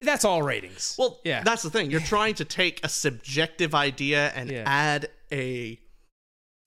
That's 0.00 0.24
all 0.24 0.42
ratings. 0.42 0.96
Well, 0.98 1.20
yeah, 1.24 1.44
that's 1.44 1.62
the 1.62 1.70
thing. 1.70 1.92
You're 1.92 2.00
trying 2.00 2.34
to 2.34 2.44
take 2.44 2.84
a 2.84 2.88
subjective 2.88 3.72
idea 3.72 4.32
and 4.34 4.50
Yeah. 4.50 4.64
add 4.66 5.10
a 5.32 5.78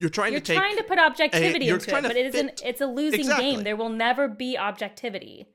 You're 0.00 0.10
trying 0.10 0.32
to 0.34 0.40
take 0.40 0.56
You're 0.56 0.64
to 0.64 0.70
take 0.70 0.76
trying 0.76 0.76
to 0.76 0.84
put 0.84 0.98
objectivity 0.98 1.64
you're 1.66 1.76
into 1.76 1.90
it, 1.96 2.02
to 2.02 2.08
but 2.08 2.16
it 2.16 2.26
is 2.26 2.34
an, 2.40 2.50
it's 2.64 2.80
a 2.80 2.86
losing 2.86 3.20
Exactly. 3.20 3.50
game. 3.50 3.64
There 3.64 3.76
will 3.76 3.88
never 3.88 4.28
be 4.28 4.56
objectivity. 4.56 5.48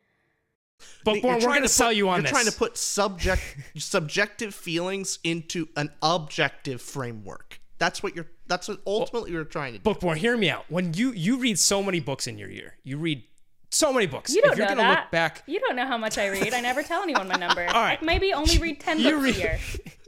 But 1.06 1.16
You're 1.16 1.24
we're 1.36 1.40
trying 1.40 1.42
going 1.42 1.54
to 1.56 1.62
put- 1.64 1.70
sell 1.72 1.94
you 1.94 2.10
on 2.10 2.24
this. 2.24 2.32
You're 2.32 2.40
this. 2.40 2.44
trying 2.44 2.52
to 2.54 2.60
put 2.60 2.78
subject 2.78 3.42
subjective 3.78 4.54
feelings 4.54 5.20
into 5.24 5.70
an 5.78 5.92
objective 6.02 6.82
framework. 6.82 7.62
That's 7.78 8.04
what 8.04 8.16
you're. 8.16 8.28
That's 8.48 8.68
what 8.68 8.80
ultimately 8.86 9.32
you're 9.32 9.46
trying 9.46 9.74
to 9.74 9.80
do. 9.80 9.84
Bookborn, 9.84 10.18
hear 10.18 10.36
me 10.36 10.50
out. 10.50 10.66
When 10.70 10.94
you 10.94 11.12
you 11.14 11.38
read 11.38 11.58
so 11.58 11.82
many 11.82 12.02
books 12.02 12.28
in 12.28 12.38
your 12.38 12.50
year, 12.50 12.76
you 12.84 12.98
read 12.98 13.24
so 13.72 13.94
many 13.94 14.06
books. 14.08 14.34
You 14.36 14.42
don't 14.42 14.52
if 14.54 14.58
you're 14.58 14.68
know 14.68 14.76
gonna 14.76 14.88
that. 14.90 15.00
look 15.04 15.12
back, 15.12 15.44
You 15.48 15.60
don't 15.62 15.76
know 15.78 15.88
how 15.88 15.98
much 15.98 16.18
I 16.18 16.28
read. 16.28 16.54
I 16.54 16.60
never 16.60 16.84
tell 16.84 17.02
anyone 17.02 17.28
my 17.30 17.36
number. 17.36 17.62
right. 17.74 17.98
I 18.02 18.06
maybe 18.06 18.34
only 18.34 18.58
read 18.58 18.80
ten 18.82 19.00
You 19.00 19.12
books 19.12 19.24
read- 19.24 19.36
a 19.36 19.40
year. 19.40 19.60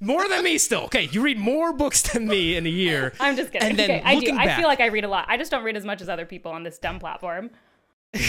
more 0.00 0.28
than 0.28 0.42
me 0.44 0.58
still. 0.58 0.82
Okay, 0.82 1.08
you 1.12 1.22
read 1.22 1.38
more 1.38 1.72
books 1.72 2.02
than 2.02 2.26
me 2.26 2.56
in 2.56 2.66
a 2.66 2.70
year. 2.70 3.12
I'm 3.20 3.36
just 3.36 3.52
kidding. 3.52 3.70
And 3.70 3.78
then 3.78 3.90
okay, 3.90 4.02
I 4.04 4.14
do. 4.14 4.20
looking 4.20 4.38
I 4.38 4.56
feel 4.56 4.66
like 4.66 4.80
I 4.80 4.86
read 4.86 5.04
a 5.04 5.08
lot. 5.08 5.26
I 5.28 5.36
just 5.36 5.50
don't 5.50 5.64
read 5.64 5.76
as 5.76 5.84
much 5.84 6.02
as 6.02 6.08
other 6.08 6.26
people 6.26 6.52
on 6.52 6.62
this 6.62 6.78
dumb 6.78 6.98
platform. 6.98 7.50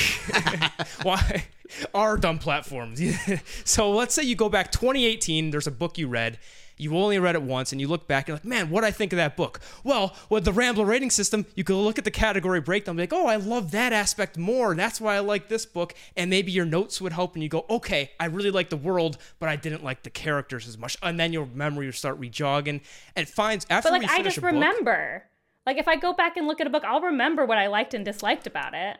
Why 1.04 1.46
our 1.94 2.18
dumb 2.18 2.40
platforms? 2.40 3.02
so 3.66 3.92
let's 3.92 4.14
say 4.14 4.24
you 4.24 4.36
go 4.36 4.50
back 4.50 4.72
2018. 4.72 5.52
There's 5.52 5.68
a 5.68 5.72
book 5.72 5.98
you 5.98 6.08
read. 6.08 6.40
You 6.78 6.98
only 6.98 7.20
read 7.20 7.36
it 7.36 7.42
once, 7.42 7.72
and 7.72 7.80
you 7.80 7.88
look 7.88 8.08
back. 8.08 8.28
You're 8.28 8.36
like, 8.36 8.46
man, 8.46 8.70
what 8.70 8.84
I 8.84 8.92
think 8.92 9.14
of 9.14 9.18
that 9.18 9.38
book? 9.38 9.60
Well, 9.84 10.16
with 10.30 10.46
the 10.46 10.52
Rambler 10.52 10.86
rating 10.86 11.10
system, 11.10 11.46
you 11.56 11.64
can 11.64 11.76
look 11.76 11.98
at 11.98 12.04
the 12.04 12.12
category 12.12 12.62
breakdown, 12.62 12.94
and 12.94 12.98
be 12.98 13.04
like, 13.04 13.14
oh, 13.14 13.28
I 13.28 13.38
love 13.38 13.72
that 13.72 13.94
aspect 13.94 14.38
more. 14.38 14.76
That's 14.76 15.00
why 15.00 15.16
I 15.16 15.20
like 15.20 15.48
this 15.48 15.66
book. 15.66 15.94
And 16.18 16.30
maybe 16.30 16.52
your 16.52 16.66
notes 16.66 17.00
would 17.00 17.14
help, 17.14 17.36
and 17.36 17.44
you 17.44 17.50
go, 17.50 17.66
okay, 17.70 18.12
I 18.20 18.26
really 18.26 18.52
like 18.52 18.70
the 18.70 18.78
world, 18.78 19.18
but 19.40 19.50
I 19.50 19.56
didn't 19.56 19.84
like 19.84 20.04
the 20.04 20.10
characters 20.10 20.68
as 20.68 20.78
much. 20.78 20.98
And 21.02 21.20
then 21.20 21.34
your 21.34 21.46
memory 21.46 21.86
will 21.86 21.94
start 21.94 22.20
rejogging, 22.20 22.82
and 23.16 23.28
it 23.28 23.30
finds 23.30 23.66
after 23.70 23.90
But 23.90 24.02
like 24.02 24.10
I 24.10 24.22
just 24.22 24.38
a 24.38 24.42
book, 24.42 24.52
remember. 24.52 25.24
Like 25.66 25.78
if 25.78 25.88
I 25.88 25.96
go 25.96 26.14
back 26.14 26.38
and 26.38 26.46
look 26.46 26.62
at 26.62 26.68
a 26.68 26.70
book, 26.70 26.84
I'll 26.84 27.02
remember 27.02 27.46
what 27.46 27.58
I 27.58 27.68
liked 27.68 27.94
and 27.94 28.06
disliked 28.06 28.46
about 28.46 28.74
it. 28.74 28.98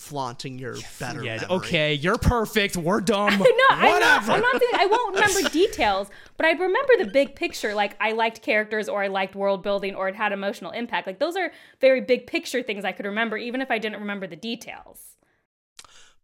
Flaunting 0.00 0.58
your 0.58 0.76
better. 0.98 1.22
Yeah, 1.22 1.42
memory. 1.42 1.56
okay, 1.56 1.94
you're 1.94 2.16
perfect. 2.16 2.74
We're 2.74 3.02
dumb. 3.02 3.38
no, 3.38 3.44
I'm 3.68 3.82
not, 3.82 3.92
Whatever. 3.92 4.32
I'm 4.32 4.40
not 4.40 4.58
saying 4.58 4.72
I 4.74 4.86
won't 4.86 5.14
remember 5.14 5.48
details, 5.52 6.08
but 6.38 6.46
I'd 6.46 6.58
remember 6.58 6.92
the 6.98 7.04
big 7.06 7.36
picture. 7.36 7.74
Like 7.74 7.96
I 8.00 8.12
liked 8.12 8.40
characters, 8.40 8.88
or 8.88 9.02
I 9.02 9.08
liked 9.08 9.36
world 9.36 9.62
building, 9.62 9.94
or 9.94 10.08
it 10.08 10.16
had 10.16 10.32
emotional 10.32 10.70
impact. 10.70 11.06
Like 11.06 11.18
those 11.18 11.36
are 11.36 11.52
very 11.82 12.00
big 12.00 12.26
picture 12.26 12.62
things 12.62 12.82
I 12.84 12.92
could 12.92 13.04
remember, 13.04 13.36
even 13.36 13.60
if 13.60 13.70
I 13.70 13.76
didn't 13.76 14.00
remember 14.00 14.26
the 14.26 14.36
details. 14.36 15.16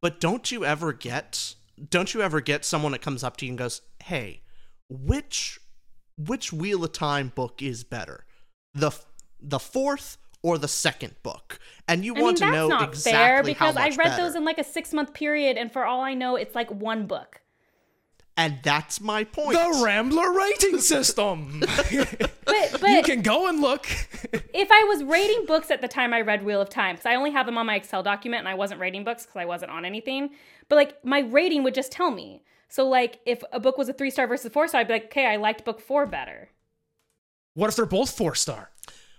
But 0.00 0.20
don't 0.20 0.50
you 0.50 0.64
ever 0.64 0.94
get? 0.94 1.54
Don't 1.90 2.14
you 2.14 2.22
ever 2.22 2.40
get 2.40 2.64
someone 2.64 2.92
that 2.92 3.02
comes 3.02 3.22
up 3.22 3.36
to 3.36 3.44
you 3.44 3.52
and 3.52 3.58
goes, 3.58 3.82
"Hey, 4.02 4.40
which 4.88 5.60
which 6.16 6.50
Wheel 6.50 6.82
of 6.82 6.92
Time 6.92 7.30
book 7.34 7.60
is 7.60 7.84
better, 7.84 8.24
the 8.72 8.90
the 9.38 9.58
fourth 9.58 10.16
or 10.47 10.59
the 10.59 10.68
second 10.68 11.14
book?" 11.22 11.59
And 11.88 12.05
you 12.05 12.14
I 12.16 12.20
want 12.22 12.40
mean, 12.40 12.51
to 12.51 12.53
that's 12.53 12.55
know 12.57 12.68
not 12.68 12.88
exactly 12.90 13.12
fair 13.12 13.36
how 13.59 13.72
because 13.72 13.76
I 13.76 13.88
read 13.90 13.97
better. 14.11 14.22
those 14.22 14.34
in 14.34 14.44
like 14.44 14.59
a 14.59 14.64
six 14.64 14.92
month 14.92 15.12
period, 15.14 15.57
and 15.57 15.72
for 15.72 15.84
all 15.84 16.01
I 16.01 16.14
know, 16.14 16.36
it's 16.36 16.55
like 16.55 16.70
one 16.70 17.07
book. 17.07 17.40
and 18.38 18.59
that's 18.62 19.01
my 19.01 19.24
point. 19.24 19.53
the 19.53 19.82
Rambler 19.84 20.30
rating 20.32 20.78
system. 20.80 21.62
But 22.47 22.80
but 22.80 22.90
you 22.90 23.03
can 23.03 23.22
go 23.22 23.49
and 23.49 23.61
look. 23.61 23.86
if 24.55 24.68
I 24.70 24.84
was 24.88 25.03
rating 25.05 25.47
books 25.47 25.70
at 25.70 25.80
the 25.80 25.88
time 25.88 26.14
I 26.14 26.20
read 26.20 26.44
Wheel 26.44 26.61
of 26.61 26.68
Time, 26.68 26.94
because 26.94 27.07
I 27.07 27.14
only 27.16 27.32
have 27.32 27.47
them 27.47 27.59
on 27.59 27.66
my 27.66 27.74
Excel 27.76 28.03
document 28.03 28.40
and 28.40 28.49
I 28.49 28.55
wasn't 28.55 28.80
rating 28.80 29.05
books 29.05 29.24
because 29.26 29.40
I 29.40 29.44
wasn't 29.47 29.72
on 29.72 29.84
anything, 29.84 30.30
but 30.68 30.76
like 30.76 31.05
my 31.05 31.20
rating 31.20 31.64
would 31.64 31.74
just 31.74 31.90
tell 31.90 32.11
me. 32.12 32.42
So 32.68 32.88
like 32.88 33.18
if 33.26 33.42
a 33.53 33.59
book 33.61 33.76
was 33.78 33.88
a 33.88 33.92
three 33.92 34.11
star 34.11 34.26
versus 34.28 34.53
four 34.53 34.68
star, 34.68 34.80
I'd 34.80 34.86
be 34.88 34.94
like, 34.94 35.07
okay, 35.07 35.26
I 35.26 35.36
liked 35.36 35.64
book 35.64 35.80
four 35.80 36.07
better. 36.07 36.51
what 37.55 37.68
if 37.68 37.76
they're 37.76 37.86
both 37.86 38.11
four 38.16 38.34
star? 38.34 38.70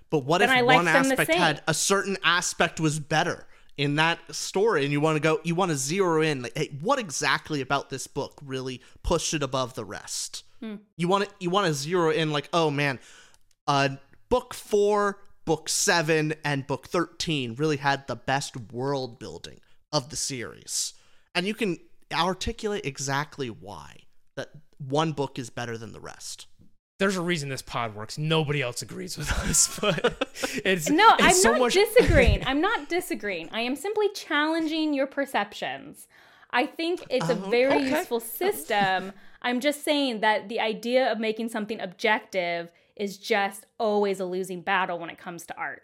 But 0.09 0.19
what 0.19 0.39
Then 0.39 0.49
if 0.49 0.65
one 0.65 0.87
aspect 0.87 1.33
had 1.33 1.61
a 1.67 1.73
certain 1.73 2.17
aspect 2.23 2.79
was 2.79 2.99
better 2.99 3.45
in 3.75 3.95
that 3.95 4.19
story, 4.33 4.83
and 4.83 4.91
you 4.91 5.01
want 5.01 5.17
to 5.17 5.19
go, 5.19 5.39
you 5.43 5.53
want 5.53 5.69
to 5.71 5.77
zero 5.77 6.21
in, 6.21 6.41
like, 6.41 6.57
hey, 6.57 6.69
what 6.81 6.97
exactly 6.97 7.61
about 7.61 7.89
this 7.89 8.07
book 8.07 8.39
really 8.43 8.81
pushed 9.03 9.33
it 9.33 9.43
above 9.43 9.75
the 9.75 9.85
rest? 9.85 10.43
Hmm. 10.61 10.75
You 10.95 11.07
want 11.07 11.25
to, 11.25 11.35
you 11.39 11.49
want 11.49 11.67
to 11.67 11.73
zero 11.73 12.09
in, 12.09 12.31
like, 12.31 12.49
oh 12.53 12.71
man, 12.71 12.99
uh, 13.67 13.89
book 14.29 14.53
four, 14.53 15.19
book 15.45 15.69
seven, 15.69 16.33
and 16.43 16.65
book 16.65 16.87
thirteen 16.87 17.53
really 17.55 17.77
had 17.77 18.07
the 18.07 18.15
best 18.15 18.55
world 18.71 19.19
building 19.19 19.59
of 19.91 20.09
the 20.09 20.15
series, 20.15 20.93
and 21.35 21.45
you 21.45 21.53
can 21.53 21.77
articulate 22.13 22.85
exactly 22.85 23.49
why 23.49 23.97
that 24.35 24.49
one 24.77 25.11
book 25.11 25.37
is 25.37 25.49
better 25.49 25.77
than 25.77 25.91
the 25.91 25.99
rest. 25.99 26.47
There's 26.99 27.15
a 27.15 27.21
reason 27.21 27.49
this 27.49 27.61
pod 27.61 27.93
works. 27.95 28.17
Nobody 28.17 28.61
else 28.61 28.81
agrees 28.81 29.17
with 29.17 29.31
us, 29.49 29.77
but 29.79 30.27
it's 30.65 30.89
No, 30.89 31.13
it's 31.15 31.23
I'm 31.23 31.33
so 31.33 31.51
not 31.51 31.59
much. 31.59 31.73
disagreeing. 31.73 32.43
I'm 32.47 32.59
not 32.61 32.89
disagreeing. 32.89 33.49
I 33.51 33.61
am 33.61 33.75
simply 33.75 34.09
challenging 34.15 34.93
your 34.93 35.05
perceptions. 35.07 36.07
I 36.51 36.65
think 36.65 37.03
it's 37.09 37.29
a 37.29 37.33
oh, 37.33 37.49
very 37.49 37.73
okay. 37.75 37.89
useful 37.99 38.19
system. 38.19 39.11
I'm 39.43 39.59
just 39.59 39.83
saying 39.83 40.21
that 40.21 40.49
the 40.49 40.59
idea 40.59 41.11
of 41.11 41.19
making 41.19 41.49
something 41.49 41.79
objective 41.79 42.71
is 42.95 43.17
just 43.17 43.65
always 43.77 44.19
a 44.19 44.25
losing 44.25 44.61
battle 44.61 44.97
when 44.97 45.09
it 45.11 45.19
comes 45.19 45.45
to 45.45 45.55
art. 45.55 45.83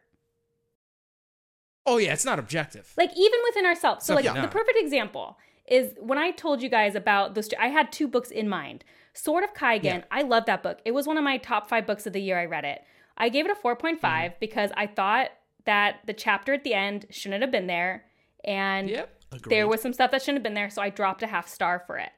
oh 1.85 1.97
yeah, 1.97 2.13
it's 2.13 2.25
not 2.25 2.39
objective. 2.39 2.91
Like 2.97 3.11
even 3.15 3.39
within 3.49 3.65
ourselves. 3.65 4.05
So 4.05 4.15
like 4.15 4.23
Definitely 4.23 4.47
the 4.47 4.53
perfect 4.53 4.77
example 4.79 5.37
is 5.67 5.93
when 5.99 6.17
I 6.17 6.31
told 6.31 6.61
you 6.63 6.69
guys 6.69 6.95
about 6.95 7.35
those. 7.35 7.49
Two, 7.49 7.57
I 7.59 7.67
had 7.67 7.91
two 7.91 8.07
books 8.07 8.31
in 8.31 8.49
mind. 8.49 8.83
Sword 9.13 9.43
of 9.43 9.53
Kaigen. 9.53 9.83
Yeah. 9.83 10.03
I 10.11 10.23
love 10.23 10.45
that 10.47 10.63
book. 10.63 10.79
It 10.85 10.91
was 10.91 11.05
one 11.07 11.17
of 11.17 11.23
my 11.23 11.37
top 11.37 11.67
five 11.69 11.85
books 11.85 12.05
of 12.07 12.13
the 12.13 12.21
year. 12.21 12.39
I 12.39 12.45
read 12.45 12.65
it. 12.65 12.81
I 13.17 13.29
gave 13.29 13.45
it 13.45 13.51
a 13.51 13.55
4.5 13.55 13.99
Mm-hmm. 13.99 14.33
because 14.39 14.71
I 14.75 14.87
thought 14.87 15.29
that 15.65 15.99
the 16.07 16.13
chapter 16.13 16.53
at 16.53 16.63
the 16.63 16.73
end 16.73 17.05
shouldn't 17.09 17.41
have 17.41 17.51
been 17.51 17.67
there, 17.67 18.05
and 18.43 18.89
Yep. 18.89 19.09
There 19.49 19.67
was 19.67 19.81
some 19.81 19.93
stuff 19.93 20.11
that 20.11 20.21
shouldn't 20.21 20.37
have 20.37 20.43
been 20.43 20.53
there. 20.53 20.69
So 20.69 20.79
I 20.81 20.89
dropped 20.89 21.23
a 21.23 21.27
half 21.27 21.47
star 21.47 21.83
for 21.87 21.97
it. 21.97 22.11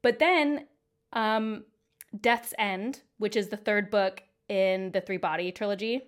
But 0.00 0.18
then, 0.18 0.66
um, 1.12 1.64
Death's 2.18 2.54
End, 2.58 3.02
which 3.18 3.36
is 3.36 3.48
the 3.48 3.58
third 3.58 3.90
book 3.90 4.22
in 4.48 4.90
the 4.92 5.02
Three 5.02 5.18
Body 5.18 5.52
trilogy, 5.52 6.00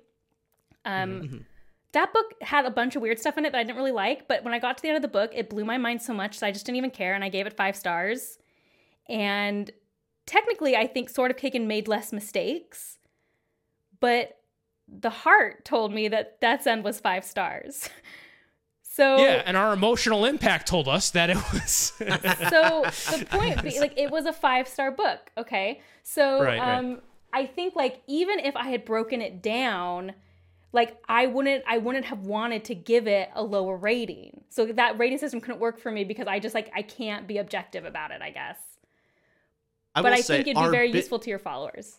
um, 0.87 1.45
that 1.93 2.13
book 2.15 2.33
had 2.41 2.65
a 2.65 2.71
bunch 2.71 2.97
of 2.97 3.03
weird 3.03 3.19
stuff 3.19 3.37
in 3.37 3.45
it 3.45 3.53
that 3.53 3.59
I 3.59 3.63
didn't 3.65 3.77
really 3.77 3.93
like. 3.93 4.27
But 4.29 4.43
when 4.45 4.55
I 4.55 4.59
got 4.59 4.77
to 4.79 4.83
the 4.83 4.89
end 4.89 4.97
of 4.97 5.03
the 5.03 5.09
book, 5.09 5.33
it 5.35 5.51
blew 5.51 5.65
my 5.67 5.77
mind 5.79 6.01
so 6.01 6.15
much, 6.15 6.41
that 6.41 6.47
I 6.47 6.51
just 6.53 6.65
didn't 6.65 6.77
even 6.77 6.91
care, 6.91 7.15
and 7.15 7.23
I 7.25 7.29
gave 7.29 7.47
it 7.47 7.53
five 7.57 7.77
stars. 7.77 8.39
And 9.09 9.71
technically, 10.27 10.77
I 10.77 10.87
think 10.87 11.09
Sword 11.09 11.31
of 11.31 11.37
Kaigen 11.37 11.67
made 11.67 11.89
less 11.89 12.13
mistakes, 12.13 12.99
but 14.01 14.39
the 14.89 15.11
heart 15.11 15.65
told 15.65 15.93
me 15.93 16.09
that 16.09 16.41
Death's 16.41 16.67
End 16.67 16.85
was 16.85 17.01
five 17.01 17.25
stars. 17.25 17.89
So 18.97 19.19
Yeah, 19.19 19.43
and 19.45 19.59
our 19.59 19.75
emotional 19.75 20.25
impact 20.25 20.67
told 20.67 20.89
us 20.89 21.11
that 21.11 21.29
it 21.29 21.37
was. 21.53 21.93
so 21.99 22.83
the 23.19 23.27
point 23.29 23.63
be, 23.63 23.79
like 23.79 23.93
it 23.99 24.11
was 24.11 24.25
a 24.25 24.33
five 24.33 24.67
star 24.67 24.91
book 24.91 25.31
okay 25.37 25.83
so 26.03 26.43
Right, 26.43 26.59
right. 26.59 26.79
um 26.79 27.03
i 27.31 27.45
think 27.45 27.77
like 27.77 28.01
even 28.07 28.39
if 28.39 28.57
i 28.57 28.69
had 28.69 28.87
broken 28.87 29.21
it 29.21 29.43
down 29.43 30.15
like 30.73 30.97
i 31.11 31.27
wouldn't 31.27 31.63
i 31.69 31.77
wouldn't 31.77 32.07
have 32.07 32.21
wanted 32.21 32.65
to 32.65 32.75
give 32.75 33.07
it 33.07 33.29
a 33.35 33.43
lower 33.43 33.77
rating 33.77 34.45
so 34.49 34.65
that 34.65 34.99
rating 34.99 35.19
system 35.19 35.43
couldn't 35.43 35.61
work 35.61 35.79
for 35.79 35.91
me 35.93 36.03
because 36.05 36.27
i 36.27 36.39
just 36.39 36.55
like 36.55 36.71
i 36.75 36.81
can't 36.81 37.27
be 37.27 37.37
objective 37.37 37.85
about 37.85 38.13
it 38.13 38.23
i 38.23 38.31
guess 38.31 38.57
I 39.97 40.03
but 40.03 40.13
i 40.13 40.21
say 40.21 40.37
think 40.43 40.49
it'd 40.57 40.63
be 40.63 40.71
very 40.71 40.93
bi- 40.93 40.99
useful 40.99 41.19
to 41.19 41.31
your 41.31 41.39
followers 41.41 41.99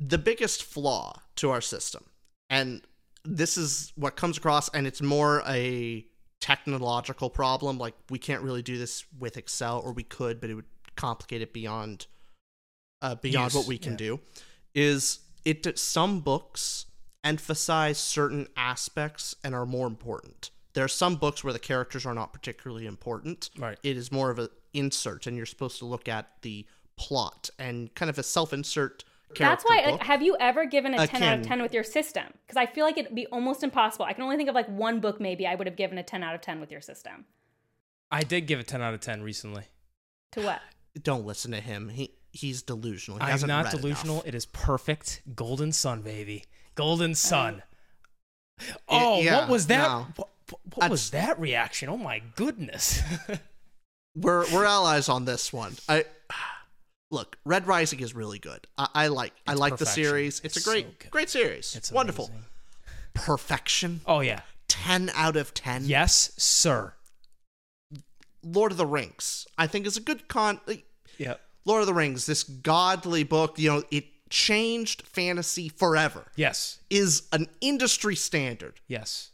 the 0.00 0.18
biggest 0.18 0.62
flaw 0.62 1.20
to 1.36 1.50
our 1.50 1.60
system 1.60 2.04
and 2.50 2.82
this 3.24 3.56
is 3.56 3.92
what 3.96 4.16
comes 4.16 4.38
across 4.38 4.68
and 4.70 4.86
it's 4.86 5.02
more 5.02 5.42
a 5.46 6.04
technological 6.40 7.30
problem 7.30 7.78
like 7.78 7.94
we 8.10 8.18
can't 8.18 8.42
really 8.42 8.62
do 8.62 8.78
this 8.78 9.04
with 9.18 9.36
excel 9.36 9.80
or 9.80 9.92
we 9.92 10.02
could 10.04 10.40
but 10.40 10.50
it 10.50 10.54
would 10.54 10.64
complicate 10.96 11.42
it 11.42 11.52
beyond 11.52 12.06
uh, 13.02 13.14
beyond 13.16 13.52
Use, 13.52 13.54
what 13.54 13.66
we 13.66 13.78
can 13.78 13.92
yeah. 13.92 13.98
do 13.98 14.20
is 14.74 15.20
it 15.44 15.78
some 15.78 16.20
books 16.20 16.86
emphasize 17.24 17.98
certain 17.98 18.46
aspects 18.56 19.34
and 19.42 19.54
are 19.54 19.66
more 19.66 19.86
important 19.86 20.50
there 20.74 20.84
are 20.84 20.88
some 20.88 21.16
books 21.16 21.42
where 21.42 21.52
the 21.52 21.58
characters 21.58 22.06
are 22.06 22.14
not 22.14 22.32
particularly 22.32 22.86
important 22.86 23.50
Right. 23.58 23.78
it 23.82 23.96
is 23.96 24.12
more 24.12 24.30
of 24.30 24.38
an 24.38 24.48
insert 24.72 25.26
and 25.26 25.36
you're 25.36 25.46
supposed 25.46 25.78
to 25.80 25.84
look 25.86 26.08
at 26.08 26.28
the 26.42 26.66
plot 26.98 27.48
and 27.58 27.94
kind 27.94 28.10
of 28.10 28.18
a 28.18 28.22
self-insert 28.22 29.04
that's 29.38 29.62
why 29.64 29.82
book. 29.82 29.92
like, 29.92 30.02
have 30.04 30.22
you 30.22 30.36
ever 30.40 30.64
given 30.64 30.94
a 30.94 31.06
10 31.06 31.22
out 31.22 31.38
of 31.40 31.46
10 31.46 31.60
with 31.62 31.72
your 31.74 31.84
system 31.84 32.24
because 32.46 32.56
i 32.56 32.64
feel 32.66 32.84
like 32.84 32.96
it'd 32.98 33.14
be 33.14 33.26
almost 33.26 33.62
impossible 33.62 34.04
i 34.06 34.12
can 34.12 34.22
only 34.24 34.36
think 34.36 34.48
of 34.48 34.54
like 34.54 34.66
one 34.68 35.00
book 35.00 35.20
maybe 35.20 35.46
i 35.46 35.54
would 35.54 35.66
have 35.66 35.76
given 35.76 35.98
a 35.98 36.02
10 36.02 36.22
out 36.22 36.34
of 36.34 36.40
10 36.40 36.60
with 36.60 36.70
your 36.72 36.80
system 36.80 37.24
I 38.10 38.22
did 38.22 38.46
give 38.46 38.58
a 38.58 38.62
10 38.62 38.80
out 38.80 38.94
of 38.94 39.00
10 39.00 39.22
recently. 39.22 39.64
to 40.32 40.40
what 40.40 40.62
don't 41.02 41.26
listen 41.26 41.50
to 41.50 41.60
him. 41.60 41.90
He 41.90 42.14
he's 42.32 42.62
delusional. 42.62 43.18
He 43.18 43.24
I'm 43.24 43.30
hasn't 43.32 43.52
delusional. 43.70 44.14
enough. 44.16 44.26
It 44.26 44.34
is 44.34 44.46
perfect. 44.46 45.20
Golden 45.34 45.72
Son, 45.72 46.00
baby. 46.00 46.44
Golden 46.74 47.14
Son. 47.14 47.62
Oh, 48.88 49.20
yeah, 49.20 49.40
what 49.40 49.48
was 49.50 49.66
that? 49.66 49.86
no. 49.88 50.06
What, 50.16 50.28
what- 50.48 50.76
what 50.78 50.90
was 50.90 51.10
that 51.10 51.38
reaction? 51.38 51.90
Oh 51.90 51.98
my 51.98 52.22
goodness. 52.34 53.02
We're 54.16 54.50
we're 54.52 54.64
allies 54.64 55.10
on 55.10 55.26
this 55.26 55.52
one. 55.52 55.74
I 55.88 56.06
look, 57.10 57.36
Red 57.44 57.66
Rising 57.66 58.00
is 58.00 58.14
really 58.14 58.38
good. 58.38 58.66
I, 58.76 58.88
I 58.94 59.06
like 59.08 59.32
I 59.46 59.52
It's 59.52 59.60
like 59.60 59.76
the 59.76 59.86
series. 59.86 60.40
It's, 60.44 60.56
It's 60.56 60.66
a 60.66 60.70
great 60.70 60.86
so 61.02 61.08
great 61.10 61.30
series. 61.30 61.74
It's 61.76 61.90
wonderful. 61.92 62.26
amazing. 62.26 62.44
Perfection. 63.14 64.00
Oh 64.06 64.20
yeah. 64.20 64.40
10 64.68 65.10
out 65.14 65.36
of 65.36 65.54
10. 65.54 65.84
Yes, 65.86 66.32
sir. 66.36 66.92
Lord 68.42 68.72
of 68.72 68.78
the 68.78 68.86
Rings. 68.86 69.46
I 69.56 69.66
think 69.66 69.86
is 69.86 69.96
a 69.96 70.00
good 70.00 70.28
con 70.28 70.60
like, 70.66 70.84
Yep. 71.18 71.40
Lord 71.64 71.80
of 71.80 71.86
the 71.86 71.94
Rings, 71.94 72.26
this 72.26 72.44
godly 72.44 73.24
book, 73.24 73.58
you 73.58 73.68
know, 73.70 73.82
it 73.90 74.04
changed 74.30 75.02
fantasy 75.06 75.68
forever. 75.68 76.26
Yes. 76.36 76.78
Is 76.90 77.22
an 77.32 77.48
industry 77.60 78.14
standard. 78.14 78.80
Yes. 78.86 79.30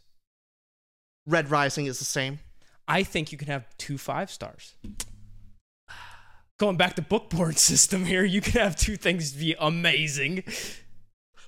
Red 1.27 1.51
Rising 1.51 1.85
is 1.85 1.99
the 1.99 2.05
same. 2.05 2.39
I 2.87 3.03
think 3.03 3.31
you 3.31 3.37
can 3.37 3.47
have 3.47 3.65
two 3.77 3.97
five 3.97 4.29
stars. 4.31 4.75
Going 6.57 6.77
back 6.77 6.95
to 6.95 7.01
bookboard 7.01 7.57
system 7.71 8.05
here, 8.05 8.23
you 8.23 8.41
can 8.41 8.53
have 8.61 8.75
two 8.75 8.95
things 8.97 9.33
be 9.33 9.55
amazing. 9.59 10.43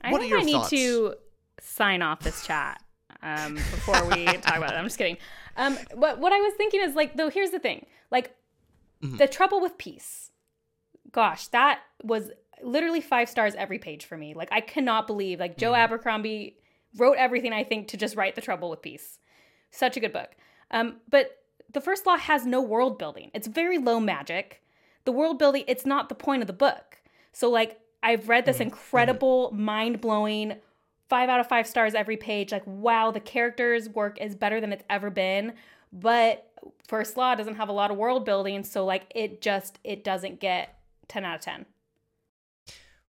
I 0.02 0.12
What 0.12 0.22
are 0.22 0.26
think 0.26 0.36
I 0.36 0.44
need 0.44 0.52
thoughts? 0.54 0.70
to 0.72 1.16
sign 1.62 2.02
off 2.02 2.20
this 2.22 2.46
chat 2.46 2.82
um, 3.24 3.56
before 3.56 4.06
we 4.10 4.26
talk 4.26 4.58
about 4.58 4.72
it. 4.72 4.76
I'm 4.76 4.86
just 4.86 4.98
kidding. 4.98 5.18
Um, 5.56 5.78
but 5.96 6.20
what 6.20 6.34
I 6.34 6.40
was 6.40 6.54
thinking 6.56 6.82
is 6.82 6.94
like, 6.96 7.16
though, 7.16 7.30
here's 7.30 7.52
the 7.52 7.60
thing: 7.60 7.86
like, 8.12 8.34
Mm-hmm. 9.04 9.18
the 9.18 9.28
trouble 9.28 9.62
with 9.62 9.78
peace. 9.78 10.32
Gosh, 11.12 11.46
that 11.50 11.82
was 12.04 12.32
literally 12.64 13.00
five 13.00 13.30
stars 13.30 13.54
every 13.54 13.78
page 13.78 14.06
for 14.06 14.18
me. 14.18 14.34
Like, 14.34 14.50
I 14.52 14.60
cannot 14.60 15.06
believe 15.06 15.40
like 15.40 15.52
Mm-hmm. 15.52 15.60
Joe 15.60 15.76
Abercrombie 15.76 16.58
wrote 16.98 17.18
everything 17.18 17.54
I 17.54 17.64
think 17.64 17.90
to 17.90 17.98
just 17.98 18.16
write 18.16 18.34
the 18.34 18.42
trouble 18.42 18.72
with 18.72 18.82
peace. 18.82 19.20
Such 19.70 19.98
a 19.98 20.00
good 20.00 20.14
book. 20.14 20.30
Um, 20.72 20.96
but 21.10 21.38
the 21.72 21.80
first 21.82 22.08
law 22.08 22.18
has 22.18 22.46
no 22.48 22.60
world 22.60 22.98
building. 22.98 23.30
It's 23.36 23.48
very 23.48 23.78
low 23.78 24.00
magic. 24.00 24.64
The 25.08 25.14
world 25.14 25.40
building, 25.40 25.64
it's 25.68 25.86
not 25.86 26.10
the 26.10 26.16
point 26.16 26.44
of 26.44 26.48
the 26.48 26.54
book. 26.54 26.98
So 27.32 27.50
like 27.50 27.80
I've 28.04 28.28
read 28.28 28.46
this 28.46 28.58
mm-hmm. 28.58 28.64
Mm-hmm. 28.64 28.74
incredible, 28.74 29.52
mind-blowing, 29.54 30.56
five 31.08 31.30
out 31.30 31.40
of 31.40 31.48
five 31.48 31.66
stars 31.66 31.96
every 31.96 32.18
page. 32.18 32.52
Like, 32.52 32.64
wow, 32.66 33.12
the 33.12 33.22
characters 33.22 33.88
work 33.88 34.20
is 34.20 34.36
better 34.36 34.60
than 34.60 34.74
it's 34.74 34.84
ever 34.90 35.10
been. 35.10 35.54
But 35.94 36.52
First 36.90 37.16
Law 37.16 37.36
doesn't 37.36 37.56
have 37.56 37.70
a 37.70 37.72
lot 37.72 37.90
of 37.90 37.96
world 37.96 38.26
building, 38.26 38.66
so 38.66 38.84
like 38.84 39.10
it 39.16 39.42
just 39.42 39.80
it 39.86 40.04
doesn't 40.04 40.42
get 40.42 40.78
10 41.08 41.24
out 41.24 41.36
of 41.36 41.42
10. 41.42 41.66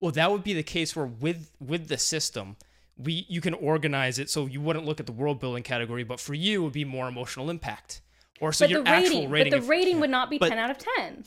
Well, 0.01 0.11
that 0.13 0.31
would 0.31 0.43
be 0.43 0.53
the 0.53 0.63
case 0.63 0.95
where 0.95 1.05
with 1.05 1.51
with 1.59 1.89
the 1.89 1.99
system, 1.99 2.57
we 2.97 3.27
you 3.29 3.39
can 3.39 3.53
organize 3.53 4.17
it 4.17 4.31
so 4.31 4.47
you 4.47 4.61
wouldn't 4.61 4.85
look 4.85 4.99
at 4.99 5.05
the 5.05 5.11
world 5.11 5.39
building 5.39 5.61
category, 5.61 6.03
but 6.03 6.19
for 6.19 6.33
you 6.33 6.61
it 6.61 6.63
would 6.63 6.73
be 6.73 6.85
more 6.85 7.07
emotional 7.07 7.51
impact. 7.51 8.01
Or 8.41 8.51
so 8.51 8.65
but 8.65 8.71
your 8.71 8.83
the 8.83 8.89
actual 8.89 9.03
rating, 9.03 9.29
rating, 9.29 9.51
but 9.51 9.57
the 9.57 9.63
of- 9.63 9.69
rating 9.69 9.99
would 9.99 10.09
not 10.09 10.29
be 10.29 10.37
But- 10.39 10.49
10 10.49 10.57
out 10.57 10.71
of 10.71 10.77
10. 10.97 11.23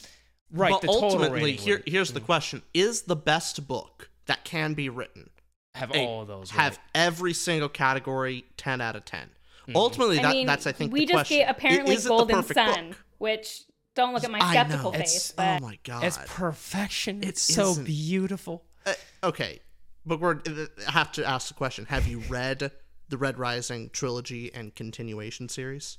Right, 0.50 0.70
but 0.70 0.82
the 0.82 0.88
ultimately, 0.88 1.42
rating 1.42 1.58
here 1.58 1.82
here's 1.86 2.12
the 2.12 2.20
question: 2.20 2.62
Is 2.74 3.02
the 3.02 3.16
best 3.16 3.66
book 3.66 4.10
that 4.26 4.44
can 4.44 4.74
be 4.74 4.88
written 4.88 5.30
have 5.74 5.90
a- 5.92 6.04
all 6.06 6.22
of 6.22 6.28
those. 6.28 6.50
have 6.52 6.78
every 6.94 7.32
single 7.32 7.68
category 7.68 8.44
10 8.56 8.80
out 8.80 8.96
of 8.96 9.04
10? 9.04 9.20
Mm-hmm. 9.20 9.76
Ultimately, 9.76 10.16
that, 10.16 10.26
I 10.26 10.32
mean, 10.32 10.46
that's 10.46 10.66
I 10.66 10.72
think 10.72 10.92
we 10.92 11.00
the 11.00 11.06
just 11.06 11.14
question. 11.14 11.38
get 11.38 11.50
apparently 11.50 11.94
is 11.94 12.00
it 12.06 12.08
the 12.08 12.08
Golden 12.16 12.36
perfect 12.36 12.54
Sun, 12.58 12.88
book? 12.90 13.04
which 13.18 13.62
don't 13.94 14.14
look 14.14 14.24
at 14.24 14.30
my 14.30 14.38
I 14.40 14.50
skeptical 14.52 14.92
know. 14.92 14.98
face. 14.98 15.30
It's- 15.30 15.32
But 15.36 15.62
oh 15.62 15.66
my 15.66 15.78
god! 15.84 16.04
It's 16.04 16.18
perfection. 16.26 17.22
It 17.22 17.28
It's 17.30 17.42
so 17.42 17.70
isn't. 17.72 17.84
beautiful. 17.84 18.64
Uh, 18.84 18.94
okay, 19.24 19.60
but 20.04 20.20
we're 20.20 20.40
I 20.86 20.90
have 20.92 21.10
to 21.12 21.24
ask 21.24 21.48
the 21.48 21.54
question: 21.54 21.86
Have 21.86 22.06
you 22.06 22.20
read 22.28 22.70
the 23.08 23.16
Red 23.18 23.38
Rising 23.38 23.90
trilogy 23.90 24.52
and 24.54 24.74
continuation 24.74 25.48
series? 25.48 25.98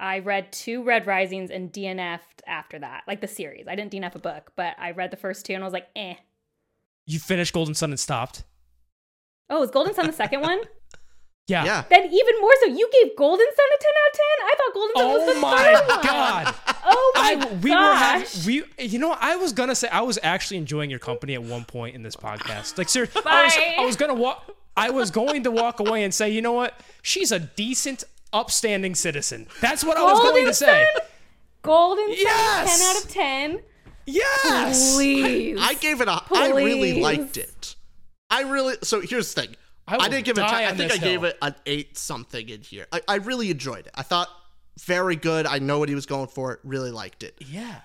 I 0.00 0.20
read 0.20 0.50
two 0.50 0.82
Red 0.82 1.06
Risings 1.06 1.50
and 1.50 1.70
DNF'd 1.72 2.42
after 2.46 2.78
that, 2.78 3.02
like 3.06 3.20
the 3.20 3.28
series. 3.28 3.66
I 3.68 3.74
didn't 3.76 3.92
DNF 3.92 4.14
a 4.14 4.18
book, 4.18 4.52
but 4.56 4.74
I 4.78 4.92
read 4.92 5.10
the 5.10 5.16
first 5.18 5.44
two 5.46 5.52
and 5.52 5.62
I 5.62 5.66
was 5.66 5.72
like, 5.74 5.88
eh. 5.94 6.14
You 7.06 7.18
finished 7.18 7.52
Golden 7.52 7.74
Son 7.74 7.90
and 7.90 8.00
stopped. 8.00 8.44
Oh, 9.50 9.62
is 9.62 9.70
Golden 9.70 9.94
Son 9.94 10.06
the 10.06 10.12
second 10.12 10.40
one? 10.40 10.60
Yeah. 11.48 11.64
Yeah. 11.64 11.84
Then 11.90 12.04
even 12.04 12.40
more 12.40 12.52
so, 12.60 12.66
you 12.66 12.88
gave 12.92 13.16
Golden 13.16 13.44
Son 13.44 13.66
a 13.74 13.82
10 13.82 13.90
out 13.90 14.10
of 14.12 14.18
10? 14.18 14.24
I 14.46 14.54
thought 14.56 14.74
Golden 14.74 14.94
Son 14.94 15.06
was 15.08 15.22
Oh 15.22 15.34
the 15.34 15.40
my 15.40 15.56
third 15.58 15.88
one. 15.88 16.04
god. 16.06 16.54
Oh 16.84 17.12
my 17.16 17.20
I 17.22 17.54
we 17.60 17.70
were 17.70 17.94
having 17.94 18.22
gosh. 18.22 18.46
we 18.46 18.62
you 18.78 18.98
know 19.00 19.16
I 19.18 19.34
was 19.36 19.52
gonna 19.52 19.74
say 19.74 19.88
I 19.88 20.00
was 20.02 20.18
actually 20.22 20.58
enjoying 20.58 20.90
your 20.90 20.98
company 21.00 21.34
at 21.34 21.42
one 21.42 21.64
point 21.64 21.96
in 21.96 22.02
this 22.04 22.14
podcast. 22.14 22.78
Like 22.78 22.88
seriously, 22.88 23.20
I 23.26 23.44
was 23.44 23.54
I 23.80 23.84
was 23.84 23.96
gonna 23.96 24.14
walk 24.14 24.48
I 24.76 24.90
was 24.90 25.10
going 25.10 25.42
to 25.42 25.50
walk 25.50 25.80
away 25.80 26.04
and 26.04 26.14
say, 26.14 26.30
you 26.30 26.40
know 26.40 26.52
what? 26.52 26.78
She's 27.02 27.32
a 27.32 27.40
decent, 27.40 28.04
upstanding 28.32 28.94
citizen. 28.94 29.46
That's 29.60 29.84
what 29.84 29.96
I 29.96 30.02
was 30.02 30.20
going 30.20 30.46
to 30.46 30.54
say. 30.54 30.86
Sun? 30.94 31.02
Golden 31.62 32.06
Son, 32.08 32.16
Yes! 32.18 32.78
10 32.78 32.96
out 32.96 33.04
of 33.04 33.10
10. 33.10 33.62
Yes. 34.06 34.94
Please. 34.94 35.58
I 35.60 35.74
gave 35.74 36.00
it 36.00 36.08
a. 36.08 36.22
I 36.32 36.50
really 36.52 37.00
liked 37.00 37.36
it. 37.36 37.76
I 38.30 38.42
really. 38.42 38.76
So 38.82 39.00
here's 39.00 39.32
the 39.34 39.42
thing. 39.42 39.56
I 39.86 39.96
I, 39.96 40.08
didn't 40.08 40.24
give 40.24 40.38
it. 40.38 40.42
a 40.42 40.46
10. 40.48 40.54
I 40.54 40.68
think 40.74 40.80
I 40.92 40.94
this 40.96 40.98
gave 40.98 41.24
it 41.24 41.36
an 41.42 41.54
eight 41.66 41.98
something 41.98 42.48
in 42.48 42.62
here. 42.62 42.86
I, 42.92 43.02
I 43.08 43.14
really 43.16 43.50
enjoyed 43.50 43.86
it. 43.86 43.92
I 43.94 44.02
thought 44.02 44.28
very 44.80 45.16
good. 45.16 45.46
I 45.46 45.58
know 45.58 45.78
what 45.78 45.88
he 45.88 45.94
was 45.94 46.06
going 46.06 46.28
for. 46.28 46.60
Really 46.64 46.90
liked 46.90 47.22
it. 47.22 47.34
Yeah. 47.38 47.80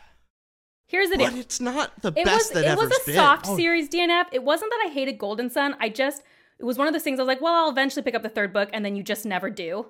Here's 0.87 1.09
the 1.09 1.17
But 1.17 1.33
it's 1.33 1.59
not 1.59 1.99
the 2.01 2.09
It 2.15 2.25
best 2.25 2.53
was 2.53 2.63
that 2.63 2.73
it 2.73 2.77
was 2.77 2.91
a 2.95 3.05
been. 3.07 3.15
soft 3.15 3.45
Oh. 3.49 3.57
series 3.57 3.89
DNF. 3.89 4.25
It 4.31 4.43
wasn't 4.43 4.71
that 4.71 4.85
I 4.87 4.93
hated 4.93 5.17
Golden 5.17 5.49
Son. 5.49 5.75
I 5.79 5.89
just 5.89 6.21
it 6.59 6.63
was 6.63 6.77
one 6.77 6.87
of 6.87 6.93
those 6.93 7.01
things 7.03 7.19
I 7.19 7.23
was 7.23 7.27
like, 7.27 7.41
well, 7.41 7.53
I'll 7.65 7.69
eventually 7.71 8.03
pick 8.03 8.13
up 8.15 8.21
the 8.23 8.29
third 8.29 8.53
book 8.53 8.69
and 8.71 8.85
then 8.85 8.95
you 8.95 9.03
just 9.03 9.25
never 9.25 9.49
do. 9.49 9.87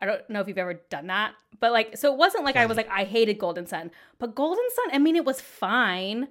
I 0.00 0.06
don't 0.06 0.28
know 0.30 0.40
if 0.40 0.48
you've 0.48 0.58
ever 0.58 0.74
done 0.90 1.08
that. 1.08 1.34
But 1.58 1.72
like 1.72 1.96
so 1.96 2.12
it 2.12 2.18
wasn't 2.18 2.44
like 2.44 2.56
I 2.56 2.66
was 2.66 2.76
like 2.76 2.88
I 2.90 3.04
hated 3.04 3.38
Golden 3.38 3.66
Son. 3.66 3.90
But 4.18 4.34
Golden 4.34 4.64
Son, 4.76 4.94
I 4.94 4.98
mean 4.98 5.16
it 5.16 5.24
was 5.24 5.40
fine. 5.40 6.28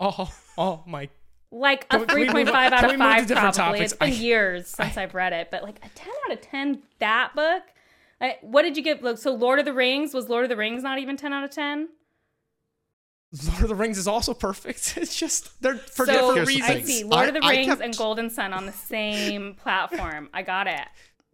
Oh, 0.00 0.32
oh 0.56 0.82
my. 0.86 1.08
Like 1.50 1.86
a 1.90 1.98
Can 1.98 2.00
we- 2.00 2.06
can 2.06 2.34
we 2.34 2.44
move 2.44 2.48
3.5 2.54 2.54
out 2.54 2.70
can 2.80 2.84
of 2.84 2.90
we 2.90 2.96
to 3.26 3.34
5 3.34 3.36
probably. 3.36 3.52
topics? 3.52 3.80
It's 3.92 3.98
been 3.98 4.10
I- 4.10 4.12
years 4.12 4.68
since 4.68 4.96
I've 4.96 5.14
read 5.14 5.32
it, 5.32 5.48
but 5.50 5.62
like 5.62 5.78
a 5.84 5.88
10 5.88 6.12
out 6.26 6.32
of 6.32 6.40
10 6.42 6.82
that 7.00 7.32
book? 7.34 7.62
Like, 8.20 8.38
what 8.42 8.62
did 8.62 8.76
you 8.76 8.82
give? 8.82 9.02
Like, 9.02 9.16
so 9.18 9.32
Lord 9.32 9.58
of 9.58 9.64
the 9.64 9.72
Rings 9.72 10.12
was 10.12 10.28
Lord 10.28 10.44
of 10.44 10.50
the 10.50 10.56
Rings 10.56 10.82
not 10.82 10.98
even 10.98 11.16
10 11.16 11.32
out 11.32 11.44
of 11.44 11.50
10? 11.50 11.88
Lord 13.48 13.62
of 13.62 13.68
the 13.68 13.74
Rings 13.74 13.98
is 13.98 14.06
also 14.08 14.34
perfect. 14.34 14.94
It's 14.96 15.16
just 15.16 15.60
they're 15.62 15.76
for 15.76 16.06
so 16.06 16.34
different 16.34 16.50
Here's 16.50 16.66
the 16.66 16.72
I 16.74 16.82
see 16.82 17.04
Lord 17.04 17.24
I- 17.24 17.28
of 17.28 17.34
the 17.34 17.40
Rings 17.40 17.66
kept- 17.66 17.80
and 17.82 17.96
Golden 17.96 18.30
Son 18.30 18.52
on 18.52 18.66
the 18.66 18.72
same 18.72 19.54
platform. 19.54 20.28
I 20.32 20.42
got 20.42 20.66
it. 20.66 20.86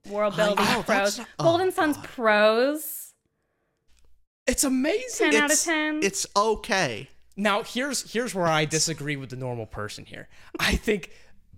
World 0.09 0.37
building 0.37 0.57
oh, 0.59 0.73
know, 0.77 0.83
prose. 0.83 0.87
that's 0.87 1.19
not- 1.19 1.29
oh, 1.39 1.45
Golden 1.45 1.73
Son's 1.73 1.97
God. 1.97 2.05
prose. 2.07 3.13
It's 4.47 4.65
amazing. 4.65 5.33
10 5.33 5.35
out 5.43 5.45
of 5.47 5.51
It's- 5.53 5.65
10. 5.65 6.01
It's 6.03 6.27
okay. 6.37 7.09
Now 7.37 7.63
here's 7.63 8.13
here's 8.13 8.35
where 8.35 8.47
I 8.47 8.65
disagree 8.65 9.17
with 9.17 9.31
the 9.31 9.37
normal 9.37 9.67
person 9.67 10.05
here. 10.05 10.29
I 10.61 10.77
think 10.77 11.11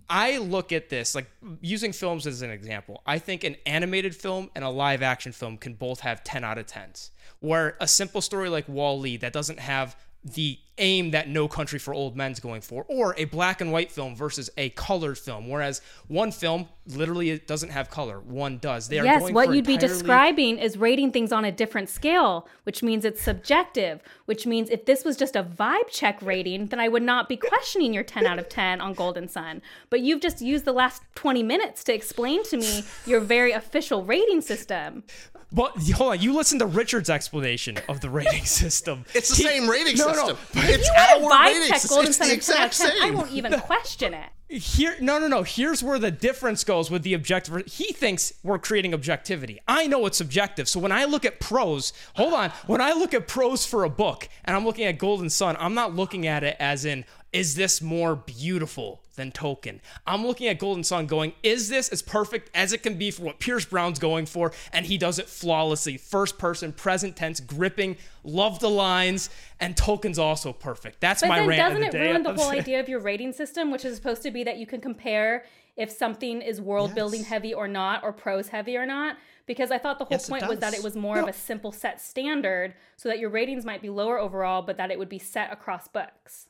I 0.09 0.37
look 0.37 0.71
at 0.71 0.89
this 0.89 1.13
like 1.13 1.29
using 1.61 1.91
films 1.91 2.25
as 2.25 2.41
an 2.41 2.49
example. 2.49 3.03
I 3.05 3.19
think 3.19 3.43
an 3.43 3.57
animated 3.65 4.15
film 4.15 4.49
and 4.55 4.63
a 4.63 4.69
live 4.69 5.03
action 5.03 5.33
film 5.33 5.57
can 5.57 5.73
both 5.75 5.99
have 5.99 6.23
10 6.23 6.43
out 6.43 6.57
of 6.57 6.65
10s. 6.65 7.11
Where 7.41 7.75
a 7.79 7.87
simple 7.87 8.21
story 8.21 8.49
like 8.49 8.67
Wall-E 8.67 9.17
that 9.17 9.33
doesn't 9.33 9.59
have 9.59 9.95
the 10.23 10.57
aim 10.77 11.11
that 11.11 11.27
No 11.27 11.47
Country 11.47 11.79
for 11.79 11.93
Old 11.93 12.15
Men's 12.15 12.39
going 12.39 12.61
for, 12.61 12.85
or 12.87 13.15
a 13.17 13.25
black 13.25 13.61
and 13.61 13.71
white 13.71 13.91
film 13.91 14.15
versus 14.15 14.49
a 14.57 14.69
colored 14.69 15.17
film. 15.17 15.49
Whereas 15.49 15.81
one 16.07 16.31
film 16.31 16.67
literally 16.87 17.29
it 17.31 17.47
doesn't 17.47 17.69
have 17.69 17.89
color, 17.89 18.19
one 18.19 18.57
does. 18.59 18.87
They 18.87 18.99
are 18.99 19.05
yes, 19.05 19.21
going 19.21 19.33
what 19.33 19.47
for 19.47 19.55
you'd 19.55 19.65
be 19.65 19.77
describing 19.77 20.57
is 20.57 20.77
rating 20.77 21.11
things 21.11 21.31
on 21.31 21.45
a 21.45 21.51
different 21.51 21.89
scale, 21.89 22.47
which 22.63 22.81
means 22.81 23.05
it's 23.05 23.21
subjective, 23.21 24.01
which 24.25 24.45
means 24.45 24.69
if 24.69 24.85
this 24.85 25.03
was 25.03 25.17
just 25.17 25.35
a 25.35 25.43
vibe 25.43 25.89
check 25.89 26.21
rating, 26.21 26.67
then 26.67 26.79
I 26.79 26.87
would 26.87 27.03
not 27.03 27.27
be 27.27 27.37
questioning 27.37 27.93
your 27.93 28.03
10 28.03 28.25
out 28.25 28.39
of 28.39 28.49
10 28.49 28.81
on 28.81 28.93
Golden 28.93 29.27
Son. 29.27 29.61
But 29.89 30.01
you've 30.01 30.21
just 30.21 30.41
used 30.41 30.65
the 30.65 30.73
last 30.73 31.01
20 31.15 31.43
minutes 31.43 31.83
to 31.85 31.93
explain 31.93 32.43
to 32.45 32.57
me 32.57 32.83
your 33.05 33.19
very 33.19 33.51
official 33.51 34.03
rating 34.03 34.41
system. 34.41 35.03
But 35.51 35.77
hold 35.93 36.11
on, 36.11 36.21
you 36.21 36.35
listen 36.35 36.59
to 36.59 36.65
Richard's 36.65 37.09
explanation 37.09 37.77
of 37.87 38.01
the 38.01 38.09
rating 38.09 38.43
system. 38.45 39.05
It's 39.13 39.29
the 39.29 39.35
He- 39.35 39.43
same 39.43 39.69
rating 39.69 39.97
no, 39.97 40.11
system. 40.11 40.37
No, 40.55 40.61
it's 40.69 40.87
you 40.87 41.23
want 41.23 41.53
to 41.53 41.59
rating 41.59 41.67
check. 41.69 41.87
Golden 41.89 42.07
It's 42.07 42.17
Sun 42.17 42.27
the 42.27 42.33
at 42.33 42.41
10 42.41 42.57
out 42.57 42.65
of 42.65 42.71
exact 42.71 42.77
10, 42.99 43.01
I 43.01 43.11
won't 43.15 43.31
even 43.31 43.59
question 43.59 44.13
it. 44.13 44.29
here 44.49 44.95
no 45.01 45.19
no 45.19 45.27
no. 45.27 45.43
Here's 45.43 45.83
where 45.83 45.99
the 45.99 46.11
difference 46.11 46.63
goes 46.63 46.89
with 46.91 47.03
the 47.03 47.13
objective. 47.13 47.65
He 47.67 47.93
thinks 47.93 48.33
we're 48.43 48.59
creating 48.59 48.93
objectivity. 48.93 49.59
I 49.67 49.87
know 49.87 50.05
it's 50.05 50.17
subjective. 50.17 50.67
So 50.69 50.79
when 50.79 50.91
i 50.91 51.05
look 51.05 51.25
at 51.25 51.39
prose 51.39 51.93
hold 52.15 52.33
on. 52.33 52.51
When 52.65 52.81
i 52.81 52.91
look 52.93 53.13
at 53.13 53.27
prose 53.27 53.65
for 53.65 53.83
a 53.83 53.89
book 53.89 54.27
and 54.45 54.55
i'm 54.55 54.65
looking 54.65 54.85
at 54.85 54.97
golden 54.97 55.29
son 55.29 55.55
i'm 55.59 55.73
not 55.73 55.95
looking 55.95 56.27
at 56.27 56.43
it 56.43 56.55
as 56.59 56.85
in 56.85 57.05
is 57.33 57.55
this 57.55 57.81
more 57.81 58.15
beautiful 58.15 59.01
than 59.15 59.31
Tolkien? 59.31 59.79
I'm 60.05 60.25
looking 60.25 60.47
at 60.47 60.59
Golden 60.59 60.83
Son 60.83 61.05
going, 61.07 61.33
is 61.43 61.69
this 61.69 61.89
as 61.89 62.01
perfect 62.01 62.49
as 62.55 62.71
it 62.73 62.83
can 62.83 62.97
be 62.97 63.11
for 63.11 63.23
what 63.23 63.39
Pierce 63.39 63.65
Brown's 63.65 63.99
going 63.99 64.25
for? 64.25 64.53
And 64.71 64.85
he 64.85 64.97
does 64.97 65.19
it 65.19 65.27
flawlessly. 65.27 65.97
First 65.97 66.37
person, 66.37 66.71
present 66.71 67.15
tense, 67.15 67.39
gripping, 67.39 67.97
love 68.23 68.59
the 68.59 68.69
lines, 68.69 69.29
and 69.59 69.75
Tolkien's 69.75 70.19
also 70.19 70.53
perfect. 70.53 71.01
That's 71.01 71.21
but 71.21 71.29
my 71.29 71.39
then 71.39 71.47
rant 71.47 71.59
doesn't 71.61 71.83
of 71.83 71.91
the 71.91 71.97
it 71.97 72.01
day. 72.01 72.09
ruin 72.11 72.23
the 72.23 72.33
whole 72.35 72.49
idea 72.49 72.79
of 72.79 72.87
your 72.87 72.99
rating 72.99 73.33
system, 73.33 73.71
which 73.71 73.83
is 73.85 73.95
supposed 73.95 74.23
to 74.23 74.31
be 74.31 74.43
that 74.45 74.57
you 74.57 74.65
can 74.65 74.79
compare 74.81 75.43
if 75.75 75.91
something 75.91 76.41
is 76.41 76.59
world 76.59 76.95
building 76.95 77.19
Yes. 77.21 77.29
heavy 77.29 77.53
or 77.53 77.67
not, 77.67 78.03
or 78.03 78.11
prose 78.13 78.47
heavy 78.47 78.77
or 78.77 78.85
not? 78.85 79.17
Because 79.45 79.69
I 79.69 79.77
thought 79.77 79.99
the 79.99 80.05
whole 80.05 80.15
Yes, 80.15 80.27
point 80.29 80.47
was 80.47 80.59
that 80.59 80.73
it 80.73 80.81
was 80.81 80.95
more 80.95 81.19
of 81.19 81.27
a 81.27 81.33
simple 81.33 81.71
set 81.71 82.01
standard, 82.01 82.73
so 82.95 83.09
that 83.09 83.19
your 83.19 83.29
ratings 83.29 83.63
might 83.63 83.81
be 83.81 83.89
lower 83.89 84.17
overall, 84.19 84.61
but 84.61 84.77
that 84.77 84.91
it 84.91 84.97
would 84.97 85.07
be 85.09 85.19
set 85.19 85.51
across 85.53 85.87
books. 85.87 86.47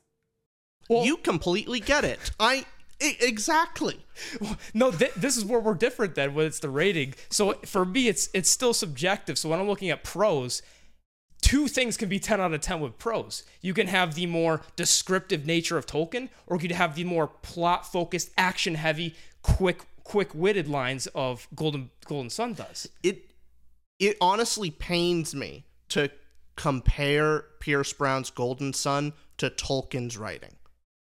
Well- 0.90 1.06
you 1.06 1.18
completely 1.18 1.80
get 1.80 2.04
it. 2.06 2.20
I 2.40 2.66
exactly. 3.00 4.06
No, 4.74 4.92
th- 4.92 5.14
this 5.16 5.38
is 5.38 5.46
where 5.46 5.60
we're 5.60 5.76
different 5.76 6.16
then 6.16 6.34
when 6.34 6.48
it's 6.48 6.60
the 6.60 6.70
rating. 6.70 7.14
So 7.30 7.54
for 7.66 7.86
me, 7.86 8.08
it's 8.08 8.30
it's 8.34 8.50
still 8.50 8.74
subjective. 8.74 9.38
So 9.38 9.50
when 9.50 9.60
I'm 9.60 9.68
looking 9.68 9.90
at 9.90 10.04
prose, 10.04 10.62
two 11.42 11.68
things 11.68 11.98
can 11.98 12.10
be 12.10 12.20
10 12.20 12.42
out 12.42 12.54
of 12.54 12.62
10 12.62 12.80
with 12.80 12.98
prose 12.98 13.44
You 13.62 13.74
can 13.74 13.88
have 13.88 14.16
the 14.16 14.26
more 14.26 14.62
descriptive 14.76 15.46
nature 15.46 15.78
of 15.78 15.86
Tolkien, 15.86 16.30
or 16.48 16.58
you 16.58 16.62
could 16.62 16.72
have 16.72 16.96
the 16.96 17.04
more 17.04 17.28
plot 17.28 17.92
focused, 17.92 18.32
action 18.38 18.76
heavy, 18.76 19.16
quick 19.42 19.82
quick 20.04 20.34
witted 20.34 20.68
lines 20.68 21.06
of 21.08 21.48
Golden 21.54 21.92
Golden 22.06 22.30
Son 22.30 22.54
does. 22.54 22.90
It 23.04 23.32
it 24.00 24.18
honestly 24.22 24.72
pains 24.72 25.36
me 25.36 25.66
to 25.90 26.10
compare 26.56 27.46
Pierce 27.60 27.94
Brown's 27.94 28.30
Golden 28.32 28.74
Son 28.74 29.14
to 29.38 29.50
Tolkien's 29.50 30.18
writing. 30.18 30.56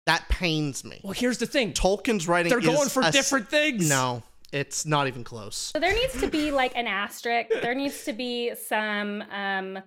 That 0.06 0.28
pains 0.28 0.84
me. 0.84 1.00
Well, 1.02 1.12
here's 1.12 1.38
the 1.38 1.46
thing. 1.46 1.72
Tolkien's 1.72 2.26
writing 2.28 2.50
They're 2.50 2.60
going 2.60 2.86
is 2.86 2.92
for 2.92 3.02
a 3.02 3.06
s- 3.06 3.12
different 3.12 3.48
things. 3.48 3.88
No, 3.88 4.22
it's 4.52 4.86
not 4.86 5.08
even 5.08 5.24
close. 5.24 5.56
So 5.74 5.80
there 5.80 5.92
needs 5.94 6.18
to 6.20 6.28
be 6.28 6.50
like 6.52 6.72
an 6.76 6.86
asterisk. 6.86 7.50
There 7.60 7.74
needs 7.74 8.04
to 8.04 8.12
be 8.12 8.54
some 8.54 9.22
um, 9.32 9.78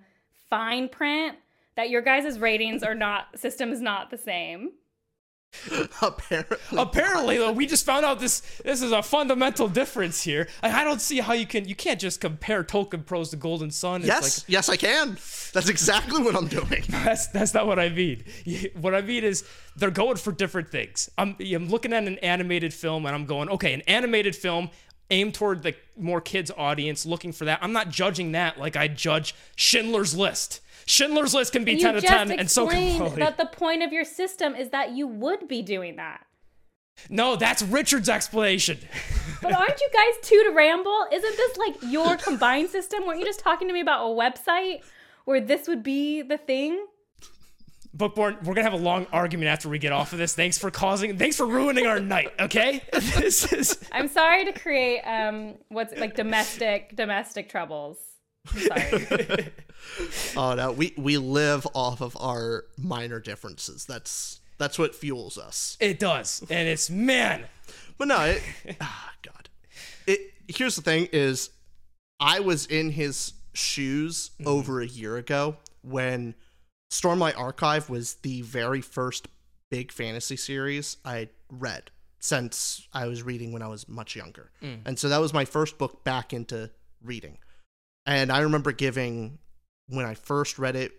fine 0.50 0.88
print 0.88 1.36
that 1.76 1.88
your 1.90 2.02
guys' 2.02 2.38
ratings 2.38 2.82
are 2.82 2.94
not 2.94 3.38
system 3.38 3.72
is 3.72 3.80
not 3.80 4.10
the 4.10 4.18
same. 4.18 4.72
Apparently. 6.02 6.56
Apparently, 6.78 7.38
though, 7.38 7.52
we 7.52 7.66
just 7.66 7.84
found 7.84 8.04
out 8.04 8.20
this 8.20 8.40
this 8.64 8.82
is 8.82 8.92
a 8.92 9.02
fundamental 9.02 9.68
difference 9.68 10.22
here. 10.22 10.48
I, 10.62 10.82
I 10.82 10.84
don't 10.84 11.00
see 11.00 11.18
how 11.20 11.32
you 11.32 11.46
can 11.46 11.68
you 11.68 11.74
can't 11.74 12.00
just 12.00 12.20
compare 12.20 12.62
Tolkien 12.64 13.04
Prose 13.04 13.30
to 13.30 13.36
Golden 13.36 13.70
Son. 13.70 14.00
It's 14.00 14.08
Yes, 14.08 14.38
like, 14.38 14.48
yes, 14.48 14.68
I 14.68 14.76
can. 14.76 15.18
That's 15.52 15.68
exactly 15.68 16.22
what 16.22 16.36
I'm 16.36 16.46
doing. 16.46 16.84
That's 16.88 17.26
that's 17.28 17.52
not 17.52 17.66
what 17.66 17.78
I 17.78 17.88
mean. 17.88 18.24
What 18.80 18.94
I 18.94 19.02
mean 19.02 19.24
is 19.24 19.44
they're 19.76 19.90
going 19.90 20.16
for 20.16 20.32
different 20.32 20.70
things. 20.70 21.10
I'm 21.18 21.36
I'm 21.40 21.68
looking 21.68 21.92
at 21.92 22.04
an 22.04 22.18
animated 22.18 22.72
film 22.72 23.04
and 23.06 23.14
I'm 23.14 23.26
going, 23.26 23.48
okay, 23.50 23.74
an 23.74 23.82
animated 23.82 24.36
film 24.36 24.70
aimed 25.10 25.34
toward 25.34 25.64
the 25.64 25.74
more 25.96 26.20
kids 26.20 26.52
audience, 26.56 27.04
looking 27.04 27.32
for 27.32 27.44
that. 27.46 27.58
I'm 27.62 27.72
not 27.72 27.88
judging 27.90 28.32
that 28.32 28.58
like 28.58 28.76
I 28.76 28.86
judge 28.88 29.34
Schindler's 29.56 30.16
List. 30.16 30.60
Schindler's 30.90 31.34
List 31.34 31.52
can 31.52 31.64
be 31.64 31.72
you 31.72 31.78
10 31.78 31.88
out 31.88 31.96
of 31.96 32.04
10 32.04 32.32
and 32.32 32.50
so 32.50 32.66
can 32.66 33.14
that 33.20 33.38
the 33.38 33.46
point 33.46 33.82
of 33.82 33.92
your 33.92 34.04
system 34.04 34.56
is 34.56 34.70
that 34.70 34.90
you 34.90 35.06
would 35.06 35.46
be 35.46 35.62
doing 35.62 35.96
that. 35.96 36.26
No, 37.08 37.36
that's 37.36 37.62
Richard's 37.62 38.08
explanation. 38.08 38.78
But 39.42 39.54
aren't 39.54 39.80
you 39.80 39.88
guys 39.90 40.28
two 40.28 40.42
to 40.44 40.50
ramble? 40.50 41.06
Isn't 41.10 41.34
this 41.34 41.56
like 41.56 41.76
your 41.90 42.18
combined 42.18 42.68
system? 42.68 43.06
Weren't 43.06 43.20
you 43.20 43.24
just 43.24 43.40
talking 43.40 43.68
to 43.68 43.72
me 43.72 43.80
about 43.80 44.04
a 44.04 44.14
website 44.14 44.82
where 45.24 45.40
this 45.40 45.66
would 45.66 45.82
be 45.82 46.20
the 46.20 46.36
thing? 46.36 46.84
Bookborn, 47.94 48.36
we're 48.44 48.52
gonna 48.52 48.70
have 48.70 48.78
a 48.78 48.84
long 48.84 49.06
argument 49.14 49.48
after 49.48 49.70
we 49.70 49.78
get 49.78 49.92
off 49.92 50.12
of 50.12 50.18
this. 50.18 50.34
Thanks 50.34 50.58
for 50.58 50.70
causing, 50.70 51.16
thanks 51.16 51.36
for 51.36 51.46
ruining 51.46 51.86
our 51.86 51.98
night. 51.98 52.34
Okay, 52.38 52.82
this 52.92 53.50
is 53.50 53.82
I'm 53.92 54.08
sorry 54.08 54.44
to 54.44 54.52
create 54.52 55.00
um 55.04 55.54
what's 55.68 55.98
like 55.98 56.14
domestic 56.16 56.94
domestic 56.94 57.48
troubles. 57.48 57.96
Sorry. 58.46 59.48
Oh 60.36 60.54
no, 60.56 60.72
we 60.72 60.94
we 60.96 61.18
live 61.18 61.66
off 61.74 62.00
of 62.00 62.16
our 62.18 62.64
minor 62.78 63.20
differences. 63.20 63.84
That's 63.84 64.40
that's 64.58 64.78
what 64.78 64.94
fuels 64.94 65.38
us. 65.38 65.76
it 65.80 65.98
does, 65.98 66.44
and 66.50 66.68
it's 66.68 66.90
man. 66.90 67.44
But 67.98 68.08
no, 68.08 68.20
it, 68.24 68.42
ah, 68.80 69.12
God. 69.22 69.48
It 70.06 70.32
here's 70.48 70.76
the 70.76 70.82
thing: 70.82 71.08
is 71.12 71.50
I 72.18 72.40
was 72.40 72.66
in 72.66 72.90
his 72.90 73.34
shoes 73.52 74.30
mm-hmm. 74.38 74.48
over 74.48 74.80
a 74.80 74.86
year 74.86 75.16
ago 75.16 75.56
when 75.82 76.34
Stormlight 76.90 77.38
Archive 77.38 77.90
was 77.90 78.14
the 78.16 78.42
very 78.42 78.80
first 78.80 79.28
big 79.70 79.92
fantasy 79.92 80.36
series 80.36 80.96
I 81.04 81.28
read 81.50 81.90
since 82.18 82.86
I 82.92 83.06
was 83.06 83.22
reading 83.22 83.52
when 83.52 83.62
I 83.62 83.68
was 83.68 83.88
much 83.88 84.16
younger, 84.16 84.50
mm. 84.62 84.78
and 84.84 84.98
so 84.98 85.08
that 85.08 85.20
was 85.20 85.32
my 85.32 85.44
first 85.44 85.78
book 85.78 86.04
back 86.04 86.32
into 86.32 86.70
reading. 87.02 87.38
And 88.10 88.32
I 88.32 88.40
remember 88.40 88.72
giving 88.72 89.38
when 89.86 90.04
I 90.04 90.14
first 90.14 90.58
read 90.58 90.74
it, 90.74 90.92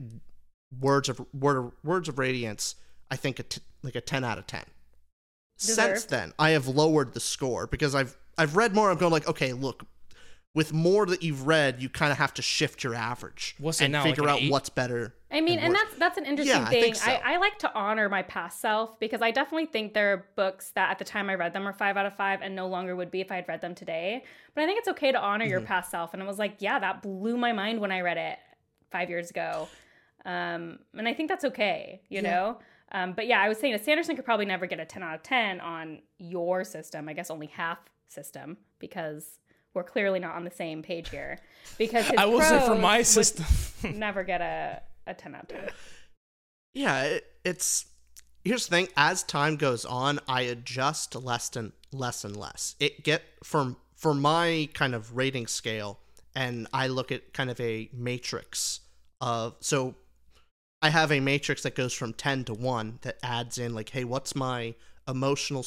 words 0.80 1.10
of 1.10 1.20
word, 1.34 1.74
words 1.84 2.08
of 2.08 2.18
radiance. 2.18 2.76
I 3.12 3.18
think 3.18 3.38
a 3.40 3.44
t- 3.44 3.62
like 3.84 3.96
a 3.96 4.02
ten 4.02 4.24
out 4.24 4.38
of 4.38 4.48
ten. 4.48 4.64
Since 5.58 6.06
then, 6.06 6.32
I 6.40 6.52
have 6.52 6.70
lowered 6.70 7.14
the 7.14 7.20
score 7.20 7.68
because 7.68 7.94
I've 7.96 8.16
I've 8.38 8.56
read 8.56 8.74
more. 8.74 8.90
I'm 8.90 8.98
going 8.98 9.12
like, 9.12 9.28
okay, 9.28 9.52
look, 9.52 9.86
with 10.54 10.74
more 10.74 11.06
that 11.06 11.24
you've 11.24 11.48
read, 11.48 11.82
you 11.82 11.88
kind 11.88 12.12
of 12.12 12.18
have 12.18 12.34
to 12.34 12.42
shift 12.42 12.84
your 12.84 12.94
average 12.94 13.56
What's 13.58 13.80
it 13.80 13.86
and 13.86 13.94
now, 13.94 14.04
like 14.04 14.10
figure 14.16 14.24
an 14.26 14.30
out 14.30 14.42
eight? 14.42 14.52
what's 14.52 14.68
better. 14.70 15.16
I 15.32 15.40
mean, 15.40 15.60
and 15.60 15.70
worse. 15.70 15.80
that's 15.84 16.00
that's 16.00 16.18
an 16.18 16.26
interesting 16.26 16.58
Yeah, 16.62 16.68
I 16.68 16.70
thing. 16.70 16.82
think 16.82 16.96
so. 16.98 17.10
I, 17.10 17.36
I 17.36 17.38
like 17.38 17.58
to 17.60 17.74
honor 17.74 18.10
my 18.10 18.22
past 18.24 18.60
self 18.60 19.00
because 19.00 19.22
I 19.22 19.32
definitely 19.32 19.68
think 19.68 19.94
there 19.94 20.12
are 20.12 20.26
books 20.36 20.72
that 20.72 20.92
at 20.92 21.00
the 21.00 21.06
time 21.06 21.30
I 21.30 21.36
read 21.36 21.54
them 21.54 21.64
were 21.64 21.72
five 21.72 21.96
out 21.96 22.06
of 22.06 22.16
five 22.18 22.42
and 22.42 22.54
no 22.54 22.68
longer 22.68 22.96
would 22.98 23.12
be 23.12 23.22
if 23.22 23.32
I 23.32 23.36
had 23.36 23.48
read 23.48 23.62
them 23.62 23.74
today. 23.76 24.26
But 24.54 24.64
I 24.64 24.68
think 24.68 24.80
it's 24.80 24.90
okay 24.90 25.12
to 25.14 25.20
honor 25.20 25.46
Mm-hmm. 25.46 25.52
your 25.52 25.62
past 25.62 25.90
self. 25.90 26.14
And 26.14 26.22
it 26.22 26.26
was 26.26 26.38
like, 26.38 26.56
yeah, 26.60 26.80
that 26.80 27.02
blew 27.02 27.38
my 27.38 27.54
mind 27.54 27.80
when 27.80 27.92
I 27.94 28.02
read 28.02 28.18
it 28.18 28.38
five 28.92 29.10
years 29.10 29.30
ago. 29.30 29.70
Um, 30.26 30.80
and 30.98 31.08
I 31.08 31.14
think 31.14 31.30
that's 31.30 31.46
okay, 31.46 32.02
you 32.10 32.22
know? 32.22 32.60
Um, 32.92 33.14
but 33.14 33.26
yeah, 33.26 33.40
I 33.42 33.48
was 33.48 33.58
saying 33.58 33.72
that 33.72 33.86
Sanderson 33.86 34.18
could 34.18 34.26
probably 34.26 34.46
never 34.46 34.66
get 34.66 34.80
a 34.82 34.86
10 34.86 35.02
out 35.02 35.16
of 35.16 35.24
10 35.24 35.62
on 35.62 36.02
your 36.18 36.66
system. 36.66 37.08
I 37.08 37.14
guess 37.14 37.32
only 37.32 37.48
half 37.48 37.80
system 38.10 38.58
because 38.80 39.40
we're 39.74 39.84
clearly 39.84 40.20
not 40.20 40.36
on 40.36 40.44
the 40.44 40.52
same 40.52 40.84
page 40.84 41.10
here. 41.10 41.40
Because 41.78 42.08
his 42.08 42.18
I 42.18 42.26
will 42.26 42.42
say 42.42 42.66
for 42.66 42.76
my 42.76 43.02
system, 43.02 43.46
never 43.98 44.24
get 44.24 44.42
a, 44.42 44.82
a 45.08 45.14
10 45.14 45.36
out 45.36 45.44
of 45.44 45.50
10. 45.50 45.70
yeah, 46.74 47.04
it, 47.04 47.26
it's 47.44 47.86
here's 48.44 48.68
the 48.68 48.76
thing. 48.76 48.88
As 48.98 49.24
time 49.24 49.56
goes 49.56 49.86
on, 49.86 50.20
I 50.28 50.42
adjust 50.42 51.16
less 51.16 51.56
and 51.56 51.72
less 51.92 52.24
and 52.24 52.36
less. 52.36 52.76
It 52.80 53.04
get 53.04 53.24
from 53.44 53.78
for 53.96 54.14
my 54.14 54.70
kind 54.74 54.96
of 54.96 55.16
rating 55.16 55.48
scale, 55.48 56.00
and 56.36 56.68
I 56.74 56.88
look 56.88 57.12
at 57.12 57.34
kind 57.34 57.50
of 57.50 57.60
a 57.60 57.90
matrix 57.94 58.82
of 59.22 59.56
so 59.60 59.96
I 60.82 60.90
have 60.90 61.12
a 61.12 61.20
matrix 61.20 61.64
that 61.64 61.76
goes 61.76 61.94
from 61.94 62.14
10 62.14 62.46
to 62.46 62.54
1 62.56 63.00
that 63.04 63.18
adds 63.22 63.60
in 63.60 63.76
like 63.76 63.90
hey 63.90 64.04
what's 64.04 64.36
my 64.36 64.74
emotional 65.08 65.64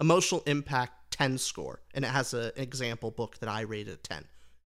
emotional 0.00 0.42
impact 0.46 1.05
10 1.16 1.38
score 1.38 1.80
and 1.94 2.04
it 2.04 2.08
has 2.08 2.34
a, 2.34 2.52
an 2.56 2.62
example 2.62 3.10
book 3.10 3.38
that 3.38 3.48
I 3.48 3.62
rated 3.62 3.94
a 3.94 3.96
10 3.96 4.24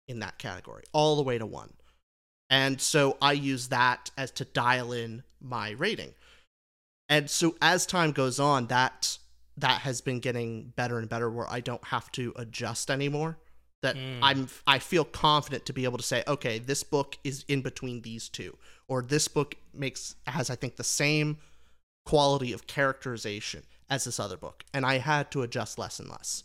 in 0.07 0.19
that 0.19 0.37
category 0.37 0.83
all 0.93 1.15
the 1.15 1.23
way 1.23 1.37
to 1.37 1.45
1 1.45 1.73
and 2.49 2.79
so 2.79 3.17
I 3.21 3.33
use 3.33 3.69
that 3.69 4.11
as 4.17 4.31
to 4.31 4.45
dial 4.45 4.91
in 4.91 5.23
my 5.41 5.71
rating. 5.71 6.13
And 7.09 7.29
so 7.29 7.55
as 7.61 7.85
time 7.85 8.11
goes 8.11 8.39
on 8.39 8.67
that 8.67 9.17
that 9.57 9.81
has 9.81 10.01
been 10.01 10.19
getting 10.19 10.73
better 10.75 10.99
and 10.99 11.07
better 11.07 11.29
where 11.29 11.49
I 11.49 11.61
don't 11.61 11.83
have 11.85 12.11
to 12.13 12.33
adjust 12.35 12.91
anymore 12.91 13.37
that 13.81 13.95
hmm. 13.95 14.19
I'm 14.21 14.47
I 14.67 14.79
feel 14.79 15.05
confident 15.05 15.65
to 15.67 15.73
be 15.73 15.85
able 15.85 15.97
to 15.97 16.03
say 16.03 16.23
okay 16.27 16.59
this 16.59 16.83
book 16.83 17.17
is 17.23 17.45
in 17.47 17.61
between 17.61 18.01
these 18.01 18.27
two 18.27 18.57
or 18.87 19.01
this 19.01 19.27
book 19.27 19.55
makes 19.73 20.15
has 20.27 20.49
I 20.49 20.55
think 20.55 20.75
the 20.75 20.83
same 20.83 21.37
quality 22.05 22.53
of 22.53 22.67
characterization 22.67 23.63
as 23.89 24.05
this 24.05 24.19
other 24.19 24.37
book 24.37 24.63
and 24.73 24.85
I 24.85 24.97
had 24.99 25.31
to 25.31 25.41
adjust 25.41 25.77
less 25.79 25.99
and 25.99 26.09
less 26.09 26.43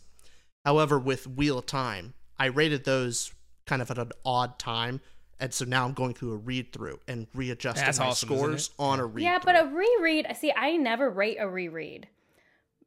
however 0.65 0.99
with 0.99 1.27
Wheel 1.27 1.57
of 1.59 1.65
Time 1.65 2.13
I 2.39 2.45
rated 2.47 2.83
those 2.85 3.33
kind 3.65 3.81
of 3.81 3.89
at 3.91 3.97
an 3.97 4.11
odd 4.25 4.57
time 4.59 5.01
and 5.39 5.51
so 5.53 5.65
now 5.65 5.85
I'm 5.85 5.93
going 5.93 6.13
through 6.13 6.33
a 6.33 6.37
read 6.37 6.71
through 6.71 6.99
and 7.07 7.25
readjusting 7.33 7.83
That's 7.85 7.99
my 7.99 8.07
awesome, 8.07 8.27
scores 8.29 8.69
on 8.77 8.99
a 8.99 9.05
read 9.05 9.23
Yeah, 9.23 9.39
but 9.43 9.59
a 9.59 9.67
reread, 9.67 10.27
see, 10.39 10.53
I 10.55 10.77
never 10.77 11.09
rate 11.09 11.37
a 11.39 11.49
reread, 11.49 12.07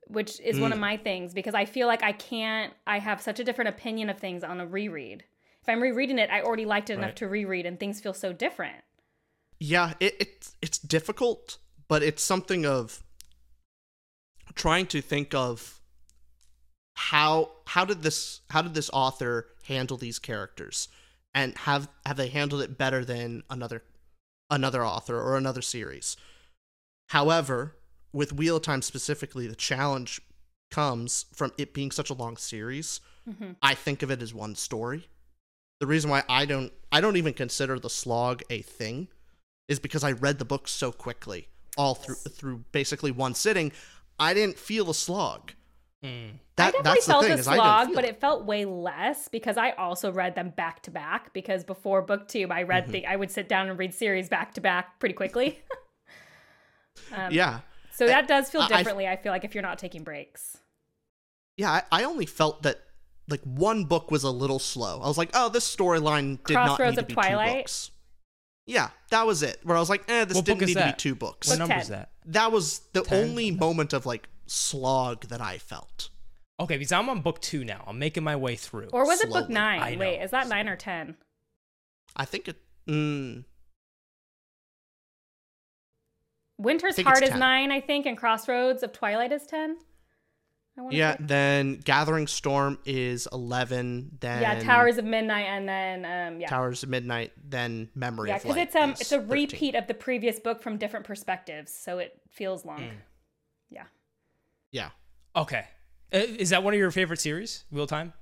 which 0.06 0.38
is 0.40 0.56
Mm. 0.58 0.60
one 0.60 0.72
of 0.72 0.78
my 0.78 0.96
things 0.96 1.34
because 1.34 1.54
I 1.54 1.64
feel 1.64 1.88
like 1.88 2.04
I 2.04 2.12
can't, 2.12 2.72
I 2.86 3.00
have 3.00 3.20
such 3.20 3.40
a 3.40 3.44
different 3.44 3.70
opinion 3.70 4.08
of 4.08 4.18
things 4.18 4.44
on 4.44 4.60
a 4.60 4.66
reread. 4.66 5.24
If 5.62 5.68
I'm 5.68 5.82
rereading 5.82 6.18
it, 6.18 6.30
I 6.30 6.42
already 6.42 6.64
liked 6.64 6.90
it 6.90 6.98
enough 6.98 7.16
to 7.16 7.26
reread 7.26 7.66
and 7.66 7.80
things 7.80 8.00
feel 8.00 8.14
so 8.14 8.32
different. 8.32 8.84
Yeah, 9.58 9.94
it, 9.98 10.14
it's 10.20 10.54
it's 10.62 10.78
difficult, 10.78 11.58
but 11.88 12.02
it's 12.02 12.22
something 12.22 12.64
of 12.66 13.02
trying 14.54 14.86
to 14.86 15.00
think 15.00 15.34
of 15.34 15.80
how 16.96 17.50
how 17.66 17.84
did 17.84 18.02
this 18.02 18.40
how 18.50 18.62
did 18.62 18.74
this 18.74 18.90
author 18.92 19.48
handle 19.66 19.96
these 19.96 20.18
characters, 20.18 20.88
and 21.34 21.56
have 21.58 21.88
have 22.06 22.16
they 22.16 22.28
handled 22.28 22.62
it 22.62 22.78
better 22.78 23.04
than 23.04 23.42
another 23.50 23.82
another 24.50 24.84
author 24.84 25.20
or 25.20 25.36
another 25.36 25.62
series? 25.62 26.16
However, 27.08 27.76
with 28.12 28.32
Wheel 28.32 28.56
of 28.56 28.62
Time 28.62 28.82
specifically, 28.82 29.46
the 29.46 29.56
challenge 29.56 30.20
comes 30.70 31.26
from 31.34 31.52
it 31.58 31.74
being 31.74 31.90
such 31.90 32.10
a 32.10 32.14
long 32.14 32.36
series. 32.36 33.00
Mm-hmm. 33.28 33.52
I 33.62 33.74
think 33.74 34.02
of 34.02 34.10
it 34.10 34.22
as 34.22 34.34
one 34.34 34.54
story. 34.54 35.08
The 35.80 35.86
reason 35.86 36.10
why 36.10 36.22
I 36.28 36.44
don't 36.46 36.72
I 36.92 37.00
don't 37.00 37.16
even 37.16 37.34
consider 37.34 37.78
the 37.78 37.90
slog 37.90 38.42
a 38.50 38.62
thing 38.62 39.08
is 39.68 39.80
because 39.80 40.04
I 40.04 40.12
read 40.12 40.38
the 40.38 40.44
book 40.44 40.68
so 40.68 40.92
quickly, 40.92 41.48
all 41.76 41.94
through 41.94 42.14
through 42.16 42.64
basically 42.72 43.10
one 43.10 43.34
sitting. 43.34 43.72
I 44.18 44.34
didn't 44.34 44.58
feel 44.58 44.88
a 44.90 44.94
slog. 44.94 45.52
I 46.02 46.32
That 46.56 46.72
definitely 46.72 46.82
that's 46.82 47.06
the 47.06 47.12
felt 47.12 47.24
thing 47.24 47.32
a 47.32 47.36
is 47.36 47.48
I 47.48 47.52
didn't 47.54 47.64
slog, 47.64 47.88
but 47.94 48.04
it. 48.04 48.08
it 48.10 48.20
felt 48.20 48.44
way 48.44 48.64
less 48.66 49.28
because 49.28 49.56
I 49.56 49.70
also 49.72 50.12
read 50.12 50.34
them 50.34 50.50
back 50.50 50.82
to 50.82 50.90
back. 50.90 51.32
Because 51.32 51.64
before 51.64 52.04
booktube, 52.06 52.50
I 52.52 52.62
read 52.62 52.84
Mm-hmm. 52.84 52.92
the 52.92 53.06
I 53.06 53.16
would 53.16 53.30
sit 53.30 53.48
down 53.48 53.68
and 53.68 53.78
read 53.78 53.94
series 53.94 54.28
back 54.28 54.54
to 54.54 54.60
back 54.60 55.00
pretty 55.00 55.14
quickly. 55.14 55.60
yeah. 57.30 57.60
so 57.92 58.06
that 58.06 58.28
does 58.28 58.50
feel 58.50 58.62
I- 58.62 58.64
I- 58.66 58.68
differently. 58.68 59.06
I 59.08 59.16
feel 59.16 59.32
like 59.32 59.44
if 59.44 59.54
you're 59.54 59.62
not 59.62 59.78
taking 59.78 60.04
breaks. 60.04 60.58
Yeah, 61.56 61.70
I, 61.70 61.82
I 61.90 62.04
only 62.04 62.26
felt 62.26 62.64
that 62.64 62.80
like 63.28 63.40
one 63.44 63.84
book 63.84 64.10
was 64.10 64.24
a 64.24 64.30
little 64.30 64.58
slow. 64.58 65.00
I 65.00 65.06
was 65.06 65.16
like, 65.16 65.30
oh, 65.34 65.48
this 65.48 65.64
storyline 65.74 66.44
did 66.44 66.54
not 66.54 66.76
Crossroads 66.76 66.96
need 66.96 66.96
to 66.96 67.02
of 67.02 67.08
be 67.08 67.14
Twilight? 67.14 67.48
two 67.52 67.56
books. 67.58 67.90
Yeah, 68.66 68.88
that 69.10 69.26
was 69.26 69.42
it. 69.42 69.60
Where 69.62 69.76
I 69.76 69.80
was 69.80 69.90
like, 69.90 70.04
eh, 70.08 70.24
this 70.24 70.36
What 70.36 70.44
didn't 70.46 70.60
book 70.60 70.68
need 70.68 70.70
is 70.72 70.76
to 70.76 70.80
be 70.84 70.90
that? 70.90 70.98
two 70.98 71.14
books. 71.14 71.48
What 71.48 71.58
Book 71.58 71.68
number 71.68 71.82
is 71.82 71.88
10. 71.88 71.98
that? 71.98 72.10
That 72.26 72.52
was 72.52 72.80
the 72.94 73.02
10? 73.02 73.22
only 73.30 73.50
moment 73.50 73.92
of 73.92 74.06
like 74.06 74.28
slog 74.46 75.26
that 75.28 75.40
I 75.40 75.58
felt. 75.58 76.08
Okay, 76.60 76.76
because 76.78 76.92
I'm 76.92 77.08
on 77.10 77.20
book 77.20 77.40
two 77.40 77.64
now. 77.64 77.84
I'm 77.86 77.98
making 77.98 78.22
my 78.24 78.36
way 78.36 78.56
through. 78.56 78.88
Or 78.92 79.04
was 79.06 79.20
it 79.20 79.26
book 79.28 79.46
Slowly. 79.46 79.54
nine? 79.54 79.80
I 79.82 79.96
Wait, 79.96 80.18
know. 80.18 80.24
is 80.24 80.30
that 80.30 80.48
nine 80.48 80.68
or 80.68 80.76
ten? 80.76 81.16
I 82.16 82.24
think 82.24 82.48
it. 82.48 82.56
Mm, 82.88 83.44
Winter's 86.58 86.94
think 86.96 87.08
Heart 87.08 87.24
is 87.24 87.30
10. 87.30 87.38
nine, 87.38 87.72
I 87.72 87.80
think, 87.80 88.06
and 88.06 88.16
Crossroads 88.16 88.82
of 88.82 88.92
Twilight 88.92 89.32
is 89.32 89.46
ten. 89.46 89.76
I 90.76 90.82
wanna 90.82 90.96
yeah. 90.96 91.16
say. 91.16 91.24
Then 91.24 91.74
Gathering 91.84 92.26
Storm 92.26 92.78
is 92.84 93.28
eleven. 93.32 94.10
Then 94.20 94.42
yeah, 94.42 94.60
Towers 94.60 94.98
of 94.98 95.04
Midnight, 95.04 95.46
and 95.46 95.68
then 95.68 96.04
um, 96.04 96.40
yeah, 96.40 96.48
Towers 96.48 96.82
of 96.82 96.88
Midnight. 96.88 97.32
Then 97.48 97.88
Memory 97.94 98.30
yeah, 98.30 98.36
of 98.36 98.42
because 98.42 98.56
it's 98.56 98.74
um, 98.74 98.90
it's 98.90 99.12
a 99.12 99.20
13. 99.20 99.28
repeat 99.28 99.74
of 99.74 99.86
the 99.86 99.94
previous 99.94 100.40
book 100.40 100.62
from 100.62 100.76
different 100.76 101.06
perspectives, 101.06 101.72
so 101.72 101.98
it 101.98 102.20
feels 102.30 102.64
long. 102.64 102.80
Mm. 102.80 102.90
Yeah. 103.70 103.84
Yeah. 104.72 104.90
Okay. 105.36 105.64
Uh, 106.12 106.18
Is 106.18 106.50
that 106.50 106.62
one 106.62 106.74
of 106.74 106.78
your 106.78 106.90
favorite 106.90 107.20
series, 107.20 107.64
Wheel 107.70 107.86
Time? 107.86 108.12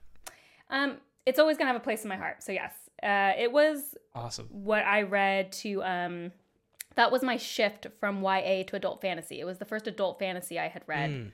Um, 0.70 0.98
it's 1.26 1.38
always 1.38 1.56
gonna 1.56 1.68
have 1.68 1.80
a 1.80 1.84
place 1.84 2.02
in 2.02 2.08
my 2.08 2.16
heart. 2.16 2.42
So 2.42 2.52
yes, 2.52 2.72
uh, 3.02 3.32
it 3.38 3.50
was 3.50 3.94
Awesome. 4.14 4.48
what 4.50 4.84
I 4.84 5.02
read 5.02 5.52
to 5.52 5.82
um, 5.82 6.32
that 6.96 7.10
was 7.10 7.22
my 7.22 7.36
shift 7.36 7.86
from 7.98 8.22
YA 8.22 8.64
to 8.64 8.76
adult 8.76 9.00
fantasy. 9.00 9.40
It 9.40 9.44
was 9.44 9.58
the 9.58 9.64
first 9.64 9.86
adult 9.86 10.18
fantasy 10.18 10.58
I 10.58 10.68
had 10.68 10.82
read. 10.86 11.10
Mm. 11.10 11.30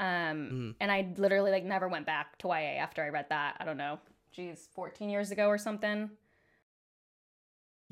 Um, 0.00 0.74
and 0.80 0.90
I 0.90 1.12
literally 1.18 1.50
like 1.50 1.64
never 1.64 1.86
went 1.86 2.06
back 2.06 2.38
to 2.38 2.48
YA 2.48 2.80
after 2.80 3.04
I 3.04 3.10
read 3.10 3.26
that. 3.28 3.56
I 3.60 3.64
don't 3.66 3.76
know, 3.76 3.98
geez, 4.32 4.66
14 4.74 5.10
years 5.10 5.30
ago 5.30 5.46
or 5.48 5.58
something. 5.58 6.10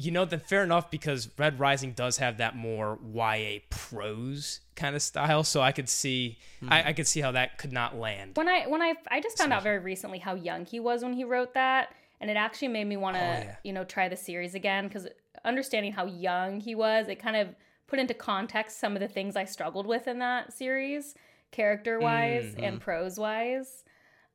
You 0.01 0.13
know, 0.13 0.25
then 0.25 0.39
fair 0.39 0.63
enough 0.63 0.91
because 0.93 1.29
Red 1.37 1.59
Rising 1.59 1.93
does 1.93 2.19
have 2.19 2.39
that 2.39 2.55
more 2.57 2.99
YA 3.13 3.59
prose 3.69 4.61
kind 4.77 4.95
of 4.95 5.03
style, 5.03 5.43
so 5.43 5.61
I 5.61 5.73
could 5.73 5.89
see, 5.89 6.39
I, 6.69 6.91
I 6.91 6.93
could 6.93 7.09
see 7.09 7.21
how 7.21 7.33
that 7.33 7.59
could 7.59 7.73
not 7.73 7.97
land. 7.97 8.37
When 8.37 8.49
I 8.49 8.67
when 8.69 8.81
I 8.81 8.95
I 9.11 9.21
just 9.21 9.37
found 9.37 9.53
out 9.53 9.65
very 9.65 9.81
recently 9.81 10.21
how 10.21 10.35
young 10.37 10.65
he 10.67 10.79
was 10.79 11.03
when 11.03 11.15
he 11.15 11.25
wrote 11.25 11.55
that, 11.55 11.93
and 12.21 12.31
it 12.31 12.37
actually 12.37 12.69
made 12.69 12.85
me 12.87 12.97
want 12.97 13.17
to 13.17 13.21
Oh, 13.23 13.25
yeah. 13.25 13.57
you 13.65 13.73
know 13.73 13.83
try 13.83 14.09
the 14.09 14.17
series 14.17 14.55
again 14.55 14.87
because 14.87 15.09
understanding 15.45 15.93
how 15.93 16.07
young 16.07 16.61
he 16.61 16.77
was, 16.77 17.09
it 17.09 17.17
kind 17.17 17.37
of 17.37 17.49
put 17.89 17.99
into 17.99 18.15
context 18.15 18.79
some 18.79 18.95
of 18.95 19.01
the 19.01 19.09
things 19.09 19.35
I 19.35 19.45
struggled 19.47 19.87
with 19.87 20.07
in 20.07 20.21
that 20.21 20.53
series, 20.53 21.15
character 21.51 21.99
wise 21.99 22.45
Mm-hmm. 22.45 22.65
and 22.65 22.81
prose 22.81 23.19
wise. 23.19 23.85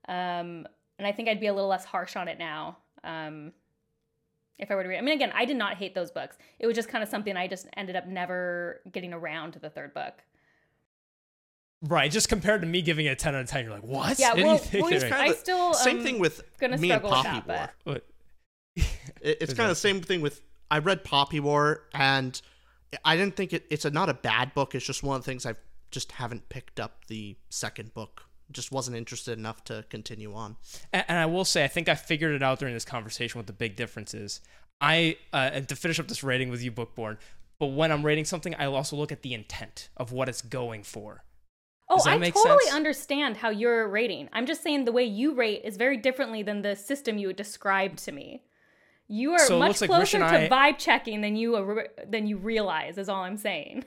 Um, 0.07 0.67
and 0.99 1.05
I 1.07 1.11
think 1.11 1.29
I'd 1.29 1.39
be 1.39 1.47
a 1.47 1.53
little 1.53 1.69
less 1.69 1.85
harsh 1.85 2.15
on 2.15 2.27
it 2.27 2.37
now. 2.39 2.77
Um, 3.03 3.51
if 4.59 4.69
I 4.69 4.75
were 4.75 4.83
to 4.83 4.89
read, 4.89 4.97
I 4.97 5.01
mean, 5.01 5.15
again, 5.15 5.31
I 5.35 5.45
did 5.45 5.57
not 5.57 5.77
hate 5.77 5.95
those 5.95 6.11
books. 6.11 6.37
It 6.59 6.67
was 6.67 6.75
just 6.75 6.87
kind 6.89 7.03
of 7.03 7.09
something 7.09 7.35
I 7.35 7.47
just 7.47 7.67
ended 7.75 7.95
up 7.95 8.05
never 8.07 8.81
getting 8.91 9.11
around 9.13 9.53
to 9.53 9.59
the 9.59 9.69
third 9.69 9.93
book. 9.93 10.13
Right, 11.81 12.09
just 12.09 12.29
compared 12.29 12.61
to 12.61 12.67
me 12.67 12.81
giving 12.81 13.07
it 13.07 13.09
a 13.09 13.15
10 13.15 13.35
out 13.35 13.41
of 13.41 13.47
10, 13.49 13.65
you're 13.65 13.73
like, 13.73 13.83
what? 13.83 14.17
Yeah, 14.17 14.29
What 14.29 14.35
do 14.35 14.41
you 14.41 14.47
well- 14.47 14.57
think 14.57 14.83
well, 14.83 14.91
you're 14.91 15.01
it's 15.01 15.03
doing? 15.03 15.13
I 15.13 15.23
Kinda- 15.25 15.37
still, 15.39 15.73
same 15.73 15.97
um, 15.97 16.03
thing 16.03 16.19
with 16.19 16.41
gonna 16.59 16.77
me 16.77 16.91
and 16.91 17.01
Poppy 17.01 17.43
that, 17.47 17.73
War. 17.85 17.93
What? 17.95 18.07
It, 19.21 19.37
it's 19.41 19.53
kind 19.53 19.69
of 19.69 19.75
the 19.75 19.75
same 19.79 20.01
thing 20.01 20.19
with 20.21 20.41
I 20.69 20.79
read 20.79 21.03
Poppy 21.05 21.39
War 21.39 21.83
and 21.93 22.41
I 23.05 23.15
didn't 23.15 23.35
think 23.37 23.53
it, 23.53 23.65
it's 23.69 23.85
a, 23.85 23.89
not 23.89 24.09
a 24.09 24.13
bad 24.13 24.53
book. 24.53 24.75
It's 24.75 24.85
just 24.85 25.01
one 25.01 25.15
of 25.15 25.23
the 25.23 25.31
things 25.31 25.45
I 25.45 25.55
just 25.93 26.13
haven't 26.13 26.49
picked 26.49 26.79
up 26.79 27.05
the 27.07 27.37
second 27.49 27.93
book. 27.93 28.23
Just 28.51 28.71
wasn't 28.71 28.97
interested 28.97 29.37
enough 29.37 29.63
to 29.65 29.85
continue 29.89 30.33
on. 30.33 30.57
And, 30.91 31.05
and 31.07 31.17
I 31.17 31.25
will 31.25 31.45
say, 31.45 31.63
I 31.63 31.67
think 31.69 31.87
I 31.87 31.95
figured 31.95 32.35
it 32.35 32.43
out 32.43 32.59
during 32.59 32.73
this 32.73 32.83
conversation 32.83 33.39
what 33.39 33.47
the 33.47 33.53
big 33.53 33.77
difference 33.77 34.13
is. 34.13 34.41
I, 34.81 35.17
uh, 35.31 35.51
and 35.53 35.69
to 35.69 35.75
finish 35.77 35.99
up 35.99 36.09
this 36.09 36.23
rating 36.23 36.49
with 36.49 36.61
you, 36.61 36.71
Bookborn, 36.71 37.17
but 37.59 37.67
when 37.67 37.91
I'm 37.91 38.05
rating 38.05 38.25
something, 38.25 38.53
I'll 38.59 38.75
also 38.75 38.97
look 38.97 39.13
at 39.13 39.21
the 39.21 39.33
intent 39.33 39.89
of 39.95 40.11
what 40.11 40.27
it's 40.27 40.41
going 40.41 40.83
for. 40.83 41.23
Oh, 41.89 42.01
I 42.05 42.17
totally 42.17 42.63
sense? 42.63 42.73
understand 42.73 43.37
how 43.37 43.49
you're 43.49 43.87
rating. 43.87 44.27
I'm 44.33 44.45
just 44.45 44.63
saying 44.63 44.85
the 44.85 44.91
way 44.91 45.03
you 45.03 45.35
rate 45.35 45.61
is 45.63 45.77
very 45.77 45.97
differently 45.97 46.41
than 46.41 46.61
the 46.61 46.75
system 46.75 47.17
you 47.17 47.31
described 47.33 47.99
to 47.99 48.11
me. 48.11 48.43
You 49.07 49.33
are 49.33 49.39
So 49.39 49.59
much 49.59 49.67
looks 49.69 49.81
like 49.81 49.89
closer 49.89 50.19
to 50.19 50.25
I- 50.25 50.49
vibe 50.49 50.79
checking 50.79 51.21
than 51.21 51.35
you 51.35 51.83
than 52.07 52.25
you 52.25 52.37
realize. 52.37 52.97
Is 52.97 53.09
all 53.09 53.23
I'm 53.23 53.37
saying. 53.37 53.85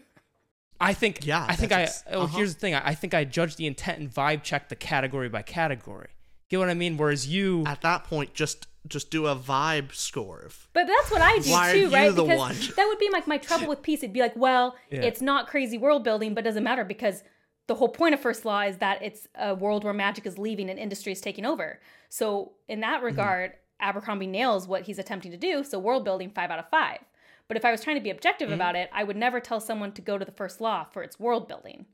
I 0.80 0.92
think, 0.92 1.24
Yeah, 1.26 1.44
I 1.48 1.56
think 1.56 1.72
I, 1.72 1.78
that's 1.82 2.02
ex- 2.06 2.14
oh, 2.14 2.22
uh-huh. 2.22 2.36
here's 2.36 2.54
the 2.54 2.60
thing. 2.60 2.74
I, 2.74 2.88
I 2.88 2.94
think 2.94 3.14
I 3.14 3.24
judge 3.24 3.56
the 3.56 3.66
intent 3.66 3.98
and 3.98 4.12
vibe 4.12 4.42
check 4.42 4.68
the 4.68 4.76
category 4.76 5.28
by 5.28 5.42
category. 5.42 6.08
Get 6.48 6.58
what 6.58 6.68
I 6.68 6.74
mean? 6.74 6.96
Whereas 6.96 7.26
you, 7.26 7.64
At 7.66 7.80
that 7.82 8.04
point, 8.04 8.34
just 8.34 8.66
just 8.86 9.10
do 9.10 9.26
a 9.26 9.34
vibe 9.34 9.92
score. 9.92 10.48
But 10.72 10.86
that's 10.86 11.10
what 11.10 11.20
I 11.20 11.38
do 11.38 11.50
Why 11.50 11.70
are 11.70 11.72
too, 11.72 11.78
you 11.80 11.88
right? 11.90 12.14
the 12.14 12.22
because 12.22 12.38
one? 12.38 12.56
that 12.76 12.86
would 12.86 13.00
be 13.00 13.10
like 13.12 13.26
my 13.26 13.36
trouble 13.36 13.66
with 13.66 13.82
peace. 13.82 14.00
It'd 14.04 14.12
be 14.12 14.20
like, 14.20 14.36
well, 14.36 14.76
Yeah. 14.92 15.00
it's 15.00 15.20
not 15.20 15.48
crazy 15.48 15.76
world 15.76 16.04
building, 16.04 16.34
but 16.34 16.44
doesn't 16.44 16.62
matter 16.62 16.84
because 16.84 17.24
the 17.66 17.74
whole 17.74 17.88
point 17.88 18.14
of 18.14 18.20
First 18.20 18.44
Law 18.44 18.60
is 18.60 18.76
that 18.76 19.02
it's 19.02 19.26
a 19.34 19.56
world 19.56 19.82
where 19.82 19.92
magic 19.92 20.24
is 20.24 20.38
leaving 20.38 20.70
and 20.70 20.78
industry 20.78 21.10
is 21.10 21.20
taking 21.20 21.44
over. 21.44 21.80
So 22.10 22.52
in 22.68 22.78
that 22.80 22.98
Mm-hmm. 22.98 23.06
regard, 23.06 23.52
Abercrombie 23.80 24.28
nails 24.28 24.68
what 24.68 24.82
he's 24.82 25.00
attempting 25.00 25.32
to 25.32 25.36
do. 25.36 25.64
So 25.64 25.80
world 25.80 26.04
building, 26.04 26.30
five 26.30 26.52
out 26.52 26.60
of 26.60 26.68
five. 26.70 26.98
But 27.48 27.56
if 27.56 27.64
I 27.64 27.70
was 27.70 27.82
trying 27.82 27.96
to 27.96 28.02
be 28.02 28.10
objective 28.10 28.48
Mm-hmm. 28.48 28.54
about 28.54 28.76
it, 28.76 28.90
I 28.92 29.04
would 29.04 29.16
never 29.16 29.38
tell 29.40 29.60
someone 29.60 29.92
to 29.92 30.02
go 30.02 30.18
to 30.18 30.24
the 30.24 30.32
First 30.32 30.60
Law 30.60 30.84
for 30.84 31.02
its 31.02 31.18
world 31.20 31.46
building. 31.48 31.86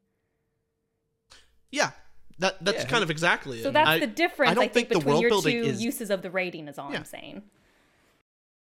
yeah, 1.71 1.91
that 2.39 2.63
that's 2.65 2.85
Yeah. 2.85 2.89
kind 2.91 3.03
of 3.03 3.11
exactly 3.11 3.61
it. 3.61 3.63
So 3.63 3.71
that's 3.71 3.89
I- 3.89 3.99
the 3.99 4.07
difference, 4.07 4.49
I, 4.49 4.53
I 4.53 4.55
don't 4.55 4.63
think, 4.73 4.89
think 4.89 4.89
the 4.89 4.95
between 4.99 5.31
world 5.31 5.45
your 5.45 5.63
two 5.63 5.69
is 5.69 5.83
uses 5.83 6.11
of 6.11 6.23
the 6.23 6.31
rating. 6.31 6.69
Is 6.69 6.79
all 6.79 6.91
Yeah. 6.91 6.99
I'm 6.99 7.05
saying. 7.05 7.43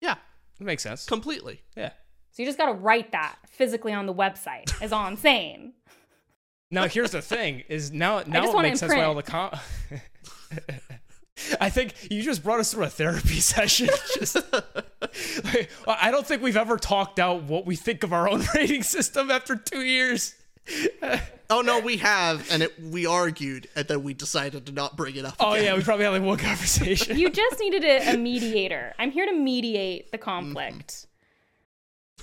yeah, 0.00 0.16
it 0.60 0.64
makes 0.64 0.82
sense. 0.82 1.04
completely. 1.06 1.62
Yeah. 1.76 1.90
So 2.32 2.42
you 2.42 2.46
just 2.48 2.58
got 2.58 2.66
to 2.66 2.72
write 2.74 3.12
that 3.12 3.36
physically 3.48 3.92
on 3.94 4.04
the 4.06 4.14
website. 4.14 4.70
Is 4.82 4.92
all 4.92 5.04
I'm 5.04 5.16
saying. 5.16 5.72
Now 6.70 6.86
here's 6.88 7.12
the 7.12 7.22
thing: 7.22 7.60
is 7.68 7.92
now 7.92 8.22
now 8.26 8.44
it 8.44 8.52
want 8.54 8.66
it 8.66 8.70
makes 8.70 8.80
sense 8.80 8.92
why 8.92 9.02
all 9.04 9.14
the 9.14 9.22
com. 9.22 9.50
I 11.60 11.70
think 11.70 11.94
you 12.10 12.22
just 12.22 12.42
brought 12.42 12.60
us 12.60 12.72
through 12.72 12.84
a 12.84 12.90
therapy 12.90 13.40
session. 13.40 13.88
Just, 14.18 14.36
like, 15.44 15.70
I 15.86 16.10
don't 16.10 16.26
think 16.26 16.42
we've 16.42 16.56
ever 16.56 16.76
talked 16.76 17.18
out 17.18 17.42
what 17.44 17.66
we 17.66 17.76
think 17.76 18.02
of 18.02 18.12
our 18.12 18.28
own 18.28 18.42
rating 18.54 18.82
system 18.82 19.30
after 19.30 19.56
two 19.56 19.82
years. 19.82 20.34
Oh 21.48 21.60
no, 21.60 21.78
we 21.78 21.98
have, 21.98 22.50
and 22.50 22.62
it, 22.62 22.72
we 22.82 23.06
argued, 23.06 23.68
and 23.76 23.86
then 23.86 24.02
we 24.02 24.14
decided 24.14 24.66
to 24.66 24.72
not 24.72 24.96
bring 24.96 25.14
it 25.14 25.24
up. 25.24 25.36
Oh 25.38 25.52
again. 25.52 25.64
yeah, 25.66 25.76
we 25.76 25.82
probably 25.82 26.04
had 26.04 26.10
like 26.10 26.22
one 26.22 26.38
conversation. 26.50 27.16
You 27.16 27.30
just 27.30 27.60
needed 27.60 27.84
a, 27.84 28.14
a 28.14 28.16
mediator. 28.16 28.92
I'm 28.98 29.12
here 29.12 29.26
to 29.26 29.32
mediate 29.32 30.10
the 30.10 30.18
conflict. 30.18 31.06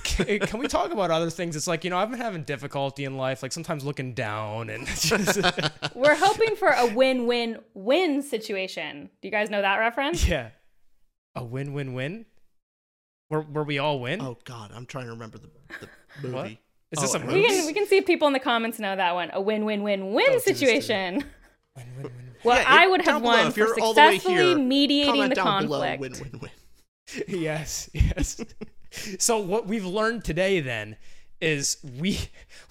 Can, 0.04 0.40
can 0.40 0.60
we 0.60 0.68
talk 0.68 0.92
about 0.92 1.12
other 1.12 1.30
things? 1.30 1.56
It's 1.56 1.68
like 1.68 1.84
you 1.84 1.90
know 1.90 1.98
I've 1.98 2.10
been 2.10 2.20
having 2.20 2.44
difficulty 2.44 3.06
in 3.06 3.18
life, 3.18 3.42
like 3.44 3.52
sometimes 3.52 3.84
looking 3.86 4.14
down 4.14 4.70
and 4.70 4.86
just 5.00 5.40
We're 5.96 6.16
hoping 6.16 6.56
for 6.56 6.70
a 6.70 6.88
win-win-win 6.94 8.22
situation. 8.22 9.10
Do 9.22 9.28
you 9.28 9.32
guys 9.32 9.50
know 9.50 9.62
that 9.62 9.78
reference? 9.78 10.28
yeah, 10.28 10.50
a 11.36 11.44
win-win-win, 11.44 12.26
where 13.30 13.42
where 13.42 13.64
we 13.64 13.80
all 13.80 14.00
win. 14.00 14.22
Oh 14.22 14.38
god, 14.46 14.72
I'm 14.74 14.86
trying 14.86 15.06
to 15.06 15.12
remember 15.12 15.38
the, 15.38 15.50
the 15.82 15.88
movie. 16.28 16.34
What? 16.36 16.48
Is 16.92 17.02
this 17.02 17.16
Oh, 17.16 17.20
a 17.20 17.22
I 17.22 17.26
movie? 17.26 17.42
We 17.42 17.48
can 17.48 17.66
we 17.68 17.74
can 17.74 17.88
see 17.88 17.98
if 17.98 18.06
people 18.06 18.28
in 18.28 18.34
the 18.34 18.40
comments 18.40 18.80
know 18.80 18.96
that 18.96 19.16
one. 19.16 19.32
A 19.34 19.42
win-win-win-win 19.42 20.00
Don't 20.00 20.16
do 20.16 20.32
this 20.34 20.44
to 20.44 20.50
me. 20.52 20.56
situation. 20.56 21.24
Win-win-win. 21.76 22.12
What 22.44 22.58
Yeah, 22.60 22.66
I 22.68 22.88
would 22.88 23.02
have 23.02 23.16
down 23.16 23.22
below, 23.22 23.34
won 23.38 23.48
if 23.48 23.54
for 23.54 23.60
you're 23.62 23.80
all 23.80 23.94
the 23.94 24.02
way 24.02 24.12
successfully 24.18 24.46
here, 24.50 24.58
mediating 24.60 25.30
the 25.30 25.36
down 25.36 25.64
below, 25.66 25.80
conflict. 25.80 26.02
win, 26.02 26.32
win, 26.34 26.42
win. 26.42 27.42
yes, 27.42 27.90
yes. 27.94 28.42
so 29.20 29.38
what 29.40 29.68
we've 29.68 29.86
learned 29.86 30.24
today 30.24 30.60
then 30.60 30.98
is 31.42 31.78
we 32.00 32.18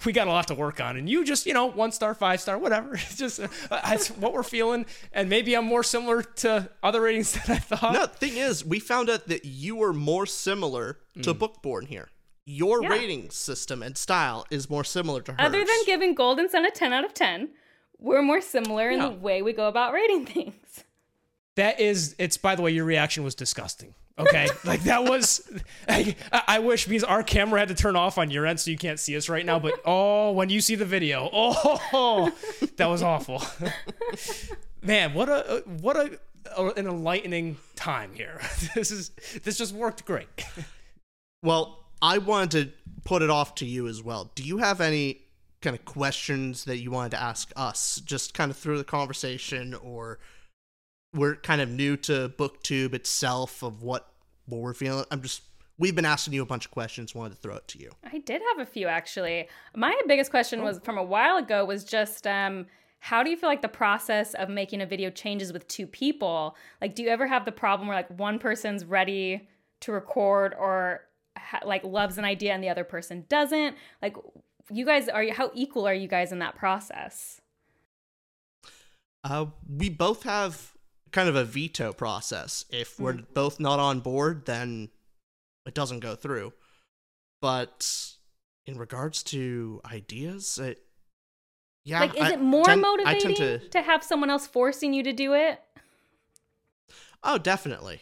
we 0.03 0.11
got 0.11 0.27
a 0.27 0.31
lot 0.31 0.47
to 0.47 0.55
work 0.55 0.81
on, 0.81 0.97
and 0.97 1.07
you 1.07 1.23
just 1.23 1.45
you 1.45 1.53
know 1.53 1.65
one 1.67 1.91
star, 1.91 2.15
five 2.15 2.41
star, 2.41 2.57
whatever. 2.57 2.93
It's 2.95 3.17
just 3.17 3.39
uh, 3.39 3.47
that's 3.69 4.09
what 4.09 4.33
we're 4.33 4.41
feeling, 4.43 4.85
and 5.11 5.29
maybe 5.29 5.53
I'm 5.55 5.65
more 5.65 5.83
similar 5.83 6.23
to 6.23 6.69
other 6.81 7.01
ratings 7.01 7.33
than 7.45 7.55
I 7.57 7.59
thought. 7.59 7.93
No, 7.93 8.05
thing 8.07 8.37
is, 8.37 8.65
we 8.65 8.79
found 8.79 9.09
out 9.09 9.27
that 9.27 9.45
you 9.45 9.75
were 9.75 9.93
more 9.93 10.25
similar 10.25 10.97
to 11.21 11.33
Bookborn 11.35 11.85
here. 11.85 12.09
your 12.45 12.81
Yeah. 12.81 12.89
rating 12.89 13.29
system 13.29 13.83
and 13.83 13.95
style 13.97 14.45
is 14.49 14.69
more 14.69 14.83
similar 14.83 15.21
to 15.21 15.31
hers. 15.33 15.39
Other 15.39 15.59
than 15.63 15.85
giving 15.85 16.15
Golden 16.15 16.49
Son 16.49 16.65
a 16.65 16.71
10 16.71 16.91
out 16.93 17.05
of 17.05 17.13
10, 17.13 17.49
we're 17.99 18.23
more 18.23 18.41
similar 18.41 18.89
in 18.89 18.99
Yeah. 18.99 19.09
the 19.09 19.15
way 19.15 19.41
we 19.43 19.53
go 19.53 19.67
about 19.67 19.93
rating 19.93 20.25
things. 20.25 20.83
That 21.55 21.79
is, 21.79 22.15
it's 22.17 22.37
by 22.37 22.55
the 22.55 22.61
way, 22.63 22.71
your 22.71 22.85
reaction 22.85 23.23
was 23.23 23.35
disgusting. 23.35 23.93
Okay, 24.19 24.47
like 24.65 24.83
that 24.83 25.03
was. 25.03 25.41
I, 25.87 26.15
I 26.31 26.59
wish 26.59 26.85
because 26.85 27.03
our 27.03 27.23
camera 27.23 27.59
had 27.59 27.69
to 27.69 27.75
turn 27.75 27.95
off 27.95 28.17
on 28.17 28.29
your 28.29 28.45
end, 28.45 28.59
so 28.59 28.71
you 28.71 28.77
can't 28.77 28.99
see 28.99 29.17
us 29.17 29.29
right 29.29 29.45
now. 29.45 29.59
But 29.59 29.81
oh, 29.85 30.31
when 30.31 30.49
you 30.49 30.61
see 30.61 30.75
the 30.75 30.85
video, 30.85 31.29
oh, 31.33 32.31
that 32.77 32.87
was 32.87 33.01
awful. 33.01 33.43
Man, 34.81 35.13
what 35.13 35.29
a 35.29 35.63
what 35.81 35.95
a, 35.95 36.19
an 36.77 36.87
enlightening 36.87 37.57
time 37.75 38.11
here. 38.13 38.39
This 38.75 38.91
is 38.91 39.11
this 39.43 39.57
just 39.57 39.73
worked 39.73 40.05
great. 40.05 40.27
Well, 41.41 41.79
I 42.01 42.19
wanted 42.19 42.51
to 42.51 42.73
put 43.03 43.21
it 43.21 43.29
off 43.29 43.55
to 43.55 43.65
you 43.65 43.87
as 43.87 44.03
well. 44.03 44.31
Do 44.35 44.43
you 44.43 44.59
have 44.59 44.79
any 44.79 45.21
kind 45.61 45.75
of 45.75 45.85
questions 45.85 46.65
that 46.65 46.77
you 46.79 46.91
wanted 46.91 47.11
to 47.11 47.21
ask 47.21 47.51
us, 47.55 48.01
just 48.05 48.33
kind 48.33 48.51
of 48.51 48.57
through 48.57 48.77
the 48.77 48.83
conversation, 48.83 49.73
or 49.73 50.19
we're 51.13 51.35
kind 51.35 51.61
of 51.61 51.69
new 51.69 51.95
to 51.97 52.29
BookTube 52.37 52.93
itself 52.93 53.63
of 53.63 53.83
what 53.83 54.09
what 54.45 54.59
we're 54.59 54.73
feeling? 54.73 55.05
I'm 55.11 55.21
just 55.21 55.43
we've 55.77 55.95
been 55.95 56.05
asking 56.05 56.33
you 56.33 56.41
a 56.41 56.45
bunch 56.45 56.65
of 56.65 56.71
questions. 56.71 57.15
Wanted 57.15 57.35
to 57.35 57.41
throw 57.41 57.55
it 57.55 57.67
to 57.69 57.79
you. 57.79 57.91
I 58.03 58.19
did 58.19 58.41
have 58.51 58.67
a 58.67 58.69
few 58.69 58.87
actually. 58.87 59.47
My 59.75 59.99
biggest 60.07 60.31
question 60.31 60.63
was 60.63 60.79
from 60.83 60.97
a 60.97 61.03
while 61.03 61.37
ago 61.37 61.65
was 61.65 61.83
just 61.83 62.27
um 62.27 62.65
how 62.99 63.21
do 63.21 63.29
you 63.29 63.35
feel 63.35 63.49
like 63.49 63.61
the 63.61 63.67
process 63.67 64.33
of 64.35 64.47
making 64.47 64.81
a 64.81 64.85
video 64.85 65.09
changes 65.09 65.51
with 65.51 65.67
two 65.67 65.85
people? 65.85 66.55
Like 66.81 66.95
do 66.95 67.03
you 67.03 67.09
ever 67.09 67.27
have 67.27 67.45
the 67.45 67.51
problem 67.51 67.87
where 67.87 67.97
like 67.97 68.17
one 68.17 68.39
person's 68.39 68.85
ready 68.85 69.47
to 69.81 69.91
record 69.91 70.55
or 70.57 71.01
ha- 71.37 71.61
like 71.65 71.83
loves 71.83 72.17
an 72.17 72.25
idea 72.25 72.53
and 72.53 72.63
the 72.63 72.69
other 72.69 72.83
person 72.83 73.25
doesn't? 73.29 73.75
Like 74.01 74.15
you 74.71 74.85
guys 74.85 75.09
are 75.09 75.23
you 75.23 75.33
how 75.33 75.51
equal 75.53 75.87
are 75.87 75.93
you 75.93 76.07
guys 76.07 76.31
in 76.31 76.39
that 76.39 76.55
process? 76.55 77.39
Uh, 79.23 79.45
we 79.69 79.89
both 79.89 80.23
have 80.23 80.72
kind 81.13 81.29
of 81.29 81.35
a 81.35 81.45
veto 81.45 81.93
process. 81.93 82.65
If 82.69 82.99
we're 82.99 83.19
both 83.33 83.59
not 83.59 83.79
on 83.79 84.01
board, 84.01 84.45
then 84.45 84.89
it 85.65 85.73
doesn't 85.73 85.99
go 86.01 86.15
through. 86.15 86.51
But 87.41 88.13
in 88.65 88.77
regards 88.77 89.23
to 89.23 89.79
ideas, 89.85 90.57
it 90.57 90.79
yeah, 91.85 92.01
like 92.01 92.15
is 92.15 92.21
I 92.21 92.33
it 92.33 92.41
more 92.41 92.65
tend- 92.65 92.81
motivating 92.81 93.35
to... 93.35 93.59
to 93.69 93.81
have 93.81 94.03
someone 94.03 94.29
else 94.29 94.47
forcing 94.47 94.93
you 94.93 95.03
to 95.03 95.13
do 95.13 95.33
it? 95.33 95.61
Oh, 97.23 97.37
definitely, 97.37 98.01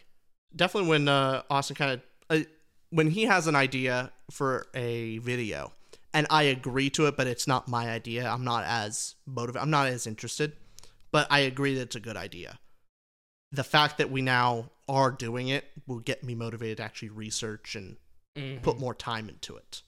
definitely. 0.56 0.90
When 0.90 1.08
uh, 1.08 1.44
Austin 1.50 1.76
kind 1.76 1.92
of 1.92 2.02
uh, 2.30 2.44
when 2.90 3.12
he 3.12 3.24
has 3.24 3.48
an 3.48 3.56
idea 3.56 4.12
for 4.32 4.68
a 4.74 5.18
video, 5.20 5.74
and 6.14 6.28
I 6.30 6.44
agree 6.44 6.90
to 6.92 7.08
it, 7.08 7.18
but 7.18 7.28
it's 7.28 7.48
not 7.48 7.68
my 7.68 7.90
idea. 7.90 8.28
I'm 8.30 8.44
not 8.44 8.64
as 8.66 9.16
motivated. 9.26 9.64
I'm 9.64 9.70
not 9.70 9.88
as 9.88 10.08
interested, 10.08 10.54
but 11.12 11.28
I 11.30 11.40
agree 11.40 11.76
that 11.76 11.82
it's 11.82 11.96
a 11.96 12.00
good 12.00 12.18
idea. 12.18 12.60
The 13.52 13.64
fact 13.64 13.98
that 13.98 14.10
we 14.12 14.22
now 14.22 14.70
are 14.88 15.12
doing 15.12 15.50
it 15.50 15.66
will 15.88 16.00
get 16.00 16.24
me 16.24 16.36
motivated 16.36 16.78
to 16.78 16.84
actually 16.84 17.10
research 17.10 17.76
and 17.76 17.98
put 18.62 18.80
more 18.80 18.94
time 18.96 19.28
into 19.30 19.58
it. 19.58 19.82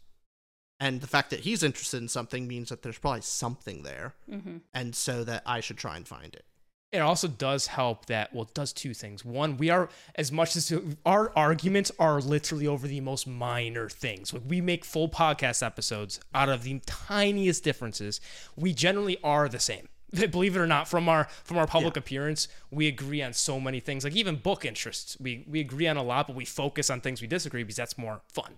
And 0.79 0.99
the 0.99 1.07
fact 1.07 1.29
that 1.29 1.41
he's 1.41 1.63
interested 1.63 2.01
in 2.01 2.09
something 2.09 2.47
means 2.47 2.69
that 2.69 2.81
there's 2.81 2.97
probably 2.97 3.21
something 3.21 3.83
there, 3.83 4.15
Mm-hmm. 4.29 4.57
and 4.73 4.93
so 4.95 5.23
that 5.23 5.43
I 5.45 5.61
should 5.61 5.77
try 5.77 5.95
and 5.95 6.05
find 6.07 6.33
it. 6.33 6.43
it 6.91 6.99
also 6.99 7.27
does 7.27 7.67
help 7.67 8.05
that 8.07 8.33
well 8.33 8.43
it 8.43 8.53
does 8.53 8.71
two 8.73 8.93
things 8.93 9.23
one 9.25 9.57
we 9.57 9.69
are 9.71 9.89
as 10.15 10.31
much 10.31 10.55
as 10.55 10.71
our 11.05 11.31
arguments 11.35 11.91
are 11.99 12.19
literally 12.21 12.67
over 12.67 12.87
the 12.87 12.99
most 13.01 13.25
minor 13.25 13.89
things 13.89 14.31
like 14.33 14.43
we 14.47 14.61
make 14.61 14.85
full 14.85 15.09
podcast 15.09 15.65
episodes 15.65 16.19
out 16.35 16.49
of 16.49 16.61
the 16.63 16.79
tiniest 16.85 17.63
differences 17.63 18.21
we 18.55 18.73
generally 18.73 19.17
are 19.23 19.49
the 19.49 19.59
same 19.59 19.87
believe 20.31 20.55
it 20.55 20.59
or 20.59 20.67
not 20.67 20.87
from 20.87 21.09
our 21.09 21.27
from 21.43 21.57
our 21.57 21.67
public 21.67 21.97
appearance 21.97 22.47
we 22.71 22.87
agree 22.87 23.21
on 23.21 23.33
so 23.33 23.59
many 23.59 23.79
things. 23.79 24.03
Like 24.03 24.15
even 24.15 24.35
book 24.35 24.65
interests 24.65 25.17
we 25.19 25.45
we 25.47 25.59
agree 25.59 25.87
on 25.87 25.97
a 25.97 26.03
lot 26.03 26.27
but 26.27 26.35
we 26.35 26.45
focus 26.45 26.89
on 26.89 27.01
things 27.01 27.21
we 27.21 27.27
disagree 27.27 27.63
because 27.63 27.75
that's 27.77 27.97
more 27.97 28.21
fun. 28.31 28.57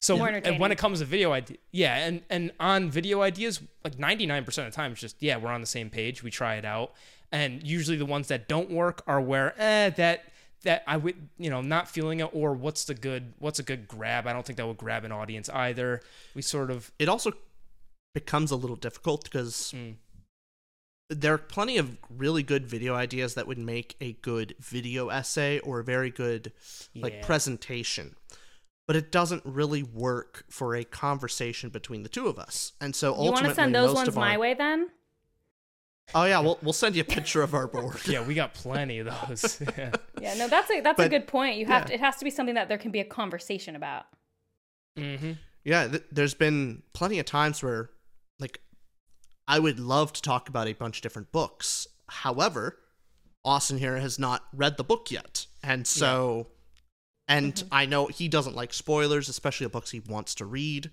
So 0.00 0.16
More 0.16 0.28
and 0.28 0.58
when 0.58 0.72
it 0.72 0.78
comes 0.78 0.98
to 0.98 1.04
video 1.04 1.32
idea 1.32 1.58
yeah 1.70 1.96
and 1.96 2.22
and 2.30 2.52
on 2.58 2.90
video 2.90 3.22
ideas 3.22 3.60
like 3.84 3.96
99% 3.96 4.46
of 4.48 4.54
the 4.54 4.70
time 4.70 4.92
it's 4.92 5.00
just 5.00 5.16
yeah 5.20 5.36
we're 5.36 5.50
on 5.50 5.60
the 5.60 5.66
same 5.66 5.90
page 5.90 6.22
we 6.22 6.30
try 6.30 6.56
it 6.56 6.64
out. 6.64 6.92
And 7.30 7.62
usually 7.66 7.96
the 7.96 8.06
ones 8.06 8.28
that 8.28 8.46
don't 8.48 8.70
work 8.70 9.02
are 9.06 9.20
where 9.20 9.54
eh 9.58 9.90
that 9.90 10.24
that 10.64 10.84
I 10.86 10.96
would 10.96 11.16
you 11.38 11.50
know 11.50 11.60
not 11.60 11.88
feeling 11.88 12.20
it 12.20 12.28
or 12.32 12.52
what's 12.54 12.84
the 12.84 12.94
good 12.94 13.32
what's 13.38 13.58
a 13.58 13.62
good 13.62 13.88
grab? 13.88 14.26
I 14.26 14.32
don't 14.32 14.44
think 14.46 14.56
that 14.58 14.66
would 14.66 14.76
grab 14.76 15.04
an 15.04 15.12
audience 15.12 15.48
either. 15.48 16.00
We 16.34 16.42
sort 16.42 16.70
of 16.70 16.92
it 16.98 17.08
also 17.08 17.32
becomes 18.14 18.50
a 18.50 18.56
little 18.56 18.76
difficult 18.76 19.24
because 19.24 19.72
Mm. 19.74 19.94
There 21.14 21.34
are 21.34 21.38
plenty 21.38 21.78
of 21.78 21.96
really 22.10 22.42
good 22.42 22.66
video 22.66 22.94
ideas 22.94 23.34
that 23.34 23.46
would 23.46 23.58
make 23.58 23.96
a 24.00 24.12
good 24.14 24.54
video 24.60 25.08
essay 25.08 25.58
or 25.60 25.80
a 25.80 25.84
very 25.84 26.10
good 26.10 26.52
like 26.94 27.22
presentation 27.22 28.14
but 28.86 28.96
it 28.96 29.12
doesn't 29.12 29.42
really 29.44 29.82
work 29.82 30.44
for 30.48 30.74
a 30.74 30.84
conversation 30.84 31.70
between 31.70 32.02
the 32.02 32.08
two 32.08 32.26
of 32.26 32.38
us 32.38 32.72
and 32.80 32.94
so 32.94 33.12
ultimately, 33.12 33.26
You 33.26 33.32
want 33.32 33.46
to 33.46 33.54
send 33.54 33.74
those 33.74 33.94
ones 33.94 34.08
of 34.08 34.16
my 34.16 34.34
our- 34.34 34.38
way 34.38 34.54
then? 34.54 34.90
oh 36.14 36.24
yeah 36.24 36.40
we'll, 36.40 36.58
we'll 36.62 36.72
send 36.72 36.94
you 36.96 37.02
a 37.02 37.04
picture 37.04 37.42
of 37.42 37.54
our 37.54 37.66
board 37.66 37.96
yeah 38.06 38.26
we 38.26 38.34
got 38.34 38.54
plenty 38.54 38.98
of 38.98 39.06
those 39.06 39.62
yeah. 39.78 39.92
Yeah, 40.20 40.34
no, 40.34 40.46
that's 40.46 40.70
a 40.70 40.80
that's 40.80 41.00
a 41.00 41.08
good 41.08 41.26
point. 41.26 41.56
You 41.56 41.66
have 41.66 41.82
yeah. 41.82 41.86
to, 41.86 41.94
it 41.94 42.00
has 42.00 42.16
to 42.18 42.24
be 42.24 42.30
something 42.30 42.54
that 42.54 42.68
there 42.68 42.78
can 42.78 42.92
be 42.92 43.00
a 43.00 43.04
conversation 43.04 43.74
about. 43.74 44.04
mm-hmm. 44.96 45.32
Yeah, 45.64 45.88
th- 45.88 46.04
there's 46.12 46.34
been 46.34 46.82
plenty 46.92 47.18
of 47.18 47.26
times 47.26 47.60
where, 47.60 47.80
like, 47.80 47.90
I 49.52 49.58
would 49.58 49.78
love 49.78 50.14
to 50.14 50.22
talk 50.22 50.48
about 50.48 50.66
a 50.66 50.72
bunch 50.72 50.96
of 50.96 51.02
different 51.02 51.30
books. 51.30 51.86
However, 52.08 52.78
Austin 53.44 53.76
here 53.76 53.98
has 53.98 54.18
not 54.18 54.44
read 54.54 54.78
the 54.78 54.82
book 54.82 55.10
yet. 55.10 55.44
And 55.62 55.86
so, 55.86 56.46
and 57.28 57.54
mm-hmm. 57.56 57.68
I 57.70 57.84
know 57.84 58.06
he 58.06 58.28
doesn't 58.28 58.56
like 58.56 58.72
spoilers, 58.72 59.28
especially 59.28 59.66
the 59.66 59.70
books 59.70 59.90
he 59.90 60.00
wants 60.00 60.34
to 60.36 60.46
read. 60.46 60.90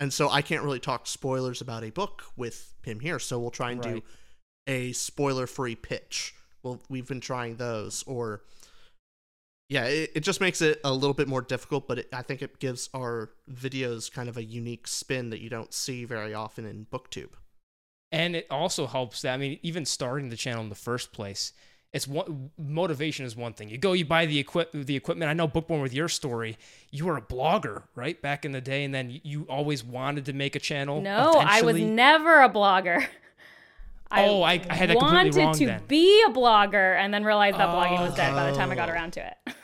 And 0.00 0.12
so 0.12 0.28
I 0.28 0.42
can't 0.42 0.62
really 0.62 0.80
talk 0.80 1.06
spoilers 1.06 1.62
about 1.62 1.82
a 1.82 1.88
book 1.88 2.24
with 2.36 2.74
him 2.82 3.00
here. 3.00 3.18
So 3.18 3.38
we'll 3.38 3.50
try 3.50 3.70
and 3.70 3.80
do 3.80 4.02
a 4.66 4.92
spoiler 4.92 5.46
free 5.46 5.74
pitch. 5.74 6.34
Well, 6.62 6.82
we've 6.90 7.08
been 7.08 7.22
trying 7.22 7.56
those. 7.56 8.04
Or, 8.06 8.42
yeah, 9.70 9.86
it, 9.86 10.10
it 10.16 10.20
just 10.20 10.42
makes 10.42 10.60
it 10.60 10.78
a 10.84 10.92
little 10.92 11.14
bit 11.14 11.26
more 11.26 11.40
difficult, 11.40 11.88
but 11.88 12.00
it, 12.00 12.08
I 12.12 12.20
think 12.20 12.42
it 12.42 12.58
gives 12.58 12.90
our 12.92 13.30
videos 13.50 14.12
kind 14.12 14.28
of 14.28 14.36
a 14.36 14.44
unique 14.44 14.86
spin 14.88 15.30
that 15.30 15.40
you 15.40 15.48
don't 15.48 15.72
see 15.72 16.04
very 16.04 16.34
often 16.34 16.66
in 16.66 16.86
BookTube. 16.92 17.30
And 18.14 18.36
it 18.36 18.46
also 18.48 18.86
helps 18.86 19.22
that 19.22 19.34
I 19.34 19.36
mean, 19.36 19.58
even 19.62 19.84
starting 19.84 20.28
the 20.28 20.36
channel 20.36 20.62
in 20.62 20.68
the 20.68 20.74
first 20.76 21.12
place, 21.12 21.52
it's 21.92 22.06
one 22.06 22.50
motivation 22.56 23.26
is 23.26 23.36
one 23.36 23.52
thing. 23.52 23.68
You 23.68 23.78
go, 23.78 23.92
you 23.92 24.04
buy 24.04 24.26
the 24.26 24.38
equip 24.38 24.70
the 24.72 24.94
equipment. 24.94 25.28
I 25.28 25.34
know 25.34 25.48
Bookborn 25.48 25.82
with 25.82 25.92
your 25.92 26.08
story, 26.08 26.56
you 26.90 27.06
were 27.06 27.16
a 27.16 27.22
blogger, 27.22 27.82
right, 27.94 28.20
back 28.20 28.44
in 28.44 28.52
the 28.52 28.60
day, 28.60 28.84
and 28.84 28.94
then 28.94 29.20
you- 29.22 29.46
always 29.48 29.84
wanted 29.84 30.26
to 30.26 30.32
make 30.32 30.54
a 30.56 30.58
channel. 30.58 31.00
No, 31.00 31.34
I 31.34 31.62
was 31.62 31.76
never 31.76 32.42
a 32.42 32.48
blogger. 32.48 33.04
Oh, 34.16 34.42
I- 34.42 34.60
I 34.70 34.74
had 34.74 34.90
that 34.90 34.98
completely 34.98 35.30
wanted 35.30 35.34
wrong 35.34 35.54
to 35.54 35.66
then. 35.66 35.82
be 35.88 36.24
a 36.28 36.30
blogger 36.30 36.96
and 36.96 37.12
then 37.12 37.24
realized 37.24 37.58
that 37.58 37.68
blogging 37.68 38.00
was 38.00 38.14
dead 38.14 38.32
by 38.32 38.48
the 38.48 38.56
time 38.56 38.70
I 38.70 38.74
oh. 38.74 38.76
got 38.76 38.88
around 38.88 39.12
to 39.14 39.26
it. 39.26 39.36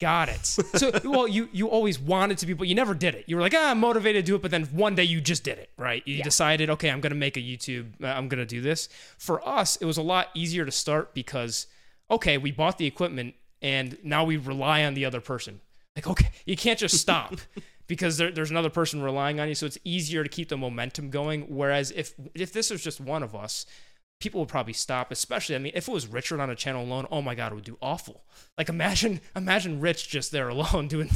Got 0.00 0.28
it. 0.28 0.44
So, 0.44 0.90
well, 1.04 1.28
you 1.28 1.48
you 1.52 1.68
always 1.68 1.98
wanted 1.98 2.38
to 2.38 2.46
be, 2.46 2.52
but 2.52 2.68
you 2.68 2.74
never 2.74 2.94
did 2.94 3.14
it. 3.14 3.24
You 3.26 3.36
were 3.36 3.42
like, 3.42 3.54
ah, 3.56 3.70
I'm 3.70 3.80
motivated 3.80 4.24
to 4.24 4.32
do 4.32 4.36
it, 4.36 4.42
but 4.42 4.50
then 4.50 4.64
one 4.66 4.94
day 4.94 5.04
you 5.04 5.20
just 5.20 5.44
did 5.44 5.58
it, 5.58 5.70
right? 5.76 6.02
You 6.06 6.22
decided, 6.22 6.70
okay, 6.70 6.90
I'm 6.90 7.00
gonna 7.00 7.14
make 7.14 7.36
a 7.36 7.40
YouTube. 7.40 7.92
Uh, 8.02 8.06
I'm 8.08 8.28
gonna 8.28 8.46
do 8.46 8.60
this. 8.60 8.88
For 9.18 9.46
us, 9.46 9.76
it 9.76 9.84
was 9.84 9.96
a 9.96 10.02
lot 10.02 10.28
easier 10.34 10.64
to 10.64 10.72
start 10.72 11.14
because, 11.14 11.66
okay, 12.10 12.38
we 12.38 12.50
bought 12.50 12.78
the 12.78 12.86
equipment 12.86 13.34
and 13.62 13.96
now 14.02 14.24
we 14.24 14.36
rely 14.36 14.84
on 14.84 14.94
the 14.94 15.04
other 15.04 15.20
person. 15.20 15.60
Like, 15.96 16.06
okay, 16.06 16.30
you 16.44 16.56
can't 16.56 16.78
just 16.78 16.98
stop 16.98 17.36
because 17.86 18.16
there, 18.16 18.30
there's 18.30 18.50
another 18.50 18.70
person 18.70 19.00
relying 19.00 19.40
on 19.40 19.48
you, 19.48 19.54
so 19.54 19.66
it's 19.66 19.78
easier 19.84 20.22
to 20.22 20.28
keep 20.28 20.48
the 20.48 20.56
momentum 20.56 21.10
going. 21.10 21.42
Whereas 21.42 21.90
if 21.92 22.14
if 22.34 22.52
this 22.52 22.70
was 22.70 22.82
just 22.82 23.00
one 23.00 23.22
of 23.22 23.34
us, 23.34 23.64
people 24.20 24.40
would 24.40 24.48
probably 24.48 24.72
stop 24.72 25.10
especially 25.12 25.54
i 25.54 25.58
mean 25.58 25.72
if 25.74 25.86
it 25.88 25.92
was 25.92 26.06
richard 26.06 26.40
on 26.40 26.48
a 26.48 26.54
channel 26.54 26.82
alone 26.84 27.06
oh 27.10 27.20
my 27.20 27.34
god 27.34 27.52
it 27.52 27.54
would 27.54 27.64
do 27.64 27.76
awful 27.82 28.24
like 28.56 28.68
imagine 28.70 29.20
imagine 29.36 29.80
rich 29.80 30.08
just 30.08 30.32
there 30.32 30.48
alone 30.48 30.88
doing 30.94 31.10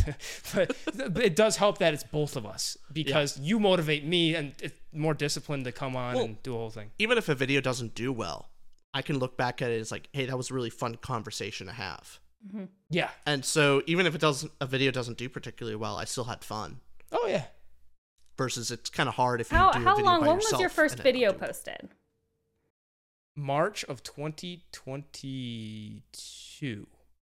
but 0.55 0.77
it 1.17 1.35
does 1.35 1.57
help 1.57 1.79
that 1.79 1.95
it's 1.95 2.05
both 2.05 2.37
of 2.37 2.45
us 2.45 2.77
because 2.93 3.39
you 3.39 3.59
motivate 3.59 4.05
me 4.05 4.35
and 4.35 4.53
it's 4.61 4.75
more 4.93 5.15
disciplined 5.15 5.65
to 5.65 5.73
come 5.73 5.97
on 5.97 6.15
Well, 6.17 6.25
and 6.25 6.43
do 6.43 6.55
a 6.55 6.59
whole 6.59 6.71
thing 6.71 6.91
Even 6.99 7.17
if 7.19 7.29
a 7.29 7.35
video 7.35 7.61
doesn't 7.61 7.95
do 7.95 8.13
well, 8.13 8.51
I 8.95 9.03
can 9.03 9.19
look 9.19 9.37
back 9.37 9.61
at 9.63 9.71
it 9.71 9.79
as 9.81 9.91
like, 9.93 10.09
hey, 10.13 10.25
that 10.27 10.37
was 10.37 10.51
a 10.51 10.55
really 10.55 10.71
fun 10.71 10.95
conversation 10.97 11.67
to 11.67 11.73
have. 11.75 12.19
Mm-hmm. 12.47 12.65
yeah 12.91 13.11
And 13.27 13.45
so 13.45 13.83
even 13.87 14.07
if 14.07 14.15
it 14.15 14.21
doesn't, 14.21 14.51
a 14.61 14.67
video 14.67 14.91
doesn't 14.91 15.19
do 15.19 15.29
particularly 15.29 15.77
well, 15.77 15.97
I 15.97 16.05
still 16.05 16.25
had 16.25 16.43
fun. 16.45 16.81
oh 17.13 17.27
yeah 17.29 17.45
Versus 18.37 18.71
it's 18.71 18.89
kind 18.91 19.09
of 19.09 19.15
hard 19.17 19.41
if 19.41 19.51
you 19.53 19.59
how 19.59 19.73
do 19.73 19.79
a 19.81 19.83
how 19.83 19.97
video 19.97 20.11
long? 20.11 20.21
by 20.21 20.27
When 20.29 20.37
was 20.37 20.45
yourself 20.45 20.61
your 20.61 20.71
first 20.71 20.99
video 20.99 21.31
do 21.31 21.37
it. 21.37 21.41
posted? 21.41 21.89
March 23.39 23.85
of 23.85 24.03
2022 24.03 26.87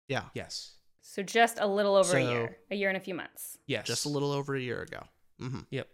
Yeah. 0.09 0.25
yes 0.35 0.73
So 1.01 1.23
just 1.23 1.61
a 1.61 1.67
little 1.67 1.95
over 1.95 2.17
a 2.17 2.23
year, 2.23 2.57
a 2.71 2.75
year 2.75 2.89
and 2.89 2.97
a 2.97 3.01
few 3.01 3.15
months. 3.15 3.59
Yes. 3.67 3.87
Just 3.87 4.07
a 4.07 4.09
little 4.09 4.33
over 4.33 4.55
a 4.57 4.61
year 4.61 4.83
ago. 4.83 5.05
hmm 5.39 5.61
Yep. 5.71 5.89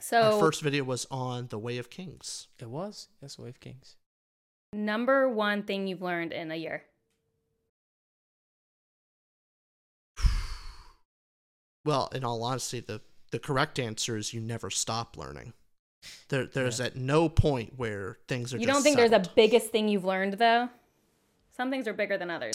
So 0.00 0.20
Our 0.22 0.38
first 0.40 0.62
video 0.62 0.84
was 0.84 1.06
on 1.10 1.48
the 1.48 1.58
Way 1.58 1.76
of 1.78 1.88
Kings. 1.90 2.48
It 2.58 2.68
was. 2.68 3.08
Yes, 3.22 3.38
Way 3.38 3.50
of 3.50 3.60
Kings. 3.60 3.96
number 4.72 5.28
one 5.28 5.62
thing 5.64 5.86
you've 5.86 6.02
learned 6.02 6.32
in 6.32 6.50
a 6.50 6.56
year. 6.56 6.84
Well, 11.84 12.08
in 12.14 12.24
all 12.24 12.42
honesty, 12.42 12.80
the 12.80 13.02
the 13.30 13.38
correct 13.38 13.78
answer 13.78 14.16
is 14.16 14.32
you 14.32 14.40
never 14.40 14.70
stop 14.70 15.18
learning. 15.18 15.52
There, 16.28 16.46
there's 16.46 16.80
at 16.80 16.96
no 16.96 17.28
point 17.28 17.74
where 17.76 18.18
things 18.28 18.52
are. 18.54 18.58
You 18.58 18.66
just 18.66 18.74
don't 18.76 18.82
think 18.82 18.96
there's 18.96 19.12
a 19.12 19.22
biggest 19.34 19.68
thing 19.70 19.88
you've 19.88 20.04
learned 20.04 20.34
though? 20.34 20.68
Some 21.56 21.70
things 21.70 21.86
are 21.86 21.92
bigger 21.92 22.18
than 22.18 22.30
others. 22.30 22.54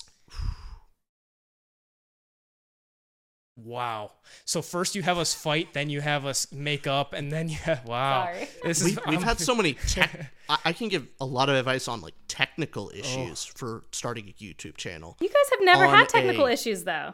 Wow. 3.56 4.12
So 4.46 4.62
first 4.62 4.96
you 4.96 5.02
have 5.04 5.18
us 5.18 5.34
fight, 5.34 5.74
then 5.74 5.90
you 5.90 6.00
have 6.02 6.26
us 6.26 6.50
make 6.52 6.88
up, 6.88 7.12
and 7.14 7.32
then 7.32 7.50
you 7.50 7.56
have 7.58 7.86
wow. 7.86 8.26
Sorry. 8.26 8.48
This 8.64 8.84
We've, 8.84 9.00
we've 9.08 9.24
had 9.24 9.40
so 9.40 9.54
many. 9.54 9.74
Tech, 9.88 10.32
I, 10.48 10.58
I 10.66 10.74
can 10.74 10.88
give 10.88 11.08
a 11.20 11.26
lot 11.26 11.50
of 11.50 11.56
advice 11.56 11.88
on 11.88 12.02
like 12.02 12.14
Oh. 12.40 12.46
technical 12.46 12.90
issues 12.96 13.44
for 13.44 13.84
starting 13.92 14.30
a 14.30 14.32
YouTube 14.42 14.78
channel. 14.78 15.18
You 15.20 15.28
guys 15.28 15.50
have 15.52 15.60
never 15.62 15.86
On 15.86 15.94
had 15.94 16.08
technical 16.08 16.46
a- 16.46 16.52
issues 16.54 16.86
though. 16.86 17.14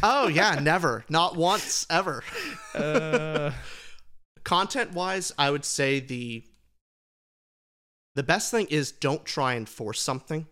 Oh 0.00 0.28
yeah, 0.28 0.60
never, 0.62 1.04
not 1.08 1.34
once 1.34 1.86
ever. 1.90 2.22
uh, 2.74 3.50
Content 4.50 4.94
wise, 4.94 5.30
I 5.38 5.48
would 5.52 5.64
say 5.64 6.00
the 6.00 6.42
the 8.16 8.24
best 8.24 8.50
thing 8.50 8.66
is 8.66 8.90
don't 8.90 9.24
try 9.24 9.54
and 9.54 9.68
force 9.68 10.00
something. 10.00 10.48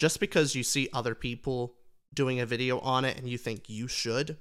Just 0.00 0.18
because 0.18 0.56
you 0.56 0.64
see 0.64 0.88
other 0.92 1.14
people 1.14 1.76
doing 2.12 2.40
a 2.40 2.46
video 2.46 2.80
on 2.80 3.04
it 3.04 3.16
and 3.16 3.28
you 3.28 3.38
think 3.38 3.70
you 3.70 3.86
should, 3.86 4.38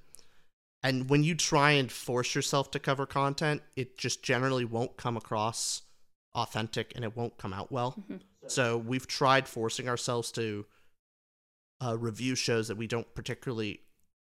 and 0.81 1.11
when 1.11 1.23
you 1.23 1.35
try 1.35 1.73
and 1.73 1.91
force 1.91 2.33
yourself 2.33 2.71
to 2.71 2.79
cover 2.79 3.05
content, 3.05 3.61
it 3.75 3.99
just 3.99 4.23
generally 4.23 4.65
won't 4.65 4.97
come 4.97 5.15
across 5.15 5.83
authentic 6.33 6.91
and 6.95 7.05
it 7.05 7.15
won't 7.15 7.37
come 7.37 7.53
out 7.53 7.71
well. 7.71 8.03
So 8.47 8.79
we've 8.79 9.05
tried 9.05 9.47
forcing 9.47 9.87
ourselves 9.87 10.31
to 10.31 10.65
uh, 11.85 11.95
review 11.99 12.33
shows 12.33 12.67
that 12.67 12.77
we 12.77 12.87
don't 12.87 13.13
particularly, 13.13 13.81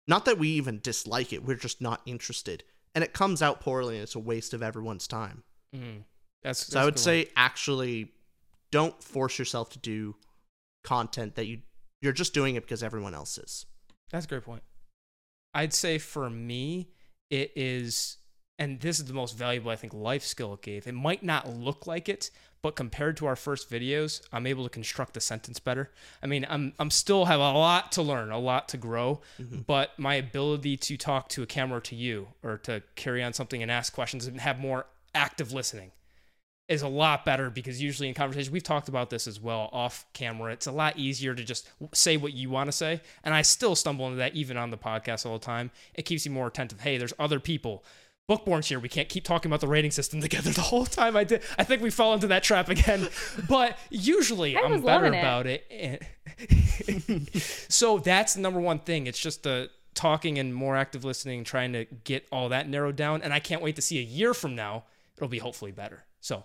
not 0.07 0.25
that 0.25 0.39
we 0.39 0.49
even 0.49 0.79
dislike 0.81 1.31
it, 1.33 1.45
we're 1.45 1.53
just 1.53 1.81
not 1.81 2.01
interested, 2.07 2.63
and 2.95 3.03
it 3.03 3.13
comes 3.13 3.41
out 3.43 3.59
poorly 3.59 3.95
and 3.95 4.03
it's 4.03 4.15
a 4.15 4.19
waste 4.19 4.53
of 4.55 4.63
everyone's 4.63 5.07
time. 5.07 5.43
mm, 5.76 6.03
that's, 6.41 6.65
So 6.65 6.80
I 6.80 6.81
that's 6.81 6.85
would 6.85 6.93
good 6.95 6.99
say 7.01 7.30
actually, 7.35 8.13
don't 8.72 9.01
force 9.03 9.38
yourself 9.38 9.69
to 9.72 9.80
do 9.80 10.15
content 10.84 11.35
that 11.35 11.45
you 11.45 11.59
you're 12.01 12.13
just 12.13 12.34
doing 12.34 12.55
it 12.55 12.61
because 12.61 12.81
everyone 12.84 13.13
else 13.13 13.38
is. 13.38 13.65
that's 14.11 14.26
a 14.26 14.30
great 14.30 14.43
point. 14.43 14.63
I'd 15.53 15.73
say 15.73 15.97
for 15.97 16.30
me, 16.30 16.89
it 17.30 17.51
is, 17.55 18.17
and 18.57 18.80
this 18.80 18.99
is 18.99 19.06
the 19.06 19.14
most 19.14 19.38
valuable 19.38 19.72
I 19.72 19.76
think 19.76 19.94
life 19.94 20.23
skill 20.23 20.53
it 20.53 20.61
gave. 20.61 20.88
It 20.88 20.94
might 20.94 21.23
not 21.23 21.49
look 21.49 21.88
like 21.88 22.07
it, 22.07 22.32
but 22.61 22.76
compared 22.76 23.18
to 23.18 23.26
our 23.26 23.36
first 23.36 23.69
videos, 23.69 24.22
I'm 24.32 24.48
able 24.48 24.64
to 24.64 24.69
construct 24.69 25.18
a 25.18 25.19
sentence 25.19 25.60
better. 25.60 25.91
I 26.23 26.27
mean, 26.27 26.45
I'm 26.49 26.73
I'm 26.80 26.90
still 26.90 27.26
have 27.26 27.40
a 27.40 27.52
lot 27.52 27.91
to 27.94 28.02
learn, 28.02 28.32
a 28.32 28.40
lot 28.40 28.69
to 28.69 28.77
grow, 28.77 29.22
mm-hmm. 29.40 29.60
but 29.68 29.98
my 29.99 30.15
ability 30.15 30.77
to 30.77 30.98
talk 30.98 31.30
to 31.30 31.44
a 31.44 31.45
camera 31.45 31.82
to 31.82 31.95
you 31.95 32.30
or 32.44 32.57
to 32.60 32.82
carry 32.95 33.23
on 33.23 33.34
something 33.34 33.61
and 33.61 33.69
ask 33.69 33.94
questions 33.94 34.26
and 34.26 34.41
have 34.41 34.60
more 34.60 34.88
active 35.14 35.53
listening 35.53 35.91
is 36.68 36.82
a 36.82 36.88
lot 36.88 37.26
better 37.26 37.49
because 37.49 37.82
usually 37.82 38.07
in 38.07 38.15
conversation 38.15 38.52
we've 38.52 38.64
talked 38.64 38.90
about 38.90 39.10
this 39.10 39.27
as 39.27 39.40
well 39.40 39.69
off 39.72 40.06
camera 40.14 40.52
it's 40.52 40.65
a 40.65 40.72
lot 40.72 40.98
easier 40.98 41.36
to 41.36 41.44
just 41.44 41.69
say 41.94 42.18
what 42.18 42.34
you 42.34 42.49
want 42.49 42.68
to 42.68 42.72
say 42.72 42.99
and 43.23 43.36
i 43.36 43.41
still 43.41 43.76
stumble 43.76 44.06
into 44.07 44.18
that 44.18 44.34
even 44.34 44.57
on 44.57 44.72
the 44.72 44.77
podcast 44.77 45.26
all 45.26 45.38
the 45.38 45.45
time 45.45 45.69
it 45.94 46.03
keeps 46.03 46.26
you 46.26 46.32
more 46.32 46.48
attentive 46.48 46.82
hey 46.82 46.98
there's 46.98 47.14
other 47.19 47.40
people 47.40 47.84
bookborn's 48.27 48.68
here. 48.68 48.80
We 48.80 48.89
can't 48.89 49.10
keep 49.10 49.23
talking 49.23 49.49
about 49.49 49.61
the 49.61 49.68
rating 49.68 49.91
system 49.91 50.22
together 50.27 50.52
the 50.52 50.61
whole 50.61 50.85
time. 50.85 51.15
I 51.15 51.23
did 51.23 51.43
i 51.57 51.64
think 51.64 51.81
we 51.81 51.89
fall 51.89 52.14
into 52.14 52.27
that 52.27 52.43
trap 52.43 52.69
again. 52.69 53.07
But 53.49 53.77
usually 53.89 54.57
i'm 54.57 54.81
better 54.81 55.11
loving 55.11 55.14
it. 55.14 55.19
about 55.19 55.45
it. 55.47 56.02
So 57.69 57.99
that's 57.99 58.34
the 58.34 58.41
number 58.41 58.60
one 58.60 58.80
thing. 58.80 59.07
It's 59.07 59.19
just 59.19 59.43
the 59.43 59.69
talking 59.93 60.38
and 60.39 60.53
more 60.53 60.76
active 60.76 61.06
listening 61.06 61.43
trying 61.43 61.73
to 61.73 61.85
get 62.03 62.27
all 62.31 62.49
that 62.49 62.68
narrowed 62.68 62.95
down. 62.95 63.22
And 63.22 63.34
i 63.34 63.39
can't 63.39 63.61
wait 63.61 63.76
to 63.76 63.81
see 63.81 63.99
a 63.99 64.03
year 64.03 64.34
from 64.34 64.56
now 64.56 64.84
it'll 65.18 65.27
be 65.27 65.39
hopefully 65.39 65.72
better. 65.72 66.03
So 66.19 66.43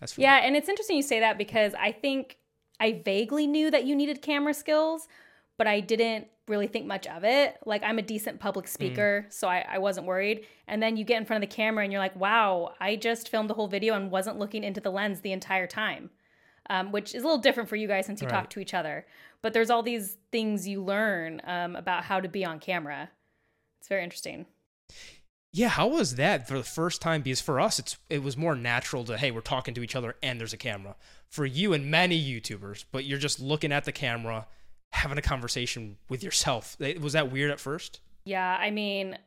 that's 0.00 0.12
for 0.12 0.20
me. 0.20 0.24
Yeah, 0.24 0.36
and 0.36 0.56
it's 0.56 0.68
interesting 0.68 0.96
you 0.96 1.02
say 1.02 1.20
that 1.20 1.38
because 1.38 1.74
I 1.74 1.92
think 1.92 2.38
I 2.80 3.02
vaguely 3.04 3.46
knew 3.46 3.70
that 3.70 3.84
you 3.84 3.94
needed 3.96 4.22
camera 4.22 4.54
skills, 4.54 5.08
but 5.56 5.66
I 5.66 5.80
didn't 5.80 6.28
really 6.48 6.66
think 6.66 6.86
much 6.86 7.06
of 7.06 7.24
it. 7.24 7.56
Like 7.64 7.82
I'm 7.82 7.98
a 7.98 8.02
decent 8.02 8.40
public 8.40 8.68
speaker, 8.68 9.26
so 9.30 9.48
I, 9.48 9.64
I 9.68 9.78
wasn't 9.78 10.06
worried. 10.06 10.46
And 10.66 10.82
then 10.82 10.96
you 10.96 11.04
get 11.04 11.18
in 11.18 11.24
front 11.24 11.42
of 11.42 11.48
the 11.48 11.54
camera 11.54 11.84
and 11.84 11.92
you're 11.92 12.02
like, 12.02 12.16
wow, 12.16 12.74
I 12.80 12.96
just 12.96 13.28
filmed 13.28 13.48
the 13.48 13.54
whole 13.54 13.68
video 13.68 13.94
and 13.94 14.10
wasn't 14.10 14.38
looking 14.38 14.64
into 14.64 14.80
the 14.80 14.90
lens 14.90 15.20
the 15.20 15.32
entire 15.32 15.66
time. 15.66 16.10
Um, 16.70 16.92
which 16.92 17.14
is 17.14 17.22
a 17.22 17.26
little 17.26 17.42
different 17.42 17.68
for 17.68 17.76
you 17.76 17.86
guys 17.86 18.06
since 18.06 18.22
you 18.22 18.28
talk 18.28 18.48
to 18.50 18.60
each 18.60 18.72
other. 18.72 19.04
But 19.42 19.52
there's 19.52 19.68
all 19.68 19.82
these 19.82 20.16
things 20.32 20.66
you 20.66 20.82
learn 20.82 21.42
um, 21.44 21.76
about 21.76 22.04
how 22.04 22.20
to 22.20 22.28
be 22.28 22.42
on 22.42 22.58
camera. 22.58 23.10
It's 23.78 23.88
very 23.88 24.02
interesting. 24.02 24.46
Yeah, 25.52 25.68
how 25.68 25.86
was 25.88 26.16
that 26.16 26.48
for 26.48 26.56
the 26.56 26.64
first 26.64 27.02
time? 27.02 27.20
Because 27.20 27.42
for 27.42 27.60
us, 27.60 27.78
it's 27.78 27.98
it 28.08 28.22
was 28.22 28.38
more 28.38 28.56
natural 28.56 29.04
to 29.04 29.18
hey, 29.18 29.30
we're 29.30 29.42
talking 29.42 29.74
to 29.74 29.82
each 29.82 29.94
other 29.94 30.16
and 30.22 30.40
there's 30.40 30.54
a 30.54 30.56
camera. 30.56 30.96
For 31.28 31.44
you 31.44 31.74
and 31.74 31.90
many 31.90 32.18
YouTubers, 32.18 32.86
but 32.90 33.04
you're 33.04 33.18
just 33.18 33.40
looking 33.40 33.70
at 33.70 33.84
the 33.84 33.92
camera, 33.92 34.46
having 34.94 35.18
a 35.18 35.22
conversation 35.22 35.96
with 36.08 36.22
yourself. 36.22 36.76
Was 37.00 37.12
that 37.14 37.30
weird 37.30 37.50
at 37.50 37.60
first? 37.60 38.00
Yeah, 38.24 38.56
I 38.58 38.70
mean, 38.70 39.18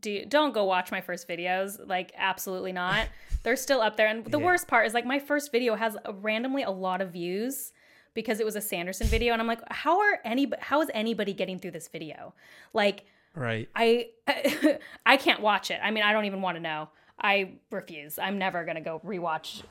do, 0.00 0.24
don't 0.26 0.52
go 0.52 0.64
watch 0.64 0.90
my 0.90 1.00
first 1.00 1.28
videos. 1.28 1.78
Like, 1.86 2.12
absolutely 2.16 2.72
not. 2.72 3.06
They're 3.42 3.54
still 3.56 3.80
up 3.80 3.96
there. 3.96 4.08
And 4.08 4.24
the 4.24 4.38
Yeah. 4.38 4.44
worst 4.46 4.66
part 4.66 4.86
is, 4.86 4.94
like, 4.94 5.04
my 5.06 5.18
first 5.18 5.52
video 5.52 5.74
has 5.76 5.96
a, 6.04 6.12
randomly 6.12 6.62
a 6.62 6.70
lot 6.70 7.00
of 7.00 7.12
views 7.12 7.72
because 8.14 8.40
it 8.40 8.46
was 8.46 8.56
a 8.56 8.60
Sanderson 8.60 9.06
video. 9.06 9.32
And 9.34 9.42
I'm 9.42 9.46
like, 9.48 9.60
how 9.70 10.00
are 10.00 10.18
any, 10.24 10.50
how 10.58 10.80
is 10.80 10.90
anybody 10.94 11.32
getting 11.34 11.58
through 11.58 11.72
this 11.72 11.88
video? 11.88 12.34
Like, 12.72 13.04
Right. 13.36 13.68
I, 13.74 14.08
I 15.06 15.16
can't 15.16 15.40
watch 15.40 15.70
it. 15.70 15.80
I 15.82 15.90
mean, 15.90 16.04
I 16.04 16.12
don't 16.12 16.24
even 16.24 16.40
want 16.40 16.56
to 16.56 16.62
know. 16.62 16.88
I 17.20 17.52
refuse. 17.70 18.18
I'm 18.18 18.38
never 18.38 18.64
gonna 18.64 18.80
go 18.80 19.00
rewatch 19.04 19.62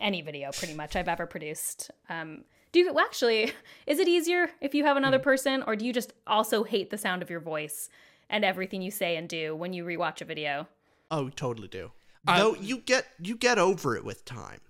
any 0.00 0.22
video 0.22 0.50
pretty 0.52 0.74
much 0.74 0.96
I've 0.96 1.08
ever 1.08 1.24
produced. 1.26 1.90
Um, 2.08 2.44
do 2.72 2.80
you 2.80 2.92
well, 2.92 3.04
actually? 3.04 3.52
Is 3.86 3.98
it 3.98 4.08
easier 4.08 4.50
if 4.60 4.74
you 4.74 4.84
have 4.84 4.96
another 4.96 5.18
hmm. 5.18 5.24
person, 5.24 5.62
or 5.66 5.76
do 5.76 5.84
you 5.84 5.92
just 5.92 6.12
also 6.26 6.64
hate 6.64 6.90
the 6.90 6.98
sound 6.98 7.22
of 7.22 7.30
your 7.30 7.40
voice 7.40 7.88
and 8.28 8.44
everything 8.44 8.82
you 8.82 8.90
say 8.90 9.16
and 9.16 9.28
do 9.28 9.54
when 9.54 9.72
you 9.72 9.84
rewatch 9.84 10.20
a 10.20 10.24
video? 10.24 10.68
Oh, 11.10 11.24
we 11.24 11.30
totally 11.30 11.68
do. 11.68 11.92
I- 12.26 12.38
Though 12.38 12.54
you 12.56 12.78
get 12.78 13.06
you 13.20 13.36
get 13.36 13.58
over 13.58 13.96
it 13.96 14.04
with 14.04 14.24
time. 14.24 14.60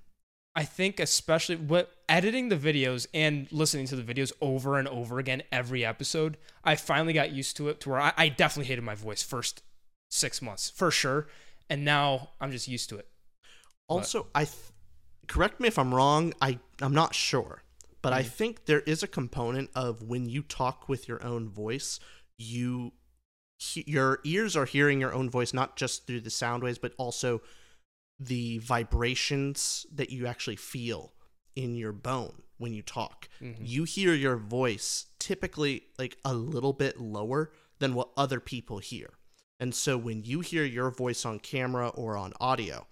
I 0.54 0.64
think 0.64 0.98
especially 0.98 1.56
what 1.56 1.92
editing 2.08 2.48
the 2.48 2.56
videos 2.56 3.06
and 3.12 3.46
listening 3.52 3.86
to 3.88 3.96
the 3.96 4.14
videos 4.14 4.32
over 4.40 4.78
and 4.78 4.88
over 4.88 5.18
again 5.18 5.42
every 5.52 5.84
episode, 5.84 6.38
I 6.64 6.76
finally 6.76 7.12
got 7.12 7.30
used 7.30 7.58
to 7.58 7.68
it 7.68 7.78
to 7.80 7.90
where 7.90 8.00
I, 8.00 8.14
I 8.16 8.28
definitely 8.30 8.68
hated 8.68 8.82
my 8.82 8.94
voice 8.94 9.22
first 9.22 9.62
six 10.10 10.40
months 10.40 10.70
for 10.70 10.90
sure, 10.90 11.28
and 11.68 11.84
now 11.84 12.30
I'm 12.40 12.50
just 12.50 12.68
used 12.68 12.88
to 12.88 12.96
it. 12.96 13.06
Also, 13.86 14.28
I 14.34 14.44
th- 14.44 14.56
correct 15.26 15.60
me 15.60 15.68
if 15.68 15.78
I'm 15.78 15.94
wrong. 15.94 16.32
I 16.40 16.58
I'm 16.80 16.94
not 16.94 17.14
sure, 17.14 17.62
but 18.06 18.12
Mm-hmm. 18.12 18.20
I 18.20 18.22
think 18.22 18.66
there 18.66 18.82
is 18.82 19.02
a 19.02 19.08
component 19.08 19.68
of 19.74 20.00
when 20.00 20.28
you 20.28 20.42
talk 20.42 20.88
with 20.88 21.08
your 21.08 21.20
own 21.24 21.48
voice, 21.48 21.98
you 22.38 22.92
he- 23.58 23.82
your 23.88 24.20
ears 24.22 24.54
are 24.54 24.64
hearing 24.64 25.00
your 25.00 25.12
own 25.12 25.28
voice 25.28 25.52
not 25.52 25.74
just 25.74 26.06
through 26.06 26.20
the 26.20 26.30
sound 26.30 26.62
waves, 26.62 26.78
but 26.78 26.92
also 26.98 27.40
the 28.20 28.58
vibrations 28.58 29.86
that 29.92 30.10
you 30.10 30.24
actually 30.24 30.54
feel 30.54 31.14
in 31.56 31.74
your 31.74 31.92
bone 31.92 32.42
when 32.58 32.72
you 32.72 32.80
talk. 32.82 33.28
Mm-hmm. 33.42 33.64
You 33.64 33.82
hear 33.82 34.14
your 34.14 34.36
voice 34.36 35.06
typically 35.18 35.86
like 35.98 36.16
a 36.24 36.32
little 36.32 36.74
bit 36.74 37.00
lower 37.00 37.50
than 37.80 37.92
what 37.94 38.10
other 38.16 38.38
people 38.38 38.78
hear. 38.78 39.14
And 39.58 39.74
so 39.74 39.98
when 39.98 40.22
you 40.22 40.42
hear 40.42 40.64
your 40.64 40.92
voice 40.92 41.24
on 41.24 41.40
camera 41.40 41.88
or 41.88 42.16
on 42.16 42.34
audio, 42.40 42.86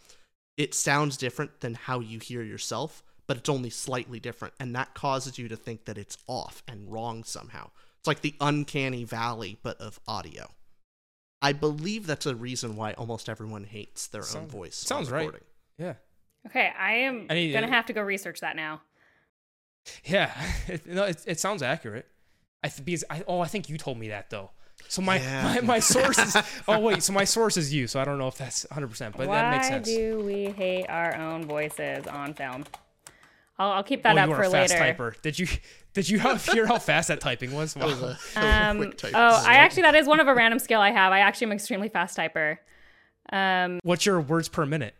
it 0.57 0.74
sounds 0.74 1.16
different 1.16 1.61
than 1.61 1.74
how 1.74 2.01
you 2.01 2.19
hear 2.19 2.43
yourself, 2.43 3.05
but 3.27 3.37
it's 3.37 3.49
only 3.49 3.71
slightly 3.71 4.21
different. 4.21 4.55
And 4.61 4.75
that 4.75 4.95
causes 4.95 5.39
you 5.39 5.49
to 5.49 5.57
think 5.57 5.85
that 5.87 5.99
it's 5.99 6.19
off 6.27 6.63
and 6.69 6.91
wrong 6.93 7.25
somehow. 7.25 7.71
It's 7.99 8.07
like 8.07 8.21
the 8.21 8.35
uncanny 8.41 9.05
valley, 9.05 9.59
but 9.63 9.81
of 9.81 9.99
audio. 10.07 10.51
I 11.43 11.53
believe 11.53 12.07
that's 12.07 12.27
a 12.27 12.35
reason 12.35 12.77
why 12.77 12.93
almost 12.95 13.29
everyone 13.29 13.65
hates 13.65 14.07
their 14.07 14.23
own 14.37 14.47
voice. 14.47 14.83
on 14.83 14.87
sounds 14.87 15.11
right. 15.11 15.31
Yeah. 15.79 15.95
Okay, 16.47 16.71
I 16.79 16.93
am 16.95 17.27
I 17.31 17.35
need- 17.35 17.53
gonna 17.53 17.69
have 17.69 17.87
to 17.87 17.93
go 17.93 18.03
research 18.03 18.41
that 18.41 18.57
now. 18.57 18.83
Yeah, 20.05 20.33
it, 20.69 20.87
no, 20.87 21.05
it, 21.05 21.23
it 21.27 21.41
sounds 21.41 21.63
accurate. 21.63 22.07
I 22.63 22.69
th- 22.69 22.85
because 22.85 23.05
I 23.11 23.23
oh 23.29 23.41
I 23.41 23.47
think 23.47 23.69
you 23.69 23.77
told 23.79 23.99
me 23.99 24.09
that 24.09 24.31
though. 24.31 24.51
So 24.89 25.03
my 25.03 25.19
Yeah. 25.19 25.43
my, 25.45 25.61
my 25.61 25.79
source 25.81 26.19
is 26.19 26.37
oh 26.69 26.79
wait 26.81 27.03
so 27.03 27.13
my 27.13 27.25
source 27.25 27.57
is 27.57 27.73
you 27.73 27.87
so 27.87 28.01
I 28.01 28.05
don't 28.05 28.19
know 28.19 28.29
if 28.29 28.37
that's 28.39 28.65
100 28.71 28.89
percent 28.89 29.17
but 29.17 29.27
Why 29.29 29.37
that 29.43 29.51
makes 29.53 29.69
sense. 29.69 29.87
do 29.89 30.21
we 30.25 30.47
hate 30.47 30.87
our 30.89 31.15
own 31.17 31.45
voices 31.47 32.07
on 32.07 32.35
film? 32.35 32.65
I'll, 33.59 33.71
I'll 33.73 33.83
keep 33.85 34.03
that 34.03 34.17
oh, 34.17 34.21
up 34.21 34.29
you 34.29 34.35
for 34.35 34.41
are 34.43 34.45
a 34.45 34.51
fast 34.51 34.75
later. 34.75 34.95
typer. 34.95 35.23
Did 35.23 35.39
you 35.39 35.47
did 35.93 36.09
you 36.09 36.19
hear 36.19 36.67
how 36.67 36.79
fast 36.79 37.09
that 37.09 37.21
typing 37.21 37.53
was? 37.53 37.77
Wow. 37.77 37.87
That 37.87 37.89
was 37.89 37.99
a, 38.03 38.07
that 38.07 38.09
was 38.09 38.37
a 38.37 38.65
Um, 38.71 38.77
quick 38.79 38.97
type. 38.99 39.13
oh, 39.15 39.45
I 39.47 39.55
actually 39.55 39.83
that 39.83 39.95
is 39.95 40.07
one 40.09 40.19
of 40.21 40.27
a 40.29 40.35
random 40.35 40.59
skill 40.59 40.81
I 40.81 40.91
have. 40.91 41.13
I 41.13 41.21
actually 41.21 41.47
am 41.47 41.51
an 41.53 41.57
extremely 41.57 41.89
fast 41.89 42.17
typer. 42.19 42.59
Um, 43.33 43.81
What's 43.85 44.05
your 44.05 44.21
words 44.21 44.49
per 44.49 44.67
minute? 44.67 44.95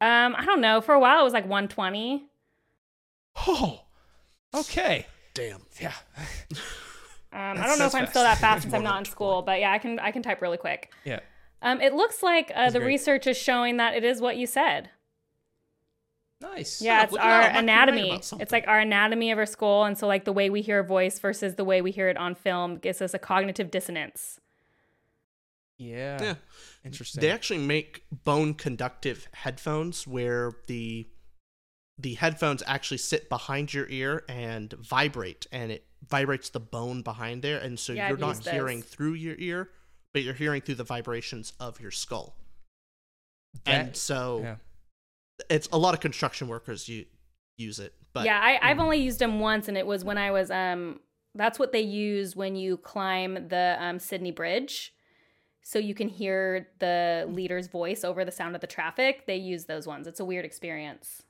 um, 0.00 0.34
I 0.36 0.44
don't 0.44 0.60
know. 0.60 0.80
For 0.80 0.94
a 0.94 0.98
while, 1.00 1.20
it 1.20 1.24
was 1.24 1.32
like 1.32 1.44
120. 1.44 2.24
Oh, 3.46 3.82
okay. 4.54 5.06
Damn. 5.34 5.60
Yeah. 5.80 5.92
Um, 6.50 6.58
I 7.32 7.66
don't 7.66 7.78
know 7.78 7.86
if 7.86 7.94
I'm 7.94 8.00
fast. 8.02 8.10
still 8.10 8.22
that 8.24 8.38
fast 8.40 8.62
since 8.62 8.74
I'm 8.74 8.82
not 8.82 8.98
in 8.98 9.04
school, 9.04 9.42
but 9.42 9.60
yeah, 9.60 9.70
I 9.72 9.78
can 9.78 9.98
I 9.98 10.10
can 10.10 10.22
type 10.22 10.42
really 10.42 10.58
quick. 10.58 10.92
Yeah. 11.04 11.20
Um, 11.62 11.80
it 11.80 11.94
looks 11.94 12.22
like 12.22 12.50
uh, 12.54 12.70
the 12.70 12.78
great. 12.80 12.88
research 12.88 13.26
is 13.26 13.36
showing 13.38 13.76
that 13.76 13.94
it 13.94 14.02
is 14.04 14.20
what 14.20 14.36
you 14.36 14.46
said. 14.46 14.90
Nice. 16.42 16.82
Yeah, 16.82 16.98
Yeah, 16.98 17.04
it's 17.04 17.12
our 17.16 17.18
that. 17.18 17.26
I'm 17.30 17.40
actually 17.40 17.54
right 17.54 17.62
anatomy. 17.62 18.20
It's 18.40 18.52
like 18.52 18.64
our 18.68 18.78
anatomy 18.80 19.30
of 19.30 19.38
our 19.38 19.46
skull, 19.46 19.84
and 19.84 19.96
so 19.96 20.06
like 20.06 20.24
the 20.24 20.32
way 20.32 20.50
we 20.50 20.60
hear 20.62 20.80
a 20.80 20.84
voice 20.84 21.18
versus 21.18 21.54
the 21.54 21.64
way 21.64 21.80
we 21.80 21.90
hear 21.92 22.08
it 22.08 22.16
on 22.16 22.34
film 22.34 22.76
gives 22.76 23.00
us 23.00 23.14
a 23.14 23.18
cognitive 23.18 23.70
dissonance. 23.70 24.40
Yeah. 25.78 26.22
Yeah. 26.22 26.34
Interesting. 26.84 27.20
They 27.20 27.30
actually 27.30 27.58
make 27.66 28.04
bone 28.10 28.54
conductive 28.54 29.28
headphones 29.32 30.06
where 30.06 30.52
the 30.66 31.08
the 31.98 32.14
headphones 32.14 32.62
actually 32.66 32.98
sit 32.98 33.28
behind 33.28 33.72
your 33.72 33.86
ear 33.88 34.24
and 34.28 34.72
vibrate 34.74 35.46
and 35.52 35.70
it 35.70 35.84
vibrates 36.08 36.48
the 36.50 36.58
bone 36.58 37.02
behind 37.02 37.42
there 37.42 37.58
and 37.58 37.78
so 37.78 37.92
Yeah, 37.92 38.08
you're 38.08 38.16
I've 38.16 38.20
not 38.20 38.28
used 38.30 38.44
those. 38.44 38.54
hearing 38.54 38.82
through 38.82 39.12
your 39.14 39.36
ear 39.38 39.70
but 40.12 40.22
you're 40.22 40.34
hearing 40.34 40.60
through 40.62 40.74
the 40.76 40.84
vibrations 40.84 41.52
of 41.60 41.80
your 41.80 41.90
skull. 41.90 42.36
That- 43.64 43.86
and 43.86 43.96
so 43.96 44.40
yeah. 44.42 44.56
It's 45.50 45.68
a 45.72 45.78
lot 45.78 45.94
of 45.94 46.00
construction 46.00 46.48
workers 46.48 46.88
you 46.88 47.04
use 47.56 47.78
it 47.78 47.94
but 48.12 48.26
yeah, 48.26 48.40
I, 48.42 48.58
I've 48.70 48.78
only 48.78 48.98
used 48.98 49.18
them 49.18 49.40
once, 49.40 49.68
and 49.68 49.76
it 49.76 49.86
was 49.86 50.04
when 50.04 50.18
I 50.18 50.30
was 50.30 50.50
um. 50.50 51.00
That's 51.34 51.58
what 51.58 51.72
they 51.72 51.80
use 51.80 52.36
when 52.36 52.56
you 52.56 52.76
climb 52.76 53.48
the 53.48 53.76
um, 53.80 53.98
Sydney 53.98 54.32
Bridge, 54.32 54.92
so 55.62 55.78
you 55.78 55.94
can 55.94 56.08
hear 56.08 56.68
the 56.78 57.26
leader's 57.26 57.68
voice 57.68 58.04
over 58.04 58.22
the 58.22 58.30
sound 58.30 58.54
of 58.54 58.60
the 58.60 58.66
traffic. 58.66 59.26
They 59.26 59.36
use 59.36 59.64
those 59.64 59.86
ones. 59.86 60.06
It's 60.06 60.20
a 60.20 60.26
weird 60.26 60.44
experience. 60.44 61.22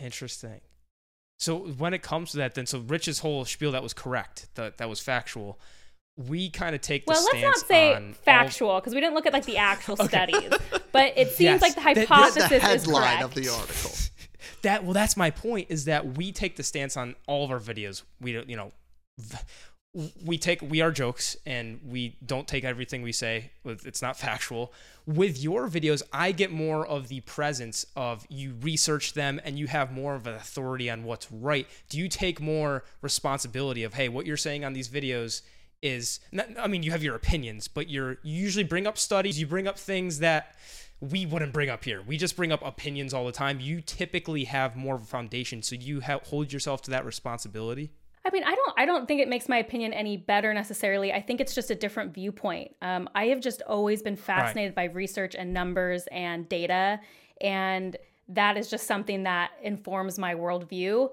Interesting. 0.00 0.62
So 1.38 1.58
when 1.58 1.94
it 1.94 2.02
comes 2.02 2.32
to 2.32 2.38
that, 2.38 2.56
then 2.56 2.66
so 2.66 2.80
Rich's 2.80 3.20
whole 3.20 3.44
spiel 3.44 3.70
that 3.70 3.84
was 3.84 3.94
correct, 3.94 4.48
that 4.56 4.78
that 4.78 4.88
was 4.88 4.98
factual. 4.98 5.60
We 6.16 6.50
kind 6.50 6.74
of 6.74 6.80
take 6.82 7.06
the 7.06 7.12
Well, 7.12 7.22
let's 7.24 7.38
stance 7.38 7.56
not 7.60 7.66
say 7.68 7.94
on 7.94 8.12
factual 8.12 8.74
because 8.80 8.94
we 8.94 9.00
didn't 9.00 9.14
look 9.14 9.26
at 9.26 9.32
like 9.32 9.46
the 9.46 9.56
actual 9.56 9.96
studies, 9.96 10.50
but 10.92 11.14
it 11.16 11.28
seems 11.32 11.40
Yes. 11.40 11.62
like 11.62 11.74
the 11.74 11.80
That- 11.80 11.96
Read 11.96 12.08
hypothesis 12.08 12.48
the 12.50 12.54
is 12.56 12.62
headline 12.62 13.02
correct. 13.02 13.22
of 13.22 13.34
the 13.34 13.48
article. 13.48 13.90
that 14.62 14.84
well 14.84 14.92
that's 14.92 15.16
my 15.16 15.30
point 15.30 15.66
is 15.70 15.86
that 15.86 16.16
we 16.16 16.30
take 16.32 16.56
the 16.56 16.62
stance 16.62 16.96
on 16.96 17.14
all 17.26 17.44
of 17.44 17.50
our 17.50 17.58
videos 17.58 18.02
we 18.20 18.32
don't 18.32 18.48
you 18.48 18.56
know 18.56 18.70
we 20.24 20.38
take 20.38 20.62
we 20.62 20.80
are 20.80 20.90
jokes 20.92 21.36
and 21.46 21.80
we 21.84 22.16
don't 22.24 22.46
take 22.48 22.62
everything 22.64 23.02
we 23.02 23.12
say 23.12 23.50
it's 23.64 24.00
not 24.00 24.16
factual 24.16 24.72
with 25.06 25.42
your 25.42 25.68
videos 25.68 26.02
i 26.12 26.30
get 26.32 26.50
more 26.52 26.86
of 26.86 27.08
the 27.08 27.20
presence 27.20 27.84
of 27.96 28.24
you 28.30 28.54
research 28.62 29.12
them 29.14 29.40
and 29.44 29.58
you 29.58 29.66
have 29.66 29.92
more 29.92 30.14
of 30.14 30.26
an 30.28 30.34
authority 30.34 30.88
on 30.88 31.02
what's 31.04 31.30
right 31.32 31.66
do 31.88 31.98
you 31.98 32.08
take 32.08 32.40
more 32.40 32.84
responsibility 33.00 33.82
of 33.82 33.94
hey 33.94 34.08
what 34.08 34.26
you're 34.26 34.36
saying 34.36 34.64
on 34.64 34.72
these 34.72 34.88
videos 34.88 35.42
is 35.82 36.20
not, 36.30 36.46
i 36.58 36.66
mean 36.66 36.82
you 36.82 36.90
have 36.92 37.02
your 37.02 37.14
opinions 37.14 37.68
but 37.68 37.90
you're 37.90 38.12
you 38.22 38.40
usually 38.40 38.64
bring 38.64 38.86
up 38.86 38.96
studies 38.96 39.38
you 39.38 39.46
bring 39.46 39.66
up 39.66 39.78
things 39.78 40.20
that 40.20 40.54
we 41.02 41.26
wouldn't 41.26 41.52
bring 41.52 41.68
up 41.68 41.84
here. 41.84 42.00
We 42.00 42.16
just 42.16 42.36
bring 42.36 42.52
up 42.52 42.64
opinions 42.64 43.12
all 43.12 43.26
the 43.26 43.32
time. 43.32 43.58
You 43.58 43.80
typically 43.80 44.44
have 44.44 44.76
more 44.76 44.94
of 44.94 45.02
a 45.02 45.06
foundation, 45.06 45.60
so 45.60 45.74
you 45.74 46.00
ha- 46.00 46.20
hold 46.22 46.52
yourself 46.52 46.80
to 46.82 46.92
that 46.92 47.04
responsibility. 47.04 47.90
I 48.24 48.30
mean, 48.30 48.44
I 48.44 48.54
don't 48.54 48.74
I 48.76 48.86
don't 48.86 49.08
think 49.08 49.20
it 49.20 49.28
makes 49.28 49.48
my 49.48 49.58
opinion 49.58 49.92
any 49.92 50.16
better 50.16 50.54
necessarily. 50.54 51.12
I 51.12 51.20
think 51.20 51.40
it's 51.40 51.56
just 51.56 51.72
a 51.72 51.74
different 51.74 52.14
viewpoint. 52.14 52.76
Um, 52.80 53.08
I 53.16 53.26
have 53.26 53.40
just 53.40 53.62
always 53.62 54.00
been 54.00 54.14
fascinated 54.14 54.76
by 54.76 54.84
research 54.84 55.34
and 55.34 55.52
numbers 55.52 56.06
and 56.12 56.48
data, 56.48 57.00
and 57.40 57.96
that 58.28 58.56
is 58.56 58.70
just 58.70 58.86
something 58.86 59.24
that 59.24 59.50
informs 59.60 60.20
my 60.20 60.36
worldview. 60.36 61.08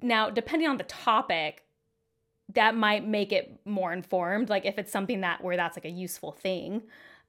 Now, 0.00 0.30
depending 0.30 0.66
on 0.66 0.78
the 0.78 0.84
topic, 0.84 1.62
that 2.54 2.74
might 2.74 3.06
make 3.06 3.32
it 3.32 3.60
more 3.64 3.92
informed. 3.92 4.48
Like 4.48 4.64
if 4.64 4.78
it's 4.78 4.92
something 4.92 5.20
that 5.20 5.42
where 5.42 5.56
that's 5.56 5.76
like 5.76 5.84
a 5.84 5.90
useful 5.90 6.32
thing. 6.32 6.82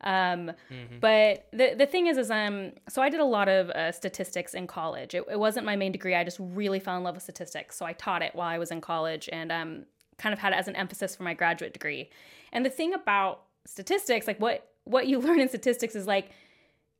Um, 0.04 0.52
But 1.00 1.48
the 1.52 1.76
the 1.78 1.86
thing 1.86 2.08
is, 2.08 2.18
is 2.18 2.32
um, 2.32 2.72
so 2.90 3.02
I 3.02 3.10
did 3.10 3.20
a 3.20 3.26
lot 3.26 3.48
of 3.48 3.70
uh, 3.70 3.92
statistics 3.92 4.54
in 4.54 4.66
college. 4.68 5.14
It, 5.14 5.26
it 5.30 5.40
wasn't 5.40 5.66
my 5.66 5.76
main 5.76 5.92
degree. 5.92 6.16
I 6.16 6.24
just 6.24 6.40
really 6.40 6.80
fell 6.80 6.98
in 6.98 7.04
love 7.04 7.16
with 7.16 7.24
statistics, 7.24 7.76
so 7.78 7.86
I 7.86 7.94
taught 7.94 8.22
it 8.22 8.34
while 8.34 8.48
I 8.48 8.58
was 8.58 8.72
in 8.72 8.82
college, 8.82 9.30
and 9.32 9.52
um, 9.52 9.86
kind 10.18 10.34
of 10.34 10.40
had 10.40 10.54
it 10.54 10.58
as 10.58 10.68
an 10.68 10.76
emphasis 10.76 11.16
for 11.16 11.24
my 11.24 11.34
graduate 11.34 11.74
degree. 11.74 12.10
And 12.52 12.66
the 12.66 12.70
thing 12.70 12.94
about 12.94 13.44
statistics, 13.66 14.26
like 14.28 14.40
what 14.40 14.68
what 14.86 15.08
you 15.08 15.20
learn 15.26 15.40
in 15.40 15.50
statistics, 15.50 15.96
is 15.96 16.08
like 16.08 16.32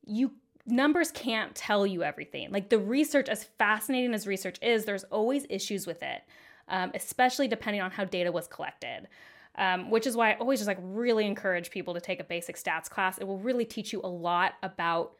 you 0.06 0.32
numbers 0.66 1.10
can't 1.10 1.54
tell 1.56 1.84
you 1.86 2.04
everything. 2.04 2.52
Like 2.52 2.68
the 2.68 2.78
research, 2.78 3.28
as 3.28 3.44
fascinating 3.58 4.14
as 4.14 4.26
research 4.28 4.58
is, 4.62 4.84
there's 4.84 5.04
always 5.04 5.44
issues 5.50 5.88
with 5.88 6.02
it, 6.02 6.22
um, 6.72 6.90
especially 6.94 7.46
depending 7.46 7.80
on 7.80 7.92
how 7.92 8.04
data 8.04 8.32
was 8.32 8.48
collected. 8.48 9.06
Um, 9.56 9.90
which 9.90 10.06
is 10.06 10.16
why 10.16 10.32
I 10.32 10.36
always 10.36 10.60
just 10.60 10.66
like 10.66 10.78
really 10.80 11.26
encourage 11.26 11.70
people 11.70 11.92
to 11.92 12.00
take 12.00 12.20
a 12.20 12.24
basic 12.24 12.56
stats 12.56 12.88
class. 12.88 13.18
It 13.18 13.24
will 13.24 13.36
really 13.36 13.66
teach 13.66 13.92
you 13.92 14.00
a 14.02 14.08
lot 14.08 14.54
about 14.62 15.12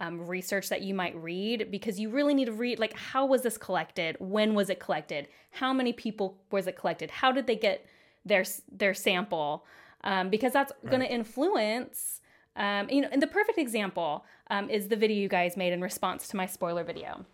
um, 0.00 0.26
research 0.26 0.68
that 0.70 0.82
you 0.82 0.92
might 0.92 1.14
read 1.14 1.70
because 1.70 2.00
you 2.00 2.10
really 2.10 2.34
need 2.34 2.46
to 2.46 2.52
read 2.52 2.80
like 2.80 2.94
how 2.94 3.24
was 3.26 3.42
this 3.42 3.56
collected, 3.56 4.16
when 4.18 4.54
was 4.54 4.70
it 4.70 4.80
collected, 4.80 5.28
how 5.52 5.72
many 5.72 5.92
people 5.92 6.36
was 6.50 6.66
it 6.66 6.76
collected, 6.76 7.12
how 7.12 7.30
did 7.30 7.46
they 7.46 7.54
get 7.54 7.86
their 8.24 8.44
their 8.70 8.92
sample, 8.92 9.64
um, 10.02 10.30
because 10.30 10.52
that's 10.52 10.72
going 10.88 11.00
to 11.00 11.10
influence. 11.10 12.20
Um, 12.56 12.90
you 12.90 13.02
know, 13.02 13.08
and 13.12 13.22
the 13.22 13.26
perfect 13.28 13.58
example 13.58 14.24
um, 14.50 14.68
is 14.68 14.88
the 14.88 14.96
video 14.96 15.16
you 15.16 15.28
guys 15.28 15.56
made 15.56 15.72
in 15.72 15.80
response 15.80 16.26
to 16.28 16.36
my 16.36 16.46
spoiler 16.46 16.82
video 16.82 17.24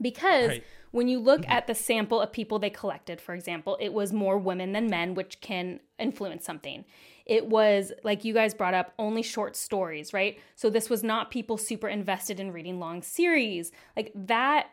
because 0.00 0.48
Right. 0.48 0.64
When 0.92 1.08
you 1.08 1.18
look 1.18 1.42
mm-hmm. 1.42 1.52
at 1.52 1.66
the 1.66 1.74
sample 1.74 2.20
of 2.20 2.32
people 2.32 2.58
they 2.58 2.70
collected 2.70 3.20
for 3.20 3.34
example 3.34 3.76
it 3.80 3.92
was 3.92 4.12
more 4.12 4.38
women 4.38 4.72
than 4.72 4.88
men 4.88 5.14
which 5.14 5.40
can 5.40 5.80
influence 5.98 6.44
something. 6.44 6.84
It 7.26 7.46
was 7.46 7.92
like 8.02 8.24
you 8.24 8.34
guys 8.34 8.54
brought 8.54 8.74
up 8.74 8.92
only 8.98 9.22
short 9.22 9.56
stories 9.56 10.12
right? 10.12 10.38
So 10.54 10.70
this 10.70 10.88
was 10.88 11.02
not 11.02 11.30
people 11.30 11.56
super 11.56 11.88
invested 11.88 12.38
in 12.38 12.52
reading 12.52 12.78
long 12.78 13.02
series. 13.02 13.72
Like 13.96 14.12
that 14.14 14.70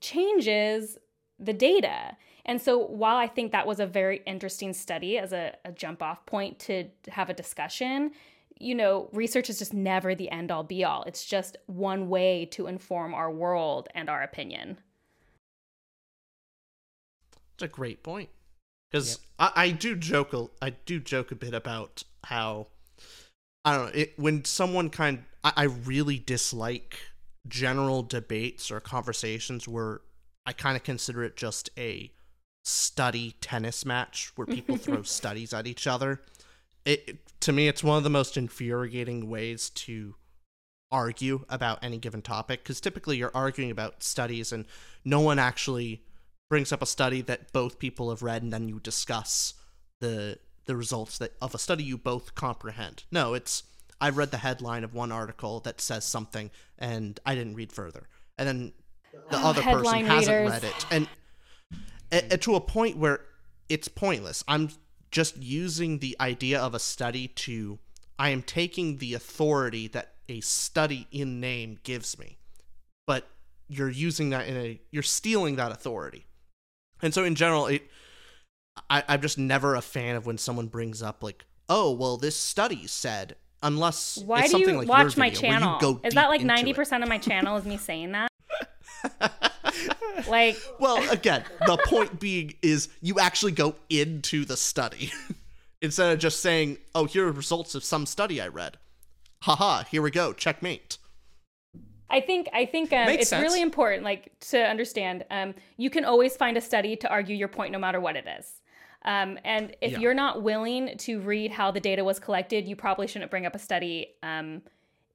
changes 0.00 0.98
the 1.38 1.52
data. 1.52 2.16
And 2.44 2.60
so 2.60 2.78
while 2.78 3.16
i 3.16 3.26
think 3.26 3.52
that 3.52 3.66
was 3.66 3.80
a 3.80 3.86
very 3.86 4.20
interesting 4.26 4.72
study 4.72 5.16
as 5.16 5.32
a, 5.32 5.56
a 5.64 5.72
jump 5.72 6.02
off 6.02 6.26
point 6.26 6.58
to 6.60 6.88
have 7.08 7.30
a 7.30 7.34
discussion 7.34 8.12
you 8.62 8.76
know, 8.76 9.08
research 9.12 9.50
is 9.50 9.58
just 9.58 9.74
never 9.74 10.14
the 10.14 10.30
end 10.30 10.52
all 10.52 10.62
be 10.62 10.84
all. 10.84 11.02
It's 11.02 11.24
just 11.24 11.56
one 11.66 12.08
way 12.08 12.46
to 12.52 12.68
inform 12.68 13.12
our 13.12 13.30
world 13.30 13.88
and 13.92 14.08
our 14.08 14.22
opinion. 14.22 14.78
It's 17.62 17.72
a 17.72 17.74
great 17.74 18.02
point 18.02 18.28
because 18.90 19.20
I, 19.38 19.52
I 19.54 19.70
do 19.70 19.94
joke 19.94 20.32
a, 20.32 20.46
I 20.60 20.70
do 20.70 20.98
joke 20.98 21.30
a 21.30 21.36
bit 21.36 21.54
about 21.54 22.02
how 22.24 22.66
I 23.64 23.76
don't 23.76 23.86
know 23.86 23.92
it, 24.00 24.14
when 24.18 24.44
someone 24.44 24.90
kind 24.90 25.24
I, 25.44 25.52
I 25.56 25.62
really 25.64 26.18
dislike 26.18 26.98
general 27.46 28.02
debates 28.02 28.70
or 28.70 28.80
conversations 28.80 29.68
where 29.68 30.00
I 30.44 30.52
kind 30.52 30.76
of 30.76 30.82
consider 30.82 31.22
it 31.22 31.36
just 31.36 31.70
a 31.78 32.10
study 32.64 33.36
tennis 33.40 33.84
match 33.84 34.32
where 34.34 34.46
people 34.46 34.76
throw 34.76 35.02
studies 35.04 35.52
at 35.52 35.66
each 35.68 35.86
other. 35.86 36.20
It 36.84 37.04
it- 37.06 37.18
to 37.42 37.52
me 37.52 37.66
it's 37.66 37.82
one 37.82 37.98
of 37.98 38.04
the 38.04 38.10
most 38.10 38.36
infuriating 38.36 39.28
ways 39.28 39.68
to 39.70 40.14
argue 40.92 41.44
about 41.48 41.82
any 41.82 41.98
given 41.98 42.22
topic 42.22 42.62
because 42.62 42.80
typically 42.80 43.16
you're 43.16 43.32
arguing 43.34 43.70
about 43.70 44.02
studies 44.02 44.52
and 44.52 44.64
no 45.04 45.20
one 45.20 45.38
actually 45.40 46.04
brings 46.52 46.70
up 46.70 46.82
a 46.82 46.86
study 46.86 47.22
that 47.22 47.50
both 47.54 47.78
people 47.78 48.10
have 48.10 48.22
read 48.22 48.42
and 48.42 48.52
then 48.52 48.68
you 48.68 48.78
discuss 48.78 49.54
the 50.00 50.38
the 50.66 50.76
results 50.76 51.16
that 51.16 51.32
of 51.40 51.54
a 51.54 51.58
study 51.58 51.82
you 51.82 51.96
both 51.96 52.34
comprehend. 52.34 53.04
No, 53.10 53.32
it's 53.32 53.62
I 54.02 54.10
read 54.10 54.32
the 54.32 54.36
headline 54.36 54.84
of 54.84 54.92
one 54.92 55.10
article 55.10 55.60
that 55.60 55.80
says 55.80 56.04
something 56.04 56.50
and 56.78 57.18
I 57.24 57.34
didn't 57.34 57.54
read 57.54 57.72
further. 57.72 58.06
And 58.36 58.46
then 58.46 58.72
the 59.30 59.38
Oh, 59.38 59.48
other 59.48 59.62
person 59.62 59.76
headline 59.76 60.04
hasn't 60.04 60.50
read 60.50 60.64
it. 60.64 60.86
And 60.90 61.08
a- 62.12 62.34
a- 62.34 62.36
to 62.36 62.54
a 62.56 62.60
point 62.60 62.98
where 62.98 63.20
it's 63.70 63.88
pointless. 63.88 64.44
I'm 64.46 64.68
just 65.10 65.38
using 65.38 66.00
the 66.00 66.14
idea 66.20 66.60
of 66.60 66.74
a 66.74 66.78
study 66.78 67.28
to 67.28 67.78
I 68.18 68.28
am 68.28 68.42
taking 68.42 68.98
the 68.98 69.14
authority 69.14 69.88
that 69.88 70.16
a 70.28 70.42
study 70.42 71.06
in 71.10 71.40
name 71.40 71.78
gives 71.82 72.18
me. 72.18 72.36
But 73.06 73.26
you're 73.68 73.88
using 73.88 74.28
that 74.30 74.46
in 74.48 74.56
a 74.58 74.80
you're 74.90 75.02
stealing 75.02 75.56
that 75.56 75.72
authority. 75.72 76.26
And 77.02 77.12
so 77.12 77.24
in 77.24 77.34
general, 77.34 77.66
it 77.66 77.82
I, 78.88 79.02
I'm 79.08 79.20
just 79.20 79.38
never 79.38 79.74
a 79.74 79.82
fan 79.82 80.16
of 80.16 80.24
when 80.24 80.38
someone 80.38 80.68
brings 80.68 81.02
up 81.02 81.22
like, 81.22 81.44
oh 81.68 81.90
well 81.92 82.16
this 82.16 82.36
study 82.36 82.86
said 82.86 83.36
unless 83.62 84.18
Why 84.18 84.40
it's 84.40 84.48
do 84.48 84.52
something 84.52 84.74
you 84.74 84.78
like 84.80 84.88
watch 84.88 85.16
my 85.16 85.30
video 85.30 85.40
channel? 85.40 86.00
Is 86.04 86.14
that 86.14 86.28
like 86.28 86.42
ninety 86.42 86.72
percent 86.72 87.02
of 87.02 87.08
my 87.08 87.18
channel 87.18 87.56
is 87.56 87.64
me 87.64 87.76
saying 87.76 88.12
that? 88.12 88.28
like, 90.28 90.56
Well, 90.78 91.10
again, 91.10 91.44
the 91.66 91.76
point 91.76 92.20
being 92.20 92.54
is 92.62 92.88
you 93.00 93.18
actually 93.18 93.52
go 93.52 93.74
into 93.88 94.44
the 94.44 94.56
study 94.56 95.12
instead 95.82 96.12
of 96.12 96.18
just 96.18 96.40
saying, 96.40 96.78
"Oh, 96.94 97.04
here 97.04 97.26
are 97.28 97.32
results 97.32 97.74
of 97.74 97.84
some 97.84 98.06
study 98.06 98.40
I 98.40 98.48
read." 98.48 98.78
Haha, 99.42 99.84
here 99.84 100.02
we 100.02 100.12
go, 100.12 100.32
checkmate. 100.32 100.98
I 102.12 102.20
think 102.20 102.48
I 102.52 102.66
think 102.66 102.92
um, 102.92 103.08
it's 103.08 103.30
sense. 103.30 103.42
really 103.42 103.62
important, 103.62 104.04
like 104.04 104.30
to 104.50 104.58
understand. 104.58 105.24
Um, 105.30 105.54
you 105.76 105.90
can 105.90 106.04
always 106.04 106.36
find 106.36 106.56
a 106.56 106.60
study 106.60 106.94
to 106.96 107.08
argue 107.08 107.34
your 107.34 107.48
point, 107.48 107.72
no 107.72 107.78
matter 107.78 108.00
what 108.00 108.16
it 108.16 108.26
is. 108.38 108.60
Um, 109.04 109.38
and 109.44 109.74
if 109.80 109.92
Yeah. 109.92 109.98
you're 109.98 110.14
not 110.14 110.42
willing 110.42 110.96
to 110.98 111.20
read 111.20 111.50
how 111.50 111.70
the 111.72 111.80
data 111.80 112.04
was 112.04 112.20
collected, 112.20 112.68
you 112.68 112.76
probably 112.76 113.06
shouldn't 113.08 113.30
bring 113.30 113.46
up 113.46 113.54
a 113.54 113.58
study 113.58 114.14
um, 114.22 114.62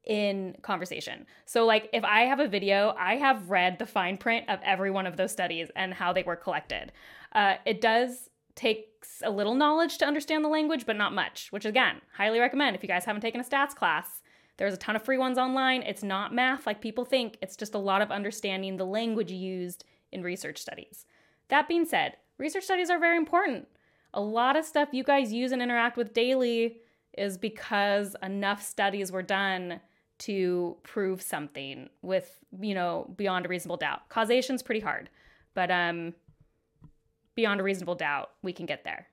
in 0.03 0.55
conversation. 0.61 1.25
So, 1.45 1.65
like, 1.65 1.89
if 1.93 2.03
I 2.03 2.21
have 2.21 2.39
a 2.39 2.47
video, 2.47 2.93
I 2.97 3.15
have 3.15 3.49
read 3.49 3.79
the 3.79 3.85
fine 3.85 4.17
print 4.17 4.49
of 4.49 4.59
every 4.63 4.91
one 4.91 5.05
of 5.07 5.15
those 5.17 5.31
studies 5.31 5.69
and 5.75 5.93
how 5.93 6.11
they 6.13 6.23
were 6.23 6.35
collected. 6.35 6.91
Uh, 7.31 7.55
it 7.65 7.79
does 7.79 8.29
takes 8.55 9.21
a 9.23 9.29
little 9.29 9.53
knowledge 9.53 9.99
to 9.99 10.05
understand 10.05 10.43
the 10.43 10.49
language, 10.49 10.85
but 10.85 10.95
not 10.95 11.13
much, 11.13 11.51
which 11.51 11.63
again, 11.63 12.01
highly 12.17 12.39
recommend 12.39 12.75
if 12.75 12.81
you 12.81 12.89
guys 12.89 13.05
haven't 13.05 13.21
taken 13.21 13.39
a 13.39 13.43
stats 13.43 13.75
class. 13.75 14.23
There's 14.57 14.73
a 14.73 14.77
ton 14.77 14.95
of 14.95 15.03
free 15.03 15.17
ones 15.17 15.37
online. 15.37 15.83
It's 15.83 16.03
not 16.03 16.33
math 16.33 16.65
like 16.65 16.81
people 16.81 17.05
think, 17.05 17.37
it's 17.41 17.55
just 17.55 17.75
a 17.75 17.79
lot 17.79 18.01
of 18.01 18.11
understanding 18.11 18.77
the 18.77 18.85
language 18.85 19.31
used 19.31 19.85
in 20.11 20.23
research 20.23 20.57
studies. 20.57 21.05
That 21.49 21.67
being 21.67 21.85
said, 21.85 22.17
research 22.37 22.63
studies 22.63 22.89
are 22.89 22.99
very 22.99 23.17
important. 23.17 23.67
A 24.13 24.21
lot 24.21 24.55
of 24.55 24.65
stuff 24.65 24.89
you 24.91 25.03
guys 25.03 25.31
use 25.31 25.51
and 25.51 25.61
interact 25.61 25.95
with 25.95 26.13
daily 26.13 26.77
is 27.17 27.37
because 27.37 28.15
enough 28.23 28.63
studies 28.63 29.11
were 29.11 29.21
done 29.21 29.79
to 30.19 30.75
prove 30.81 31.21
something 31.21 31.89
with, 32.01 32.39
you 32.59 32.73
know, 32.73 33.13
beyond 33.15 33.45
a 33.45 33.49
reasonable 33.49 33.77
doubt. 33.77 34.09
Causation's 34.09 34.63
pretty 34.63 34.81
hard, 34.81 35.09
but 35.53 35.69
um 35.69 36.13
beyond 37.35 37.59
a 37.59 37.63
reasonable 37.63 37.93
doubt, 37.93 38.31
we 38.41 38.51
can 38.51 38.65
get 38.65 38.83
there. 38.83 39.07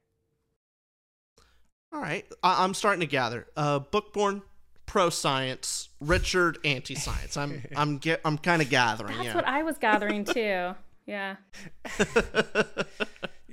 All 1.93 2.01
right, 2.01 2.25
I- 2.43 2.65
I'm 2.65 2.73
starting 2.73 3.01
to 3.01 3.07
gather. 3.07 3.47
Uh, 3.57 3.81
Bookborn, 3.81 4.41
pro 4.87 5.11
science. 5.11 5.89
Richard, 6.01 6.59
anti 6.65 6.95
science. 6.95 7.37
I'm 7.37 7.63
I'm 7.77 7.99
get 7.99 8.21
I'm 8.25 8.39
kind 8.39 8.63
of 8.63 8.71
gathering. 8.71 9.15
That's 9.17 9.29
yeah. 9.29 9.35
what 9.35 9.47
I 9.47 9.63
was 9.63 9.79
gathering 9.79 10.25
too. 10.25 10.75
Yeah. 11.07 11.37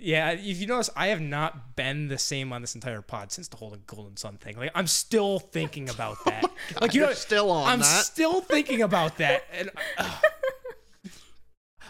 Yeah, 0.03 0.31
if 0.31 0.59
you 0.59 0.65
notice, 0.65 0.89
I 0.95 1.07
have 1.07 1.21
not 1.21 1.75
been 1.75 2.07
the 2.07 2.17
same 2.17 2.51
on 2.51 2.61
this 2.61 2.73
entire 2.73 3.03
pod 3.03 3.31
since 3.31 3.47
the 3.47 3.57
whole 3.57 3.77
Golden 3.85 4.17
Son 4.17 4.35
thing. 4.37 4.57
Like, 4.57 4.71
I'm 4.73 4.87
still 4.87 5.37
thinking 5.37 5.89
about 5.89 6.17
that. 6.25 6.43
like, 6.81 6.95
you 6.95 7.01
you're 7.01 7.09
know, 7.09 7.13
still 7.13 7.51
on 7.51 7.67
I'm 7.67 7.79
that. 7.79 7.85
still 7.85 8.41
thinking 8.41 8.81
about 8.81 9.17
that, 9.17 9.43
and 9.53 9.69
uh, 9.99 10.09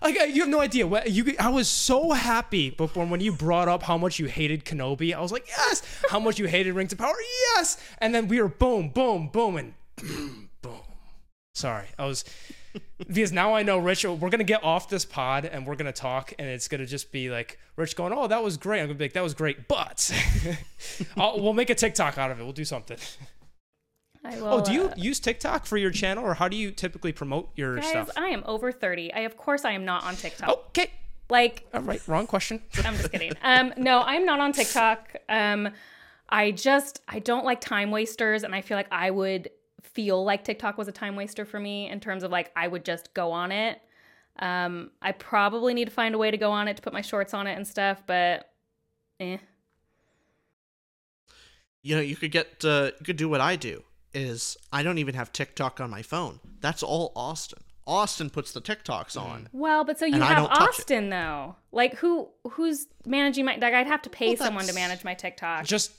like, 0.01 0.19
uh, 0.19 0.23
you 0.23 0.41
have 0.41 0.49
no 0.49 0.59
idea. 0.61 0.87
What 0.87 1.09
you? 1.09 1.35
I 1.39 1.49
was 1.49 1.67
so 1.67 2.11
happy 2.11 2.69
before 2.69 3.05
when 3.05 3.21
you 3.21 3.31
brought 3.31 3.67
up 3.67 3.83
how 3.83 3.97
much 3.97 4.19
you 4.19 4.25
hated 4.25 4.65
Kenobi. 4.65 5.13
I 5.13 5.21
was 5.21 5.31
like, 5.31 5.47
yes. 5.47 5.83
How 6.09 6.19
much 6.19 6.39
you 6.39 6.47
hated 6.47 6.73
Rings 6.73 6.91
of 6.91 6.97
Power? 6.97 7.15
Yes. 7.55 7.77
And 7.99 8.13
then 8.13 8.27
we 8.27 8.41
were 8.41 8.47
boom, 8.47 8.89
boom, 8.89 9.27
boom, 9.27 9.57
and 9.57 9.73
boom. 10.61 10.79
Sorry, 11.53 11.87
I 11.99 12.05
was 12.05 12.23
because 13.07 13.31
now 13.31 13.53
I 13.53 13.63
know 13.63 13.77
Rich. 13.77 14.05
We're 14.05 14.29
gonna 14.29 14.43
get 14.43 14.63
off 14.63 14.89
this 14.89 15.05
pod 15.05 15.45
and 15.45 15.65
we're 15.65 15.75
gonna 15.75 15.91
talk, 15.91 16.33
and 16.39 16.47
it's 16.47 16.67
gonna 16.67 16.85
just 16.85 17.11
be 17.11 17.29
like 17.29 17.59
Rich 17.75 17.95
going, 17.95 18.13
"Oh, 18.13 18.27
that 18.27 18.43
was 18.43 18.57
great." 18.57 18.79
I'm 18.79 18.87
gonna 18.87 18.97
be 18.97 19.05
like, 19.05 19.13
"That 19.13 19.23
was 19.23 19.33
great," 19.33 19.67
but 19.67 20.11
we'll 21.17 21.53
make 21.53 21.69
a 21.69 21.75
TikTok 21.75 22.17
out 22.17 22.31
of 22.31 22.39
it. 22.39 22.43
We'll 22.43 22.53
do 22.53 22.65
something. 22.65 22.97
I 24.23 24.39
will, 24.39 24.47
Oh, 24.47 24.61
do 24.61 24.71
you 24.71 24.83
uh, 24.85 24.93
use 24.95 25.19
TikTok 25.19 25.65
for 25.65 25.77
your 25.77 25.89
channel, 25.91 26.23
or 26.23 26.35
how 26.35 26.47
do 26.47 26.55
you 26.55 26.71
typically 26.71 27.11
promote 27.11 27.49
your 27.55 27.77
guys, 27.77 27.87
stuff? 27.89 28.09
I 28.15 28.27
am 28.27 28.43
over 28.45 28.71
30. 28.71 29.13
I 29.13 29.21
of 29.21 29.35
course 29.37 29.65
I 29.65 29.71
am 29.71 29.83
not 29.83 30.03
on 30.03 30.15
TikTok. 30.15 30.49
Okay, 30.49 30.91
Like 31.29 31.67
all 31.73 31.81
right, 31.81 32.01
wrong 32.07 32.27
question. 32.27 32.61
I'm 32.85 32.95
just 32.95 33.11
kidding. 33.11 33.33
Um, 33.41 33.73
no, 33.77 34.01
I'm 34.01 34.25
not 34.25 34.39
on 34.39 34.51
TikTok. 34.53 35.15
Um, 35.27 35.69
I 36.29 36.51
just 36.51 37.01
I 37.07 37.19
don't 37.19 37.45
like 37.45 37.61
time 37.61 37.89
wasters, 37.89 38.43
and 38.43 38.53
I 38.53 38.61
feel 38.61 38.77
like 38.77 38.91
I 38.91 39.09
would 39.09 39.49
feel 39.81 40.23
like 40.23 40.43
TikTok 40.43 40.77
was 40.77 40.87
a 40.87 40.91
time 40.91 41.15
waster 41.15 41.43
for 41.43 41.59
me 41.59 41.89
in 41.89 41.99
terms 41.99 42.23
of 42.23 42.31
like 42.31 42.51
I 42.55 42.67
would 42.67 42.85
just 42.85 43.13
go 43.13 43.31
on 43.31 43.51
it. 43.51 43.81
Um, 44.39 44.91
I 45.01 45.11
probably 45.11 45.73
need 45.73 45.85
to 45.85 45.91
find 45.91 46.15
a 46.15 46.17
way 46.17 46.31
to 46.31 46.37
go 46.37 46.51
on 46.51 46.67
it 46.67 46.77
to 46.77 46.81
put 46.81 46.93
my 46.93 47.01
shorts 47.01 47.33
on 47.33 47.47
it 47.47 47.55
and 47.55 47.67
stuff, 47.67 48.03
but 48.05 48.49
eh. 49.19 49.37
you 51.81 51.95
know, 51.95 52.01
you 52.01 52.15
could 52.15 52.31
get 52.31 52.63
uh, 52.63 52.91
you 52.99 53.05
could 53.05 53.17
do 53.17 53.27
what 53.27 53.41
I 53.41 53.55
do. 53.55 53.83
Is 54.13 54.57
I 54.73 54.83
don't 54.83 54.97
even 54.97 55.15
have 55.15 55.31
TikTok 55.31 55.79
on 55.79 55.89
my 55.89 56.01
phone. 56.01 56.39
That's 56.59 56.83
all 56.83 57.11
Austin. 57.15 57.59
Austin 57.87 58.29
puts 58.29 58.51
the 58.51 58.61
TikToks 58.61 59.19
on. 59.19 59.49
Well, 59.53 59.83
but 59.83 59.97
so 59.97 60.05
you 60.05 60.19
have 60.21 60.37
don't 60.37 60.49
touch 60.49 60.61
it. 60.61 60.79
Austin 60.81 61.09
though. 61.09 61.55
Like 61.71 61.95
who 61.95 62.29
who's 62.51 62.87
managing 63.05 63.45
my 63.45 63.53
like 63.55 63.73
I'd 63.73 63.87
have 63.87 64.01
to 64.03 64.09
pay 64.09 64.29
Well, 64.29 64.37
someone 64.37 64.65
to 64.65 64.73
manage 64.73 65.03
my 65.03 65.13
TikTok. 65.13 65.65
Just 65.65 65.91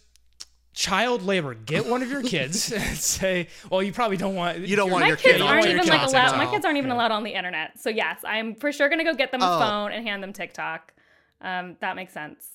child 0.75 1.23
labor. 1.23 1.55
Get 1.55 1.87
one 1.87 2.03
of 2.03 2.11
your 2.11 2.23
kids 2.23 2.71
and 2.73 2.97
say, 2.97 3.49
"Well, 3.71 3.83
you 3.83 3.93
probably 3.93 4.17
don't 4.17 4.35
want 4.35 4.59
You 4.61 4.77
don't 4.77 4.91
want 4.91 5.03
my 5.03 5.09
your 5.09 5.17
kids 5.17 5.35
kid 5.39 5.43
on 5.43 5.49
aren't 5.49 5.67
even 5.67 5.87
like 5.87 6.07
allowed. 6.07 6.37
My 6.37 6.47
kids 6.51 6.65
aren't 6.65 6.79
even 6.79 6.91
allowed 6.91 7.11
on 7.11 7.25
the 7.25 7.33
internet. 7.35 7.81
So 7.81 7.91
yes, 7.91 8.21
I'm 8.25 8.55
for 8.55 8.73
sure 8.73 8.89
gonna 8.89 9.05
go 9.05 9.15
get 9.15 9.33
them 9.33 9.43
a 9.43 9.57
Oh. 9.57 9.59
phone 9.59 9.93
and 9.93 10.07
hand 10.07 10.23
them 10.23 10.33
TikTok. 10.33 10.93
Um, 11.41 11.77
that 11.81 11.97
makes 11.97 12.13
sense. 12.13 12.47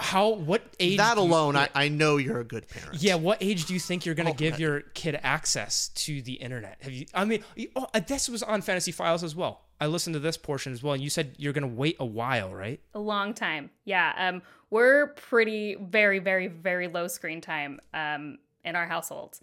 How? 0.00 0.30
What 0.30 0.62
age? 0.80 0.96
That 0.98 1.14
do 1.16 1.20
you- 1.22 1.26
alone, 1.28 1.56
I, 1.56 1.68
I 1.74 1.88
know 1.88 2.16
you're 2.16 2.40
a 2.40 2.44
good 2.44 2.68
parent. 2.68 3.02
Yeah, 3.02 3.14
what 3.16 3.38
age 3.42 3.66
do 3.66 3.74
you 3.74 3.80
think 3.80 4.04
you're 4.06 4.14
gonna 4.14 4.30
Oh, 4.30 4.34
give 4.34 4.52
right. 4.52 4.60
your 4.60 4.80
kid 4.80 5.18
access 5.22 5.88
to 5.88 6.22
the 6.22 6.34
internet? 6.34 6.78
Have 6.82 6.92
you? 6.92 7.06
I 7.14 7.24
mean, 7.24 7.42
you- 7.56 7.70
oh, 7.76 7.86
uh, 7.94 8.00
this 8.00 8.28
was 8.28 8.42
on 8.42 8.62
Fantasy 8.62 8.92
Files 8.92 9.22
as 9.22 9.34
well. 9.36 9.62
I 9.80 9.86
listened 9.86 10.14
to 10.14 10.20
this 10.20 10.36
portion 10.36 10.72
as 10.72 10.82
well, 10.82 10.94
and 10.94 11.02
you 11.02 11.10
said 11.10 11.34
you're 11.38 11.52
gonna 11.52 11.66
wait 11.66 11.96
a 12.00 12.06
while, 12.06 12.54
right? 12.54 12.80
A 12.94 12.98
long 13.00 13.34
time. 13.34 13.70
Yeah. 13.84 14.12
Um, 14.16 14.42
we're 14.70 15.08
pretty 15.08 15.74
very 15.74 16.18
very 16.18 16.46
very 16.48 16.88
low 16.88 17.08
screen 17.08 17.40
time. 17.40 17.80
Um, 17.92 18.38
in 18.64 18.76
our 18.76 18.86
household. 18.86 19.40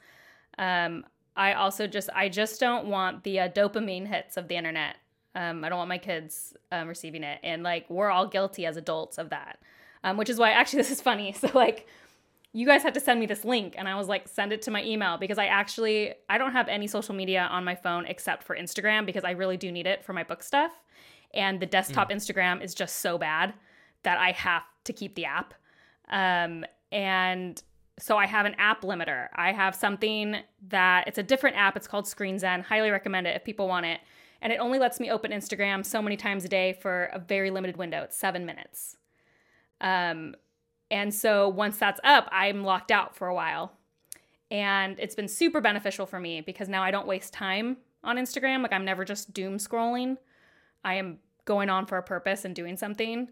Um, 0.58 1.06
I 1.36 1.54
also 1.54 1.88
just 1.88 2.10
I 2.16 2.30
just 2.30 2.60
don't 2.60 2.88
want 2.88 3.24
the 3.24 3.42
uh, 3.42 3.50
dopamine 3.50 4.08
hits 4.08 4.38
of 4.38 4.48
the 4.48 4.56
internet. 4.56 4.96
Um, 5.36 5.64
I 5.64 5.70
don't 5.70 5.78
want 5.78 5.90
my 5.90 5.98
kids 5.98 6.54
um, 6.72 6.88
receiving 6.88 7.24
it, 7.24 7.40
and 7.44 7.62
like 7.64 7.90
we're 7.90 8.10
all 8.10 8.28
guilty 8.28 8.66
as 8.66 8.78
adults 8.78 9.18
of 9.18 9.30
that. 9.30 9.60
Um, 10.04 10.18
which 10.18 10.30
is 10.30 10.38
why 10.38 10.52
actually 10.52 10.78
this 10.82 10.92
is 10.92 11.02
funny. 11.02 11.34
So 11.34 11.50
like 11.54 11.88
you 12.52 12.66
guys 12.66 12.82
had 12.82 12.94
to 12.96 13.00
send 13.00 13.20
me 13.20 13.26
this 13.26 13.46
link. 13.46 13.76
And 13.78 13.88
i 13.88 13.96
was 13.96 14.08
like 14.08 14.28
send 14.28 14.52
it 14.52 14.62
to 14.64 14.72
my 14.72 14.84
email 14.84 15.18
because 15.18 15.38
i 15.38 15.46
actually 15.46 16.14
i 16.30 16.38
don't 16.38 16.52
have 16.52 16.68
any 16.68 16.88
social 16.88 17.16
media 17.16 17.48
on 17.52 17.64
my 17.64 17.76
phone 17.76 18.06
except 18.06 18.44
for 18.44 18.56
instagram 18.56 19.06
because 19.06 19.24
i 19.24 19.32
really 19.32 19.58
do 19.58 19.72
need 19.72 19.88
it 19.88 20.04
for 20.04 20.14
my 20.14 20.24
book 20.24 20.44
stuff. 20.44 20.72
And 21.34 21.60
the 21.60 21.66
desktop 21.66 22.10
instagram 22.10 22.64
is 22.64 22.74
just 22.74 22.98
so 22.98 23.18
bad 23.18 23.54
that 24.04 24.18
i 24.18 24.32
have 24.32 24.64
to 24.86 24.94
keep 24.94 25.16
the 25.16 25.26
app. 25.26 25.54
Um, 26.10 26.66
and 26.92 27.62
so 28.00 28.18
i 28.18 28.26
have 28.26 28.46
an 28.46 28.56
app 28.56 28.82
limiter. 28.82 29.28
I 29.36 29.52
have 29.52 29.76
something 29.76 30.38
that 30.70 31.08
it's 31.08 31.18
a 31.18 31.24
different 31.24 31.58
app. 31.58 31.78
It's 31.78 31.88
called 31.88 32.06
ScreenZen 32.06 32.64
highly 32.64 32.90
recommend 32.90 33.28
it 33.28 33.36
if 33.36 33.44
people 33.44 33.68
want 33.68 33.86
it. 33.86 34.00
And 34.42 34.54
it 34.54 34.60
only 34.60 34.80
lets 34.80 35.00
me 35.00 35.12
open 35.12 35.32
instagram 35.32 35.86
so 35.86 36.02
many 36.02 36.18
times 36.18 36.46
a 36.46 36.48
day 36.48 36.74
for 36.82 37.06
a 37.14 37.20
very 37.20 37.52
limited 37.52 37.78
window. 37.78 38.02
It's 38.02 38.18
seven 38.18 38.46
minutes 38.46 38.96
um, 39.82 40.36
and 40.92 41.14
so 41.14 41.50
once 41.50 41.78
that's 41.78 42.00
up, 42.04 42.28
I'm 42.32 42.64
locked 42.64 42.92
out 42.92 43.16
for 43.16 43.28
a 43.28 43.36
while. 43.36 43.74
And 44.52 45.00
it's 45.00 45.16
been 45.16 45.28
super 45.28 45.62
beneficial 45.62 46.06
for 46.06 46.20
me 46.20 46.42
because 46.42 46.68
now 46.68 46.82
I 46.82 46.92
don't 46.92 47.08
waste 47.08 47.34
time 47.34 47.78
on 48.04 48.18
Instagram. 48.18 48.64
Like 48.64 48.74
I'm 48.74 48.86
never 48.86 49.06
just 49.06 49.34
doom 49.34 49.58
scrolling. 49.58 50.18
I 50.84 50.96
am 50.96 51.20
going 51.46 51.70
on 51.70 51.86
for 51.86 51.98
a 51.98 52.04
purpose 52.04 52.46
and 52.46 52.56
doing 52.56 52.76
something. 52.76 53.30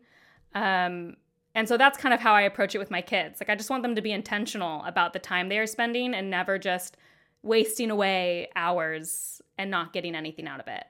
Um, 0.54 1.16
and 1.56 1.68
so 1.68 1.76
that's 1.78 1.98
kind 1.98 2.14
of 2.14 2.20
how 2.20 2.34
I 2.34 2.42
approach 2.42 2.76
it 2.76 2.78
with 2.78 2.92
my 2.92 3.02
kids. 3.02 3.40
Like 3.40 3.50
I 3.50 3.56
just 3.56 3.72
want 3.72 3.82
them 3.82 3.96
to 3.96 4.02
be 4.02 4.12
intentional 4.12 4.84
about 4.86 5.14
the 5.14 5.20
time 5.20 5.50
they 5.50 5.58
are 5.58 5.66
spending 5.66 6.14
and 6.14 6.30
never 6.30 6.60
just 6.60 6.98
wasting 7.42 7.90
away 7.90 8.50
hours 8.56 9.42
and 9.58 9.72
not 9.72 9.94
getting 9.94 10.14
anything 10.14 10.48
out 10.48 10.60
of 10.60 10.68
it. 10.68 10.84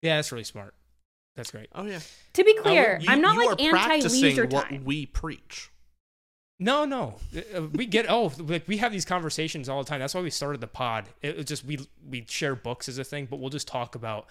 Yeah, 0.00 0.16
that's 0.16 0.32
really 0.32 0.42
smart. 0.42 0.74
That's 1.36 1.50
great. 1.50 1.68
Oh 1.74 1.84
yeah. 1.86 2.00
To 2.34 2.44
be 2.44 2.54
clear, 2.54 2.98
You- 3.00 3.08
I'm 3.10 3.20
not 3.20 3.34
you 3.36 3.46
like 3.48 3.60
are 3.60 3.70
practicing 3.70 4.24
anti-leisure 4.24 4.46
what 4.46 4.68
time. 4.68 4.84
we 4.84 5.06
preach. 5.06 5.70
No, 6.58 6.84
no, 6.84 7.16
Uh, 7.54 7.62
we 7.72 7.86
get. 7.86 8.06
Oh, 8.08 8.30
like 8.38 8.68
we 8.68 8.76
have 8.76 8.92
these 8.92 9.04
conversations 9.04 9.68
all 9.68 9.82
the 9.82 9.88
time. 9.88 9.98
That's 9.98 10.14
why 10.14 10.20
we 10.20 10.30
started 10.30 10.60
the 10.60 10.68
pod. 10.68 11.08
It 11.20 11.36
was 11.36 11.46
just 11.46 11.64
we 11.64 11.78
we 12.08 12.24
share 12.28 12.54
books 12.54 12.88
as 12.88 12.98
a 12.98 13.04
thing, 13.04 13.26
but 13.28 13.40
we'll 13.40 13.50
just 13.50 13.66
talk 13.66 13.94
about 13.96 14.26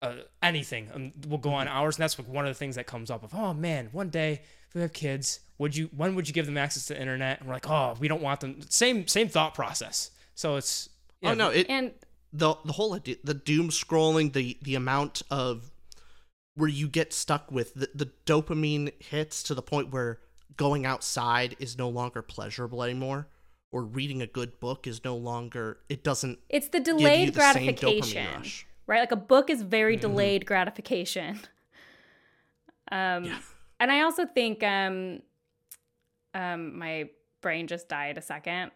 uh, 0.00 0.14
anything. 0.42 0.88
And 0.94 1.12
we'll 1.28 1.38
go 1.38 1.52
on 1.52 1.68
hours, 1.68 1.96
and 1.96 2.02
that's 2.04 2.18
like 2.18 2.28
one 2.28 2.46
of 2.46 2.50
the 2.50 2.58
things 2.58 2.76
that 2.76 2.86
comes 2.86 3.10
up. 3.10 3.22
Of 3.22 3.34
oh 3.34 3.52
man, 3.52 3.88
one 3.92 4.08
day 4.08 4.40
if 4.68 4.74
we 4.74 4.80
have 4.80 4.94
kids, 4.94 5.40
would 5.58 5.76
you? 5.76 5.90
When 5.94 6.14
would 6.14 6.28
you 6.28 6.32
give 6.32 6.46
them 6.46 6.56
access 6.56 6.86
to 6.86 6.94
the 6.94 7.00
internet? 7.00 7.40
And 7.40 7.48
we're 7.48 7.54
like, 7.56 7.68
oh, 7.68 7.94
we 8.00 8.08
don't 8.08 8.22
want 8.22 8.40
them. 8.40 8.60
Same 8.70 9.06
same 9.06 9.28
thought 9.28 9.52
process. 9.54 10.12
So 10.34 10.56
it's 10.56 10.88
yeah, 11.20 11.32
oh 11.32 11.34
no, 11.34 11.50
it 11.50 11.66
And 11.68 11.92
the 12.32 12.54
the 12.64 12.72
whole 12.72 12.94
idea, 12.94 13.16
the 13.22 13.34
doom 13.34 13.68
scrolling, 13.68 14.32
the 14.32 14.56
the 14.62 14.76
amount 14.76 15.20
of 15.30 15.70
where 16.60 16.68
you 16.68 16.88
get 16.88 17.14
stuck 17.14 17.50
with 17.50 17.72
the, 17.72 17.88
the 17.94 18.10
dopamine 18.26 18.92
hits 19.02 19.42
to 19.44 19.54
the 19.54 19.62
point 19.62 19.90
where 19.90 20.20
going 20.58 20.84
outside 20.84 21.56
is 21.58 21.78
no 21.78 21.88
longer 21.88 22.20
pleasurable 22.20 22.82
anymore, 22.82 23.28
or 23.72 23.82
reading 23.82 24.20
a 24.20 24.26
good 24.26 24.60
book 24.60 24.86
is 24.86 25.02
no 25.02 25.16
longer. 25.16 25.78
It 25.88 26.04
doesn't. 26.04 26.38
It's 26.50 26.68
the 26.68 26.80
delayed 26.80 27.28
the 27.28 27.32
gratification, 27.32 28.42
right? 28.86 29.00
Like 29.00 29.12
a 29.12 29.16
book 29.16 29.48
is 29.48 29.62
very 29.62 29.94
mm-hmm. 29.94 30.02
delayed 30.02 30.46
gratification. 30.46 31.40
Um, 32.92 33.22
yeah. 33.22 33.38
and 33.78 33.92
I 33.92 34.00
also 34.00 34.26
think 34.26 34.64
um, 34.64 35.22
um, 36.34 36.76
my 36.76 37.08
brain 37.40 37.68
just 37.68 37.88
died 37.88 38.18
a 38.18 38.20
second. 38.20 38.72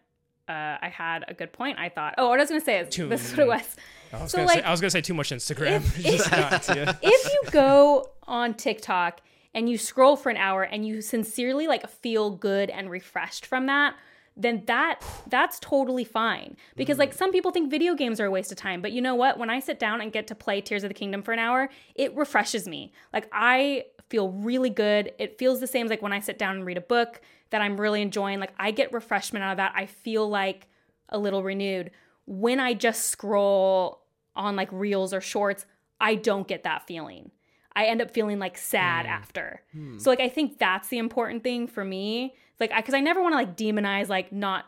Uh, 0.48 0.78
I 0.80 0.88
had 0.88 1.24
a 1.26 1.34
good 1.34 1.52
point. 1.52 1.80
I 1.80 1.88
thought. 1.88 2.14
Oh, 2.16 2.28
what 2.28 2.38
I 2.38 2.44
was 2.44 2.48
gonna 2.48 2.60
say 2.60 2.78
is 2.78 2.94
this 2.94 3.32
is 3.32 3.36
what 3.36 3.40
it 3.40 3.48
was. 3.48 3.76
I 4.18 4.22
was, 4.22 4.30
so 4.30 4.38
gonna, 4.38 4.48
like, 4.48 4.58
say, 4.60 4.64
I 4.64 4.70
was 4.70 4.80
gonna 4.80 4.90
say 4.90 5.00
too 5.00 5.14
much 5.14 5.30
Instagram. 5.30 5.76
If, 5.76 5.98
if, 6.06 6.32
yeah. 6.76 6.94
if 7.02 7.32
you 7.32 7.50
go 7.50 8.10
on 8.24 8.54
TikTok 8.54 9.20
and 9.54 9.68
you 9.68 9.78
scroll 9.78 10.16
for 10.16 10.30
an 10.30 10.36
hour 10.36 10.62
and 10.62 10.86
you 10.86 11.00
sincerely 11.00 11.66
like 11.66 11.88
feel 11.88 12.30
good 12.30 12.70
and 12.70 12.90
refreshed 12.90 13.46
from 13.46 13.66
that, 13.66 13.94
then 14.36 14.64
that 14.66 15.00
that's 15.28 15.58
totally 15.60 16.04
fine. 16.04 16.56
Because 16.76 16.98
like 16.98 17.12
mm. 17.12 17.18
some 17.18 17.32
people 17.32 17.50
think 17.50 17.70
video 17.70 17.94
games 17.94 18.20
are 18.20 18.26
a 18.26 18.30
waste 18.30 18.50
of 18.50 18.58
time, 18.58 18.82
but 18.82 18.92
you 18.92 19.00
know 19.00 19.14
what? 19.14 19.38
When 19.38 19.50
I 19.50 19.60
sit 19.60 19.78
down 19.78 20.00
and 20.00 20.12
get 20.12 20.26
to 20.28 20.34
play 20.34 20.60
Tears 20.60 20.82
of 20.84 20.90
the 20.90 20.94
Kingdom 20.94 21.22
for 21.22 21.32
an 21.32 21.38
hour, 21.38 21.70
it 21.94 22.14
refreshes 22.16 22.66
me. 22.66 22.92
Like 23.12 23.28
I 23.32 23.84
feel 24.08 24.30
really 24.30 24.70
good. 24.70 25.12
It 25.18 25.38
feels 25.38 25.60
the 25.60 25.66
same 25.66 25.86
as 25.86 25.90
like 25.90 26.02
when 26.02 26.12
I 26.12 26.20
sit 26.20 26.38
down 26.38 26.56
and 26.56 26.66
read 26.66 26.76
a 26.76 26.82
book 26.82 27.20
that 27.50 27.62
I'm 27.62 27.80
really 27.80 28.02
enjoying. 28.02 28.40
Like 28.40 28.52
I 28.58 28.72
get 28.72 28.92
refreshment 28.92 29.44
out 29.44 29.52
of 29.52 29.56
that. 29.58 29.72
I 29.76 29.86
feel 29.86 30.28
like 30.28 30.66
a 31.08 31.18
little 31.18 31.42
renewed. 31.42 31.92
When 32.26 32.58
I 32.58 32.74
just 32.74 33.06
scroll 33.06 34.03
on 34.36 34.56
like 34.56 34.68
reels 34.72 35.12
or 35.12 35.20
shorts, 35.20 35.66
I 36.00 36.14
don't 36.16 36.48
get 36.48 36.64
that 36.64 36.86
feeling. 36.86 37.30
I 37.76 37.86
end 37.86 38.00
up 38.00 38.10
feeling 38.10 38.38
like 38.38 38.56
sad 38.56 39.06
mm. 39.06 39.10
after. 39.10 39.62
Mm. 39.76 40.00
So 40.00 40.10
like 40.10 40.20
I 40.20 40.28
think 40.28 40.58
that's 40.58 40.88
the 40.88 40.98
important 40.98 41.42
thing 41.42 41.66
for 41.66 41.84
me. 41.84 42.34
Like 42.60 42.72
I 42.72 42.82
cuz 42.82 42.94
I 42.94 43.00
never 43.00 43.22
want 43.22 43.32
to 43.32 43.36
like 43.36 43.56
demonize 43.56 44.08
like 44.08 44.32
not 44.32 44.66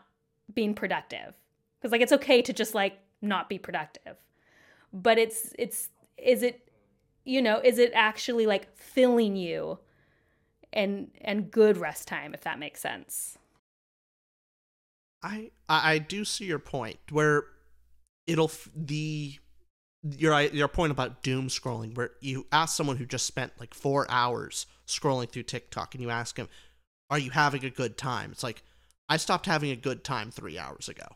being 0.53 0.73
productive. 0.73 1.35
Cuz 1.81 1.91
like 1.91 2.01
it's 2.01 2.11
okay 2.11 2.41
to 2.41 2.53
just 2.53 2.75
like 2.75 2.99
not 3.21 3.49
be 3.49 3.57
productive. 3.57 4.17
But 4.91 5.17
it's 5.17 5.53
it's 5.57 5.89
is 6.17 6.43
it 6.43 6.69
you 7.23 7.41
know, 7.41 7.59
is 7.61 7.77
it 7.77 7.91
actually 7.93 8.45
like 8.45 8.75
filling 8.77 9.35
you 9.35 9.79
and 10.73 11.11
and 11.21 11.51
good 11.51 11.77
rest 11.77 12.07
time 12.07 12.33
if 12.33 12.41
that 12.41 12.59
makes 12.59 12.81
sense. 12.81 13.37
I 15.23 15.51
I 15.67 15.97
do 15.97 16.25
see 16.25 16.45
your 16.45 16.59
point 16.59 16.99
where 17.09 17.45
it'll 18.27 18.51
the 18.75 19.39
your 20.03 20.39
your 20.41 20.67
point 20.67 20.91
about 20.91 21.23
doom 21.23 21.47
scrolling, 21.47 21.95
where 21.95 22.11
you 22.21 22.45
ask 22.51 22.75
someone 22.75 22.97
who 22.97 23.05
just 23.05 23.25
spent 23.25 23.53
like 23.59 23.73
four 23.73 24.05
hours 24.09 24.65
scrolling 24.87 25.29
through 25.29 25.43
TikTok, 25.43 25.95
and 25.95 26.01
you 26.01 26.09
ask 26.09 26.37
him, 26.37 26.47
"Are 27.09 27.19
you 27.19 27.31
having 27.31 27.65
a 27.65 27.69
good 27.69 27.97
time?" 27.97 28.31
It's 28.31 28.43
like 28.43 28.63
I 29.09 29.17
stopped 29.17 29.45
having 29.45 29.71
a 29.71 29.75
good 29.75 30.03
time 30.03 30.31
three 30.31 30.57
hours 30.57 30.89
ago, 30.89 31.07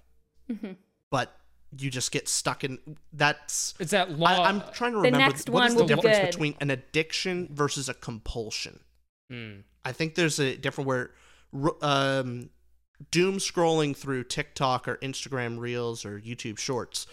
mm-hmm. 0.49 0.74
but 1.10 1.36
you 1.78 1.90
just 1.90 2.12
get 2.12 2.28
stuck 2.28 2.64
in 2.64 2.80
that's. 3.14 3.74
Is 3.80 3.91
that 3.91 4.18
law? 4.18 4.28
I, 4.28 4.49
am 4.49 4.64
trying 4.74 4.94
to 4.94 4.99
remember 4.99 5.36
what 5.52 5.70
is 5.70 5.76
the 5.76 5.86
difference 5.86 6.20
be 6.20 6.26
between 6.26 6.56
an 6.60 6.72
addiction 6.72 7.49
versus 7.52 7.88
a 7.88 7.94
compulsion. 7.94 8.80
Mm. 9.32 9.64
I 9.86 9.91
think 9.91 10.16
there's 10.16 10.40
a 10.40 10.58
different 10.58 10.88
where 10.88 11.12
um, 11.82 12.49
doom 13.10 13.38
scrolling 13.38 13.95
through 13.95 14.26
TikTok 14.26 14.88
or 14.88 14.98
Instagram 14.98 15.60
Reels 15.60 16.06
or 16.06 16.20
YouTube 16.20 16.60
Shorts 16.60 17.08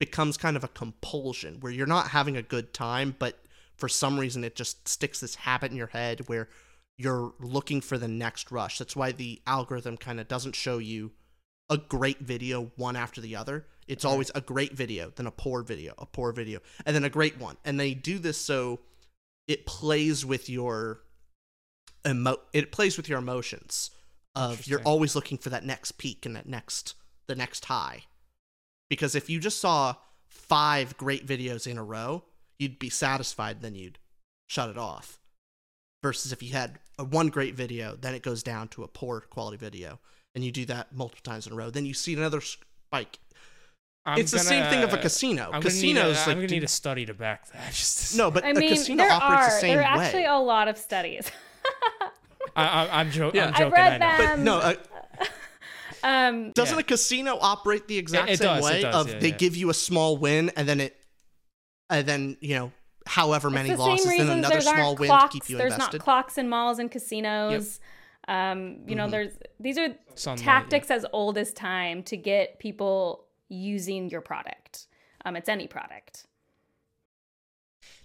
becomes 0.00 0.36
kind 0.36 0.56
of 0.56 0.64
a 0.64 0.68
compulsion 0.68 1.58
where 1.60 1.70
you're 1.70 1.86
not 1.86 2.08
having 2.08 2.36
a 2.36 2.42
good 2.42 2.74
time, 2.74 3.14
but 3.18 3.38
for 3.76 3.88
some 3.88 4.18
reason 4.18 4.42
it 4.42 4.56
just 4.56 4.88
sticks 4.88 5.20
this 5.20 5.36
habit 5.36 5.70
in 5.70 5.76
your 5.76 5.88
head 5.88 6.22
where 6.26 6.48
you're 6.98 7.34
looking 7.38 7.80
for 7.80 7.98
the 7.98 8.08
next 8.08 8.50
rush. 8.50 8.78
That's 8.78 8.96
why 8.96 9.12
the 9.12 9.40
algorithm 9.46 9.96
kind 9.96 10.18
of 10.18 10.26
doesn't 10.26 10.56
show 10.56 10.78
you 10.78 11.12
a 11.68 11.76
great 11.76 12.18
video 12.18 12.72
one 12.76 12.96
after 12.96 13.20
the 13.20 13.36
other. 13.36 13.66
It's 13.86 14.04
right. 14.04 14.10
always 14.10 14.30
a 14.34 14.40
great 14.40 14.72
video, 14.72 15.12
then 15.14 15.26
a 15.26 15.30
poor 15.30 15.62
video, 15.62 15.94
a 15.98 16.06
poor 16.06 16.32
video, 16.32 16.60
and 16.84 16.96
then 16.96 17.04
a 17.04 17.10
great 17.10 17.38
one. 17.38 17.56
And 17.64 17.78
they 17.78 17.94
do 17.94 18.18
this 18.18 18.38
so 18.38 18.80
it 19.46 19.66
plays 19.66 20.24
with 20.24 20.48
your 20.48 21.02
emo- 22.06 22.40
it 22.52 22.72
plays 22.72 22.96
with 22.96 23.08
your 23.08 23.18
emotions 23.18 23.90
of 24.34 24.66
you're 24.66 24.82
always 24.82 25.14
looking 25.14 25.36
for 25.38 25.50
that 25.50 25.64
next 25.64 25.92
peak 25.92 26.24
and 26.24 26.36
that 26.36 26.46
next 26.46 26.94
the 27.26 27.34
next 27.34 27.64
high 27.66 28.04
because 28.90 29.14
if 29.14 29.30
you 29.30 29.38
just 29.38 29.58
saw 29.58 29.94
five 30.28 30.98
great 30.98 31.26
videos 31.26 31.66
in 31.66 31.78
a 31.78 31.84
row, 31.84 32.24
you'd 32.58 32.78
be 32.78 32.90
satisfied, 32.90 33.62
then 33.62 33.74
you'd 33.74 33.98
shut 34.48 34.68
it 34.68 34.76
off. 34.76 35.18
Versus 36.02 36.32
if 36.32 36.42
you 36.42 36.52
had 36.52 36.78
a 36.98 37.04
one 37.04 37.28
great 37.28 37.54
video, 37.54 37.96
then 37.98 38.14
it 38.14 38.22
goes 38.22 38.42
down 38.42 38.68
to 38.68 38.82
a 38.82 38.88
poor 38.88 39.20
quality 39.20 39.56
video, 39.56 39.98
and 40.34 40.44
you 40.44 40.50
do 40.50 40.66
that 40.66 40.94
multiple 40.94 41.22
times 41.22 41.46
in 41.46 41.52
a 41.52 41.56
row, 41.56 41.70
then 41.70 41.86
you 41.86 41.94
see 41.94 42.14
another 42.14 42.40
spike. 42.40 43.18
I'm 44.06 44.18
it's 44.18 44.32
gonna, 44.32 44.42
the 44.42 44.48
same 44.48 44.70
thing 44.70 44.82
of 44.82 44.94
a 44.94 44.96
casino. 44.96 45.50
I'm 45.52 45.60
Casinos, 45.60 46.02
gonna, 46.02 46.18
a, 46.18 46.30
I'm 46.30 46.38
gonna 46.38 46.48
need 46.48 46.64
a 46.64 46.68
study 46.68 47.04
to 47.06 47.14
back 47.14 47.50
that. 47.52 47.68
Just 47.72 48.16
no, 48.16 48.30
but 48.30 48.44
I 48.44 48.54
mean, 48.54 48.70
casino 48.70 49.04
there 49.04 49.12
operates 49.12 49.42
are, 49.42 49.50
the 49.50 49.60
same 49.60 49.70
way. 49.70 49.76
there 49.76 49.86
are 49.86 49.98
way. 49.98 50.04
actually 50.04 50.24
a 50.24 50.36
lot 50.36 50.68
of 50.68 50.78
studies. 50.78 51.30
I, 52.56 53.00
am 53.00 53.10
jo- 53.10 53.30
yeah. 53.32 53.46
I'm 53.46 53.52
joking. 53.52 53.66
I've 53.66 53.72
read 53.72 54.00
them. 54.00 54.18
But 54.18 54.38
no, 54.40 54.58
uh, 54.58 54.74
um, 56.02 56.52
Doesn't 56.52 56.76
yeah. 56.76 56.80
a 56.80 56.84
casino 56.84 57.38
operate 57.40 57.88
the 57.88 57.98
exact 57.98 58.28
it, 58.28 58.32
it 58.34 58.38
same 58.38 58.56
does, 58.56 58.64
way? 58.64 58.82
Does, 58.82 58.94
of 58.94 59.08
yeah, 59.12 59.18
they 59.18 59.28
yeah. 59.28 59.36
give 59.36 59.56
you 59.56 59.70
a 59.70 59.74
small 59.74 60.16
win 60.16 60.50
and 60.56 60.68
then 60.68 60.80
it, 60.80 60.96
and 61.88 62.06
then 62.06 62.36
you 62.40 62.54
know 62.54 62.72
however 63.06 63.50
many 63.50 63.70
the 63.70 63.76
losses, 63.76 64.06
then 64.06 64.30
another 64.30 64.60
small 64.60 64.94
win 64.96 65.08
clocks, 65.08 65.34
to 65.34 65.40
keep 65.40 65.50
you 65.50 65.56
there's 65.56 65.72
invested. 65.72 65.92
There's 65.92 65.98
not 66.00 66.04
clocks 66.04 66.38
in 66.38 66.48
malls 66.48 66.78
and 66.78 66.90
casinos. 66.90 67.80
Yep. 68.28 68.36
Um, 68.36 68.78
you 68.86 68.94
know, 68.94 69.04
mm-hmm. 69.04 69.10
there's 69.10 69.32
these 69.58 69.78
are 69.78 69.88
Sunlight, 70.14 70.44
tactics 70.44 70.90
as 70.90 71.04
old 71.12 71.36
as 71.38 71.52
time 71.52 72.02
to 72.04 72.16
get 72.16 72.58
people 72.58 73.26
using 73.48 74.08
your 74.10 74.20
product. 74.20 74.86
Um, 75.24 75.36
it's 75.36 75.48
any 75.48 75.66
product. 75.66 76.26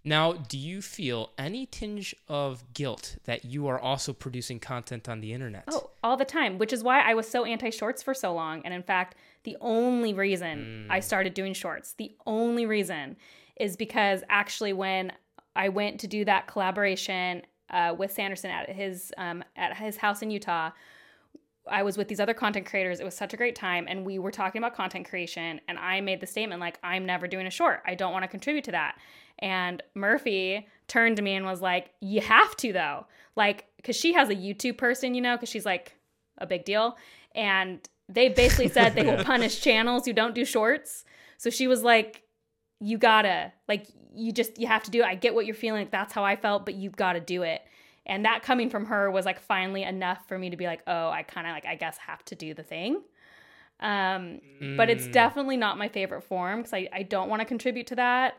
Now, 0.07 0.33
do 0.33 0.57
you 0.57 0.83
feel 0.83 1.31
any 1.35 1.65
tinge 1.65 2.15
of 2.27 2.63
guilt 2.75 3.17
that 3.23 3.43
you 3.43 3.67
are 3.67 3.79
also 3.79 4.13
producing 4.13 4.59
content 4.59 5.09
on 5.09 5.19
the 5.19 5.33
internet? 5.33 5.63
Oh, 5.67 5.89
all 6.03 6.15
the 6.15 6.25
time, 6.25 6.59
which 6.59 6.71
is 6.71 6.83
why 6.83 7.01
I 7.01 7.15
was 7.15 7.27
so 7.27 7.43
anti 7.43 7.71
shorts 7.71 8.03
for 8.03 8.13
so 8.13 8.31
long. 8.31 8.61
And 8.63 8.73
in 8.73 8.83
fact, 8.83 9.15
the 9.43 9.57
only 9.61 10.13
reason 10.13 10.87
mm. 10.87 10.93
I 10.93 10.99
started 10.99 11.33
doing 11.33 11.53
shorts, 11.53 11.93
the 11.93 12.15
only 12.27 12.67
reason 12.67 13.17
is 13.59 13.75
because 13.75 14.23
actually 14.29 14.73
when 14.73 15.11
I 15.55 15.69
went 15.69 15.99
to 16.01 16.07
do 16.07 16.23
that 16.25 16.45
collaboration 16.45 17.41
uh, 17.71 17.95
with 17.97 18.11
Sanderson 18.11 18.51
at 18.51 18.69
his 18.69 19.11
um, 19.17 19.43
at 19.55 19.75
his 19.75 19.97
house 19.97 20.21
in 20.21 20.29
Utah, 20.29 20.69
I 21.67 21.83
was 21.83 21.97
with 21.97 22.07
these 22.07 22.19
other 22.19 22.33
content 22.33 22.65
creators. 22.65 22.99
It 22.99 23.05
was 23.05 23.15
such 23.15 23.33
a 23.33 23.37
great 23.37 23.55
time. 23.55 23.85
And 23.87 24.05
we 24.05 24.19
were 24.19 24.31
talking 24.31 24.59
about 24.59 24.75
content 24.75 25.07
creation. 25.09 25.59
And 25.67 25.77
I 25.77 26.01
made 26.01 26.19
the 26.19 26.27
statement, 26.27 26.61
like, 26.61 26.79
I'm 26.83 27.05
never 27.05 27.27
doing 27.27 27.47
a 27.47 27.51
short. 27.51 27.81
I 27.85 27.95
don't 27.95 28.13
want 28.13 28.23
to 28.23 28.27
contribute 28.27 28.63
to 28.65 28.71
that. 28.71 28.97
And 29.39 29.81
Merphy 29.95 30.65
turned 30.87 31.17
to 31.17 31.21
me 31.21 31.33
and 31.33 31.45
was 31.45 31.61
like, 31.61 31.91
You 32.01 32.21
have 32.21 32.55
to, 32.57 32.73
though. 32.73 33.07
Like, 33.35 33.65
because 33.77 33.95
she 33.95 34.13
has 34.13 34.29
a 34.29 34.35
YouTube 34.35 34.77
person, 34.77 35.13
you 35.13 35.21
know, 35.21 35.35
because 35.35 35.49
she's 35.49 35.65
like 35.65 35.95
a 36.37 36.47
big 36.47 36.65
deal. 36.65 36.97
And 37.33 37.79
they 38.07 38.29
basically 38.29 38.69
said 38.69 38.95
they 38.95 39.03
will 39.15 39.23
punish 39.23 39.61
channels 39.61 40.05
who 40.05 40.13
don't 40.13 40.35
do 40.35 40.45
shorts. 40.45 41.03
So 41.37 41.49
she 41.49 41.67
was 41.67 41.83
like, 41.83 42.23
You 42.79 42.97
gotta, 42.97 43.51
like, 43.67 43.87
you 44.13 44.31
just, 44.31 44.59
you 44.59 44.67
have 44.67 44.83
to 44.83 44.91
do 44.91 45.01
it. 45.01 45.05
I 45.05 45.15
get 45.15 45.35
what 45.35 45.45
you're 45.45 45.55
feeling. 45.55 45.87
That's 45.91 46.13
how 46.13 46.23
I 46.23 46.35
felt, 46.35 46.65
but 46.65 46.75
you've 46.75 46.95
got 46.95 47.13
to 47.13 47.19
do 47.19 47.41
it. 47.43 47.61
And 48.05 48.25
that 48.25 48.43
coming 48.43 48.69
from 48.69 48.85
her 48.85 49.09
was 49.09 49.25
like 49.25 49.39
finally 49.39 49.83
enough 49.83 50.27
for 50.27 50.37
me 50.37 50.49
to 50.49 50.57
be 50.57 50.65
like, 50.65 50.81
Oh, 50.87 51.09
I 51.09 51.23
kind 51.23 51.47
of 51.47 51.53
like, 51.53 51.65
I 51.65 51.75
guess, 51.75 51.97
have 51.97 52.23
to 52.25 52.35
do 52.35 52.53
the 52.53 52.63
thing. 52.63 53.01
Um, 53.79 54.39
mm. 54.61 54.77
But 54.77 54.89
it's 54.89 55.07
mm. 55.07 55.11
definitely 55.11 55.57
not 55.57 55.77
my 55.77 55.89
favorite 55.89 56.23
form 56.23 56.59
because 56.59 56.73
I, 56.73 56.87
I 56.93 57.03
don't 57.03 57.29
want 57.29 57.41
to 57.41 57.45
contribute 57.45 57.87
to 57.87 57.95
that 57.95 58.35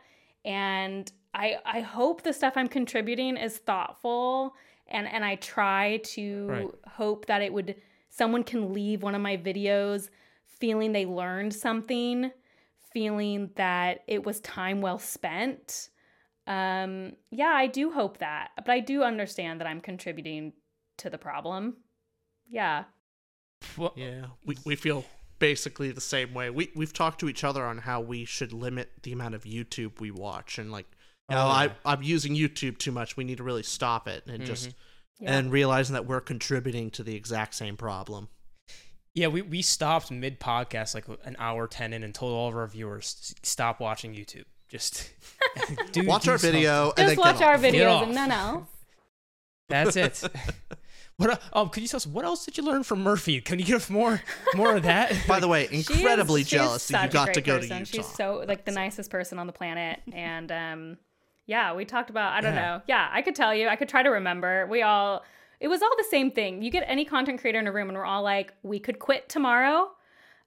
and 0.46 1.10
I 1.34 1.56
I 1.66 1.80
hope 1.80 2.22
the 2.22 2.32
stuff 2.32 2.54
I'm 2.56 2.68
contributing 2.68 3.36
is 3.36 3.58
thoughtful 3.58 4.54
and 4.86 5.06
and 5.06 5.24
I 5.24 5.34
try 5.34 5.98
to 6.04 6.46
right. 6.46 6.68
hope 6.86 7.26
that 7.26 7.42
it 7.42 7.52
would 7.52 7.74
someone 8.08 8.44
can 8.44 8.72
leave 8.72 9.02
one 9.02 9.14
of 9.14 9.20
my 9.20 9.36
videos 9.36 10.08
feeling 10.46 10.92
they 10.92 11.04
learned 11.04 11.52
something, 11.52 12.30
feeling 12.92 13.50
that 13.56 14.04
it 14.06 14.24
was 14.24 14.40
time 14.40 14.80
well 14.80 14.98
spent. 14.98 15.90
Um 16.46 17.16
yeah, 17.30 17.52
I 17.54 17.66
do 17.66 17.90
hope 17.90 18.18
that. 18.18 18.50
But 18.56 18.70
I 18.70 18.80
do 18.80 19.02
understand 19.02 19.60
that 19.60 19.66
I'm 19.66 19.80
contributing 19.80 20.52
to 20.98 21.10
the 21.10 21.18
problem. 21.18 21.76
Yeah. 22.48 22.84
Well, 23.76 23.92
yeah, 23.96 24.26
we 24.44 24.56
we 24.64 24.76
feel 24.76 25.04
basically 25.38 25.90
the 25.90 26.00
same 26.00 26.34
way. 26.34 26.50
We 26.50 26.70
we've 26.74 26.92
talked 26.92 27.20
to 27.20 27.28
each 27.28 27.44
other 27.44 27.64
on 27.64 27.78
how 27.78 28.00
we 28.00 28.24
should 28.24 28.52
limit 28.52 28.90
the 29.02 29.12
amount 29.12 29.34
of 29.34 29.44
YouTube 29.44 30.00
we 30.00 30.10
watch 30.10 30.58
and 30.58 30.70
like 30.70 30.86
you 31.28 31.34
know, 31.36 31.42
oh, 31.42 31.48
yeah. 31.48 31.52
I 31.84 31.92
I'm 31.92 32.02
using 32.02 32.34
YouTube 32.34 32.78
too 32.78 32.92
much. 32.92 33.16
We 33.16 33.24
need 33.24 33.38
to 33.38 33.44
really 33.44 33.62
stop 33.62 34.06
it 34.06 34.24
and 34.26 34.38
mm-hmm. 34.38 34.46
just 34.46 34.74
yeah. 35.18 35.36
and 35.36 35.50
realizing 35.50 35.94
that 35.94 36.06
we're 36.06 36.20
contributing 36.20 36.90
to 36.92 37.02
the 37.02 37.16
exact 37.16 37.54
same 37.54 37.76
problem. 37.76 38.28
Yeah, 39.14 39.28
we, 39.28 39.40
we 39.40 39.62
stopped 39.62 40.10
mid 40.10 40.38
podcast 40.38 40.94
like 40.94 41.06
an 41.24 41.36
hour 41.38 41.66
ten 41.66 41.92
in 41.92 42.02
and 42.02 42.14
told 42.14 42.32
all 42.32 42.48
of 42.48 42.56
our 42.56 42.66
viewers 42.66 43.34
stop 43.42 43.80
watching 43.80 44.14
YouTube. 44.14 44.44
Just 44.68 45.10
do, 45.92 46.06
watch 46.06 46.24
do 46.24 46.32
our 46.32 46.38
video 46.38 46.92
and 46.96 47.08
just 47.08 47.18
watch 47.18 47.40
our 47.40 47.56
videos 47.56 48.02
and 48.02 48.14
none 48.14 48.32
else. 48.32 48.68
That's 49.68 49.96
it. 49.96 50.22
What? 51.18 51.40
Um, 51.54 51.70
could 51.70 51.82
you 51.82 51.88
tell 51.88 51.96
us 51.96 52.06
what 52.06 52.26
else 52.26 52.44
did 52.44 52.58
you 52.58 52.62
learn 52.62 52.82
from 52.82 53.02
Merphy? 53.02 53.42
Can 53.42 53.58
you 53.58 53.64
give 53.64 53.76
us 53.76 53.88
more, 53.88 54.20
more 54.54 54.76
of 54.76 54.82
that? 54.82 55.16
By 55.26 55.40
the 55.40 55.48
way, 55.48 55.66
incredibly 55.70 56.42
she 56.42 56.56
is 56.56 56.62
jealous 56.62 56.88
that 56.88 57.04
you 57.04 57.04
such 57.04 57.10
a 57.10 57.12
got 57.14 57.26
to 57.26 57.32
great 57.40 57.44
go 57.46 57.54
person. 57.56 57.68
to 57.70 57.76
Utah. 57.78 57.90
She's 57.96 58.06
so 58.16 58.44
like 58.46 58.66
the 58.66 58.72
nicest 58.72 59.10
person 59.10 59.38
on 59.38 59.46
the 59.46 59.52
planet, 59.54 60.00
and 60.12 60.52
um, 60.52 60.98
yeah, 61.46 61.74
we 61.74 61.86
talked 61.86 62.10
about. 62.10 62.34
I 62.34 62.42
don't 62.42 62.54
Yeah. 62.54 62.60
know. 62.60 62.82
Yeah, 62.86 63.08
I 63.10 63.22
could 63.22 63.34
tell 63.34 63.54
you. 63.54 63.66
I 63.66 63.76
could 63.76 63.88
try 63.88 64.02
to 64.02 64.10
remember. 64.10 64.66
We 64.66 64.82
all. 64.82 65.24
It 65.58 65.68
was 65.68 65.80
all 65.80 65.96
the 65.96 66.04
same 66.10 66.30
thing. 66.32 66.60
You 66.60 66.70
get 66.70 66.84
any 66.86 67.06
content 67.06 67.40
creator 67.40 67.58
in 67.60 67.66
a 67.66 67.72
room, 67.72 67.88
and 67.88 67.96
we're 67.96 68.04
all 68.04 68.22
like, 68.22 68.52
we 68.62 68.78
could 68.78 68.98
quit 68.98 69.30
tomorrow. 69.30 69.90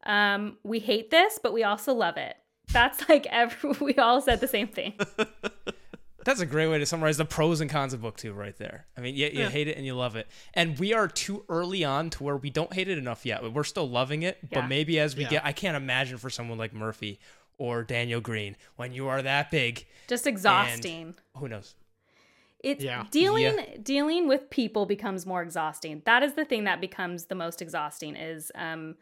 Um, 0.06 0.58
we 0.64 0.78
hate 0.78 1.10
this, 1.10 1.40
but 1.42 1.52
we 1.52 1.64
also 1.64 1.96
love 1.96 2.18
it. 2.18 2.36
That's 2.72 3.08
like 3.10 3.26
every. 3.28 3.72
We 3.82 3.96
all 3.96 4.22
said 4.22 4.40
the 4.42 4.48
same 4.48 4.68
thing. 4.68 4.94
That's 6.26 6.42
a 6.42 6.46
great 6.46 6.68
way 6.68 6.78
to 6.78 6.86
summarize 6.86 7.18
the 7.18 7.26
pros 7.26 7.62
and 7.62 7.70
cons 7.70 7.94
of 7.94 8.02
booktube 8.02 8.36
right 8.36 8.56
there. 8.58 8.86
I 8.98 9.02
mean, 9.02 9.16
you, 9.16 9.28
you 9.32 9.48
hate 9.48 9.68
it 9.70 9.78
and 9.78 9.86
you 9.86 9.96
love 9.96 10.16
it. 10.18 10.28
And 10.54 10.78
we 10.78 10.94
are 10.94 11.08
too 11.08 11.44
early 11.50 11.84
on 11.86 12.10
to 12.12 12.24
where 12.24 12.36
we 12.38 12.50
don't 12.50 12.72
hate 12.74 12.88
it 12.90 12.98
enough 12.98 13.26
yet. 13.26 13.52
We're 13.52 13.64
still 13.64 13.90
loving 13.90 14.24
it, 14.24 14.38
Yeah. 14.52 14.62
but 14.62 14.68
maybe 14.68 15.00
as 15.00 15.16
we 15.16 15.24
Yeah. 15.24 15.30
get, 15.30 15.46
I 15.46 15.54
can't 15.54 15.78
imagine 15.78 16.18
for 16.18 16.30
someone 16.30 16.58
like 16.58 16.74
Merphy 16.74 17.20
or 17.58 17.84
Daniel 17.84 18.20
Greene 18.22 18.58
when 18.76 18.92
you 18.92 19.08
are 19.08 19.22
that 19.22 19.50
big. 19.50 19.88
Just 20.08 20.28
exhausting. 20.28 21.16
Who 21.38 21.48
knows? 21.48 21.74
it's 22.62 22.84
Yeah. 22.84 23.06
dealing 23.10 23.44
Yeah. 23.58 23.78
dealing 23.82 24.28
with 24.28 24.50
people 24.50 24.86
becomes 24.86 25.26
more 25.26 25.42
exhausting 25.42 26.02
that 26.04 26.22
is 26.24 26.34
the 26.34 26.44
thing 26.44 26.66
that 26.66 26.82
becomes 26.82 27.28
the 27.28 27.36
most 27.36 27.62
exhausting 27.62 28.18
is 28.18 28.52
um 28.54 28.96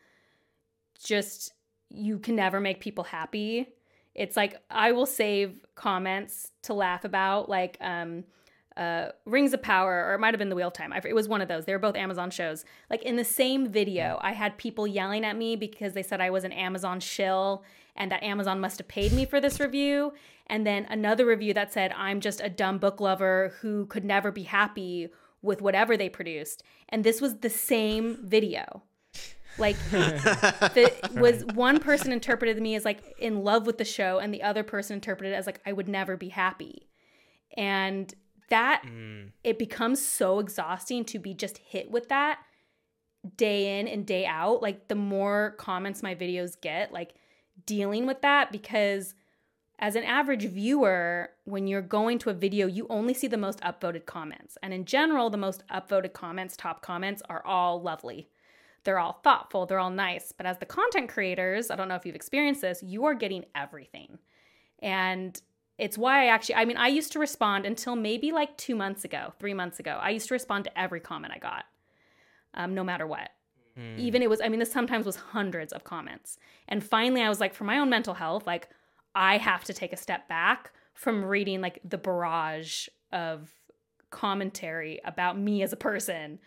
just 1.04 1.54
you 1.90 2.20
can 2.20 2.36
never 2.36 2.60
make 2.60 2.80
people 2.80 3.04
happy 3.04 3.68
it's 4.16 4.36
like 4.36 4.62
i 4.70 4.92
will 4.92 5.06
save 5.06 5.66
comments 5.76 6.52
to 6.62 6.74
laugh 6.74 7.04
about 7.04 7.50
like 7.50 7.78
um 7.82 8.24
uh, 8.78 9.12
Rings 9.26 9.54
of 9.54 9.62
Power, 9.62 10.06
or 10.08 10.14
it 10.14 10.20
might 10.20 10.34
have 10.34 10.40
been 10.40 10.50
The 10.50 10.56
Wheel 10.56 10.68
of 10.68 10.74
Time. 10.74 10.94
It 10.94 11.16
was 11.16 11.28
one 11.28 11.42
of 11.42 11.48
those. 11.48 11.66
They 11.66 11.74
were 11.74 11.80
both 11.80 11.96
Amazon 11.96 12.30
shows. 12.30 12.64
Like 12.90 13.02
in 13.02 13.16
the 13.16 13.24
same 13.24 13.68
video, 13.70 14.20
I 14.22 14.34
had 14.34 14.58
people 14.58 14.86
yelling 14.86 15.26
at 15.26 15.36
me 15.36 15.56
because 15.56 15.94
they 15.94 16.04
said 16.04 16.22
I 16.22 16.30
was 16.30 16.44
an 16.44 16.52
Amazon 16.52 17.00
shill 17.00 17.64
and 17.96 18.12
that 18.12 18.24
Amazon 18.24 18.60
must 18.60 18.78
have 18.78 18.88
paid 18.88 19.12
me 19.12 19.26
for 19.26 19.42
this 19.42 19.60
review. 19.60 20.14
And 20.46 20.66
then 20.66 20.86
another 20.90 21.26
review 21.26 21.54
that 21.56 21.74
said 21.74 21.92
I'm 21.94 22.22
just 22.22 22.40
a 22.40 22.50
dumb 22.50 22.78
book 22.78 23.02
lover 23.02 23.54
who 23.62 23.88
could 23.88 24.06
never 24.06 24.32
be 24.32 24.44
happy 24.44 25.10
with 25.42 25.62
whatever 25.62 25.98
they 25.98 26.10
produced. 26.10 26.62
And 26.88 27.04
this 27.04 27.20
was 27.20 27.38
the 27.38 27.50
same 27.50 28.18
video. 28.24 28.84
Like 29.58 29.78
the 29.92 30.94
was 31.16 31.46
one 31.46 31.80
person 31.80 32.12
interpreted 32.12 32.62
me 32.62 32.76
as 32.76 32.86
like 32.86 33.16
in 33.20 33.44
love 33.44 33.66
with 33.66 33.78
the 33.78 33.86
show 33.86 34.20
and 34.20 34.34
the 34.34 34.44
other 34.44 34.64
person 34.64 34.96
interpreted 34.96 35.34
it 35.34 35.36
as 35.36 35.46
like 35.46 35.62
I 35.66 35.74
would 35.74 35.88
never 35.88 36.18
be 36.18 36.30
happy. 36.30 36.88
And 37.56 38.14
that 38.50 38.84
mm. 38.86 39.32
it 39.44 39.60
becomes 39.60 40.06
so 40.06 40.40
exhausting 40.40 41.06
to 41.06 41.20
be 41.20 41.34
just 41.34 41.58
hit 41.58 41.92
with 41.92 42.10
that 42.10 42.40
day 43.36 43.80
in 43.80 43.88
and 43.88 44.06
day 44.06 44.26
out. 44.26 44.62
Like 44.62 44.88
the 44.88 44.96
more 44.96 45.56
comments 45.58 46.04
my 46.04 46.16
videos 46.16 46.60
get, 46.60 46.94
like 46.94 47.16
dealing 47.66 48.06
with 48.06 48.22
that 48.22 48.52
because 48.52 49.16
as 49.80 49.96
an 49.96 50.04
average 50.04 50.46
viewer, 50.46 51.30
when 51.44 51.68
you're 51.68 51.82
going 51.82 52.18
to 52.20 52.30
a 52.30 52.34
video, 52.34 52.66
you 52.68 52.88
only 52.90 53.14
see 53.14 53.28
the 53.28 53.38
most 53.38 53.60
upvoted 53.62 54.06
comments. 54.06 54.58
And 54.64 54.74
in 54.74 54.86
general, 54.86 55.30
the 55.30 55.38
most 55.38 55.64
upvoted 55.68 56.14
comments, 56.14 56.58
top 56.58 56.82
comments, 56.82 57.22
are 57.30 57.46
all 57.46 57.82
lovely. 57.82 58.30
They're 58.84 59.00
all 59.00 59.20
thoughtful, 59.24 59.66
they're 59.66 59.80
all 59.80 59.90
nice. 59.90 60.32
But 60.32 60.46
as 60.46 60.58
the 60.58 60.66
content 60.66 61.10
creators, 61.10 61.70
I 61.70 61.76
don't 61.76 61.88
know 61.88 61.96
if 61.96 62.06
you've 62.06 62.16
experienced 62.16 62.62
this, 62.62 62.82
you 62.84 63.06
are 63.06 63.14
getting 63.14 63.46
everything. 63.56 64.18
And 64.80 65.40
it's 65.78 65.98
why 65.98 66.24
I 66.24 66.28
actually, 66.28 66.56
I 66.56 66.66
mean, 66.66 66.78
I 66.78 66.88
used 66.88 67.12
to 67.14 67.20
respond 67.20 67.66
until 67.66 67.96
maybe 67.96 68.32
like 68.32 68.58
two 68.58 68.76
months 68.76 69.06
ago, 69.06 69.34
three 69.40 69.54
months 69.54 69.80
ago. 69.80 70.00
I 70.02 70.12
used 70.12 70.28
to 70.30 70.34
respond 70.34 70.64
to 70.66 70.80
every 70.80 71.00
comment 71.00 71.34
I 71.36 71.40
got, 71.40 71.66
um, 72.54 72.74
no 72.74 72.84
matter 72.84 73.06
what. 73.06 73.30
Even 74.00 74.24
it 74.24 74.30
was, 74.30 74.42
I 74.42 74.50
mean, 74.50 74.60
this 74.60 74.72
sometimes 74.72 75.06
was 75.06 75.18
hundreds 75.18 75.72
of 75.72 75.84
comments. 75.84 76.40
And 76.68 76.84
finally, 76.84 77.22
I 77.22 77.30
was 77.30 77.40
like, 77.40 77.54
for 77.54 77.64
my 77.64 77.78
own 77.78 77.92
mental 77.92 78.16
health, 78.16 78.48
like, 78.48 78.70
I 79.14 79.38
have 79.38 79.64
to 79.66 79.74
take 79.74 79.94
a 79.94 79.98
step 79.98 80.28
back 80.28 80.72
from 80.96 81.24
reading 81.24 81.62
like 81.62 81.80
the 81.84 81.98
barrage 81.98 82.88
of 83.12 83.52
commentary 84.10 85.00
about 85.06 85.38
me 85.38 85.62
as 85.62 85.74
a 85.74 85.78
person 85.78 86.40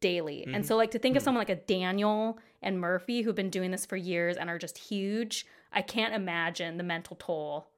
daily. 0.00 0.46
And 0.52 0.64
so 0.66 0.76
like 0.76 0.90
to 0.92 0.98
think 0.98 1.16
of 1.16 1.22
someone 1.22 1.40
like 1.40 1.50
a 1.50 1.56
Daniel 1.56 2.38
and 2.62 2.78
Merphy 2.78 3.24
who've 3.24 3.34
been 3.34 3.50
doing 3.50 3.70
this 3.70 3.86
for 3.86 3.96
years 3.96 4.36
and 4.36 4.50
are 4.50 4.58
just 4.58 4.78
huge, 4.78 5.46
I 5.72 5.82
can't 5.82 6.14
imagine 6.14 6.76
the 6.76 6.84
mental 6.84 7.16
toll 7.18 7.68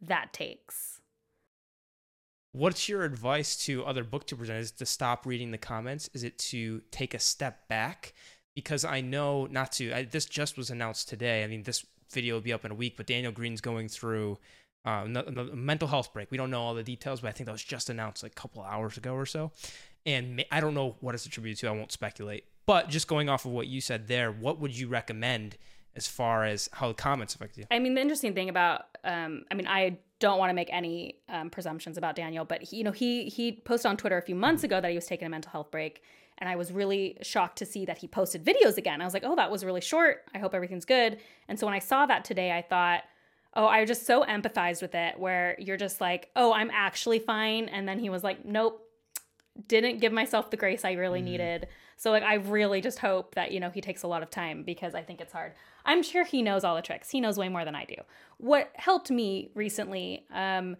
that 0.00 0.32
takes. 0.32 1.00
What's 2.52 2.88
your 2.88 3.02
advice 3.02 3.56
to 3.66 3.84
other 3.84 4.04
booktubers? 4.04 4.50
Is 4.50 4.70
it 4.70 4.78
to 4.78 4.86
stop 4.86 5.26
reading 5.26 5.50
the 5.50 5.58
comments? 5.58 6.08
Is 6.14 6.24
it 6.24 6.38
to 6.38 6.82
take 6.90 7.14
a 7.14 7.18
step 7.18 7.68
back? 7.68 8.14
Because 8.54 8.84
I 8.84 9.00
know 9.00 9.46
not 9.46 9.72
to. 9.72 9.92
I, 9.92 10.04
this 10.04 10.24
just 10.24 10.56
was 10.56 10.70
announced 10.70 11.08
today. 11.08 11.44
I 11.44 11.46
mean, 11.46 11.62
this 11.62 11.84
video 12.10 12.34
will 12.34 12.40
be 12.40 12.52
up 12.52 12.64
in 12.64 12.70
a 12.70 12.74
week, 12.74 12.96
but 12.96 13.06
Daniel 13.06 13.32
Greene's 13.32 13.60
going 13.60 13.88
through 13.88 14.38
uh, 14.84 15.04
no- 15.06 15.24
no- 15.28 15.48
a 15.52 15.56
mental 15.56 15.88
health 15.88 16.12
break. 16.12 16.30
We 16.30 16.38
don't 16.38 16.50
know 16.50 16.62
all 16.62 16.74
the 16.74 16.82
details, 16.82 17.20
but 17.20 17.28
I 17.28 17.32
think 17.32 17.46
that 17.46 17.52
was 17.52 17.62
just 17.62 17.90
announced 17.90 18.22
like 18.22 18.32
a 18.32 18.40
couple 18.40 18.62
hours 18.62 18.96
ago 18.96 19.12
or 19.14 19.26
so. 19.26 19.52
And 20.06 20.44
I 20.50 20.60
don't 20.60 20.74
know 20.74 20.96
what 21.00 21.14
it's 21.14 21.26
attributed 21.26 21.58
to. 21.60 21.68
I 21.68 21.72
won't 21.72 21.92
speculate. 21.92 22.44
But 22.66 22.88
just 22.88 23.08
going 23.08 23.28
off 23.28 23.44
of 23.44 23.52
what 23.52 23.66
you 23.66 23.80
said 23.80 24.08
there, 24.08 24.30
what 24.30 24.58
would 24.60 24.76
you 24.76 24.88
recommend 24.88 25.56
as 25.96 26.06
far 26.06 26.44
as 26.44 26.68
how 26.72 26.88
the 26.88 26.94
comments 26.94 27.34
affect 27.34 27.58
you? 27.58 27.64
I 27.70 27.78
mean, 27.78 27.94
the 27.94 28.00
interesting 28.00 28.34
thing 28.34 28.48
about, 28.48 28.84
um, 29.04 29.44
I 29.50 29.54
mean, 29.54 29.66
I 29.66 29.98
don't 30.20 30.38
want 30.38 30.50
to 30.50 30.54
make 30.54 30.68
any 30.72 31.16
um, 31.28 31.50
presumptions 31.50 31.96
about 31.96 32.14
Daniel, 32.14 32.44
but 32.44 32.62
he, 32.62 32.78
you 32.78 32.84
know, 32.84 32.92
he 32.92 33.28
he 33.28 33.52
posted 33.52 33.88
on 33.88 33.96
Twitter 33.96 34.18
a 34.18 34.22
few 34.22 34.34
months 34.34 34.64
ago 34.64 34.80
that 34.80 34.88
he 34.88 34.94
was 34.96 35.06
taking 35.06 35.26
a 35.26 35.30
mental 35.30 35.50
health 35.50 35.70
break, 35.70 36.02
and 36.38 36.48
I 36.48 36.56
was 36.56 36.72
really 36.72 37.16
shocked 37.22 37.58
to 37.58 37.66
see 37.66 37.84
that 37.86 37.98
he 37.98 38.08
posted 38.08 38.44
videos 38.44 38.76
again. 38.76 39.00
I 39.00 39.04
was 39.04 39.14
like, 39.14 39.24
oh, 39.24 39.36
that 39.36 39.50
was 39.50 39.64
really 39.64 39.80
short. 39.80 40.24
I 40.34 40.38
hope 40.38 40.54
everything's 40.54 40.84
good. 40.84 41.18
And 41.48 41.58
so 41.58 41.66
when 41.66 41.74
I 41.74 41.78
saw 41.78 42.06
that 42.06 42.24
today, 42.24 42.52
I 42.52 42.62
thought, 42.62 43.04
oh, 43.54 43.66
I 43.66 43.84
just 43.84 44.06
so 44.06 44.24
empathized 44.24 44.82
with 44.82 44.94
it, 44.94 45.18
where 45.18 45.56
you're 45.58 45.76
just 45.76 46.00
like, 46.00 46.30
oh, 46.36 46.52
I'm 46.52 46.70
actually 46.72 47.18
fine, 47.18 47.68
and 47.68 47.88
then 47.88 47.98
he 47.98 48.10
was 48.10 48.22
like, 48.22 48.44
nope, 48.44 48.87
didn't 49.66 49.98
give 49.98 50.12
myself 50.12 50.50
the 50.50 50.56
grace 50.56 50.84
I 50.84 50.92
really 50.92 51.22
needed. 51.22 51.66
So 51.96 52.10
like 52.10 52.22
I 52.22 52.34
really 52.34 52.80
just 52.80 53.00
hope 53.00 53.34
that 53.34 53.50
you 53.50 53.58
know 53.58 53.70
he 53.70 53.80
takes 53.80 54.02
a 54.02 54.06
lot 54.06 54.22
of 54.22 54.30
time 54.30 54.62
because 54.62 54.94
I 54.94 55.02
think 55.02 55.20
it's 55.20 55.32
hard. 55.32 55.52
I'm 55.84 56.02
sure 56.02 56.24
he 56.24 56.42
knows 56.42 56.64
all 56.64 56.76
the 56.76 56.82
tricks. 56.82 57.10
He 57.10 57.20
knows 57.20 57.38
way 57.38 57.48
more 57.48 57.64
than 57.64 57.74
I 57.74 57.84
do. 57.84 57.96
What 58.38 58.70
helped 58.74 59.10
me 59.10 59.50
recently 59.54 60.24
um 60.32 60.76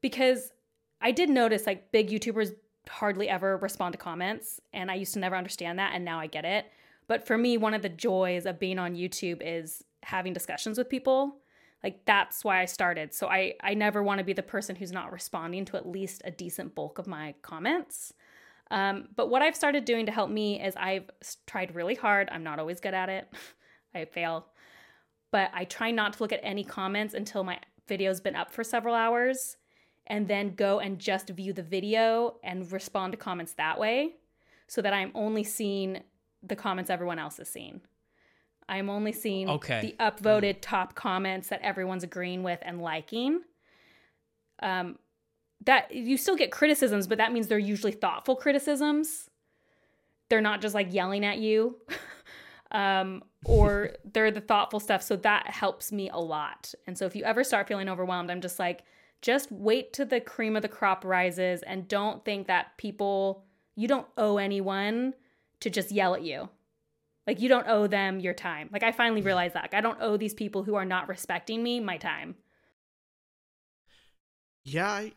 because 0.00 0.52
I 1.00 1.12
did 1.12 1.28
notice 1.28 1.66
like 1.66 1.92
big 1.92 2.08
YouTubers 2.08 2.54
hardly 2.88 3.28
ever 3.28 3.58
respond 3.58 3.92
to 3.92 3.98
comments 3.98 4.60
and 4.72 4.90
I 4.90 4.94
used 4.94 5.12
to 5.14 5.18
never 5.18 5.36
understand 5.36 5.78
that 5.78 5.92
and 5.94 6.04
now 6.04 6.18
I 6.18 6.26
get 6.26 6.44
it. 6.44 6.66
But 7.08 7.26
for 7.26 7.36
me 7.36 7.58
one 7.58 7.74
of 7.74 7.82
the 7.82 7.88
joys 7.88 8.46
of 8.46 8.58
being 8.58 8.78
on 8.78 8.94
YouTube 8.94 9.42
is 9.44 9.84
having 10.02 10.32
discussions 10.32 10.78
with 10.78 10.88
people. 10.88 11.36
Like 11.86 12.04
that's 12.04 12.42
why 12.42 12.60
I 12.60 12.64
started. 12.64 13.14
So 13.14 13.28
I 13.28 13.54
I 13.60 13.74
never 13.74 14.02
want 14.02 14.18
to 14.18 14.24
be 14.24 14.32
the 14.32 14.42
person 14.42 14.74
who's 14.74 14.90
not 14.90 15.12
responding 15.12 15.64
to 15.66 15.76
at 15.76 15.88
least 15.88 16.20
a 16.24 16.32
decent 16.32 16.74
bulk 16.74 16.98
of 16.98 17.06
my 17.06 17.36
comments. 17.42 18.12
Um, 18.72 19.06
but 19.14 19.30
what 19.30 19.40
I've 19.40 19.54
started 19.54 19.84
doing 19.84 20.06
to 20.06 20.10
help 20.10 20.28
me 20.28 20.60
is 20.60 20.74
I've 20.74 21.08
tried 21.46 21.76
really 21.76 21.94
hard. 21.94 22.28
I'm 22.32 22.42
not 22.42 22.58
always 22.58 22.80
good 22.80 22.92
at 22.92 23.08
it. 23.08 23.32
I 23.94 24.04
fail. 24.04 24.46
But 25.30 25.52
I 25.54 25.64
try 25.64 25.92
not 25.92 26.14
to 26.14 26.24
look 26.24 26.32
at 26.32 26.40
any 26.42 26.64
comments 26.64 27.14
until 27.14 27.44
my 27.44 27.60
video's 27.86 28.20
been 28.20 28.34
up 28.34 28.50
for 28.50 28.64
several 28.64 28.96
hours 28.96 29.56
and 30.08 30.26
then 30.26 30.56
go 30.56 30.80
and 30.80 30.98
just 30.98 31.28
view 31.28 31.52
the 31.52 31.62
video 31.62 32.38
and 32.42 32.72
respond 32.72 33.12
to 33.12 33.16
comments 33.16 33.52
that 33.52 33.78
way 33.78 34.16
so 34.66 34.82
that 34.82 34.92
I'm 34.92 35.12
only 35.14 35.44
seeing 35.44 36.02
the 36.42 36.56
comments 36.56 36.90
everyone 36.90 37.20
else 37.20 37.38
is 37.38 37.48
seeing. 37.48 37.80
I'm 38.68 38.90
only 38.90 39.12
seeing 39.12 39.48
Okay. 39.48 39.80
the 39.80 40.04
upvoted 40.04 40.56
top 40.60 40.94
comments 40.94 41.48
that 41.48 41.60
everyone's 41.62 42.04
agreeing 42.04 42.42
with 42.42 42.58
and 42.62 42.80
liking. 42.82 43.42
Um, 44.60 44.98
that 45.64 45.94
you 45.94 46.16
still 46.16 46.36
get 46.36 46.50
criticisms, 46.50 47.06
but 47.06 47.18
that 47.18 47.32
means 47.32 47.48
they're 47.48 47.58
usually 47.58 47.92
thoughtful 47.92 48.36
criticisms. 48.36 49.30
They're 50.28 50.40
not 50.40 50.60
just 50.60 50.74
like 50.74 50.92
yelling 50.92 51.24
at 51.24 51.38
you. 51.38 51.76
um, 52.72 53.22
or 53.44 53.92
they're 54.12 54.30
the 54.30 54.40
thoughtful 54.40 54.80
stuff. 54.80 55.02
So 55.02 55.16
that 55.16 55.48
helps 55.48 55.92
me 55.92 56.10
a 56.10 56.18
lot. 56.18 56.74
And 56.86 56.96
so 56.98 57.06
if 57.06 57.14
you 57.16 57.24
ever 57.24 57.44
start 57.44 57.68
feeling 57.68 57.88
overwhelmed, 57.88 58.30
I'm 58.30 58.40
just 58.40 58.58
like, 58.58 58.82
just 59.22 59.50
wait 59.50 59.92
till 59.92 60.06
the 60.06 60.20
cream 60.20 60.56
of 60.56 60.62
the 60.62 60.68
crop 60.68 61.04
rises 61.04 61.62
and 61.62 61.88
don't 61.88 62.24
think 62.24 62.46
that 62.48 62.76
people, 62.76 63.44
you 63.74 63.88
don't 63.88 64.06
owe 64.18 64.36
anyone 64.36 65.14
to 65.60 65.70
just 65.70 65.90
yell 65.90 66.14
at 66.14 66.22
you. 66.22 66.48
Like 67.26 67.40
you 67.40 67.48
don't 67.48 67.66
owe 67.66 67.86
them 67.86 68.20
your 68.20 68.34
time. 68.34 68.68
Like 68.72 68.82
I 68.82 68.92
finally 68.92 69.22
realized 69.22 69.54
that. 69.54 69.64
Like, 69.64 69.74
I 69.74 69.80
don't 69.80 69.98
owe 70.00 70.16
these 70.16 70.34
people 70.34 70.62
who 70.62 70.74
are 70.76 70.84
not 70.84 71.08
respecting 71.08 71.62
me 71.62 71.80
my 71.80 71.96
time. 71.96 72.36
Yeah, 74.64 74.88
I, 74.88 75.12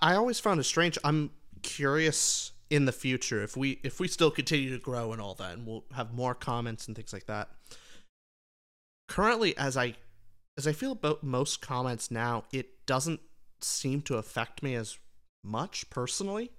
I- 0.00 0.14
always 0.14 0.40
found 0.40 0.60
it 0.60 0.64
strange. 0.64 0.98
I'm 1.04 1.30
curious 1.62 2.52
in 2.70 2.84
the 2.84 2.92
future 2.92 3.42
if 3.42 3.56
we 3.56 3.80
if 3.82 3.98
we 3.98 4.06
still 4.08 4.30
continue 4.30 4.70
to 4.70 4.78
grow 4.78 5.12
and 5.12 5.20
all 5.20 5.34
that, 5.34 5.54
and 5.54 5.66
we'll 5.66 5.84
have 5.94 6.12
more 6.12 6.34
comments 6.34 6.86
and 6.86 6.94
things 6.96 7.12
like 7.12 7.26
that. 7.26 7.48
Currently, 9.08 9.56
as 9.56 9.76
I 9.76 9.94
as 10.56 10.66
I 10.66 10.72
feel 10.72 10.92
about 10.92 11.22
most 11.22 11.60
comments 11.60 12.10
now, 12.10 12.44
it 12.52 12.84
doesn't 12.86 13.20
seem 13.60 14.02
to 14.02 14.16
affect 14.16 14.62
me 14.62 14.74
as 14.74 14.98
much 15.44 15.88
personally. 15.90 16.50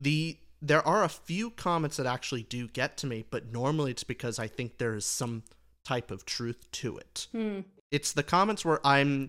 The 0.00 0.36
there 0.64 0.86
are 0.86 1.04
a 1.04 1.10
few 1.10 1.50
comments 1.50 1.98
that 1.98 2.06
actually 2.06 2.44
do 2.44 2.66
get 2.68 2.96
to 2.96 3.06
me, 3.06 3.26
but 3.30 3.52
normally 3.52 3.90
it's 3.90 4.02
because 4.02 4.38
I 4.38 4.46
think 4.46 4.78
there 4.78 4.94
is 4.94 5.04
some 5.04 5.42
type 5.84 6.10
of 6.10 6.24
truth 6.24 6.70
to 6.72 6.96
it. 6.96 7.26
Hmm. 7.32 7.60
It's 7.90 8.12
the 8.12 8.22
comments 8.22 8.64
where 8.64 8.84
I'm 8.84 9.28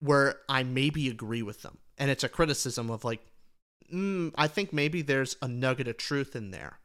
where 0.00 0.36
I 0.48 0.62
maybe 0.62 1.08
agree 1.08 1.42
with 1.42 1.60
them. 1.60 1.78
And 1.98 2.10
it's 2.10 2.24
a 2.24 2.30
criticism 2.30 2.90
of 2.90 3.04
like 3.04 3.20
mm, 3.92 4.32
I 4.36 4.48
think 4.48 4.72
maybe 4.72 5.02
there's 5.02 5.36
a 5.42 5.48
nugget 5.48 5.86
of 5.86 5.98
truth 5.98 6.34
in 6.34 6.50
there. 6.50 6.78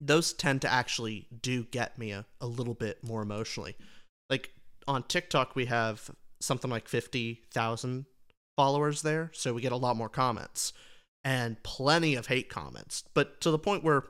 Those 0.00 0.32
tend 0.32 0.62
to 0.62 0.72
actually 0.72 1.28
do 1.42 1.64
get 1.64 1.98
me 1.98 2.10
a, 2.10 2.24
a 2.40 2.46
little 2.46 2.74
bit 2.74 3.04
more 3.04 3.20
emotionally. 3.20 3.76
Like 4.30 4.54
on 4.88 5.02
TikTok 5.02 5.54
we 5.54 5.66
have 5.66 6.10
something 6.40 6.70
like 6.70 6.88
50,000 6.88 8.06
followers 8.56 9.02
there, 9.02 9.30
so 9.34 9.52
we 9.52 9.60
get 9.60 9.72
a 9.72 9.76
lot 9.76 9.96
more 9.96 10.08
comments 10.08 10.72
and 11.24 11.62
plenty 11.62 12.14
of 12.14 12.26
hate 12.28 12.48
comments, 12.48 13.04
but 13.14 13.40
to 13.42 13.50
the 13.50 13.58
point 13.58 13.84
where 13.84 14.04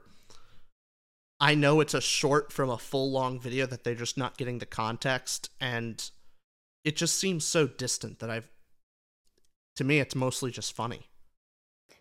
I 1.40 1.54
know 1.54 1.80
it's 1.80 1.94
a 1.94 2.00
short 2.00 2.52
from 2.52 2.68
a 2.70 2.78
full 2.78 3.10
long 3.10 3.40
video 3.40 3.66
that 3.66 3.82
they're 3.84 3.94
just 3.94 4.18
not 4.18 4.36
getting 4.36 4.58
the 4.58 4.66
context 4.66 5.50
and 5.60 6.08
it 6.84 6.96
just 6.96 7.18
seems 7.18 7.44
so 7.44 7.66
distant 7.66 8.18
that 8.20 8.30
I've 8.30 8.48
to 9.76 9.84
me 9.84 9.98
it's 10.00 10.14
mostly 10.14 10.50
just 10.50 10.74
funny. 10.74 11.08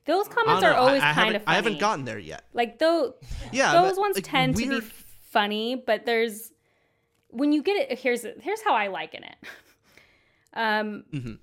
Those 0.06 0.27
comments 0.27 0.64
are 0.64 0.72
know, 0.72 0.76
I- 0.76 0.80
always 0.80 1.03
I 1.03 1.14
kind 1.14 1.36
of 1.36 1.44
funny. 1.44 1.53
I 1.53 1.56
haven't 1.56 1.80
gotten 1.80 2.06
there 2.06 2.19
yet. 2.19 2.44
Like 2.53 2.80
though 2.80 3.15
Yeah, 3.52 3.73
those 3.81 3.91
but, 3.95 4.02
ones 4.02 4.15
like, 4.18 4.26
tend 4.26 4.56
to 4.57 4.81
be 4.81 4.88
funny, 5.31 5.76
but 5.76 6.06
there's 6.06 6.52
when 7.30 7.52
you 7.53 7.61
get 7.64 7.77
it. 7.91 7.99
Here's 7.99 8.26
here's 8.41 8.61
how 8.61 8.73
I 8.76 8.88
liken 8.88 9.23
it. 9.23 9.36
Um, 10.52 11.03
Mhm. 11.14 11.38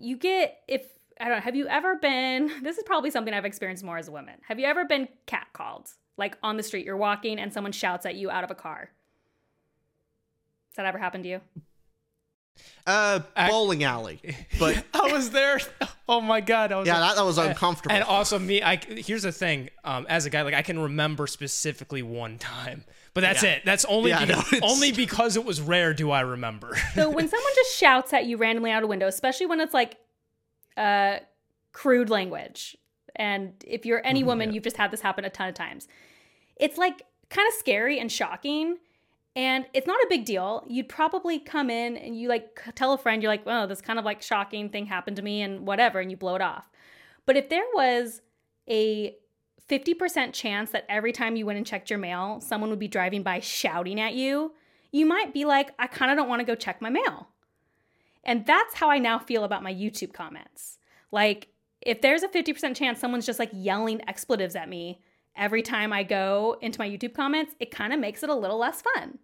you 0.00 0.16
get 0.16 0.56
if 0.66 0.86
I 1.22 1.28
don't 1.28 1.36
know. 1.38 1.42
Have 1.42 1.54
you 1.56 1.68
ever 1.68 1.94
been? 1.96 2.50
This 2.62 2.76
is 2.78 2.84
probably 2.84 3.10
something 3.10 3.32
I've 3.32 3.44
experienced 3.44 3.84
more 3.84 3.96
as 3.96 4.08
a 4.08 4.12
woman. 4.12 4.34
Have 4.48 4.58
you 4.58 4.66
ever 4.66 4.84
been 4.84 5.08
catcalled? 5.26 5.92
Like 6.18 6.36
on 6.42 6.56
the 6.56 6.62
street, 6.62 6.84
you're 6.84 6.96
walking 6.96 7.38
and 7.38 7.52
someone 7.52 7.72
shouts 7.72 8.04
at 8.06 8.16
you 8.16 8.30
out 8.30 8.44
of 8.44 8.50
a 8.50 8.54
car. 8.54 8.90
Has 10.70 10.76
that 10.76 10.86
ever 10.86 10.98
happened 10.98 11.24
to 11.24 11.30
you? 11.30 11.40
Uh 12.86 13.20
bowling 13.48 13.82
alley. 13.84 14.20
But 14.58 14.84
I 14.94 15.10
was 15.12 15.30
there. 15.30 15.58
Oh 16.08 16.20
my 16.20 16.40
god! 16.40 16.70
I 16.72 16.76
was 16.76 16.86
yeah, 16.86 16.98
like- 17.00 17.10
that, 17.10 17.16
that 17.16 17.24
was 17.24 17.38
uncomfortable. 17.38 17.94
And 17.94 18.04
also 18.04 18.38
me, 18.38 18.62
I 18.62 18.76
here's 18.76 19.22
the 19.22 19.32
thing. 19.32 19.70
Um, 19.84 20.04
as 20.08 20.26
a 20.26 20.30
guy, 20.30 20.42
like 20.42 20.54
I 20.54 20.62
can 20.62 20.78
remember 20.78 21.26
specifically 21.26 22.02
one 22.02 22.36
time, 22.38 22.84
but 23.14 23.22
that's 23.22 23.42
Yeah. 23.42 23.50
it. 23.52 23.62
That's 23.64 23.84
only 23.86 24.10
Yeah, 24.10 24.24
be- 24.26 24.32
no, 24.60 24.66
only 24.66 24.92
because 24.92 25.36
it 25.36 25.44
was 25.44 25.60
rare. 25.62 25.94
Do 25.94 26.10
I 26.10 26.20
remember? 26.20 26.76
So 26.94 27.08
when 27.08 27.26
someone 27.28 27.52
just 27.56 27.76
shouts 27.76 28.12
at 28.12 28.26
you 28.26 28.36
randomly 28.36 28.70
out 28.70 28.82
a 28.82 28.86
window, 28.86 29.06
especially 29.06 29.46
when 29.46 29.60
it's 29.60 29.74
like 29.74 29.96
uh 30.76 31.18
crude 31.72 32.10
language, 32.10 32.76
and 33.16 33.52
if 33.66 33.86
you're 33.86 34.04
any 34.04 34.22
woman, 34.22 34.52
you've 34.52 34.64
just 34.64 34.76
had 34.76 34.90
this 34.90 35.00
happen 35.00 35.24
a 35.24 35.30
ton 35.30 35.48
of 35.48 35.54
times. 35.54 35.88
It's 36.56 36.78
like 36.78 37.02
kind 37.30 37.48
of 37.48 37.54
scary 37.54 37.98
and 37.98 38.10
shocking. 38.10 38.76
And 39.34 39.64
it's 39.72 39.86
not 39.86 39.98
a 40.02 40.06
big 40.10 40.26
deal. 40.26 40.62
You'd 40.68 40.90
probably 40.90 41.38
come 41.38 41.70
in 41.70 41.96
and 41.96 42.18
you 42.18 42.28
like 42.28 42.60
tell 42.74 42.92
a 42.92 42.98
friend, 42.98 43.22
you're 43.22 43.32
like, 43.32 43.44
oh, 43.46 43.66
this 43.66 43.80
kind 43.80 43.98
of 43.98 44.04
like 44.04 44.20
shocking 44.20 44.68
thing 44.68 44.86
happened 44.86 45.16
to 45.16 45.22
me 45.22 45.40
and 45.40 45.66
whatever, 45.66 46.00
and 46.00 46.10
you 46.10 46.18
blow 46.18 46.34
it 46.34 46.42
off. 46.42 46.70
But 47.24 47.36
if 47.36 47.48
there 47.48 47.64
was 47.74 48.20
a 48.68 49.16
50% 49.70 50.34
chance 50.34 50.70
that 50.70 50.84
every 50.88 51.12
time 51.12 51.36
you 51.36 51.46
went 51.46 51.56
and 51.56 51.66
checked 51.66 51.88
your 51.88 51.98
mail, 51.98 52.40
someone 52.42 52.68
would 52.68 52.78
be 52.78 52.88
driving 52.88 53.22
by 53.22 53.40
shouting 53.40 53.98
at 53.98 54.14
you, 54.14 54.52
you 54.90 55.06
might 55.06 55.32
be 55.32 55.46
like, 55.46 55.70
I 55.78 55.86
kind 55.86 56.10
of 56.10 56.18
don't 56.18 56.28
want 56.28 56.40
to 56.40 56.44
go 56.44 56.54
check 56.54 56.82
my 56.82 56.90
mail. 56.90 57.28
And 58.24 58.46
that's 58.46 58.74
how 58.74 58.90
I 58.90 58.98
now 58.98 59.18
feel 59.18 59.44
about 59.44 59.62
my 59.62 59.72
YouTube 59.72 60.12
comments. 60.12 60.78
Like, 61.10 61.48
if 61.80 62.00
there's 62.00 62.22
a 62.22 62.28
50% 62.28 62.76
chance 62.76 63.00
someone's 63.00 63.26
just 63.26 63.38
like 63.38 63.50
yelling 63.52 64.00
expletives 64.08 64.54
at 64.54 64.68
me 64.68 65.00
every 65.36 65.62
time 65.62 65.92
I 65.92 66.02
go 66.02 66.56
into 66.60 66.78
my 66.78 66.88
YouTube 66.88 67.14
comments, 67.14 67.54
it 67.58 67.70
kind 67.70 67.92
of 67.92 67.98
makes 67.98 68.22
it 68.22 68.30
a 68.30 68.34
little 68.34 68.58
less 68.58 68.82
fun. 68.82 69.18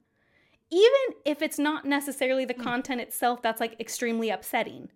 Even 0.70 1.16
if 1.25 1.41
it's 1.41 1.59
not 1.59 1.85
necessarily 1.85 2.45
the 2.45 2.55
hmm. 2.55 2.62
content 2.62 3.01
itself 3.01 3.41
that's 3.41 3.61
like 3.61 3.81
extremely 3.81 4.31
upsetting. 4.31 4.89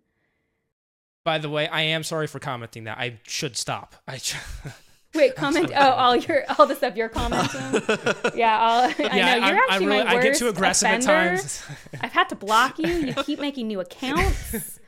By 1.23 1.37
the 1.37 1.49
way, 1.49 1.67
I 1.69 1.81
am 1.81 2.03
sorry 2.03 2.27
for 2.27 2.39
commenting 2.39 2.83
that. 2.83 2.97
I 2.97 3.19
should 3.23 3.55
stop. 3.55 3.95
I. 4.07 4.19
Wait, 5.15 5.35
comment. 5.35 5.71
Oh, 5.75 5.91
all 5.91 6.15
your 6.15 6.43
all 6.57 6.65
the 6.65 6.75
stuff 6.75 6.95
you're 6.95 7.09
commenting. 7.09 7.61
Yeah, 8.35 8.59
I'll, 8.59 8.89
I 8.89 8.93
know 8.97 9.05
you're 9.05 9.15
I'm- 9.45 9.57
actually 9.69 9.85
I 9.85 9.89
really, 9.89 10.03
my 10.05 10.15
I 10.15 10.21
get 10.23 10.37
too 10.37 10.47
aggressive 10.47 10.87
offender. 10.87 11.11
at 11.11 11.29
times. 11.37 11.63
I've 12.01 12.11
had 12.11 12.29
to 12.29 12.35
block 12.35 12.79
you. 12.79 12.87
You 12.87 13.13
keep 13.13 13.39
making 13.47 13.67
new 13.67 13.79
accounts. 13.79 14.79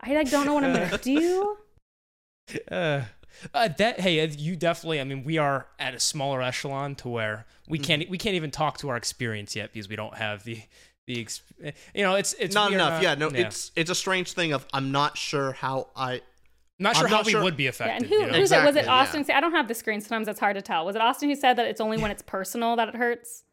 I 0.00 0.14
like 0.14 0.30
don't 0.30 0.46
know 0.46 0.54
what 0.54 0.64
I'm 0.64 0.72
gonna 0.74 0.98
do. 0.98 1.56
uh, 2.70 3.02
uh, 3.54 3.68
that 3.78 4.00
hey, 4.00 4.20
uh, 4.20 4.26
you 4.36 4.56
definitely. 4.56 5.00
I 5.00 5.04
mean, 5.04 5.24
we 5.24 5.38
are 5.38 5.66
at 5.78 5.94
a 5.94 6.00
smaller 6.00 6.42
echelon 6.42 6.94
to 6.96 7.08
where 7.08 7.46
we 7.68 7.78
Mm-hmm. 7.78 7.84
can't 7.86 8.10
we 8.10 8.18
can't 8.18 8.34
even 8.36 8.50
talk 8.50 8.78
to 8.78 8.88
our 8.88 8.96
experience 8.96 9.56
yet 9.56 9.72
because 9.72 9.88
we 9.88 9.96
don't 9.96 10.14
have 10.16 10.44
the 10.44 10.60
the 11.06 11.20
ex- 11.20 11.42
you 11.94 12.02
know 12.04 12.14
it's 12.14 12.34
it's 12.34 12.54
not 12.54 12.68
we 12.70 12.74
enough. 12.76 12.94
not- 12.94 13.02
yeah, 13.02 13.14
no, 13.14 13.28
it's 13.28 13.72
it's 13.74 13.90
a 13.90 13.94
strange 13.94 14.32
thing 14.32 14.52
of 14.52 14.66
I'm 14.72 14.92
not 14.92 15.16
sure 15.18 15.52
how 15.52 15.88
I 15.96 16.20
not 16.82 16.96
sure 16.96 17.04
I'm 17.06 17.10
how 17.10 17.16
not 17.18 17.26
we 17.26 17.32
sure- 17.32 17.42
would 17.42 17.56
be 17.56 17.64
Yeah, 17.64 17.70
affected. 17.70 17.94
and 17.96 18.06
who, 18.06 18.14
you 18.16 18.26
know? 18.26 18.38
who's 18.38 18.52
it? 18.52 18.56
Was 18.56 18.76
it 18.76 18.80
Exactly, 18.80 18.82
yeah. 18.84 18.92
Austin? 18.94 19.24
Say 19.24 19.32
I 19.34 19.40
don't 19.40 19.52
have 19.52 19.68
the 19.68 19.74
screen. 19.74 20.00
Sometimes 20.00 20.28
it's 20.28 20.40
hard 20.40 20.56
to 20.56 20.62
tell. 20.62 20.84
Was 20.86 20.96
it 20.96 21.02
Austin 21.02 21.28
who 21.28 21.36
said 21.36 21.54
that 21.56 21.66
it's 21.66 21.80
only 21.80 21.98
when 21.98 22.10
it's 22.10 22.22
personal 22.22 22.76
that 22.76 22.88
it 22.88 22.96
hurts? 22.96 23.44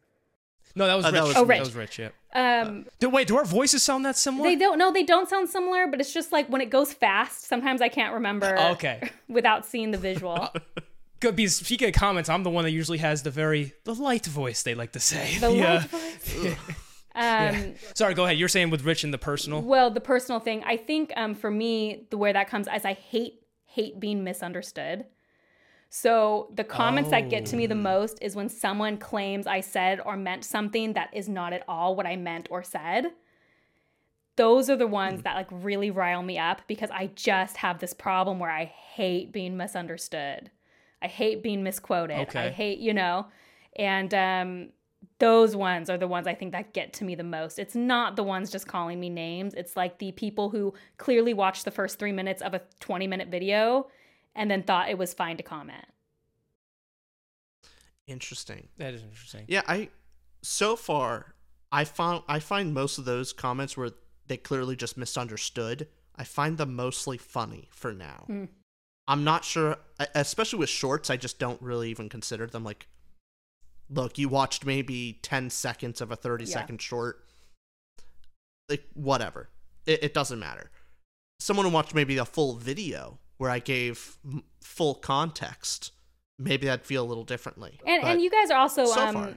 No, 0.76 0.86
that 0.86 0.94
was 0.94 1.04
Uh, 1.04 1.08
Rich. 1.08 1.14
that 1.14 1.24
was 1.26 1.36
Oh, 1.36 1.44
That 1.46 1.60
was 1.60 1.74
Rich. 1.74 1.98
Yeah. 1.98 2.08
Um, 2.32 2.86
Do, 3.00 3.08
wait, 3.10 3.26
do 3.26 3.36
our 3.36 3.44
voices 3.44 3.82
sound 3.82 4.04
that 4.04 4.16
similar? 4.16 4.48
they 4.48 4.54
don't. 4.54 4.78
No, 4.78 4.92
they 4.92 5.02
don't 5.02 5.28
sound 5.28 5.48
similar. 5.48 5.88
But 5.88 6.00
it's 6.00 6.12
just 6.14 6.30
like 6.30 6.48
when 6.48 6.60
it 6.60 6.70
goes 6.70 6.92
fast. 6.92 7.44
Sometimes 7.46 7.80
I 7.80 7.88
can't 7.88 8.14
remember. 8.14 8.56
Okay. 8.72 9.10
Without 9.28 9.66
seeing 9.66 9.90
the 9.90 9.98
visual. 9.98 10.48
Good, 11.20 11.36
because 11.36 11.56
speaking 11.56 11.88
of 11.88 11.94
comments, 11.94 12.28
I'm 12.30 12.44
the 12.44 12.50
one 12.50 12.64
that 12.64 12.70
usually 12.70 12.98
has 12.98 13.22
the 13.24 13.30
very 13.30 13.74
the 13.84 13.94
light 13.94 14.24
voice. 14.26 14.62
They 14.62 14.74
like 14.74 14.92
to 14.92 15.00
say. 15.00 15.36
The 15.38 15.48
uh, 15.48 15.50
light 15.52 15.82
voice. 15.90 16.56
Um, 17.14 17.74
Sorry, 17.94 18.14
go 18.14 18.24
ahead. 18.24 18.38
You're 18.38 18.48
saying 18.48 18.70
with 18.70 18.84
Rich 18.84 19.04
and 19.04 19.12
the 19.12 19.18
personal. 19.18 19.62
Well, 19.62 19.90
the 19.90 20.00
personal 20.00 20.40
thing, 20.40 20.62
I 20.64 20.76
think 20.76 21.12
um, 21.16 21.34
for 21.34 21.50
me, 21.50 22.06
the 22.10 22.16
where 22.16 22.32
that 22.32 22.48
comes 22.48 22.68
as 22.68 22.84
I 22.84 22.92
hate 22.92 23.42
hate 23.66 24.00
being 24.00 24.24
misunderstood. 24.24 25.06
So 25.88 26.50
the 26.54 26.64
comments 26.64 27.10
that 27.10 27.30
get 27.30 27.46
to 27.46 27.56
me 27.56 27.66
the 27.66 27.74
most 27.74 28.18
is 28.22 28.36
when 28.36 28.48
someone 28.48 28.96
claims 28.96 29.46
I 29.46 29.60
said 29.60 30.00
or 30.04 30.16
meant 30.16 30.44
something 30.44 30.92
that 30.92 31.10
is 31.12 31.28
not 31.28 31.52
at 31.52 31.64
all 31.66 31.96
what 31.96 32.06
I 32.06 32.14
meant 32.16 32.46
or 32.50 32.62
said. 32.62 33.06
Those 34.36 34.70
are 34.70 34.76
the 34.76 34.86
ones 34.86 35.22
that 35.22 35.34
like 35.34 35.48
really 35.50 35.90
rile 35.90 36.22
me 36.22 36.38
up 36.38 36.62
because 36.68 36.90
I 36.92 37.10
just 37.14 37.56
have 37.58 37.80
this 37.80 37.92
problem 37.92 38.38
where 38.38 38.50
I 38.50 38.64
hate 38.64 39.32
being 39.32 39.56
misunderstood. 39.56 40.50
I 41.02 41.08
hate 41.08 41.42
being 41.42 41.62
misquoted. 41.64 42.16
I 42.36 42.50
hate, 42.50 42.78
you 42.78 42.94
know, 42.94 43.26
and 43.76 44.14
um 44.14 44.68
those 45.18 45.54
ones 45.54 45.90
are 45.90 45.98
the 45.98 46.08
ones 46.08 46.26
I 46.26 46.34
think 46.34 46.52
that 46.52 46.72
get 46.72 46.92
to 46.94 47.04
me 47.04 47.14
the 47.14 47.22
most. 47.22 47.58
It's 47.58 47.74
not 47.74 48.16
the 48.16 48.22
ones 48.22 48.50
just 48.50 48.66
calling 48.66 48.98
me 48.98 49.10
names. 49.10 49.54
It's 49.54 49.76
like 49.76 49.98
the 49.98 50.12
people 50.12 50.50
who 50.50 50.74
clearly 50.96 51.34
watched 51.34 51.64
the 51.64 51.70
first 51.70 51.98
three 51.98 52.12
minutes 52.12 52.42
of 52.42 52.54
a 52.54 52.62
20 52.80 53.06
minute 53.06 53.28
video 53.28 53.88
and 54.34 54.50
then 54.50 54.62
thought 54.62 54.88
it 54.88 54.98
was 54.98 55.14
fine 55.14 55.36
to 55.36 55.42
comment. 55.42 55.84
interesting. 58.06 58.68
That 58.78 58.92
is 58.94 59.02
interesting. 59.02 59.44
Yeah, 59.46 59.62
I 59.68 59.90
so 60.42 60.74
far 60.74 61.34
I 61.70 61.84
found 61.84 62.24
I 62.28 62.40
find 62.40 62.74
most 62.74 62.98
of 62.98 63.04
those 63.04 63.32
comments 63.32 63.76
where 63.76 63.90
they 64.26 64.36
clearly 64.36 64.76
just 64.76 64.96
misunderstood. 64.96 65.88
I 66.16 66.24
find 66.24 66.58
them 66.58 66.74
mostly 66.74 67.18
funny 67.18 67.68
for 67.70 67.92
now. 67.92 68.24
Hmm. 68.26 68.44
I'm 69.08 69.24
not 69.24 69.44
sure, 69.44 69.76
especially 70.14 70.60
with 70.60 70.68
shorts. 70.68 71.10
I 71.10 71.16
just 71.16 71.38
don't 71.38 71.60
really 71.62 71.90
even 71.90 72.08
consider 72.08 72.46
them 72.46 72.64
like. 72.64 72.86
Look, 73.92 74.18
you 74.18 74.28
watched 74.28 74.64
maybe 74.64 75.18
ten 75.22 75.50
seconds 75.50 76.00
of 76.00 76.10
a 76.12 76.16
thirty 76.16 76.44
Yeah. 76.44 76.52
second 76.54 76.80
short. 76.80 77.24
Like 78.68 78.84
whatever, 78.94 79.48
it, 79.86 80.04
it 80.04 80.14
doesn't 80.14 80.38
matter. 80.38 80.70
Someone 81.40 81.66
who 81.66 81.72
watched 81.72 81.94
maybe 81.94 82.18
a 82.18 82.24
full 82.24 82.54
video 82.54 83.18
where 83.38 83.50
I 83.50 83.58
gave 83.58 84.16
m- 84.24 84.44
full 84.60 84.94
context, 84.94 85.90
maybe 86.38 86.70
I'd 86.70 86.84
feel 86.84 87.04
a 87.04 87.08
little 87.08 87.24
differently. 87.24 87.80
And 87.84 88.02
But 88.02 88.12
and 88.12 88.22
you 88.22 88.30
guys 88.30 88.50
are 88.50 88.58
also 88.58 88.84
so 88.84 89.00
um 89.00 89.14
far, 89.14 89.34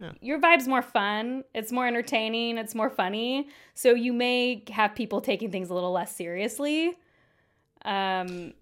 yeah. 0.00 0.12
your 0.20 0.38
vibe's 0.38 0.68
more 0.68 0.82
fun. 0.82 1.44
It's 1.54 1.72
more 1.72 1.86
entertaining. 1.86 2.58
It's 2.58 2.74
more 2.74 2.90
funny. 2.90 3.48
So 3.74 3.94
you 3.94 4.12
may 4.12 4.64
have 4.70 4.94
people 4.94 5.22
taking 5.22 5.50
things 5.50 5.70
a 5.70 5.74
little 5.74 5.92
less 5.92 6.14
seriously. 6.14 6.94
Um, 7.86 8.52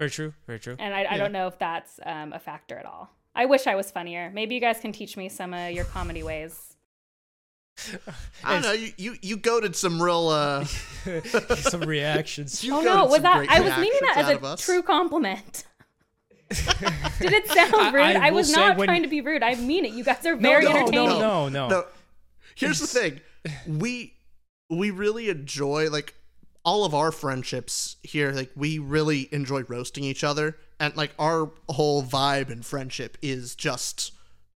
Very 0.00 0.10
true. 0.10 0.34
Very 0.46 0.58
true. 0.58 0.74
and 0.80 0.92
I, 0.94 1.00
I 1.00 1.02
Yeah. 1.02 1.16
don't 1.18 1.32
know 1.32 1.46
if 1.46 1.58
that's 1.60 2.00
um, 2.04 2.32
a 2.32 2.38
factor 2.40 2.76
at 2.76 2.86
all. 2.86 3.10
I 3.40 3.46
wish 3.46 3.66
I 3.66 3.74
was 3.74 3.90
funnier. 3.90 4.30
Maybe 4.34 4.54
you 4.54 4.60
guys 4.60 4.80
can 4.80 4.92
teach 4.92 5.16
me 5.16 5.30
some 5.30 5.54
of 5.54 5.70
your 5.72 5.86
comedy 5.86 6.22
ways. 6.22 6.76
I 8.44 8.52
don't 8.52 8.62
know. 8.62 8.72
You 8.72 8.92
you, 8.98 9.16
you 9.22 9.36
goaded 9.38 9.74
some 9.74 10.02
real. 10.02 10.28
uh 10.28 10.64
Some 11.56 11.80
reactions. 11.80 12.62
you 12.62 12.74
oh 12.76 12.82
no, 12.82 13.06
was 13.06 13.22
that? 13.22 13.46
I 13.48 13.60
was 13.60 13.74
meaning 13.78 13.98
that 14.02 14.18
as 14.18 14.28
a 14.28 14.40
us. 14.44 14.60
true 14.60 14.82
compliment. 14.82 15.64
Did 16.50 17.32
it 17.32 17.48
sound 17.48 17.94
rude? 17.94 18.02
I 18.02 18.26
I, 18.26 18.30
will 18.30 18.36
was 18.38 18.52
not 18.52 18.76
when- 18.76 18.88
trying 18.88 19.04
to 19.04 19.08
be 19.08 19.22
rude. 19.22 19.42
I 19.42 19.54
mean 19.54 19.86
it. 19.86 19.92
You 19.92 20.04
guys 20.04 20.26
are 20.26 20.36
very 20.36 20.64
no, 20.64 20.72
no, 20.72 20.76
entertaining. 20.76 21.18
no, 21.18 21.48
no. 21.48 21.68
No. 21.68 21.84
Here's 22.56 22.78
the 22.80 22.86
thing. 22.86 23.20
We 23.66 24.12
we 24.68 24.90
really 24.90 25.30
enjoy 25.30 25.88
like 25.88 26.12
all 26.62 26.84
of 26.84 26.94
our 26.94 27.10
friendships 27.10 27.96
here. 28.02 28.32
Like 28.32 28.50
we 28.54 28.78
really 28.78 29.30
enjoy 29.32 29.62
roasting 29.62 30.04
each 30.04 30.24
other, 30.24 30.58
and 30.80 30.96
like 30.96 31.12
our 31.18 31.50
whole 31.68 32.02
vibe 32.02 32.50
and 32.50 32.64
friendship 32.64 33.18
is 33.22 33.54
just 33.54 34.12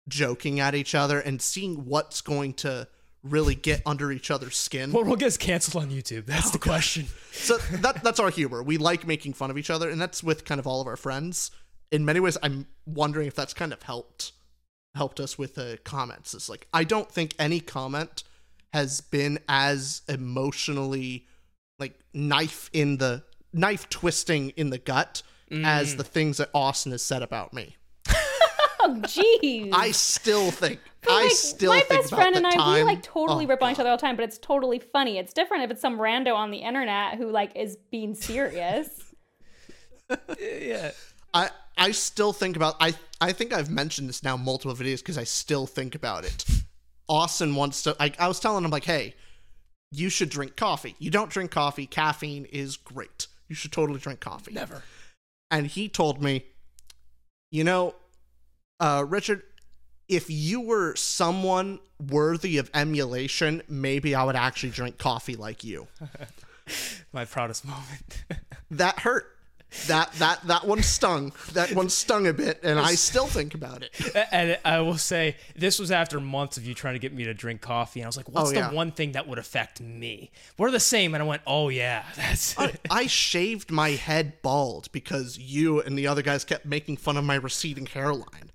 joking 0.07 0.60
at 0.60 0.76
each 0.76 0.95
other 0.95 1.19
and 1.19 1.41
seeing 1.41 1.85
what's 1.85 2.22
going 2.22 2.53
to 2.53 2.88
really 3.23 3.56
get 3.56 3.81
under 3.85 4.11
each 4.11 4.31
other's 4.31 4.57
skin. 4.57 4.91
Well, 4.91 5.03
what 5.03 5.10
will 5.10 5.15
get 5.18 5.38
canceled 5.39 5.84
on 5.84 5.91
YouTube? 5.91 6.26
That's 6.26 6.52
the 6.52 6.57
oh, 6.57 6.61
question. 6.61 7.07
so 7.31 7.57
that 7.57 8.03
that's 8.03 8.19
our 8.19 8.30
humor. 8.30 8.64
We 8.64 8.77
like 8.77 9.06
making 9.06 9.34
fun 9.34 9.52
of 9.52 9.57
each 9.57 9.69
other, 9.69 9.89
and 9.89 9.99
that's 9.99 10.23
with 10.23 10.45
kind 10.45 10.60
of 10.60 10.68
all 10.68 10.80
of 10.80 10.88
our 10.88 10.98
friends. 10.98 11.52
In 11.91 12.06
many 12.06 12.19
ways, 12.19 12.38
I'm 12.41 12.68
wondering 12.85 13.27
if 13.27 13.35
that's 13.35 13.53
kind 13.53 13.73
of 13.73 13.81
helped 13.84 14.31
helped 14.95 15.19
us 15.19 15.38
with 15.38 15.56
the 15.56 15.80
comments. 15.84 16.34
It's 16.34 16.49
like 16.49 16.68
I 16.73 16.84
don't 16.84 17.11
think 17.11 17.34
any 17.39 17.60
comment 17.60 18.23
has 18.73 19.02
been 19.02 19.39
as 19.49 20.02
emotionally 20.07 21.27
like 21.80 21.99
knife 22.14 22.69
in 22.73 22.98
the 22.98 23.23
knife 23.53 23.89
twisting 23.89 24.52
in 24.52 24.69
the 24.69 24.77
gut 24.77 25.23
as 25.52 25.94
mm. 25.94 25.98
the 25.98 26.03
things 26.03 26.38
that 26.38 26.49
Austin 26.53 26.91
has 26.91 27.02
said 27.02 27.22
about 27.22 27.53
me. 27.53 27.78
Oh, 28.84 28.95
jeez. 29.02 29.69
I 29.73 29.91
still 29.91 30.49
think 30.49 30.80
But, 31.03 31.11
I 31.11 31.23
like, 31.26 31.32
still 31.34 31.72
my 31.72 31.82
think 31.82 32.02
best 32.02 32.10
friend 32.10 32.34
the 32.34 32.40
and 32.40 32.48
I, 32.48 32.80
we 32.80 32.84
like 32.84 33.03
totally 33.03 33.45
Oh, 33.45 33.49
rip 33.49 33.61
on 33.61 33.72
each 33.72 33.80
other 33.80 33.90
all 33.90 33.98
the 33.98 34.02
time, 34.02 34.15
but 34.15 34.23
it's 34.23 34.40
totally 34.40 34.80
funny. 34.80 35.19
It's 35.19 35.34
different 35.34 35.64
if 35.64 35.69
it's 35.69 35.82
some 35.82 35.99
rando 35.99 36.34
on 36.34 36.49
the 36.49 36.57
internet 36.57 37.19
who 37.19 37.30
like 37.30 37.56
is 37.56 37.78
being 37.91 38.15
serious. 38.15 39.14
yeah. 40.40 40.91
I 41.32 41.49
I 41.78 41.91
still 41.91 42.34
think 42.34 42.56
about 42.56 42.76
I 42.80 42.95
I 43.19 43.34
think 43.34 43.53
I've 43.53 43.69
mentioned 43.69 44.10
this 44.10 44.23
now 44.23 44.36
multiple 44.36 44.76
videos 44.76 44.98
because 44.98 45.18
I 45.18 45.26
still 45.26 45.68
think 45.68 45.94
about 45.94 46.26
it. 46.26 46.44
Austin 47.07 47.53
wants 47.53 47.84
to 47.84 47.95
like 47.99 48.19
I 48.19 48.28
was 48.28 48.40
telling 48.40 48.65
him 48.65 48.72
like, 48.72 48.86
hey, 48.86 49.14
you 49.91 50.10
should 50.10 50.30
drink 50.30 50.56
coffee. 50.56 50.95
You 50.98 51.11
don't 51.11 51.30
drink 51.30 51.52
coffee. 51.52 51.86
Caffeine 51.86 52.45
is 52.45 52.78
great. 52.78 53.28
You 53.48 53.56
should 53.56 53.72
totally 53.72 53.99
drink 53.99 54.22
coffee. 54.22 54.53
Never. 54.53 54.82
And 55.52 55.68
he 55.68 55.90
told 55.90 56.23
me, 56.23 56.45
you 57.52 57.64
know, 57.65 57.94
uh, 58.80 59.06
Richard, 59.07 59.44
if 60.07 60.30
you 60.30 60.61
were 60.61 60.95
someone 60.95 61.80
worthy 61.99 62.57
of 62.57 62.72
emulation, 62.73 63.61
maybe 63.68 64.15
I 64.15 64.23
would 64.23 64.36
actually 64.36 64.72
drink 64.72 64.98
coffee 64.98 65.36
like 65.36 65.64
you. 65.64 65.88
My 67.14 67.26
proudest 67.26 67.65
moment. 67.65 68.23
That 68.72 68.99
hurt. 68.99 69.26
That 69.88 70.11
that 70.14 70.41
that 70.48 70.68
one 70.68 70.84
stung. 70.84 71.31
That 71.53 71.72
one 71.73 71.89
stung 71.89 72.27
a 72.27 72.34
bit, 72.34 72.60
and 72.61 72.77
I 72.77 72.95
still 72.95 73.27
think 73.27 73.53
about 73.56 73.84
it. 73.84 73.91
and 74.31 74.60
I 74.65 74.81
will 74.81 74.98
say, 74.98 75.38
this 75.56 75.80
was 75.80 75.91
after 75.91 76.19
months 76.19 76.57
of 76.57 76.65
you 76.65 76.73
trying 76.73 76.95
to 76.95 76.99
get 76.99 77.14
me 77.14 77.23
to 77.23 77.34
drink 77.34 77.61
coffee. 77.61 78.02
And 78.02 78.06
I 78.06 78.10
was 78.10 78.18
like, 78.18 78.27
what's 78.30 78.52
Oh, 78.52 78.53
the 78.53 78.76
one 78.76 78.91
thing 78.91 79.14
that 79.14 79.27
would 79.27 79.38
affect 79.39 79.80
me? 79.80 80.31
We're 80.57 80.72
the 80.72 80.80
same. 80.81 81.14
And 81.14 81.23
I 81.23 81.26
went, 81.26 81.41
oh, 81.48 81.69
yeah, 81.69 82.03
that's 82.18 82.57
I, 82.60 82.73
I 82.89 83.07
shaved 83.07 83.72
my 83.72 83.91
head 83.91 84.41
bald 84.41 84.91
because 84.91 85.38
you 85.38 85.81
and 85.81 85.98
the 85.98 86.06
other 86.07 86.22
guys 86.22 86.43
kept 86.43 86.65
making 86.65 86.98
fun 86.98 87.15
of 87.15 87.23
my 87.23 87.35
receding 87.35 87.85
hairline. 87.85 88.52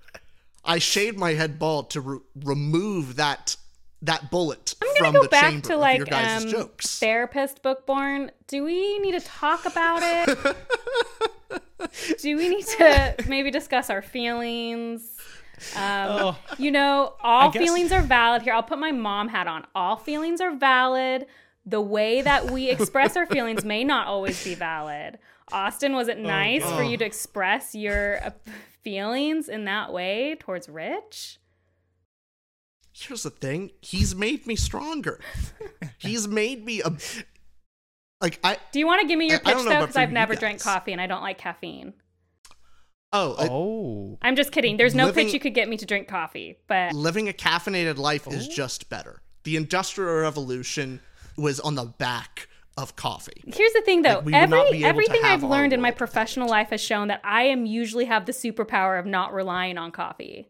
I 0.65 0.79
shaved 0.79 1.17
my 1.19 1.33
head 1.35 1.59
bald 1.59 1.91
to 1.91 2.01
re- 2.01 2.19
remove 2.35 3.17
that 3.17 3.57
that 4.03 4.31
bullet 4.31 4.75
I'm 4.83 4.89
from 4.97 5.05
gonna 5.07 5.19
go 5.19 5.23
the 5.25 5.29
back 5.29 5.51
chamber 5.51 5.69
to 5.69 5.75
of 5.75 5.81
like 5.81 5.97
your 5.99 6.07
guys' 6.07 6.45
um, 6.45 6.51
jokes. 6.51 6.99
therapist 6.99 7.63
bookborn. 7.63 8.31
Do 8.47 8.63
we 8.65 8.99
need 8.99 9.13
to 9.13 9.21
talk 9.27 9.65
about 9.67 10.01
it? 10.03 10.57
Do 12.21 12.37
we 12.37 12.49
need 12.49 12.67
to 12.67 13.15
maybe 13.29 13.51
discuss 13.51 13.91
our 13.91 14.03
feelings? 14.03 15.17
Um, 15.75 15.83
Oh. 16.09 16.39
You 16.59 16.71
know, 16.71 17.15
all 17.23 17.51
guess- 17.51 17.63
feelings 17.63 17.93
are 17.93 18.03
valid. 18.03 18.43
Here, 18.43 18.53
I'll 18.53 18.63
put 18.63 18.79
my 18.79 18.93
mom 18.93 19.29
hat 19.29 19.47
on. 19.47 19.67
All 19.75 19.97
feelings 19.97 20.41
are 20.41 20.55
valid. 20.55 21.27
The 21.65 21.81
way 21.81 22.23
that 22.23 22.51
we 22.51 22.71
express 22.77 23.17
our 23.17 23.27
feelings 23.27 23.65
may 23.65 23.83
not 23.85 24.07
always 24.07 24.43
be 24.45 24.55
valid. 24.55 25.19
Austin, 25.53 25.95
was 25.95 26.09
Oh, 26.09 26.13
it 26.13 26.19
nice 26.19 26.65
for 26.73 26.83
you 26.83 26.97
to 26.97 27.05
express 27.05 27.75
your 27.75 28.23
uh, 28.25 28.31
feelings 28.83 29.49
in 29.49 29.65
that 29.67 29.93
way 29.93 30.37
towards 30.41 30.69
Rich? 30.69 31.39
Here's 32.99 33.25
the 33.25 33.31
thing: 33.31 33.73
he's 33.83 34.15
made 34.15 34.47
me 34.47 34.57
stronger. 34.57 35.21
he's 35.99 36.27
made 36.27 36.65
me 36.65 36.81
a 36.81 36.93
like 38.23 38.41
I. 38.43 38.57
Do 38.73 38.79
you 38.79 38.87
want 38.87 39.03
to 39.03 39.07
give 39.07 39.19
me 39.19 39.29
your 39.29 39.37
I- 39.39 39.41
I 39.41 39.45
pitch 39.45 39.55
don't 39.55 39.65
know 39.67 39.71
though? 39.71 39.81
Because 39.81 39.97
I've 39.97 40.13
never 40.13 40.33
guys. 40.33 40.41
drank 40.41 40.61
coffee 40.63 40.93
and 40.93 41.01
I 41.01 41.07
don't 41.07 41.23
like 41.23 41.37
caffeine. 41.37 41.93
Oh, 43.13 43.37
I- 43.39 43.49
oh. 43.51 44.19
I'm 44.23 44.35
just 44.35 44.51
kidding. 44.51 44.79
There's 44.79 44.95
no 44.95 45.07
Living- 45.07 45.27
pitch 45.27 45.35
you 45.35 45.41
could 45.41 45.55
get 45.55 45.69
me 45.69 45.77
to 45.77 45.85
drink 45.85 46.09
coffee, 46.09 46.57
but 46.69 46.95
living 46.95 47.29
a 47.29 47.33
caffeinated 47.33 47.99
life 47.99 48.27
is 48.27 48.49
oh. 48.49 48.55
just 48.55 48.89
better. 48.89 49.21
The 49.45 49.57
Industrial 49.57 50.23
Revolution 50.23 51.01
was 51.37 51.61
on 51.61 51.75
the 51.75 51.85
back 51.85 52.49
of 52.79 52.97
coffee. 52.97 53.43
here's 53.47 53.73
the 53.73 53.83
thing 53.83 54.03
though. 54.03 54.17
Like, 54.17 54.25
we 54.25 54.33
not 54.33 54.43
Every 54.43 54.59
be 54.59 54.63
able 54.63 54.81
to 54.81 54.87
everything 54.87 55.21
I've 55.25 55.43
learned 55.43 55.73
in 55.73 55.81
my 55.81 55.91
professional 55.91 56.49
life 56.49 56.71
has 56.71 56.81
shown 56.81 57.09
that 57.09 57.21
I 57.25 57.45
am 57.45 57.65
usually 57.65 58.07
have 58.07 58.27
the 58.27 58.33
superpower 58.33 58.99
of 58.99 59.07
not 59.07 59.33
relying 59.33 59.79
on 59.79 59.93
coffee. 59.93 60.49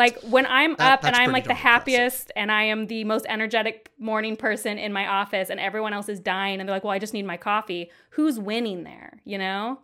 Like 0.00 0.18
when 0.22 0.46
I'm 0.46 0.74
That- 0.76 0.92
up 1.00 1.04
and 1.04 1.14
I'm 1.14 1.30
like 1.30 1.44
the 1.44 1.48
darn 1.50 1.58
impressive. 1.58 1.72
happiest 1.72 2.32
and 2.34 2.50
I 2.50 2.62
am 2.64 2.86
the 2.86 3.04
most 3.04 3.26
energetic 3.28 3.90
morning 3.98 4.34
person 4.36 4.78
in 4.78 4.92
my 4.92 5.06
office 5.06 5.50
and 5.50 5.60
everyone 5.60 5.92
else 5.92 6.08
is 6.08 6.18
dying 6.20 6.58
and 6.58 6.66
they're 6.68 6.74
like, 6.74 6.84
"Well, 6.84 6.92
I 6.94 6.98
just 6.98 7.12
need 7.14 7.26
my 7.26 7.36
coffee." 7.36 7.90
Who's 8.16 8.38
winning 8.38 8.84
there, 8.84 9.20
you 9.24 9.36
know? 9.38 9.78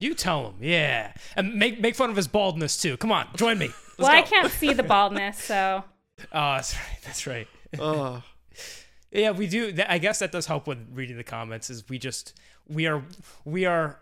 You 0.00 0.14
tell 0.14 0.46
him, 0.50 0.54
yeah. 0.60 1.12
And 1.36 1.54
make 1.54 1.80
make 1.80 1.94
fun 1.94 2.10
of 2.10 2.16
his 2.16 2.26
baldness, 2.28 2.80
too. 2.80 2.96
Come 2.96 3.12
on, 3.12 3.28
join 3.36 3.58
me. 3.58 3.66
Let's 3.98 3.98
well, 3.98 4.10
I 4.10 4.22
can't 4.22 4.50
see 4.50 4.72
the 4.72 4.82
baldness, 4.82 5.38
so 5.38 5.84
Oh, 6.32 6.52
that's 6.56 6.74
right. 6.74 6.98
That's 7.04 7.26
right. 7.26 7.48
Ugh. 7.78 8.22
Yeah, 9.14 9.32
we 9.32 9.46
do. 9.46 9.74
I 9.86 9.98
guess 9.98 10.20
that 10.20 10.32
does 10.32 10.46
help 10.46 10.66
with 10.66 10.78
reading 10.94 11.18
the 11.18 11.24
comments. 11.24 11.68
Is 11.68 11.86
we 11.90 11.98
just 11.98 12.40
we 12.66 12.86
are 12.86 13.02
we 13.44 13.66
are, 13.66 14.00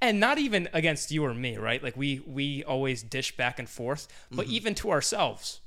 and 0.00 0.20
not 0.20 0.38
even 0.38 0.68
against 0.72 1.10
you 1.10 1.24
or 1.24 1.34
me, 1.34 1.56
right? 1.56 1.82
Like 1.82 1.96
we 1.96 2.20
we 2.26 2.64
always 2.64 3.02
dish 3.02 3.36
back 3.36 3.58
and 3.58 3.68
forth, 3.68 4.08
but 4.30 4.46
Mm-hmm. 4.46 4.54
even 4.54 4.74
to 4.76 4.90
ourselves, 4.90 5.60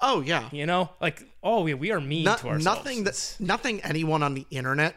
Oh 0.00 0.20
yeah. 0.20 0.48
you 0.52 0.66
know, 0.66 0.90
like 1.00 1.22
oh, 1.42 1.62
we, 1.62 1.74
we 1.74 1.90
are 1.90 2.00
mean 2.00 2.24
Not, 2.24 2.38
to 2.38 2.48
ourselves. 2.48 2.64
nothing 2.64 3.00
It's- 3.00 3.36
that 3.36 3.44
nothing 3.44 3.80
anyone 3.82 4.22
on 4.22 4.34
the 4.34 4.46
internet 4.50 4.94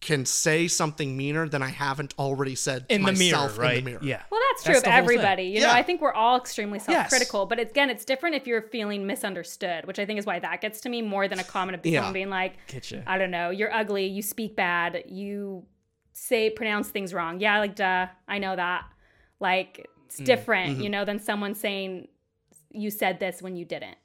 can 0.00 0.26
say 0.26 0.68
something 0.68 1.16
meaner 1.16 1.48
than 1.48 1.62
I 1.62 1.68
haven't 1.70 2.12
already 2.18 2.54
said 2.54 2.86
to 2.90 2.94
in 2.94 3.02
the 3.04 3.12
mirror, 3.12 3.38
myself 3.38 3.58
right? 3.58 3.78
in 3.78 3.84
the 3.84 3.90
mirror. 3.92 4.00
Yeah. 4.04 4.20
Well, 4.30 4.38
that's 4.50 4.62
true 4.62 4.74
That's 4.74 4.80
of 4.80 4.84
the 4.84 4.90
whole 4.90 4.98
thing. 5.08 5.16
everybody. 5.16 5.42
You 5.44 5.60
know, 5.62 5.68
Yeah. 5.68 5.72
I 5.74 5.82
think 5.82 6.02
we're 6.02 6.12
all 6.12 6.36
extremely 6.36 6.78
self-critical, 6.78 7.46
but 7.46 7.58
again, 7.58 7.88
it's 7.88 8.04
different 8.04 8.34
if 8.36 8.46
you're 8.46 8.60
feeling 8.60 9.06
misunderstood, 9.06 9.86
which 9.86 9.98
I 9.98 10.04
think 10.04 10.18
is 10.18 10.26
why 10.26 10.38
that 10.40 10.60
gets 10.60 10.82
to 10.82 10.90
me 10.90 11.00
more 11.00 11.26
than 11.26 11.38
a 11.38 11.44
comment 11.44 11.78
of 11.78 11.86
Yeah. 11.86 12.00
someone 12.00 12.12
being 12.12 12.28
like, 12.28 12.52
Getcha. 12.68 13.02
I 13.06 13.16
don't 13.16 13.30
know, 13.30 13.48
you're 13.48 13.72
ugly, 13.72 14.04
you 14.06 14.20
speak 14.20 14.54
bad, 14.56 15.04
you 15.08 15.64
say 16.14 16.48
pronounce 16.48 16.88
things 16.88 17.12
wrong. 17.12 17.40
Yeah, 17.40 17.58
like 17.58 17.76
duh, 17.76 18.06
I 18.26 18.38
know 18.38 18.56
that. 18.56 18.86
Like 19.40 19.86
it's 20.06 20.20
Mm, 20.20 20.24
different, 20.24 20.72
mm-hmm. 20.74 20.82
you 20.82 20.88
know, 20.90 21.04
than 21.04 21.18
someone 21.18 21.54
saying 21.54 22.08
you 22.70 22.90
said 22.90 23.20
this 23.20 23.42
when 23.42 23.56
you 23.56 23.64
didn't. 23.64 23.98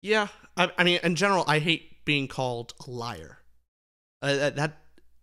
Yeah, 0.00 0.28
I, 0.56 0.70
I 0.78 0.84
mean, 0.84 0.98
in 1.02 1.14
general, 1.14 1.44
I 1.46 1.58
hate 1.58 2.04
being 2.04 2.26
called 2.28 2.74
a 2.86 2.90
liar. 2.90 3.38
Uh, 4.20 4.36
that, 4.36 4.56
that 4.56 4.78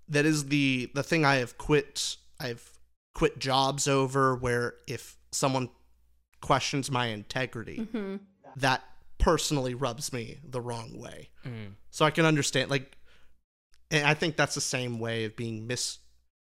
that 0.09 0.25
is 0.25 0.45
the 0.47 0.91
the 0.93 1.03
thing 1.03 1.25
I 1.25 1.35
have 1.35 1.57
quit. 1.57 2.17
I've 2.39 2.77
quit 3.13 3.39
jobs 3.39 3.87
over 3.87 4.35
where 4.35 4.75
if 4.87 5.17
someone 5.31 5.69
questions 6.41 6.89
my 6.89 7.07
integrity, 7.07 7.77
hmm 7.91 8.17
that 8.55 8.81
personally 9.19 9.73
rubs 9.73 10.11
me 10.11 10.39
the 10.43 10.59
wrong 10.59 10.97
way. 10.97 11.29
Mm. 11.45 11.73
So 11.91 12.03
I 12.05 12.11
can 12.11 12.25
understand, 12.25 12.71
like, 12.71 12.97
and 13.91 14.05
I 14.05 14.13
think 14.13 14.35
that's 14.37 14.55
the 14.55 14.61
same 14.61 14.99
way 14.99 15.25
of 15.25 15.35
being 15.35 15.67
mis 15.67 15.99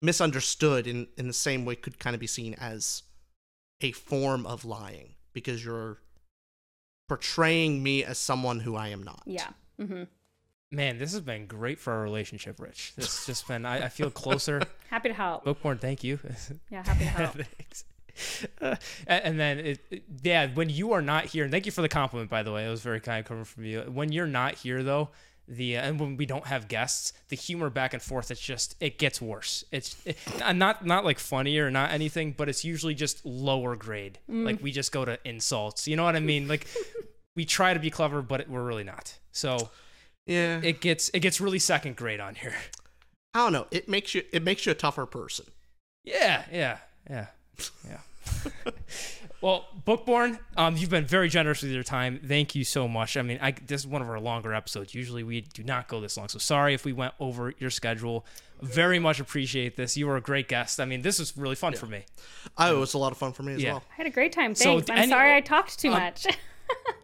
misunderstood. 0.02 0.86
In 0.86 1.08
in 1.16 1.26
the 1.26 1.32
same 1.32 1.64
way, 1.64 1.74
could 1.76 1.98
kind 1.98 2.14
of 2.14 2.20
be 2.20 2.26
seen 2.26 2.54
as 2.54 3.02
a 3.80 3.92
form 3.92 4.46
of 4.46 4.64
lying 4.64 5.14
because 5.32 5.64
you're 5.64 5.98
portraying 7.08 7.82
me 7.82 8.04
as 8.04 8.18
someone 8.18 8.60
who 8.60 8.76
I 8.76 8.88
am 8.88 9.02
not. 9.02 9.22
Yeah. 9.26 9.48
hmm 9.78 10.04
Man, 10.72 10.98
this 10.98 11.12
has 11.12 11.20
been 11.20 11.46
great 11.46 11.78
for 11.78 11.92
our 11.92 12.02
relationship, 12.02 12.58
Rich. 12.58 12.94
This 12.96 13.06
has 13.16 13.26
just 13.26 13.46
been. 13.46 13.64
I, 13.64 13.84
I 13.84 13.88
feel 13.88 14.10
closer. 14.10 14.60
Happy 14.90 15.08
to 15.08 15.14
help. 15.14 15.44
Bookborn, 15.44 15.78
thank 15.78 16.02
you. 16.02 16.18
Yeah, 16.70 16.82
happy 16.84 17.04
to 17.04 17.10
help. 17.10 17.32
Thanks. 17.58 17.84
Uh, 18.60 18.74
and 19.06 19.24
and 19.24 19.40
then, 19.40 19.58
it, 19.60 19.80
it- 19.90 20.02
yeah, 20.22 20.48
when 20.52 20.68
you 20.70 20.92
are 20.92 21.02
not 21.02 21.26
here, 21.26 21.44
and 21.44 21.52
thank 21.52 21.66
you 21.66 21.70
for 21.72 21.82
the 21.82 21.88
compliment, 21.88 22.28
by 22.28 22.42
the 22.42 22.50
way. 22.52 22.66
It 22.66 22.70
was 22.70 22.80
very 22.80 22.98
kind 23.00 23.24
coming 23.24 23.44
from 23.44 23.64
you. 23.64 23.82
When 23.82 24.10
you're 24.10 24.26
not 24.26 24.54
here, 24.54 24.82
though, 24.82 25.10
the 25.48 25.76
uh, 25.76 25.82
and 25.82 26.00
when 26.00 26.16
we 26.16 26.26
don't 26.26 26.46
have 26.46 26.68
guests, 26.68 27.12
the 27.28 27.36
humor 27.36 27.70
back 27.70 27.92
and 27.92 28.02
forth, 28.02 28.30
it's 28.30 28.40
just 28.40 28.76
it 28.80 28.98
gets 28.98 29.20
worse. 29.20 29.64
It's 29.70 29.96
it, 30.06 30.16
not 30.54 30.84
not 30.86 31.04
like 31.04 31.18
funnier 31.18 31.66
or 31.66 31.70
not 31.70 31.90
anything, 31.90 32.32
but 32.32 32.48
it's 32.48 32.64
usually 32.64 32.94
just 32.94 33.24
lower 33.26 33.76
grade. 33.76 34.18
Like 34.28 34.62
we 34.62 34.72
just 34.72 34.92
go 34.92 35.04
to 35.04 35.18
insults. 35.24 35.86
You 35.86 35.96
know 35.96 36.04
what 36.04 36.16
I 36.16 36.20
mean? 36.20 36.48
Like 36.48 36.66
we 37.36 37.44
try 37.44 37.74
to 37.74 37.80
be 37.80 37.90
clever, 37.90 38.22
but 38.22 38.40
it, 38.42 38.48
we're 38.50 38.64
really 38.64 38.84
not. 38.84 39.18
So 39.32 39.70
Yeah. 40.26 40.60
it 40.62 40.80
gets 40.80 41.10
it 41.10 41.20
gets 41.20 41.40
really 41.40 41.58
second 41.58 41.96
grade 41.96 42.20
on 42.20 42.34
here. 42.36 42.54
I 43.34 43.38
don't 43.40 43.52
know. 43.52 43.66
It 43.70 43.88
makes 43.88 44.14
you 44.14 44.22
it 44.32 44.42
makes 44.42 44.64
you 44.64 44.72
a 44.72 44.74
tougher 44.76 45.06
person. 45.06 45.46
Yeah, 46.04 46.44
yeah, 46.52 46.78
yeah, 47.10 47.26
yeah. 47.88 47.98
well, 49.44 49.66
Bookborn, 49.84 50.38
um, 50.56 50.74
you've 50.78 50.88
been 50.88 51.04
very 51.04 51.28
generous 51.28 51.60
with 51.60 51.70
your 51.70 51.82
time. 51.82 52.18
Thank 52.26 52.54
you 52.54 52.64
so 52.64 52.88
much. 52.88 53.14
I 53.14 53.20
mean, 53.20 53.38
I, 53.42 53.50
this 53.50 53.82
is 53.82 53.86
one 53.86 54.00
of 54.00 54.08
our 54.08 54.18
longer 54.18 54.54
episodes. 54.54 54.94
Usually 54.94 55.22
we 55.22 55.42
do 55.42 55.62
not 55.62 55.86
go 55.86 56.00
this 56.00 56.16
long, 56.16 56.28
so 56.28 56.38
sorry 56.38 56.72
if 56.72 56.86
we 56.86 56.94
went 56.94 57.12
over 57.20 57.52
your 57.58 57.68
schedule. 57.68 58.24
Very 58.62 58.98
much 58.98 59.20
appreciate 59.20 59.76
this. 59.76 59.98
You 59.98 60.06
were 60.06 60.16
a 60.16 60.22
great 60.22 60.48
guest. 60.48 60.80
I 60.80 60.86
mean, 60.86 61.02
this 61.02 61.18
was 61.18 61.36
really 61.36 61.56
fun 61.56 61.74
yeah. 61.74 61.78
for 61.78 61.84
me. 61.84 62.04
Oh, 62.56 62.74
it 62.74 62.80
was 62.80 62.94
a 62.94 62.98
lot 62.98 63.12
of 63.12 63.18
fun 63.18 63.34
for 63.34 63.42
me 63.42 63.52
as 63.52 63.62
yeah. 63.62 63.72
well. 63.72 63.82
I 63.90 63.94
had 63.96 64.06
a 64.06 64.10
great 64.10 64.32
time. 64.32 64.54
Thanks. 64.54 64.86
So, 64.86 64.92
I'm 64.94 64.98
any, 64.98 65.10
sorry 65.10 65.34
I 65.34 65.42
talked 65.42 65.78
too 65.78 65.92
um, 65.92 66.00
much. 66.00 66.26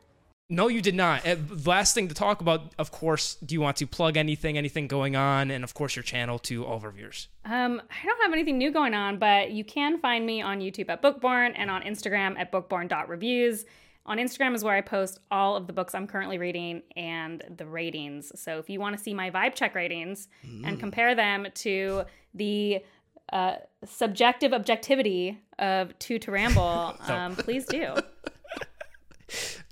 No, 0.53 0.67
you 0.67 0.83
did 0.83 0.97
not. 0.97 1.25
Uh, 1.25 1.37
last 1.65 1.95
thing 1.95 2.09
to 2.09 2.15
talk 2.15 2.41
about, 2.41 2.73
of 2.77 2.91
course, 2.91 3.37
do 3.37 3.55
you 3.55 3.61
want 3.61 3.77
to 3.77 3.87
plug 3.87 4.17
anything, 4.17 4.59
anything 4.59 4.89
going 4.89 5.15
on, 5.15 5.49
and 5.49 5.63
of 5.63 5.75
course 5.75 5.95
your 5.95 6.03
channel 6.03 6.41
to 6.41 6.67
all 6.67 6.77
of 6.77 6.85
our 6.85 6.91
viewers? 6.91 7.29
Um, 7.45 7.81
I 7.89 8.07
don't 8.07 8.23
have 8.23 8.33
anything 8.33 8.59
new 8.59 8.73
going 8.73 8.93
on, 8.93 9.19
but 9.19 9.53
you 9.53 9.63
can 9.63 10.01
find 10.01 10.27
me 10.27 10.43
on 10.43 10.59
YouTube 10.59 10.91
at 10.91 11.03
Bookborn 11.03 11.53
and 11.55 11.71
on 11.71 11.83
Instagram 11.83 12.37
at 12.37 12.51
bookborn.reviews. 12.51 13.65
On 14.07 14.19
Instagram 14.19 14.57
is 14.57 14.65
where 14.65 14.75
I 14.75 14.81
post 14.81 15.21
all 15.31 15.55
of 15.55 15.69
the 15.69 15.73
books 15.73 15.95
I'm 15.95 16.09
currently 16.09 16.37
reading 16.37 16.83
and 16.97 17.45
the 17.57 17.67
ratings. 17.67 18.33
So 18.35 18.59
if 18.59 18.69
you 18.69 18.81
want 18.81 18.97
to 18.97 19.03
see 19.03 19.15
my 19.15 19.31
vibe 19.31 19.55
check 19.55 19.77
ratings 19.77 20.27
mm. 20.45 20.67
and 20.67 20.81
compare 20.81 21.15
them 21.15 21.47
to 21.55 22.03
the 22.35 22.81
uh, 23.33 23.57
subjective 23.85 24.53
objectivity 24.53 25.41
of 25.61 25.97
Two 26.01 26.19
to 26.19 26.33
Ramble, 26.33 26.97
um, 27.09 27.37
please 27.37 27.67
do. 27.67 27.95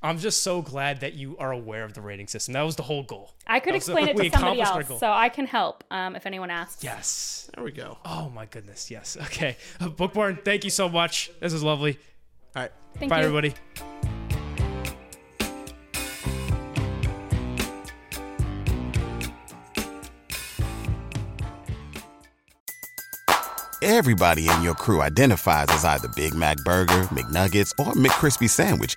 I'm 0.03 0.19
just 0.19 0.43
so 0.43 0.63
glad 0.63 1.01
that 1.01 1.15
you 1.15 1.37
are 1.39 1.53
aware 1.53 1.85
of 1.85 1.95
the 1.95 2.01
rating 2.01 2.29
system. 2.29 2.55
That 2.55 2.63
was 2.63 2.77
the 2.77 2.83
whole 2.83 3.03
goal. 3.03 3.35
I 3.47 3.61
could 3.61 3.75
explain 3.75 4.09
it 4.09 4.17
to 4.17 4.31
somebody 4.39 4.61
else, 4.61 5.01
so 5.01 5.11
I 5.11 5.29
can 5.29 5.47
help 5.47 5.85
um, 5.91 6.15
if 6.17 6.27
anyone 6.27 6.51
asks. 6.51 6.85
Yes. 6.85 7.51
There 7.55 7.65
we 7.65 7.73
go. 7.73 7.99
Oh 8.05 8.31
my 8.31 8.47
goodness. 8.47 8.91
Yes. 8.91 9.17
Okay. 9.29 9.57
Uh, 9.79 9.89
Bookborn, 9.89 10.43
thank 10.43 10.65
you 10.65 10.71
so 10.71 10.89
much. 10.89 11.31
This 11.39 11.53
is 11.53 11.63
lovely. 11.63 11.99
All 12.57 12.63
right. 12.63 12.73
Thank 12.99 13.11
Bye, 13.11 13.21
you. 13.21 13.27
everybody. 13.27 13.55
Everybody 23.83 24.49
in 24.49 24.63
your 24.63 24.75
crew 24.75 25.03
identifies 25.03 25.67
as 25.69 25.85
either 25.85 26.09
Big 26.17 26.35
Mac 26.35 26.57
Burger, 26.65 27.03
McNuggets, 27.13 27.73
or 27.79 27.93
McCrispy 27.93 28.49
Sandwich 28.49 28.97